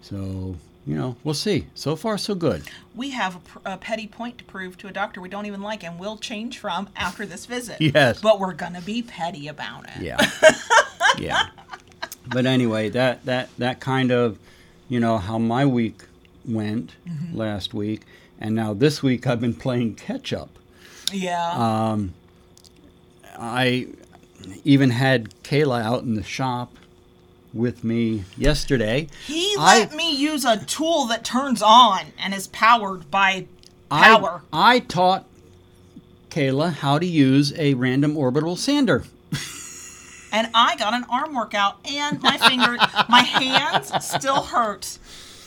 So 0.00 0.56
you 0.86 0.96
know, 0.96 1.16
we'll 1.22 1.34
see. 1.34 1.66
So 1.74 1.94
far, 1.94 2.18
so 2.18 2.34
good. 2.34 2.64
we 2.94 3.10
have 3.10 3.36
a, 3.36 3.38
pr- 3.38 3.58
a 3.64 3.76
petty 3.76 4.08
point 4.08 4.38
to 4.38 4.44
prove 4.44 4.76
to 4.78 4.88
a 4.88 4.92
doctor 4.92 5.20
we 5.20 5.28
don't 5.28 5.46
even 5.46 5.62
like 5.62 5.84
and 5.84 5.96
we'll 6.00 6.16
change 6.16 6.58
from 6.58 6.88
after 6.96 7.24
this 7.24 7.46
visit. 7.46 7.76
Yes. 7.80 8.20
But 8.20 8.40
we're 8.40 8.52
going 8.54 8.72
to 8.74 8.80
be 8.80 9.02
petty 9.02 9.46
about 9.46 9.84
it. 9.96 10.02
Yeah, 10.02 10.18
yeah. 11.18 11.46
But 12.26 12.46
anyway, 12.46 12.88
that 12.90 13.24
that 13.26 13.50
that 13.58 13.80
kind 13.80 14.10
of, 14.12 14.38
you 14.88 15.00
know, 15.00 15.18
how 15.18 15.38
my 15.38 15.66
week 15.66 16.04
went 16.46 16.92
last 17.32 17.72
week, 17.74 18.02
and 18.38 18.54
now 18.54 18.74
this 18.74 19.02
week 19.02 19.26
I've 19.26 19.40
been 19.40 19.54
playing 19.54 19.94
catch 19.96 20.32
up. 20.32 20.58
Yeah. 21.12 21.52
Um, 21.52 22.14
I 23.38 23.88
even 24.64 24.90
had 24.90 25.30
Kayla 25.42 25.82
out 25.82 26.02
in 26.02 26.14
the 26.14 26.22
shop 26.22 26.74
with 27.54 27.84
me 27.84 28.24
yesterday. 28.36 29.08
he 29.26 29.54
I- 29.58 29.80
let 29.80 29.94
me 29.94 30.14
use 30.14 30.44
a 30.44 30.56
tool 30.64 31.06
that 31.06 31.24
turns 31.24 31.62
on 31.62 32.06
and 32.18 32.32
is 32.34 32.46
powered 32.48 33.10
by 33.10 33.46
power. 33.90 34.42
I, 34.52 34.76
I 34.76 34.78
taught 34.80 35.26
Kayla 36.30 36.72
how 36.72 36.98
to 36.98 37.06
use 37.06 37.52
a 37.58 37.74
random 37.74 38.16
orbital 38.16 38.56
sander. 38.56 39.04
and 40.32 40.48
I 40.54 40.76
got 40.76 40.94
an 40.94 41.04
arm 41.10 41.34
workout 41.34 41.76
and 41.86 42.22
my 42.22 42.38
finger, 42.38 42.78
my 43.10 43.20
hands 43.22 43.92
still 44.04 44.42
hurt 44.44 44.98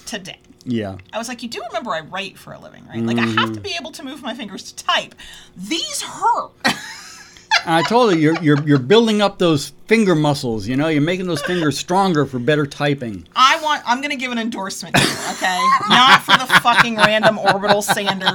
today. 0.06 0.40
Yeah. 0.66 0.98
I 1.14 1.18
was 1.18 1.28
like, 1.28 1.44
you 1.44 1.50
do 1.50 1.62
remember 1.68 1.92
I 1.92 2.02
write 2.02 2.38
for 2.38 2.54
a 2.54 2.60
living, 2.60 2.88
right? 2.88 3.02
Like, 3.02 3.18
I 3.18 3.26
have 3.26 3.54
to 3.54 3.60
be 3.60 3.76
able 3.80 3.92
to 3.92 4.04
move 4.04 4.24
my 4.24 4.34
fingers 4.34 4.72
to 4.72 4.84
type. 4.84 5.14
These 5.56 6.02
hurt. 6.02 6.52
I 7.68 7.84
told 7.84 8.12
her 8.12 8.18
you're, 8.18 8.40
you're 8.42 8.62
you're 8.68 8.80
building 8.80 9.22
up 9.22 9.40
those 9.40 9.74
finger 9.88 10.14
muscles. 10.14 10.68
You 10.68 10.76
know, 10.76 10.88
you're 10.88 11.02
making 11.02 11.28
those 11.28 11.42
fingers 11.42 11.78
stronger 11.78 12.26
for 12.26 12.38
better 12.38 12.66
typing. 12.66 13.28
I 13.36 13.60
want, 13.62 13.82
I'm 13.86 14.02
going 14.02 14.12
to 14.12 14.18
give 14.18 14.32
an 14.32 14.38
endorsement 14.38 14.98
here, 14.98 15.18
okay? 15.32 15.60
Not 15.90 16.22
for 16.22 16.38
the 16.38 16.46
fucking 16.62 16.98
random 16.98 17.40
orbital 17.40 17.82
sander, 17.82 18.26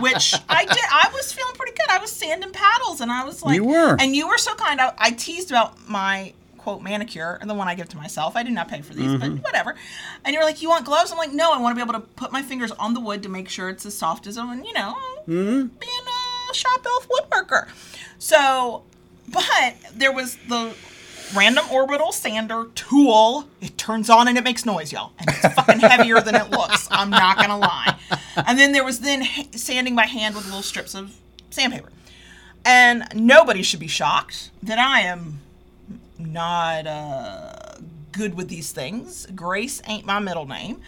which 0.00 0.34
I 0.48 0.64
did. 0.64 0.84
I 0.90 1.10
was 1.12 1.32
feeling 1.32 1.54
pretty 1.54 1.72
good. 1.72 1.90
I 1.90 1.98
was 1.98 2.10
sanding 2.10 2.50
paddles 2.50 3.00
and 3.00 3.12
I 3.12 3.24
was 3.24 3.42
like, 3.42 3.56
You 3.56 3.64
were. 3.64 3.96
And 4.00 4.16
you 4.16 4.26
were 4.28 4.38
so 4.38 4.54
kind. 4.54 4.80
I, 4.80 4.92
I 4.98 5.10
teased 5.10 5.50
about 5.50 5.88
my 5.88 6.32
quote 6.62 6.82
manicure 6.82 7.38
and 7.40 7.48
the 7.50 7.54
one 7.54 7.68
I 7.68 7.74
give 7.74 7.88
to 7.90 7.96
myself. 7.96 8.36
I 8.36 8.42
did 8.42 8.52
not 8.52 8.68
pay 8.68 8.80
for 8.82 8.94
these, 8.94 9.06
Mm-hmm. 9.10 9.36
but 9.36 9.44
whatever. 9.44 9.74
And 10.24 10.34
you're 10.34 10.44
like, 10.44 10.62
you 10.62 10.68
want 10.68 10.84
gloves? 10.84 11.10
I'm 11.12 11.18
like, 11.18 11.32
no, 11.32 11.52
I 11.52 11.58
want 11.58 11.76
to 11.76 11.84
be 11.84 11.88
able 11.88 11.98
to 12.00 12.06
put 12.14 12.32
my 12.32 12.42
fingers 12.42 12.70
on 12.72 12.94
the 12.94 13.00
wood 13.00 13.22
to 13.24 13.28
make 13.28 13.48
sure 13.48 13.68
it's 13.68 13.84
as 13.86 13.96
soft 13.96 14.26
as 14.26 14.36
them, 14.36 14.50
and 14.50 14.64
you 14.64 14.72
know, 14.72 14.96
Mm-hmm. 15.28 15.66
being 15.78 16.06
a 16.50 16.54
shop 16.54 16.84
elf 16.84 17.08
woodworker. 17.08 17.68
So, 18.18 18.82
but 19.28 19.74
there 19.94 20.12
was 20.12 20.36
the 20.48 20.74
random 21.34 21.64
orbital 21.72 22.12
sander 22.12 22.66
tool. 22.74 23.48
It 23.60 23.78
turns 23.78 24.10
on 24.10 24.28
and 24.28 24.36
it 24.36 24.44
makes 24.44 24.66
noise, 24.66 24.92
y'all. 24.92 25.12
And 25.18 25.28
it's 25.30 25.54
fucking 25.54 25.80
heavier 25.80 26.20
than 26.20 26.34
it 26.34 26.50
looks. 26.50 26.88
I'm 26.90 27.08
not 27.10 27.36
gonna 27.38 27.56
lie. 27.58 27.96
And 28.36 28.58
then 28.58 28.72
there 28.72 28.84
was 28.84 29.00
then 29.00 29.24
sanding 29.52 29.94
by 29.96 30.06
hand 30.06 30.34
with 30.34 30.44
little 30.46 30.62
strips 30.62 30.94
of 30.94 31.16
sandpaper. 31.50 31.88
And 32.64 33.04
nobody 33.14 33.62
should 33.62 33.80
be 33.80 33.88
shocked 33.88 34.50
that 34.62 34.78
I 34.78 35.00
am 35.00 35.40
not 36.26 36.86
uh, 36.86 37.76
good 38.12 38.34
with 38.34 38.48
these 38.48 38.72
things. 38.72 39.26
Grace 39.34 39.82
ain't 39.86 40.06
my 40.06 40.18
middle 40.18 40.46
name. 40.46 40.80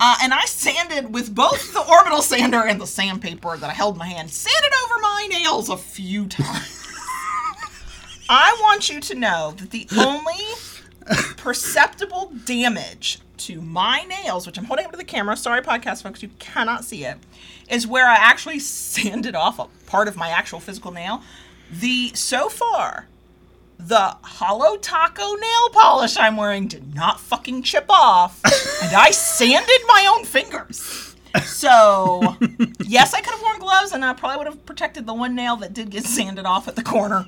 Uh, 0.00 0.16
and 0.22 0.34
I 0.34 0.44
sanded 0.46 1.14
with 1.14 1.34
both 1.34 1.72
the 1.72 1.80
orbital 1.80 2.20
sander 2.20 2.62
and 2.62 2.80
the 2.80 2.86
sandpaper 2.86 3.56
that 3.56 3.70
I 3.70 3.72
held 3.72 3.94
in 3.94 4.00
my 4.00 4.08
hand, 4.08 4.30
sanded 4.30 4.72
over 4.84 5.00
my 5.00 5.28
nails 5.30 5.68
a 5.68 5.76
few 5.76 6.26
times. 6.26 6.86
I 8.28 8.56
want 8.60 8.88
you 8.88 9.00
to 9.00 9.14
know 9.14 9.54
that 9.56 9.70
the 9.70 9.86
only 9.96 10.44
perceptible 11.36 12.32
damage 12.44 13.20
to 13.36 13.60
my 13.60 14.04
nails, 14.04 14.46
which 14.46 14.58
I'm 14.58 14.64
holding 14.64 14.86
up 14.86 14.92
to 14.92 14.96
the 14.96 15.04
camera, 15.04 15.36
sorry, 15.36 15.60
podcast 15.60 16.02
folks, 16.02 16.22
you 16.22 16.30
cannot 16.38 16.84
see 16.84 17.04
it, 17.04 17.18
is 17.68 17.86
where 17.86 18.06
I 18.06 18.16
actually 18.16 18.58
sanded 18.60 19.34
off 19.34 19.58
a 19.58 19.66
part 19.86 20.08
of 20.08 20.16
my 20.16 20.28
actual 20.28 20.60
physical 20.60 20.90
nail. 20.90 21.22
The 21.70 22.12
so 22.14 22.48
far, 22.48 23.06
the 23.88 24.16
Holo 24.22 24.76
Taco 24.78 25.34
nail 25.34 25.68
polish 25.72 26.16
I'm 26.16 26.36
wearing 26.36 26.68
did 26.68 26.94
not 26.94 27.20
fucking 27.20 27.62
chip 27.62 27.84
off, 27.90 28.40
and 28.82 28.94
I 28.94 29.10
sanded 29.10 29.80
my 29.86 30.14
own 30.16 30.24
fingers. 30.24 31.14
So, 31.44 32.36
yes, 32.84 33.12
I 33.12 33.20
could 33.20 33.34
have 33.34 33.42
worn 33.42 33.58
gloves, 33.58 33.92
and 33.92 34.04
I 34.04 34.14
probably 34.14 34.38
would 34.38 34.46
have 34.46 34.64
protected 34.64 35.06
the 35.06 35.12
one 35.12 35.34
nail 35.34 35.56
that 35.56 35.74
did 35.74 35.90
get 35.90 36.04
sanded 36.04 36.46
off 36.46 36.66
at 36.66 36.76
the 36.76 36.82
corner. 36.82 37.26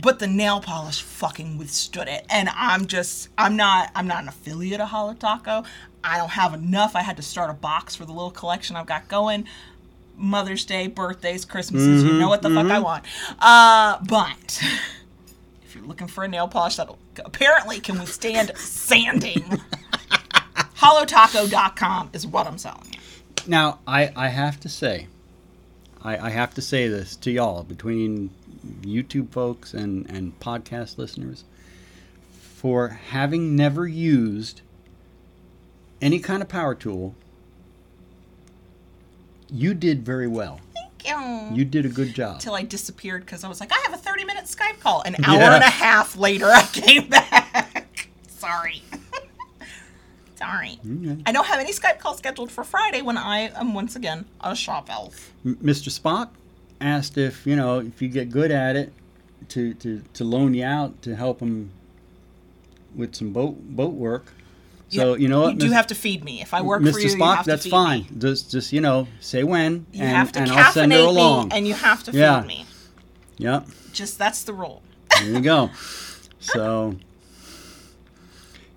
but 0.00 0.18
the 0.18 0.28
nail 0.28 0.60
polish 0.60 1.02
fucking 1.02 1.58
withstood 1.58 2.08
it, 2.08 2.24
and 2.30 2.48
I'm 2.54 2.86
just, 2.86 3.28
I'm 3.36 3.56
not, 3.56 3.90
I'm 3.94 4.06
not 4.06 4.22
an 4.22 4.28
affiliate 4.28 4.80
of 4.80 4.88
Holo 4.88 5.12
Taco. 5.14 5.64
I 6.02 6.18
don't 6.18 6.30
have 6.30 6.54
enough. 6.54 6.96
I 6.96 7.02
had 7.02 7.16
to 7.16 7.22
start 7.22 7.50
a 7.50 7.54
box 7.54 7.94
for 7.96 8.04
the 8.04 8.12
little 8.12 8.30
collection 8.30 8.76
I've 8.76 8.86
got 8.86 9.08
going. 9.08 9.46
Mother's 10.16 10.64
Day, 10.64 10.86
birthdays, 10.86 11.44
Christmases, 11.44 12.04
you 12.04 12.12
know 12.12 12.28
what 12.28 12.42
the 12.42 12.50
fuck 12.50 12.66
I 12.66 12.78
want. 12.78 13.04
Uh, 13.38 13.98
but 14.08 14.62
if 15.64 15.74
you're 15.74 15.84
looking 15.84 16.06
for 16.06 16.24
a 16.24 16.28
nail 16.28 16.48
polish 16.48 16.76
that 16.76 16.88
apparently 17.24 17.80
can 17.80 17.98
withstand 17.98 18.52
sanding, 18.56 19.42
holotaco.com 20.76 22.10
is 22.12 22.26
what 22.26 22.46
I'm 22.46 22.58
selling 22.58 22.86
you. 22.92 22.98
Now, 23.46 23.80
I, 23.86 24.12
I 24.16 24.28
have 24.28 24.60
to 24.60 24.68
say, 24.68 25.08
I, 26.02 26.16
I 26.28 26.30
have 26.30 26.54
to 26.54 26.62
say 26.62 26.88
this 26.88 27.16
to 27.16 27.30
y'all 27.30 27.62
between 27.62 28.30
YouTube 28.82 29.30
folks 29.30 29.74
and, 29.74 30.08
and 30.10 30.38
podcast 30.40 30.96
listeners 30.96 31.44
for 32.30 32.88
having 32.88 33.54
never 33.54 33.86
used 33.86 34.62
any 36.00 36.18
kind 36.18 36.42
of 36.42 36.48
power 36.48 36.74
tool. 36.74 37.14
You 39.50 39.74
did 39.74 40.04
very 40.04 40.26
well. 40.28 40.60
Thank 40.74 41.06
you. 41.06 41.56
You 41.56 41.64
did 41.64 41.84
a 41.84 41.88
good 41.88 42.14
job. 42.14 42.36
Until 42.36 42.54
I 42.54 42.62
disappeared 42.62 43.24
because 43.24 43.44
I 43.44 43.48
was 43.48 43.60
like, 43.60 43.72
I 43.72 43.78
have 43.84 43.92
a 43.94 43.98
30 43.98 44.24
minute 44.24 44.44
Skype 44.44 44.80
call. 44.80 45.02
An 45.02 45.16
hour 45.24 45.38
Yeah. 45.38 45.54
and 45.56 45.64
a 45.64 45.68
half 45.68 46.16
later, 46.16 46.46
I 46.46 46.62
came 46.62 47.08
back. 47.08 48.08
Sorry. 48.28 48.82
Sorry. 50.36 50.78
Okay. 50.84 51.22
I 51.26 51.32
don't 51.32 51.46
have 51.46 51.60
any 51.60 51.72
Skype 51.72 51.98
calls 51.98 52.18
scheduled 52.18 52.50
for 52.50 52.64
Friday 52.64 53.02
when 53.02 53.16
I 53.16 53.50
am 53.58 53.72
once 53.74 53.96
again 53.96 54.24
a 54.42 54.54
shop 54.56 54.88
elf. 54.90 55.32
M- 55.44 55.56
Mr. 55.62 55.88
Spock 55.96 56.30
asked 56.80 57.16
if 57.16 57.46
you 57.46 57.54
know 57.56 57.78
if 57.78 58.02
you 58.02 58.08
get 58.08 58.30
good 58.30 58.50
at 58.50 58.74
it 58.76 58.92
to, 59.50 59.74
to, 59.74 60.02
to 60.14 60.24
loan 60.24 60.52
you 60.54 60.64
out 60.64 61.00
to 61.02 61.14
help 61.14 61.40
him 61.40 61.70
with 62.94 63.14
some 63.14 63.32
boat 63.32 63.56
boat 63.76 63.92
work. 63.94 64.32
So 64.90 65.14
you 65.14 65.28
know 65.28 65.40
what, 65.42 65.54
You 65.54 65.60
do 65.60 65.70
have 65.72 65.88
to 65.88 65.94
feed 65.94 66.22
me. 66.24 66.40
If 66.40 66.54
I 66.54 66.62
work 66.62 66.82
Mr. 66.82 66.92
for 66.92 67.00
you, 67.00 67.08
Spock, 67.08 67.18
you 67.18 67.24
have 67.36 67.46
that's 67.46 67.62
to 67.62 67.68
feed 67.68 67.70
fine. 67.70 68.00
me. 68.02 68.08
Just 68.18 68.50
just 68.50 68.72
you 68.72 68.80
know 68.80 69.08
say 69.20 69.42
when 69.42 69.86
You 69.92 70.02
and, 70.04 70.16
have 70.16 70.32
to 70.32 70.40
and 70.40 70.50
I'll 70.52 70.72
send 70.72 70.92
her 70.92 70.98
along. 71.00 71.52
and 71.52 71.66
you 71.66 71.74
have 71.74 72.04
to 72.04 72.12
feed 72.12 72.18
Yeah. 72.18 72.42
me. 72.42 72.64
Yep, 73.38 73.66
Just 73.92 74.18
that's 74.18 74.44
the 74.44 74.52
rule. 74.52 74.82
there 75.18 75.28
you 75.30 75.40
go. 75.40 75.70
So 76.40 76.96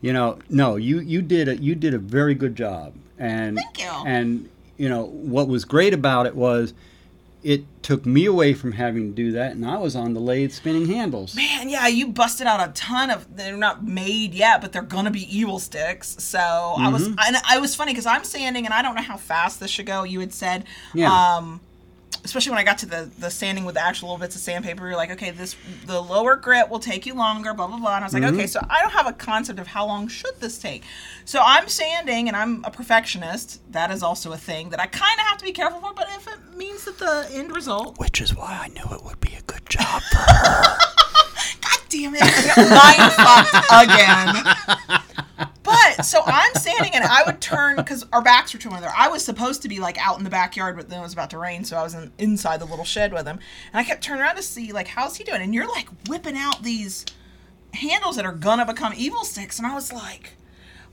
you 0.02 0.14
know, 0.14 0.40
no, 0.50 0.76
you 0.78 1.00
you 1.00 1.22
did 1.22 1.48
a 1.50 1.58
you 1.58 1.76
did 1.76 1.94
a 1.94 1.98
very 1.98 2.34
good 2.34 2.56
job, 2.56 2.94
and 3.18 3.58
Thank 3.58 3.80
you. 3.80 3.92
and 4.06 4.50
you 4.78 4.88
know 4.90 5.06
what 5.06 5.48
was 5.50 5.66
great 5.66 5.94
about 5.94 6.26
it 6.28 6.36
was 6.36 6.74
it 7.48 7.64
took 7.82 8.06
me 8.06 8.26
away 8.26 8.53
from 8.53 8.74
having 8.74 9.10
to 9.10 9.15
do 9.15 9.32
that, 9.32 9.53
and 9.53 9.65
I 9.65 9.78
was 9.78 9.95
on 9.95 10.14
the 10.14 10.19
lathe 10.19 10.52
spinning 10.52 10.88
handles. 10.88 11.34
Man, 11.34 11.69
yeah, 11.69 11.88
you 11.88 12.10
busted 12.10 12.45
out 12.45 12.60
a 12.68 12.74
ton 12.74 13.10
of. 13.10 13.38
They're 13.38 13.56
not 13.56 13.86
made 13.86 14.34
yet, 14.34 14.60
but 14.60 14.74
they're 14.74 14.82
gonna 14.82 15.11
be 15.11 15.24
evil 15.36 15.57
sticks. 15.57 16.18
So 16.19 16.40
I 16.40 16.90
was, 16.90 17.07
Mm-hmm. 17.07 17.19
and 17.26 17.38
I 17.49 17.60
was 17.60 17.74
funny 17.74 17.94
because 17.94 18.06
I'm 18.06 18.26
sanding, 18.26 18.65
and 18.65 18.74
I 18.74 18.82
don't 18.82 18.95
know 18.95 19.02
how 19.02 19.15
fast 19.15 19.61
this 19.61 19.72
should 19.72 19.86
go. 19.86 20.03
You 20.03 20.19
had 20.19 20.34
said, 20.34 20.65
Yeah. 20.94 21.10
um, 21.38 21.61
especially 22.28 22.52
when 22.52 22.60
I 22.60 22.64
got 22.64 22.78
to 22.80 22.86
the 22.86 23.10
the 23.20 23.32
sanding 23.32 23.64
with 23.64 23.76
the 23.76 23.82
actual 23.82 24.10
little 24.10 24.20
bits 24.20 24.36
of 24.36 24.41
sandpaper, 24.41 24.86
you're 24.86 24.98
like, 24.98 25.12
okay, 25.12 25.32
this 25.32 25.56
the 25.86 26.02
lower 26.02 26.36
grit 26.36 26.70
will 26.70 26.80
take 26.80 27.06
you 27.06 27.14
longer, 27.14 27.54
blah 27.54 27.68
blah 27.68 27.78
blah. 27.78 27.95
And 27.95 28.04
I 28.04 28.08
was 28.08 28.14
like, 28.14 28.24
mm-hmm. 28.24 28.36
okay, 28.36 28.48
so 28.48 28.60
I 28.70 28.82
don't 28.82 28.91
have 28.91 29.08
a 29.08 29.14
concept 29.14 29.60
of 29.60 29.68
how 29.68 29.86
long 29.86 30.08
should 30.08 30.40
this 30.40 30.58
take. 30.60 30.84
So 31.26 31.41
I'm 31.44 31.68
sanding, 31.70 32.28
and 32.28 32.36
I'm 32.36 32.64
a 32.66 32.72
perfectionist. 32.72 33.62
That 33.72 33.91
is 33.91 34.04
also 34.04 34.34
a 34.34 34.38
thing 34.38 34.70
that 34.70 34.80
I 34.80 34.88
kind 34.88 35.20
of 35.20 35.26
have 35.28 35.38
to 35.38 35.45
be 35.45 35.54
careful 35.54 35.80
for. 35.80 35.94
But 35.94 36.08
if 36.10 36.28
it 36.28 36.58
means 36.58 36.86
that 36.86 36.98
the 36.98 37.28
end 37.32 37.56
result, 37.56 37.98
Which 37.98 38.22
is 38.22 38.36
why 38.36 38.60
I 38.62 38.68
knew 38.68 38.95
it 38.95 39.04
would 39.04 39.20
be 39.22 39.34
a 39.36 39.41
good 39.44 39.68
job 39.70 40.02
for 40.04 40.18
her. 40.18 40.78
Damn 41.90 42.16
it, 42.16 42.22
mind 42.22 43.14
fucked 43.14 43.66
again. 43.72 45.50
But 45.64 46.06
so 46.06 46.22
I'm 46.26 46.54
standing 46.56 46.94
and 46.94 47.04
I 47.04 47.24
would 47.26 47.42
turn 47.42 47.76
because 47.76 48.06
our 48.14 48.22
backs 48.22 48.54
were 48.54 48.60
to 48.60 48.70
one 48.70 48.78
another. 48.78 48.94
I 48.98 49.10
was 49.10 49.24
supposed 49.24 49.62
to 49.64 49.70
be 49.70 49.80
like 49.80 49.98
out 50.06 50.18
in 50.18 50.24
the 50.24 50.30
backyard, 50.30 50.78
but 50.78 50.90
then 50.90 51.00
it 51.00 51.04
was 51.04 51.14
about 51.14 51.30
to 51.32 51.38
rain, 51.38 51.66
so 51.66 51.78
I 51.78 51.84
was 51.84 51.94
in, 51.94 52.12
inside 52.18 52.60
the 52.60 52.66
little 52.66 52.86
shed 52.86 53.12
with 53.14 53.26
him. 53.26 53.40
And 53.74 53.80
I 53.80 53.84
kept 53.84 54.04
turning 54.04 54.22
around 54.22 54.38
to 54.38 54.44
see 54.44 54.72
like 54.72 54.88
how's 54.88 55.18
he 55.18 55.24
doing, 55.24 55.42
and 55.42 55.54
you're 55.54 55.68
like 55.68 55.90
whipping 56.08 56.38
out 56.38 56.64
these 56.64 57.06
handles 57.74 58.16
that 58.16 58.26
are 58.26 58.34
gonna 58.34 58.66
become 58.66 58.94
evil 58.96 59.24
sticks, 59.24 59.58
and 59.58 59.68
I 59.68 59.74
was 59.74 59.92
like, 59.92 60.34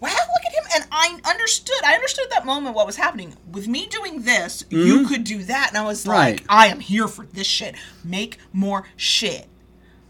wow, 0.01 0.11
look 0.11 0.45
at 0.47 0.53
him. 0.53 0.65
And 0.75 0.85
I 0.91 1.19
understood. 1.31 1.83
I 1.85 1.95
understood 1.95 2.27
that 2.31 2.45
moment 2.45 2.75
what 2.75 2.87
was 2.87 2.97
happening 2.97 3.37
with 3.51 3.69
me 3.69 3.87
doing 3.87 4.23
this. 4.23 4.65
You 4.71 4.79
mm-hmm. 4.79 5.09
could 5.09 5.25
do 5.25 5.45
that, 5.45 5.69
and 5.69 5.79
I 5.79 5.85
was 5.85 6.07
like, 6.07 6.45
I 6.49 6.67
am 6.67 6.81
here 6.81 7.09
for 7.09 7.27
this 7.27 7.47
shit. 7.47 7.77
Make 8.03 8.39
more 8.53 8.87
shit. 8.97 9.49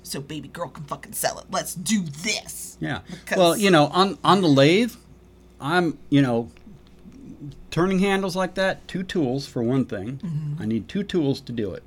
So 0.05 0.21
baby 0.21 0.49
girl 0.49 0.69
can 0.69 0.85
fucking 0.85 1.15
sell 1.15 1.39
it. 1.41 1.47
Let's 1.51 1.75
do 1.75 2.03
this. 2.03 2.77
Yeah. 2.81 3.01
Because- 3.11 3.39
Well, 3.39 3.57
you 3.57 3.71
know, 3.71 3.87
on 3.87 4.19
on 4.23 4.41
the 4.43 4.49
lathe, 4.49 4.93
I'm 5.61 5.99
you 6.11 6.23
know 6.23 6.51
turning 7.71 7.99
handles 7.99 8.37
like 8.37 8.55
that. 8.55 8.87
Two 8.87 9.03
tools 9.03 9.47
for 9.47 9.63
one 9.63 9.85
thing. 9.87 10.19
Mm-hmm. 10.19 10.63
I 10.63 10.67
need 10.67 10.89
two 10.89 11.03
tools 11.03 11.41
to 11.43 11.53
do 11.53 11.73
it, 11.73 11.83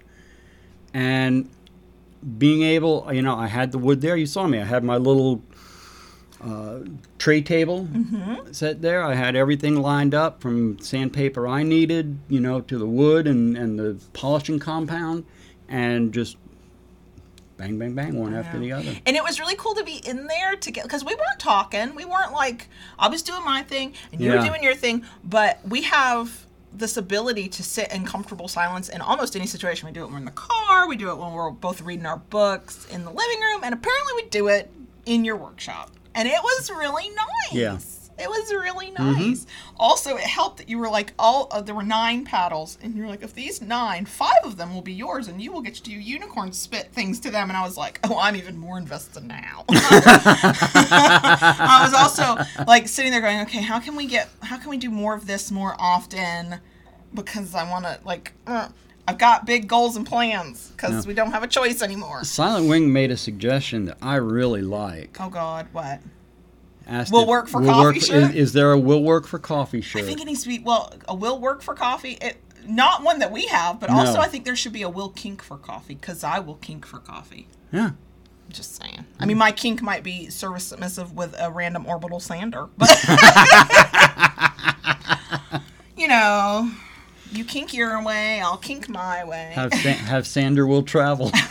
and 0.93 1.49
being 2.37 2.63
able, 2.63 3.07
you 3.13 3.21
know, 3.21 3.35
I 3.37 3.47
had 3.47 3.71
the 3.71 3.77
wood 3.77 4.01
there. 4.01 4.17
You 4.17 4.25
saw 4.25 4.47
me. 4.47 4.59
I 4.59 4.65
had 4.65 4.83
my 4.83 4.97
little 4.97 5.41
uh, 6.43 6.79
tray 7.19 7.41
table 7.41 7.85
Mm-hmm. 7.91 8.51
set 8.51 8.81
there. 8.81 9.03
I 9.03 9.13
had 9.15 9.35
everything 9.35 9.75
lined 9.81 10.13
up 10.15 10.41
from 10.41 10.79
sandpaper 10.79 11.47
I 11.47 11.63
needed, 11.63 12.17
you 12.27 12.39
know, 12.39 12.61
to 12.61 12.77
the 12.77 12.87
wood 12.87 13.27
and 13.27 13.55
and 13.55 13.77
the 13.79 13.97
polishing 14.13 14.59
compound, 14.59 15.23
and 15.69 16.11
just 16.13 16.37
bang, 17.57 17.77
bang, 17.77 17.93
bang, 17.93 18.15
one 18.15 18.33
after 18.33 18.59
the 18.59 18.71
other. 18.71 18.95
And 19.05 19.15
it 19.15 19.23
was 19.23 19.39
really 19.39 19.55
cool 19.55 19.75
to 19.75 19.83
be 19.83 19.97
in 20.07 20.27
there 20.27 20.55
to 20.55 20.71
get 20.71 20.83
because 20.83 21.03
we 21.03 21.13
weren't 21.13 21.39
talking. 21.39 21.95
We 21.95 22.05
weren't 22.05 22.33
like 22.33 22.69
I 22.97 23.07
was 23.09 23.21
doing 23.23 23.43
my 23.43 23.63
thing 23.63 23.93
and 24.11 24.21
you 24.21 24.31
were 24.31 24.41
doing 24.41 24.63
your 24.63 24.75
thing, 24.75 25.03
but 25.23 25.59
we 25.67 25.81
have 25.83 26.45
this 26.73 26.97
ability 26.97 27.47
to 27.47 27.63
sit 27.63 27.91
in 27.91 28.05
comfortable 28.05 28.47
silence 28.47 28.89
in 28.89 29.01
almost 29.01 29.35
any 29.35 29.47
situation. 29.47 29.87
We 29.87 29.93
do 29.93 30.01
it 30.01 30.05
when 30.05 30.13
we're 30.13 30.19
in 30.19 30.25
the 30.25 30.31
car, 30.31 30.87
we 30.87 30.95
do 30.95 31.09
it 31.09 31.17
when 31.17 31.33
we're 31.33 31.49
both 31.49 31.81
reading 31.81 32.05
our 32.05 32.17
books 32.17 32.85
in 32.91 33.03
the 33.03 33.11
living 33.11 33.41
room, 33.41 33.61
and 33.63 33.73
apparently 33.73 34.13
we 34.15 34.29
do 34.29 34.47
it 34.47 34.71
in 35.05 35.25
your 35.25 35.37
workshop. 35.37 35.91
And 36.13 36.27
it 36.27 36.41
was 36.41 36.69
really 36.69 37.09
nice. 37.09 37.53
Yeah. 37.53 37.77
It 38.19 38.27
was 38.27 38.51
really 38.51 38.89
nice. 38.91 39.45
Also, 39.77 40.15
it 40.15 40.23
helped 40.23 40.57
that 40.57 40.69
you 40.69 40.79
were 40.79 40.89
like, 40.89 41.13
all 41.19 41.47
uh, 41.51 41.61
there 41.61 41.75
were 41.75 41.83
nine 41.83 42.25
paddles, 42.25 42.77
and 42.81 42.95
you're 42.95 43.07
like, 43.07 43.21
of 43.21 43.35
these 43.35 43.61
nine, 43.61 44.05
five 44.05 44.43
of 44.43 44.57
them 44.57 44.73
will 44.73 44.81
be 44.81 44.93
yours, 44.93 45.27
and 45.27 45.41
you 45.41 45.51
will 45.51 45.61
get 45.61 45.75
to 45.75 45.83
do 45.83 45.91
unicorn 45.91 46.51
spit 46.51 46.91
things 46.91 47.19
to 47.21 47.29
them. 47.29 47.49
And 47.49 47.57
I 47.57 47.63
was 47.63 47.77
like, 47.77 47.99
oh, 48.03 48.17
I'm 48.19 48.35
even 48.35 48.57
more 48.57 48.77
invested 48.77 49.23
now. 49.23 49.65
I 49.69 51.79
was 51.83 51.93
also 51.93 52.37
like 52.65 52.87
sitting 52.87 53.11
there 53.11 53.21
going, 53.21 53.41
okay, 53.41 53.61
how 53.61 53.79
can 53.79 53.95
we 53.95 54.07
get, 54.07 54.29
how 54.41 54.57
can 54.57 54.69
we 54.69 54.77
do 54.77 54.89
more 54.89 55.13
of 55.13 55.27
this 55.27 55.51
more 55.51 55.75
often? 55.77 56.59
Because 57.13 57.55
I 57.55 57.69
want 57.69 57.85
to 57.85 57.99
like, 58.03 58.33
uh, 58.47 58.69
I've 59.07 59.17
got 59.17 59.45
big 59.45 59.69
goals 59.69 59.95
and 59.95 60.05
plans 60.05 60.71
because 60.71 61.07
we 61.07 61.13
don't 61.13 61.31
have 61.31 61.43
a 61.43 61.47
choice 61.47 61.81
anymore. 61.81 62.25
Silent 62.25 62.67
Wing 62.67 62.91
made 62.91 63.09
a 63.09 63.15
suggestion 63.15 63.85
that 63.85 63.97
I 64.01 64.15
really 64.15 64.61
like. 64.61 65.15
Oh 65.19 65.29
God, 65.29 65.67
what? 65.71 66.01
Asked 66.87 67.11
Will 67.11 67.27
work 67.27 67.49
for 67.49 67.61
will 67.61 67.69
coffee 67.69 67.97
is, 67.97 68.07
shirt? 68.07 68.35
is 68.35 68.53
there 68.53 68.71
a 68.71 68.79
will 68.79 69.03
work 69.03 69.27
for 69.27 69.39
coffee 69.39 69.81
shirt? 69.81 70.03
I 70.03 70.05
think 70.05 70.21
it 70.21 70.25
needs 70.25 70.43
to 70.43 70.47
be 70.47 70.59
well, 70.59 70.93
a 71.07 71.15
will 71.15 71.39
work 71.39 71.61
for 71.61 71.73
coffee. 71.73 72.17
It 72.21 72.37
not 72.65 73.03
one 73.03 73.19
that 73.19 73.31
we 73.31 73.47
have, 73.47 73.79
but 73.79 73.89
also 73.89 74.19
I 74.19 74.27
think 74.27 74.45
there 74.45 74.55
should 74.55 74.73
be 74.73 74.83
a 74.83 74.89
will 74.89 75.09
kink 75.09 75.41
for 75.41 75.57
coffee 75.57 75.95
because 75.95 76.23
I 76.23 76.39
will 76.39 76.55
kink 76.55 76.85
for 76.85 76.99
coffee. 76.99 77.47
yeah. 77.71 77.91
Just 78.49 78.81
saying. 78.81 79.03
I 79.19 79.25
mean, 79.25 79.37
my 79.37 79.51
kink 79.51 79.81
might 79.81 80.03
be 80.03 80.29
service 80.29 80.63
submissive 80.63 81.13
with 81.13 81.35
a 81.37 81.51
random 81.51 81.85
orbital 81.85 82.21
sander, 82.21 82.69
but 82.77 82.89
you 85.97 86.07
know, 86.07 86.71
you 87.33 87.43
kink 87.43 87.73
your 87.73 88.01
way, 88.03 88.39
I'll 88.39 88.55
kink 88.55 88.87
my 88.87 89.25
way. 89.25 89.51
Have 89.53 89.73
have 89.73 90.25
Sander 90.25 90.65
will 90.65 90.83
travel. 90.83 91.29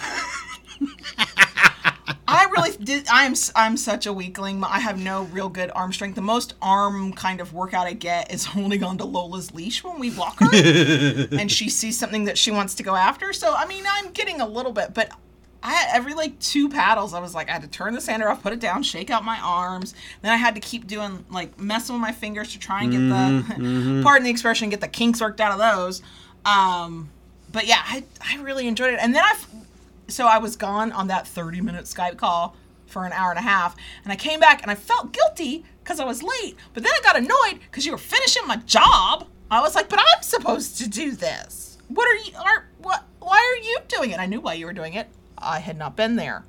I 2.28 2.44
really 2.46 2.72
did. 2.82 3.06
I'm 3.10 3.34
I'm 3.54 3.76
such 3.76 4.06
a 4.06 4.12
weakling. 4.12 4.62
I 4.64 4.80
have 4.80 5.02
no 5.02 5.24
real 5.24 5.48
good 5.48 5.70
arm 5.74 5.92
strength. 5.92 6.16
The 6.16 6.22
most 6.22 6.54
arm 6.60 7.12
kind 7.12 7.40
of 7.40 7.52
workout 7.52 7.86
I 7.86 7.92
get 7.92 8.32
is 8.32 8.44
holding 8.56 8.82
onto 8.82 9.04
Lola's 9.04 9.54
leash 9.54 9.84
when 9.84 9.98
we 9.98 10.10
walk 10.10 10.40
her, 10.40 10.48
and 10.52 11.50
she 11.50 11.68
sees 11.68 11.98
something 11.98 12.24
that 12.24 12.36
she 12.36 12.50
wants 12.50 12.74
to 12.76 12.82
go 12.82 12.96
after. 12.96 13.32
So 13.32 13.54
I 13.54 13.66
mean, 13.66 13.84
I'm 13.88 14.10
getting 14.12 14.40
a 14.40 14.46
little 14.46 14.72
bit, 14.72 14.92
but 14.94 15.10
I 15.62 15.88
every 15.92 16.14
like 16.14 16.38
two 16.38 16.68
paddles, 16.68 17.14
I 17.14 17.20
was 17.20 17.34
like, 17.34 17.48
I 17.48 17.52
had 17.52 17.62
to 17.62 17.68
turn 17.68 17.94
the 17.94 18.00
sander 18.00 18.28
off, 18.28 18.42
put 18.42 18.52
it 18.52 18.60
down, 18.60 18.82
shake 18.82 19.10
out 19.10 19.24
my 19.24 19.38
arms. 19.40 19.94
Then 20.22 20.32
I 20.32 20.36
had 20.36 20.54
to 20.54 20.60
keep 20.60 20.86
doing 20.86 21.24
like 21.30 21.58
messing 21.60 21.94
with 21.94 22.02
my 22.02 22.12
fingers 22.12 22.52
to 22.52 22.58
try 22.58 22.82
and 22.82 22.92
get 22.92 22.98
the, 22.98 24.00
pardon 24.04 24.24
the 24.24 24.30
expression, 24.30 24.68
get 24.70 24.80
the 24.80 24.88
kinks 24.88 25.20
worked 25.20 25.40
out 25.40 25.52
of 25.52 25.58
those. 25.58 26.02
Um, 26.44 27.10
but 27.52 27.66
yeah, 27.66 27.82
I 27.84 28.04
I 28.20 28.40
really 28.42 28.68
enjoyed 28.68 28.94
it, 28.94 29.00
and 29.00 29.14
then 29.14 29.22
I 29.24 29.34
so 30.08 30.26
I 30.26 30.38
was 30.38 30.56
gone 30.56 30.92
on 30.92 31.08
that 31.08 31.26
30 31.26 31.60
minute 31.60 31.84
Skype 31.84 32.16
call 32.16 32.56
for 32.86 33.04
an 33.04 33.12
hour 33.12 33.30
and 33.30 33.38
a 33.38 33.42
half, 33.42 33.76
and 34.04 34.12
I 34.12 34.16
came 34.16 34.40
back 34.40 34.62
and 34.62 34.70
I 34.70 34.74
felt 34.74 35.12
guilty 35.12 35.64
because 35.82 36.00
I 36.00 36.04
was 36.04 36.22
late. 36.22 36.56
But 36.72 36.82
then 36.82 36.92
I 36.92 37.00
got 37.02 37.16
annoyed 37.16 37.60
because 37.64 37.84
you 37.84 37.92
were 37.92 37.98
finishing 37.98 38.46
my 38.46 38.56
job. 38.56 39.26
I 39.50 39.60
was 39.60 39.74
like, 39.74 39.88
but 39.88 39.98
I'm 39.98 40.22
supposed 40.22 40.78
to 40.78 40.88
do 40.88 41.12
this. 41.12 41.78
What 41.88 42.06
are 42.08 42.16
you? 42.16 42.36
Are 42.36 42.66
what? 42.78 43.04
Why 43.20 43.36
are 43.38 43.64
you 43.64 43.78
doing 43.88 44.10
it? 44.10 44.20
I 44.20 44.26
knew 44.26 44.40
why 44.40 44.54
you 44.54 44.66
were 44.66 44.72
doing 44.72 44.94
it. 44.94 45.08
I 45.38 45.58
had 45.60 45.76
not 45.76 45.96
been 45.96 46.16
there. 46.16 46.44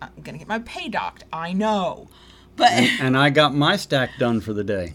I'm 0.00 0.10
gonna 0.22 0.38
get 0.38 0.48
my 0.48 0.58
pay 0.60 0.88
docked. 0.88 1.24
I 1.32 1.52
know, 1.52 2.08
but 2.56 2.70
and 2.72 3.16
I 3.16 3.30
got 3.30 3.54
my 3.54 3.76
stack 3.76 4.10
done 4.18 4.40
for 4.40 4.52
the 4.52 4.64
day. 4.64 4.94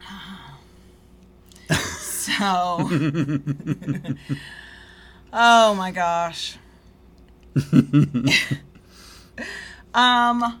so. 2.00 2.42
oh 5.32 5.74
my 5.74 5.90
gosh. 5.90 6.58
um, 9.94 10.60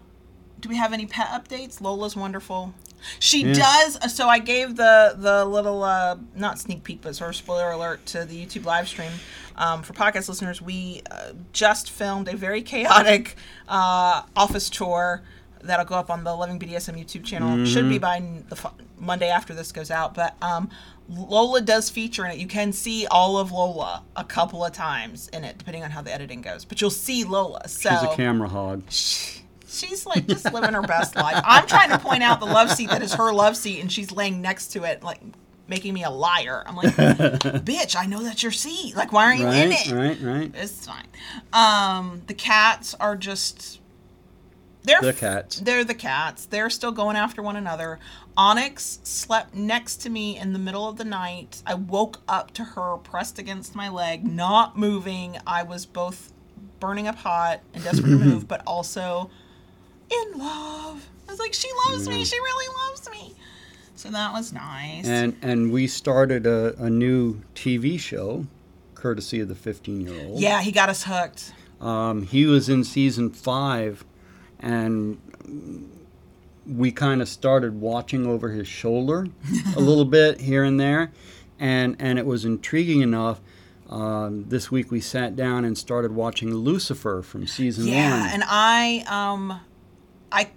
do 0.60 0.68
we 0.68 0.76
have 0.76 0.92
any 0.92 1.06
pet 1.06 1.28
updates? 1.28 1.80
Lola's 1.80 2.16
wonderful. 2.16 2.74
She 3.20 3.44
Yeah. 3.44 3.52
does. 3.54 3.96
uh, 4.00 4.08
So 4.08 4.28
I 4.28 4.38
gave 4.38 4.76
the 4.76 5.14
the 5.16 5.44
little 5.44 5.84
uh, 5.84 6.16
not 6.34 6.58
sneak 6.58 6.82
peek, 6.82 7.02
but 7.02 7.14
sort 7.14 7.30
of 7.30 7.36
spoiler 7.36 7.70
alert 7.70 8.04
to 8.06 8.24
the 8.24 8.44
YouTube 8.44 8.64
live 8.64 8.88
stream. 8.88 9.10
Um, 9.56 9.82
for 9.82 9.92
podcast 9.92 10.28
listeners, 10.28 10.60
we 10.60 11.02
uh, 11.10 11.32
just 11.52 11.90
filmed 11.90 12.28
a 12.28 12.36
very 12.36 12.62
chaotic 12.62 13.36
uh, 13.68 14.22
office 14.34 14.68
tour 14.70 15.22
that'll 15.62 15.86
go 15.86 15.94
up 15.94 16.10
on 16.10 16.24
the 16.24 16.34
Loving 16.34 16.58
BDSM 16.58 16.98
YouTube 17.02 17.24
channel. 17.24 17.64
Should 17.64 17.88
be 17.88 17.98
by 17.98 18.22
the 18.48 18.56
fu- 18.56 18.68
Monday 18.98 19.28
after 19.28 19.54
this 19.54 19.72
goes 19.72 19.90
out. 19.90 20.14
But 20.14 20.34
um, 20.42 20.68
Lola 21.08 21.60
does 21.60 21.88
feature 21.88 22.24
in 22.24 22.32
it. 22.32 22.38
You 22.38 22.46
can 22.48 22.72
see 22.72 23.06
all 23.06 23.38
of 23.38 23.52
Lola 23.52 24.02
a 24.16 24.24
couple 24.24 24.64
of 24.64 24.72
times 24.72 25.28
in 25.28 25.44
it, 25.44 25.56
depending 25.58 25.84
on 25.84 25.90
how 25.90 26.02
the 26.02 26.12
editing 26.12 26.40
goes. 26.42 26.64
But 26.64 26.80
you'll 26.80 26.90
see 26.90 27.24
Lola. 27.24 27.68
So 27.68 27.90
She's 27.90 28.02
a 28.02 28.14
camera 28.16 28.48
hog. 28.48 28.82
she's 28.90 30.06
like 30.06 30.26
just 30.26 30.52
living 30.52 30.72
her 30.72 30.82
best 30.82 31.14
life. 31.16 31.40
I'm 31.44 31.66
trying 31.66 31.90
to 31.90 31.98
point 31.98 32.22
out 32.22 32.40
the 32.40 32.46
love 32.46 32.70
seat 32.70 32.88
that 32.90 33.02
is 33.02 33.14
her 33.14 33.32
love 33.32 33.56
seat, 33.56 33.80
and 33.80 33.90
she's 33.90 34.10
laying 34.10 34.40
next 34.42 34.68
to 34.68 34.84
it, 34.84 35.02
like 35.02 35.20
making 35.68 35.92
me 35.94 36.04
a 36.04 36.10
liar. 36.10 36.62
I'm 36.66 36.76
like, 36.76 36.86
bitch, 36.94 37.96
I 37.96 38.06
know 38.06 38.22
that's 38.22 38.42
your 38.42 38.52
seat. 38.52 38.96
Like, 38.96 39.12
why 39.12 39.26
aren't 39.26 39.40
you 39.40 39.46
in 39.48 39.70
Right, 39.70 39.86
it? 39.86 39.92
right, 39.92 40.20
right. 40.22 40.50
It's 40.54 40.86
fine. 40.86 41.06
Um, 41.52 42.22
the 42.26 42.34
cats 42.34 42.94
are 42.94 43.16
just 43.16 43.80
they're 44.86 45.00
The 45.00 45.12
cats. 45.12 45.60
They're 45.60 45.84
the 45.84 45.94
cats. 45.94 46.46
They're 46.46 46.70
still 46.70 46.92
going 46.92 47.16
after 47.16 47.42
one 47.42 47.56
another. 47.56 47.98
Onyx 48.36 49.00
slept 49.02 49.54
next 49.54 49.96
to 50.02 50.10
me 50.10 50.38
in 50.38 50.52
the 50.52 50.58
middle 50.58 50.88
of 50.88 50.96
the 50.96 51.04
night. 51.04 51.62
I 51.66 51.74
woke 51.74 52.20
up 52.28 52.52
to 52.54 52.64
her 52.64 52.96
pressed 52.98 53.38
against 53.38 53.74
my 53.74 53.88
leg, 53.88 54.26
not 54.26 54.78
moving. 54.78 55.36
I 55.46 55.62
was 55.62 55.84
both 55.86 56.32
burning 56.80 57.08
up 57.08 57.16
hot 57.16 57.60
and 57.74 57.82
desperate 57.82 58.10
to 58.10 58.16
move, 58.18 58.48
but 58.52 58.62
also 58.66 59.30
in 60.10 60.38
love. 60.38 61.06
I 61.28 61.32
was 61.32 61.40
like, 61.40 61.54
she 61.54 61.68
loves 61.88 62.08
me. 62.08 62.24
She 62.24 62.38
really 62.38 62.74
loves 62.88 63.10
me. 63.10 63.34
So 63.96 64.10
that 64.10 64.32
was 64.32 64.52
nice. 64.52 65.06
And 65.06 65.36
and 65.42 65.72
we 65.72 65.86
started 65.86 66.46
a, 66.46 66.74
a 66.80 66.90
new 66.90 67.40
TV 67.54 67.98
show, 67.98 68.46
courtesy 68.94 69.40
of 69.40 69.48
the 69.48 69.54
15 69.54 70.02
year 70.02 70.26
old. 70.26 70.40
yeah, 70.40 70.60
he 70.60 70.70
got 70.70 70.88
us 70.90 71.04
hooked. 71.04 71.52
Um, 71.80 72.22
he 72.22 72.46
was 72.46 72.68
in 72.68 72.84
season 72.84 73.30
five, 73.30 74.04
and 74.60 75.18
we 76.66 76.90
kind 76.90 77.22
of 77.22 77.28
started 77.28 77.80
watching 77.80 78.26
over 78.26 78.50
his 78.50 78.66
shoulder 78.66 79.28
a 79.76 79.80
little 79.80 80.04
bit 80.04 80.40
here 80.40 80.64
and 80.64 80.78
there, 80.80 81.12
and 81.58 81.96
and 81.98 82.18
it 82.18 82.26
was 82.26 82.44
intriguing 82.44 83.00
enough. 83.02 83.40
Um, 83.88 84.46
this 84.48 84.68
week 84.70 84.90
we 84.90 85.00
sat 85.00 85.36
down 85.36 85.64
and 85.64 85.78
started 85.78 86.10
watching 86.12 86.52
Lucifer 86.52 87.22
from 87.22 87.46
season 87.46 87.86
Yeah, 87.86 88.20
one. 88.22 88.30
and 88.30 88.42
I 88.46 89.04
um 89.06 89.60
I 90.32 90.48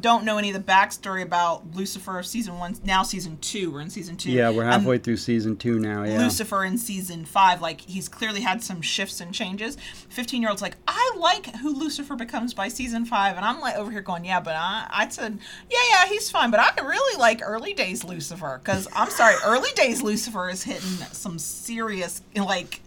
don't 0.00 0.24
know 0.24 0.38
any 0.38 0.50
of 0.50 0.54
the 0.54 0.72
backstory 0.72 1.22
about 1.22 1.74
Lucifer 1.74 2.22
season 2.22 2.58
one. 2.58 2.76
Now 2.84 3.02
season 3.02 3.38
two. 3.38 3.70
We're 3.70 3.80
in 3.80 3.90
season 3.90 4.16
two. 4.16 4.30
yeah, 4.30 4.50
we're 4.50 4.64
And 4.64 4.72
halfway 4.72 4.98
through 4.98 5.16
season 5.16 5.56
two 5.56 5.78
now. 5.78 6.02
Yeah. 6.02 6.18
Lucifer 6.18 6.64
in 6.64 6.76
season 6.78 7.24
five, 7.24 7.60
like 7.60 7.80
he's 7.80 8.08
clearly 8.08 8.40
had 8.40 8.62
some 8.62 8.82
shifts 8.82 9.20
and 9.20 9.32
changes. 9.32 9.76
Fifteen 10.08 10.42
year 10.42 10.50
olds 10.50 10.62
like, 10.62 10.76
I 10.86 11.12
like 11.16 11.54
who 11.56 11.72
Lucifer 11.72 12.16
becomes 12.16 12.54
by 12.54 12.68
season 12.68 13.04
five, 13.04 13.36
and 13.36 13.44
I'm 13.44 13.60
like 13.60 13.76
over 13.76 13.90
here 13.90 14.02
going, 14.02 14.24
yeah, 14.24 14.40
but 14.40 14.54
I, 14.56 14.86
I 14.90 15.08
said, 15.08 15.38
yeah, 15.70 15.78
yeah, 15.90 16.06
he's 16.06 16.30
fine, 16.30 16.50
but 16.50 16.60
I 16.60 16.72
really 16.82 17.18
like 17.18 17.40
early 17.42 17.72
days 17.72 18.04
Lucifer 18.04 18.60
because 18.62 18.88
I'm 18.94 19.10
sorry, 19.10 19.36
early 19.44 19.70
days 19.76 20.02
Lucifer 20.02 20.48
is 20.50 20.62
hitting 20.62 21.06
some 21.12 21.38
serious 21.38 22.22
like 22.34 22.80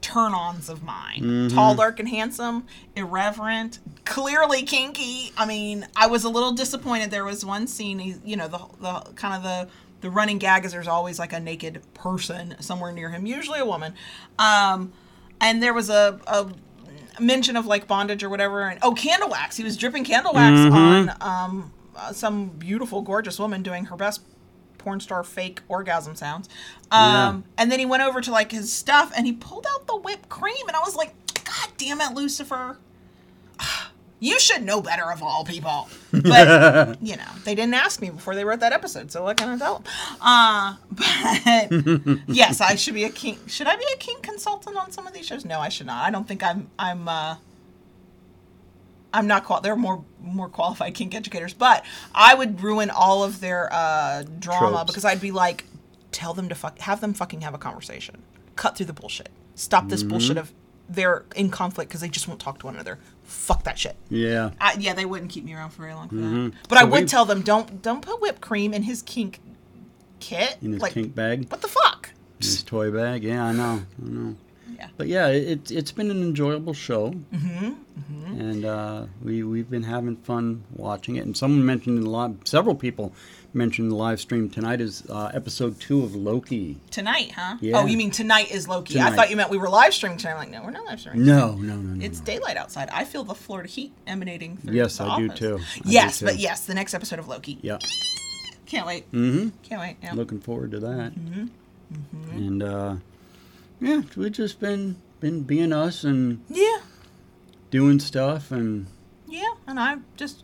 turn-ons 0.00 0.68
of 0.68 0.82
mine. 0.82 1.48
Tall, 1.50 1.74
dark, 1.74 1.98
and 1.98 2.08
handsome, 2.08 2.66
irreverent, 2.96 3.78
clearly 4.04 4.62
kinky. 4.62 5.32
I 5.36 5.46
mean, 5.46 5.86
I 5.96 6.06
was 6.06 6.24
a 6.24 6.28
little 6.28 6.52
disappointed. 6.52 7.10
There 7.10 7.24
was 7.24 7.44
one 7.44 7.66
scene, 7.66 8.20
you 8.24 8.36
know, 8.36 8.48
the 8.48 8.60
the 8.80 9.12
kind 9.14 9.34
of 9.34 9.42
the 9.42 9.68
the 10.00 10.10
running 10.10 10.38
gag 10.38 10.64
is 10.64 10.72
there's 10.72 10.88
always 10.88 11.18
like 11.18 11.32
a 11.32 11.40
naked 11.40 11.82
person 11.94 12.54
somewhere 12.60 12.92
near 12.92 13.10
him, 13.10 13.26
usually 13.26 13.58
a 13.58 13.66
woman. 13.66 13.94
Um, 14.38 14.92
and 15.40 15.62
there 15.62 15.74
was 15.74 15.90
a, 15.90 16.20
a 16.26 16.48
mention 17.20 17.56
of 17.56 17.66
like 17.66 17.86
bondage 17.86 18.22
or 18.22 18.28
whatever, 18.28 18.62
and 18.62 18.78
oh, 18.82 18.92
candle 18.92 19.28
wax. 19.28 19.56
He 19.56 19.64
was 19.64 19.76
dripping 19.76 20.04
candle 20.04 20.32
wax 20.32 20.72
on 20.74 21.12
um, 21.20 21.72
uh, 21.96 22.12
some 22.12 22.48
beautiful, 22.48 23.02
gorgeous 23.02 23.38
woman 23.38 23.62
doing 23.62 23.86
her 23.86 23.96
best 23.96 24.22
porn 24.78 25.00
star 25.00 25.22
fake 25.24 25.60
orgasm 25.68 26.14
sounds. 26.16 26.48
Um, 26.90 27.44
And 27.58 27.70
then 27.70 27.78
he 27.78 27.86
went 27.86 28.02
over 28.02 28.20
to 28.20 28.30
like 28.30 28.52
his 28.52 28.72
stuff 28.72 29.12
and 29.16 29.26
he 29.26 29.32
pulled 29.32 29.66
out 29.68 29.86
the 29.86 29.96
whipped 29.96 30.28
cream, 30.28 30.66
and 30.66 30.76
I 30.76 30.80
was 30.80 30.96
like, 30.96 31.14
God 31.44 31.68
damn 31.76 32.00
it, 32.00 32.14
Lucifer. 32.14 32.78
You 34.20 34.40
should 34.40 34.64
know 34.64 34.82
better 34.82 35.12
of 35.12 35.22
all 35.22 35.44
people. 35.44 35.88
But, 36.10 36.98
you 37.00 37.14
know, 37.14 37.30
they 37.44 37.54
didn't 37.54 37.74
ask 37.74 38.00
me 38.00 38.10
before 38.10 38.34
they 38.34 38.44
wrote 38.44 38.58
that 38.58 38.72
episode, 38.72 39.12
so 39.12 39.22
what 39.22 39.36
can 39.36 39.48
I 39.48 39.56
tell 39.56 39.78
them? 39.78 39.84
Uh, 40.20 40.74
but 40.90 42.18
yes, 42.26 42.60
I 42.60 42.74
should 42.74 42.94
be 42.94 43.04
a 43.04 43.10
king. 43.10 43.38
Should 43.46 43.68
I 43.68 43.76
be 43.76 43.84
a 43.94 43.96
king 43.96 44.16
consultant 44.20 44.76
on 44.76 44.90
some 44.90 45.06
of 45.06 45.12
these 45.14 45.24
shows? 45.24 45.44
No, 45.44 45.60
I 45.60 45.68
should 45.68 45.86
not. 45.86 46.04
I 46.04 46.10
don't 46.10 46.26
think 46.26 46.42
I'm, 46.42 46.68
I'm, 46.80 47.06
uh, 47.06 47.36
I'm 49.14 49.28
not 49.28 49.44
qual. 49.44 49.60
There 49.60 49.72
are 49.72 49.76
more 49.76 50.02
more 50.22 50.48
qualified 50.48 50.94
kink 50.94 51.14
educators, 51.14 51.54
but 51.54 51.84
I 52.14 52.34
would 52.34 52.60
ruin 52.60 52.90
all 52.90 53.24
of 53.24 53.40
their 53.40 53.72
uh, 53.72 54.24
drama 54.38 54.76
Tropes. 54.76 54.90
because 54.90 55.04
I'd 55.04 55.20
be 55.20 55.30
like, 55.30 55.64
tell 56.12 56.34
them 56.34 56.48
to 56.48 56.54
fuck, 56.54 56.78
have 56.80 57.00
them 57.00 57.14
fucking 57.14 57.42
have 57.42 57.54
a 57.54 57.58
conversation, 57.58 58.22
cut 58.56 58.76
through 58.76 58.86
the 58.86 58.92
bullshit, 58.92 59.30
stop 59.54 59.88
this 59.88 60.02
bullshit 60.02 60.36
of 60.36 60.52
they're 60.88 61.24
in 61.36 61.50
conflict 61.50 61.90
because 61.90 62.00
they 62.00 62.08
just 62.08 62.26
won't 62.28 62.40
talk 62.40 62.58
to 62.60 62.66
one 62.66 62.74
another. 62.74 62.98
Fuck 63.24 63.64
that 63.64 63.78
shit. 63.78 63.96
yeah. 64.08 64.50
I, 64.58 64.74
yeah, 64.78 64.94
they 64.94 65.04
wouldn't 65.04 65.30
keep 65.30 65.44
me 65.44 65.54
around 65.54 65.70
for 65.70 65.82
very 65.82 65.92
long 65.92 66.08
for 66.08 66.14
that. 66.14 66.52
But 66.68 66.78
I 66.78 66.84
would 66.84 67.08
tell 67.08 67.24
them 67.24 67.42
don't 67.42 67.82
don't 67.82 68.00
put 68.00 68.20
whipped 68.20 68.40
cream 68.40 68.72
in 68.72 68.82
his 68.82 69.02
kink 69.02 69.40
kit. 70.18 70.56
In 70.62 70.72
his 70.72 70.82
like, 70.82 70.94
kink 70.94 71.14
bag, 71.14 71.50
what 71.50 71.60
the 71.60 71.68
fuck? 71.68 72.10
his 72.38 72.62
toy 72.62 72.90
bag. 72.90 73.24
Yeah, 73.24 73.44
I 73.44 73.52
know. 73.52 73.82
I 74.02 74.08
know. 74.08 74.36
Yeah. 74.78 74.88
But 74.96 75.08
yeah, 75.08 75.26
it, 75.28 75.70
it's 75.72 75.90
been 75.90 76.08
an 76.10 76.22
enjoyable 76.22 76.72
show, 76.72 77.10
mm-hmm, 77.34 77.72
and 78.40 78.64
uh, 78.64 79.06
we 79.22 79.42
we've 79.42 79.68
been 79.68 79.82
having 79.82 80.14
fun 80.16 80.62
watching 80.76 81.16
it. 81.16 81.24
And 81.26 81.36
someone 81.36 81.66
mentioned 81.66 81.98
in 81.98 82.04
the 82.04 82.10
live, 82.10 82.36
several 82.44 82.76
people 82.76 83.12
mentioned 83.54 83.90
the 83.90 83.96
live 83.96 84.20
stream 84.20 84.48
tonight 84.48 84.80
is 84.80 85.04
uh, 85.10 85.32
episode 85.34 85.80
two 85.80 86.04
of 86.04 86.14
Loki. 86.14 86.78
Tonight, 86.92 87.32
huh? 87.32 87.56
Yeah. 87.60 87.78
Oh, 87.78 87.86
you 87.86 87.96
mean 87.96 88.12
tonight 88.12 88.52
is 88.52 88.68
Loki? 88.68 89.00
I 89.00 89.10
thought 89.16 89.30
you 89.30 89.36
meant 89.36 89.50
we 89.50 89.58
were 89.58 89.68
live 89.68 89.92
streaming 89.94 90.18
tonight. 90.18 90.34
I'm 90.34 90.38
like, 90.38 90.50
no, 90.50 90.62
we're 90.62 90.70
not 90.70 90.84
live 90.84 91.00
streaming. 91.00 91.24
No, 91.26 91.54
no, 91.56 91.74
no, 91.74 91.94
no. 91.94 92.04
It's 92.04 92.20
no. 92.20 92.24
daylight 92.26 92.56
outside. 92.56 92.88
I 92.92 93.04
feel 93.04 93.24
the 93.24 93.34
Florida 93.34 93.68
heat 93.68 93.92
emanating 94.06 94.58
through 94.58 94.74
Yes, 94.74 94.98
the 94.98 95.04
I 95.04 95.18
do 95.18 95.26
office. 95.26 95.38
too. 95.40 95.54
I 95.58 95.78
do 95.80 95.90
yes, 95.90 96.18
too. 96.20 96.26
but 96.26 96.38
yes, 96.38 96.66
the 96.66 96.74
next 96.74 96.94
episode 96.94 97.18
of 97.18 97.26
Loki. 97.26 97.58
Yeah, 97.62 97.78
Can't 98.66 98.86
wait. 98.86 99.10
mm-hmm. 99.10 99.48
Can't 99.64 99.80
wait. 99.80 99.96
Yeah. 100.04 100.12
Looking 100.12 100.38
forward 100.40 100.70
to 100.72 100.78
that. 100.80 101.14
Mm-hmm. 101.18 101.46
And 102.36 102.62
uh, 102.62 102.96
yeah, 103.80 104.02
we've 104.16 104.32
just 104.32 104.60
been 104.60 104.96
been 105.20 105.42
being 105.42 105.72
us 105.72 106.04
and 106.04 106.42
Yeah. 106.48 106.78
doing 107.70 107.98
stuff 108.00 108.50
and 108.52 108.86
Yeah. 109.28 109.54
And 109.66 109.78
I'm 109.80 110.04
just 110.16 110.42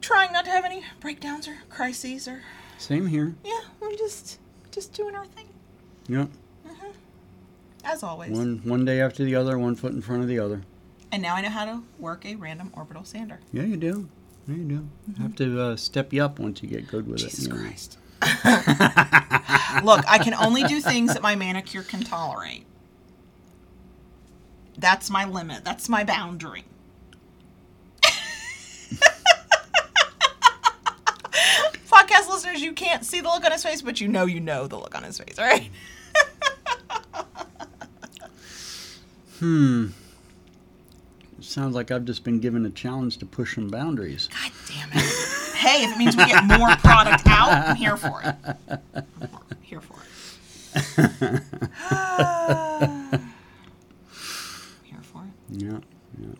trying 0.00 0.32
not 0.32 0.44
to 0.44 0.50
have 0.50 0.64
any 0.64 0.82
breakdowns 1.00 1.48
or 1.48 1.56
crises 1.70 2.28
or 2.28 2.42
same 2.78 3.06
here. 3.06 3.34
yeah, 3.44 3.60
we're 3.80 3.96
just 3.96 4.38
just 4.70 4.92
doing 4.92 5.14
our 5.14 5.24
thing 5.26 5.46
Yeah, 6.08 6.26
as 7.84 8.02
always. 8.02 8.30
one 8.30 8.60
one 8.64 8.84
day 8.84 9.00
after 9.00 9.24
the 9.24 9.34
other, 9.36 9.58
one 9.58 9.74
foot 9.74 9.92
in 9.92 10.02
front 10.02 10.22
of 10.22 10.28
the 10.28 10.38
other. 10.38 10.62
And 11.12 11.22
now 11.22 11.34
I 11.36 11.40
know 11.42 11.48
how 11.50 11.64
to 11.64 11.82
work 11.98 12.26
a 12.26 12.34
random 12.34 12.72
orbital 12.74 13.04
sander. 13.04 13.38
Yeah, 13.52 13.62
you 13.62 13.76
do. 13.76 14.08
Yeah, 14.48 14.56
you 14.56 14.64
do. 14.64 14.88
Have 15.22 15.36
to 15.36 15.60
uh, 15.60 15.76
step 15.76 16.12
you 16.12 16.22
up 16.24 16.38
once 16.40 16.62
you 16.62 16.68
get 16.68 16.88
good 16.88 17.06
with 17.06 17.20
Mm-hmm. 17.20 17.28
Jesus 17.28 17.46
it. 17.46 17.52
you 17.52 17.54
know. 17.54 18.03
Look, 19.84 20.04
I 20.08 20.18
can 20.22 20.34
only 20.34 20.62
do 20.64 20.80
things 20.80 21.12
that 21.14 21.22
my 21.22 21.34
manicure 21.34 21.82
can 21.82 22.00
tolerate. 22.02 22.64
That's 24.78 25.10
my 25.10 25.24
limit. 25.24 25.64
That's 25.64 25.88
my 25.88 26.04
boundary. 26.04 26.64
Podcast 31.88 32.28
listeners, 32.28 32.60
you 32.60 32.72
can't 32.72 33.04
see 33.04 33.20
the 33.20 33.28
look 33.28 33.44
on 33.44 33.52
his 33.52 33.62
face, 33.62 33.82
but 33.82 34.00
you 34.00 34.08
know 34.08 34.24
you 34.26 34.40
know 34.40 34.66
the 34.66 34.76
look 34.76 34.94
on 34.96 35.02
his 35.04 35.18
face, 35.18 35.38
right? 35.38 35.70
Hmm. 39.40 39.88
Sounds 41.40 41.74
like 41.74 41.90
I've 41.90 42.04
just 42.04 42.24
been 42.24 42.38
given 42.40 42.64
a 42.64 42.70
challenge 42.70 43.18
to 43.18 43.26
push 43.26 43.56
some 43.56 43.68
boundaries. 43.68 44.28
God 44.28 44.52
damn 44.68 44.88
it. 44.92 45.13
Hey, 45.64 45.84
if 45.84 45.92
it 45.92 45.96
means 45.96 46.14
we 46.14 46.26
get 46.26 46.44
more 46.44 46.76
product 46.76 47.26
out, 47.26 47.50
I'm 47.50 47.76
here 47.76 47.96
for 47.96 48.20
it. 48.22 48.34
I'm 48.94 49.06
here 49.62 49.80
for 49.80 49.96
it. 49.96 50.04
here 54.82 55.00
for 55.00 55.24
it. 55.24 55.30
Yeah, 55.48 55.78
yeah. 56.20 56.34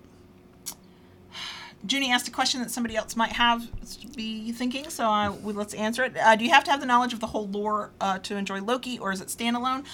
Junie 1.88 2.10
asked 2.10 2.28
a 2.28 2.30
question 2.30 2.60
that 2.60 2.70
somebody 2.70 2.96
else 2.96 3.16
might 3.16 3.32
have 3.32 3.66
be 4.14 4.52
thinking, 4.52 4.90
so 4.90 5.08
I, 5.08 5.30
we, 5.30 5.54
let's 5.54 5.72
answer 5.72 6.04
it. 6.04 6.18
Uh, 6.18 6.36
do 6.36 6.44
you 6.44 6.50
have 6.50 6.64
to 6.64 6.70
have 6.70 6.80
the 6.80 6.86
knowledge 6.86 7.14
of 7.14 7.20
the 7.20 7.28
whole 7.28 7.48
lore 7.48 7.92
uh, 8.02 8.18
to 8.18 8.36
enjoy 8.36 8.60
Loki, 8.60 8.98
or 8.98 9.10
is 9.10 9.22
it 9.22 9.28
standalone? 9.28 9.86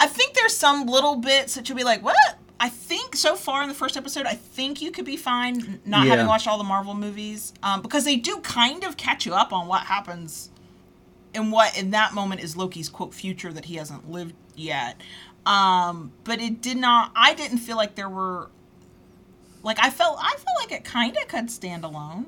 I 0.00 0.06
think 0.06 0.32
there's 0.32 0.56
some 0.56 0.86
little 0.86 1.16
bits 1.16 1.56
that 1.56 1.68
you'll 1.68 1.78
be 1.78 1.84
like, 1.84 2.02
what? 2.02 2.38
I 2.64 2.68
think 2.68 3.16
so 3.16 3.34
far 3.34 3.62
in 3.64 3.68
the 3.68 3.74
first 3.74 3.96
episode, 3.96 4.24
I 4.24 4.34
think 4.34 4.80
you 4.80 4.92
could 4.92 5.04
be 5.04 5.16
fine 5.16 5.80
not 5.84 6.04
Yeah. 6.06 6.12
having 6.12 6.26
watched 6.28 6.46
all 6.46 6.58
the 6.58 6.64
Marvel 6.64 6.94
movies 6.94 7.52
um, 7.60 7.82
because 7.82 8.04
they 8.04 8.14
do 8.14 8.38
kind 8.38 8.84
of 8.84 8.96
catch 8.96 9.26
you 9.26 9.34
up 9.34 9.52
on 9.52 9.66
what 9.66 9.82
happens 9.82 10.48
and 11.34 11.50
what 11.50 11.76
in 11.76 11.90
that 11.90 12.14
moment 12.14 12.40
is 12.40 12.56
Loki's 12.56 12.88
quote 12.88 13.12
future 13.14 13.52
that 13.52 13.64
he 13.64 13.74
hasn't 13.74 14.08
lived 14.08 14.34
yet. 14.54 15.00
Um, 15.44 16.12
but 16.22 16.40
it 16.40 16.62
did 16.62 16.76
not. 16.76 17.10
I 17.16 17.34
didn't 17.34 17.58
feel 17.58 17.76
like 17.76 17.96
there 17.96 18.08
were 18.08 18.48
like 19.64 19.78
I 19.82 19.90
felt 19.90 20.18
I 20.20 20.30
felt 20.30 20.56
like 20.60 20.70
it 20.70 20.84
kind 20.84 21.16
of 21.16 21.26
could 21.26 21.50
stand 21.50 21.82
alone. 21.84 22.26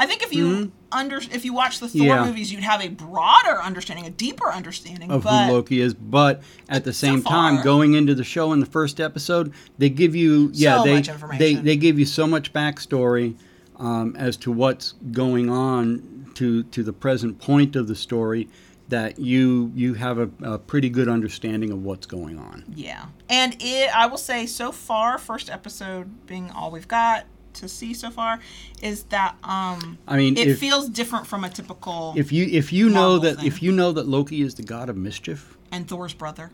I 0.00 0.06
think 0.06 0.22
if 0.22 0.32
you 0.32 0.72
under 0.90 1.18
if 1.18 1.44
you 1.44 1.52
watch 1.52 1.78
the 1.78 1.86
Thor 1.88 2.00
Mm-hmm. 2.00 2.08
Yeah. 2.08 2.24
movies, 2.24 2.50
you'd 2.50 2.62
have 2.62 2.80
a 2.80 2.88
broader 2.88 3.60
understanding, 3.60 4.06
a 4.06 4.10
deeper 4.10 4.50
understanding. 4.50 5.10
Of 5.10 5.24
who 5.24 5.28
Loki 5.52 5.82
is, 5.82 5.92
but 5.92 6.42
at 6.70 6.84
the 6.84 6.92
same 6.94 7.22
time, 7.22 7.56
far. 7.56 7.64
going 7.64 7.92
into 7.92 8.14
the 8.14 8.24
show 8.24 8.54
in 8.54 8.60
the 8.60 8.66
first 8.66 8.98
episode, 8.98 9.52
they 9.76 9.90
give 9.90 10.16
you 10.16 10.50
yeah 10.54 10.78
So 10.78 10.84
they 10.84 10.94
much 10.94 11.38
they 11.38 11.54
they 11.54 11.76
give 11.76 11.98
you 11.98 12.06
so 12.06 12.26
much 12.26 12.52
backstory 12.54 13.36
um, 13.76 14.16
as 14.16 14.38
to 14.38 14.50
what's 14.50 14.92
going 15.12 15.50
on 15.50 16.30
to 16.36 16.62
to 16.62 16.82
the 16.82 16.94
present 16.94 17.38
point 17.38 17.76
of 17.76 17.86
the 17.86 17.94
story 17.94 18.48
that 18.88 19.18
you 19.18 19.70
you 19.74 19.92
have 19.94 20.18
a, 20.18 20.30
a 20.42 20.58
pretty 20.58 20.88
good 20.88 21.08
understanding 21.08 21.70
of 21.70 21.82
what's 21.84 22.06
going 22.06 22.38
on. 22.38 22.64
yeah, 22.74 23.04
and 23.28 23.54
it 23.60 23.94
I 23.94 24.06
will 24.06 24.18
say 24.18 24.46
so 24.46 24.72
far, 24.72 25.18
first 25.18 25.50
episode 25.50 26.26
being 26.26 26.50
all 26.50 26.70
we've 26.70 26.88
got 26.88 27.26
to 27.54 27.68
see 27.68 27.94
so 27.94 28.10
far, 28.10 28.40
is 28.82 29.02
that 29.04 29.36
um 29.44 29.98
I 30.06 30.16
mean, 30.16 30.36
it 30.36 30.48
if 30.48 30.58
feels 30.58 30.88
different 30.88 31.26
from 31.26 31.44
a 31.44 31.48
typical 31.50 32.14
if 32.16 32.32
you 32.32 32.46
if 32.46 32.72
you 32.72 32.88
know 32.90 33.18
that 33.18 33.36
thing. 33.38 33.46
if 33.46 33.62
you 33.62 33.72
know 33.72 33.92
that 33.92 34.06
Loki 34.06 34.42
is 34.42 34.54
the 34.54 34.62
god 34.62 34.88
of 34.88 34.96
mischief, 34.96 35.56
and 35.72 35.86
Thor's 35.88 36.14
brother. 36.14 36.50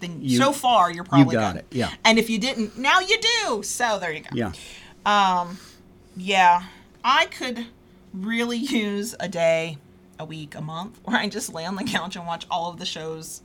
Then 0.00 0.20
You- 0.22 0.38
so 0.38 0.52
far 0.52 0.90
you're 0.90 1.04
probably 1.04 1.32
got 1.34 1.54
good. 1.54 1.60
it, 1.60 1.66
yeah. 1.76 1.90
And 2.04 2.18
if 2.18 2.28
you 2.28 2.38
didn't, 2.38 2.76
now 2.78 3.00
you 3.00 3.16
do. 3.20 3.62
So 3.62 3.98
there 3.98 4.12
you 4.12 4.20
go. 4.22 4.30
yeah, 4.34 4.52
Um, 5.06 5.58
yeah, 6.16 6.64
I 7.04 7.26
could 7.26 7.66
really 8.12 8.58
use 8.58 9.14
a 9.20 9.28
day, 9.28 9.78
a 10.18 10.24
week, 10.24 10.54
a 10.56 10.60
month 10.60 10.98
where 11.04 11.16
I 11.16 11.28
just 11.28 11.52
lay 11.54 11.64
on 11.64 11.76
the 11.76 11.84
couch 11.84 12.16
and 12.16 12.26
watch 12.26 12.44
all 12.50 12.70
of 12.70 12.78
the 12.78 12.84
shows. 12.86 13.40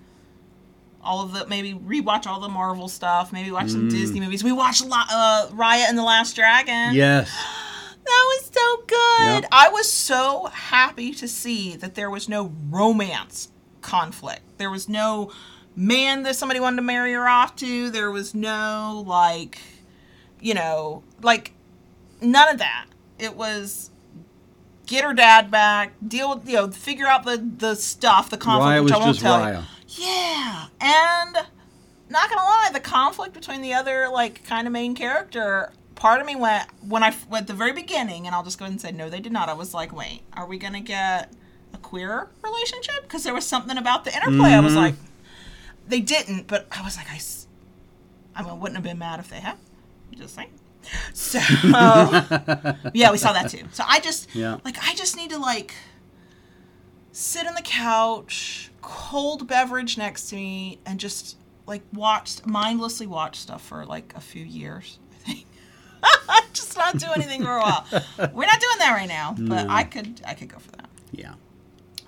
All 1.01 1.23
of 1.23 1.31
the 1.33 1.47
maybe 1.47 1.73
rewatch 1.73 2.27
all 2.27 2.39
the 2.39 2.49
Marvel 2.49 2.87
stuff, 2.89 3.31
maybe 3.31 3.51
watch 3.51 3.69
some 3.69 3.87
Disney 3.89 4.19
movies. 4.19 4.43
We 4.43 4.51
watched 4.51 4.85
La- 4.85 5.05
uh, 5.09 5.47
Raya 5.49 5.85
and 5.87 5.97
the 5.97 6.03
Last 6.03 6.35
Dragon. 6.35 6.93
yes, 6.93 7.29
That 8.05 8.25
was 8.27 8.51
so 8.51 8.77
good. 8.87 9.43
Yep. 9.43 9.45
I 9.51 9.69
was 9.69 9.91
so 9.91 10.47
happy 10.47 11.13
to 11.13 11.27
see 11.27 11.75
that 11.75 11.93
there 11.95 12.09
was 12.09 12.27
no 12.27 12.51
romance 12.69 13.49
conflict. 13.81 14.41
There 14.57 14.71
was 14.71 14.89
no 14.89 15.31
man 15.75 16.23
that 16.23 16.35
somebody 16.35 16.59
wanted 16.59 16.77
to 16.77 16.81
marry 16.81 17.13
her 17.13 17.27
off 17.27 17.55
to. 17.57 17.89
There 17.91 18.09
was 18.09 18.33
no 18.33 19.03
like, 19.05 19.59
you 20.41 20.53
know, 20.55 21.03
like 21.21 21.53
none 22.19 22.49
of 22.49 22.57
that. 22.57 22.85
It 23.19 23.35
was 23.35 23.91
get 24.87 25.03
her 25.03 25.13
dad 25.13 25.51
back, 25.51 25.93
deal 26.05 26.35
with 26.35 26.47
you 26.49 26.55
know, 26.55 26.71
figure 26.71 27.05
out 27.05 27.25
the 27.25 27.37
the 27.57 27.75
stuff, 27.75 28.29
the 28.31 28.37
conflict. 28.37 28.71
Raya 28.71 28.83
which 28.83 28.91
was 28.91 28.99
I 29.01 29.03
won't 29.03 29.15
just 29.15 29.21
tell 29.21 29.39
Raya. 29.39 29.59
you. 29.61 29.65
Yeah, 29.97 30.67
and 30.79 31.35
not 32.09 32.29
gonna 32.29 32.41
lie, 32.41 32.69
the 32.73 32.79
conflict 32.79 33.33
between 33.33 33.61
the 33.61 33.73
other 33.73 34.07
like 34.09 34.43
kind 34.45 34.67
of 34.67 34.73
main 34.73 34.95
character. 34.95 35.71
Part 35.95 36.21
of 36.21 36.27
me 36.27 36.35
went 36.35 36.67
when 36.87 37.03
I 37.03 37.13
at 37.35 37.47
the 37.47 37.53
very 37.53 37.73
beginning, 37.73 38.25
and 38.25 38.35
I'll 38.35 38.43
just 38.43 38.57
go 38.59 38.65
ahead 38.65 38.71
and 38.73 38.81
say 38.81 38.91
no, 38.91 39.09
they 39.09 39.19
did 39.19 39.31
not. 39.31 39.49
I 39.49 39.53
was 39.53 39.73
like, 39.73 39.91
wait, 39.95 40.21
are 40.33 40.45
we 40.45 40.57
gonna 40.57 40.79
get 40.81 41.33
a 41.73 41.77
queer 41.77 42.29
relationship? 42.43 43.01
Because 43.03 43.23
there 43.23 43.33
was 43.33 43.45
something 43.45 43.77
about 43.77 44.05
the 44.05 44.13
interplay. 44.15 44.51
I 44.51 44.59
was 44.59 44.73
Mhm. 44.73 44.77
like, 44.77 44.95
they 45.87 45.99
didn't, 45.99 46.47
but 46.47 46.67
I 46.71 46.81
was 46.83 46.95
like, 46.97 47.07
I 48.35 48.41
mean, 48.43 48.59
wouldn't 48.59 48.77
have 48.77 48.83
been 48.83 48.99
mad 48.99 49.19
if 49.19 49.29
they 49.29 49.39
had. 49.41 49.57
Just 50.15 50.35
saying. 50.35 50.51
So 51.13 51.39
yeah, 52.93 53.11
we 53.11 53.17
saw 53.17 53.33
that 53.33 53.49
too. 53.49 53.63
So 53.73 53.83
I 53.87 53.99
just 53.99 54.33
Yeah. 54.33 54.57
like 54.63 54.77
I 54.81 54.93
just 54.95 55.17
need 55.17 55.31
to 55.31 55.37
like 55.37 55.73
sit 57.11 57.45
on 57.45 57.53
the 57.55 57.61
couch, 57.61 58.68
cold 58.81 59.47
beverage 59.47 59.97
next 59.97 60.29
to 60.29 60.35
me, 60.35 60.79
and 60.85 60.99
just 60.99 61.37
like 61.65 61.81
watched 61.93 62.45
mindlessly 62.45 63.07
watch 63.07 63.37
stuff 63.37 63.63
for 63.65 63.85
like 63.85 64.13
a 64.15 64.21
few 64.21 64.43
years. 64.43 64.99
I 65.11 65.15
think. 65.33 65.45
just 66.53 66.77
not 66.77 66.97
do 66.97 67.07
anything 67.15 67.43
for 67.43 67.51
a 67.57 67.59
while. 67.61 67.85
We're 68.33 68.45
not 68.45 68.59
doing 68.59 68.77
that 68.79 68.93
right 68.95 69.07
now, 69.07 69.35
but 69.37 69.63
No. 69.63 69.67
I 69.69 69.83
could 69.83 70.21
I 70.25 70.33
could 70.33 70.49
go 70.49 70.57
for 70.59 70.71
that. 70.71 70.89
Yeah. 71.11 71.33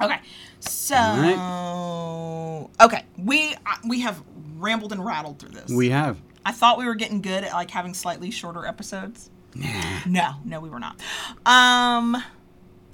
Okay, 0.01 0.19
so 0.59 0.95
All 0.95 2.71
okay, 2.81 3.03
we 3.17 3.53
uh, 3.65 3.75
we 3.87 3.99
have 4.01 4.21
rambled 4.57 4.91
and 4.91 5.05
rattled 5.05 5.39
through 5.39 5.51
this. 5.51 5.69
We 5.71 5.89
have. 5.89 6.17
I 6.43 6.51
thought 6.51 6.79
we 6.79 6.85
were 6.85 6.95
getting 6.95 7.21
good 7.21 7.43
at 7.43 7.53
like 7.53 7.69
having 7.69 7.93
slightly 7.93 8.31
shorter 8.31 8.65
episodes. 8.65 9.29
Nah. 9.53 9.99
No, 10.07 10.31
no, 10.45 10.59
we 10.59 10.69
were 10.69 10.79
not. 10.79 10.99
Um, 11.45 12.23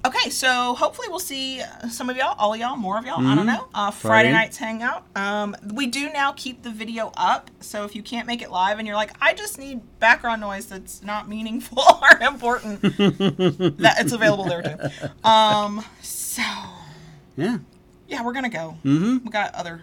okay, 0.07 0.29
so 0.29 0.73
hopefully 0.75 1.07
we'll 1.09 1.19
see 1.19 1.61
uh, 1.61 1.87
some 1.89 2.09
of 2.09 2.17
y'all, 2.17 2.35
all 2.37 2.53
of 2.53 2.59
y'all, 2.59 2.75
more 2.75 2.97
of 2.97 3.05
y'all. 3.05 3.25
I 3.25 3.35
don't 3.35 3.45
know. 3.45 3.67
Uh, 3.73 3.91
Friday 3.91 4.29
Friday. 4.29 4.31
nights 4.31 4.57
hangout. 4.57 5.05
Um, 5.15 5.55
we 5.73 5.87
do 5.87 6.09
now 6.11 6.31
keep 6.33 6.63
the 6.63 6.71
video 6.71 7.11
up, 7.17 7.51
so 7.59 7.85
if 7.85 7.95
you 7.95 8.01
can't 8.03 8.27
make 8.27 8.41
it 8.41 8.49
live 8.51 8.79
and 8.79 8.87
you're 8.87 8.95
like, 8.95 9.11
I 9.21 9.33
just 9.33 9.57
need 9.59 9.81
background 9.99 10.41
noise 10.41 10.67
that's 10.67 11.01
not 11.03 11.27
meaningful 11.29 11.83
or 12.01 12.21
important, 12.27 12.81
that 12.81 13.95
it's 13.99 14.13
available 14.13 14.45
there 14.45 14.61
too. 14.61 15.27
Um, 15.27 15.83
so 16.01 16.41
Yeah. 17.35 17.57
yeah, 18.07 18.23
we're 18.23 18.33
gonna 18.33 18.49
go. 18.49 18.77
Mm-hmm. 18.83 19.25
We 19.25 19.31
got 19.31 19.53
other 19.55 19.81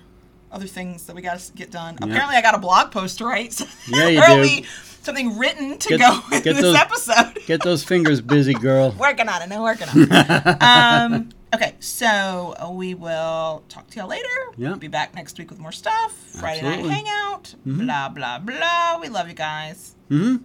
other 0.55 0.67
things 0.67 1.05
that 1.07 1.15
we 1.17 1.23
got 1.23 1.39
to 1.39 1.53
get 1.53 1.71
done. 1.71 1.97
Yeah. 2.01 2.07
Apparently, 2.07 2.37
I 2.37 2.43
got 2.43 2.55
a 2.55 2.59
blog 2.59 2.91
post 2.91 3.19
to 3.19 3.27
write. 3.27 3.53
So 3.55 3.67
Yeah, 3.89 4.09
you 4.09 4.61
do. 4.63 4.67
something 5.03 5.37
written 5.39 5.77
to 5.79 5.89
Get- 5.91 6.01
go 6.01 6.21
in 6.37 6.43
get 6.43 6.55
this 6.55 6.63
those- 6.63 6.77
episode. 6.77 7.39
Get 7.47 7.63
those 7.63 7.85
fingers 7.85 8.21
busy, 8.21 8.55
girl. 8.55 8.95
working 8.99 9.29
on 9.29 9.43
it. 9.43 9.51
I'm 9.53 9.63
working 9.63 9.89
on 9.89 10.03
it. 10.11 10.63
um, 10.63 11.29
okay, 11.55 11.75
so 11.81 12.55
we 12.73 12.95
will 12.95 13.63
talk 13.69 13.89
to 13.91 13.99
y'all 13.99 14.09
later. 14.09 14.29
Yeah. 14.57 14.69
We'll 14.71 14.79
be 14.79 14.89
back 14.89 15.15
next 15.15 15.39
week 15.39 15.51
with 15.51 15.59
more 15.59 15.73
stuff. 15.73 16.13
Friday 16.41 16.61
Absolutely. 16.61 16.89
night 16.91 17.07
hangout. 17.07 17.55
Mhm. 17.67 17.79
Blah 17.85 18.09
blah 18.09 18.39
blah. 18.39 18.99
We 19.01 19.09
love 19.09 19.29
you 19.29 19.35
guys. 19.35 19.95
Mm-hmm. 20.11 20.37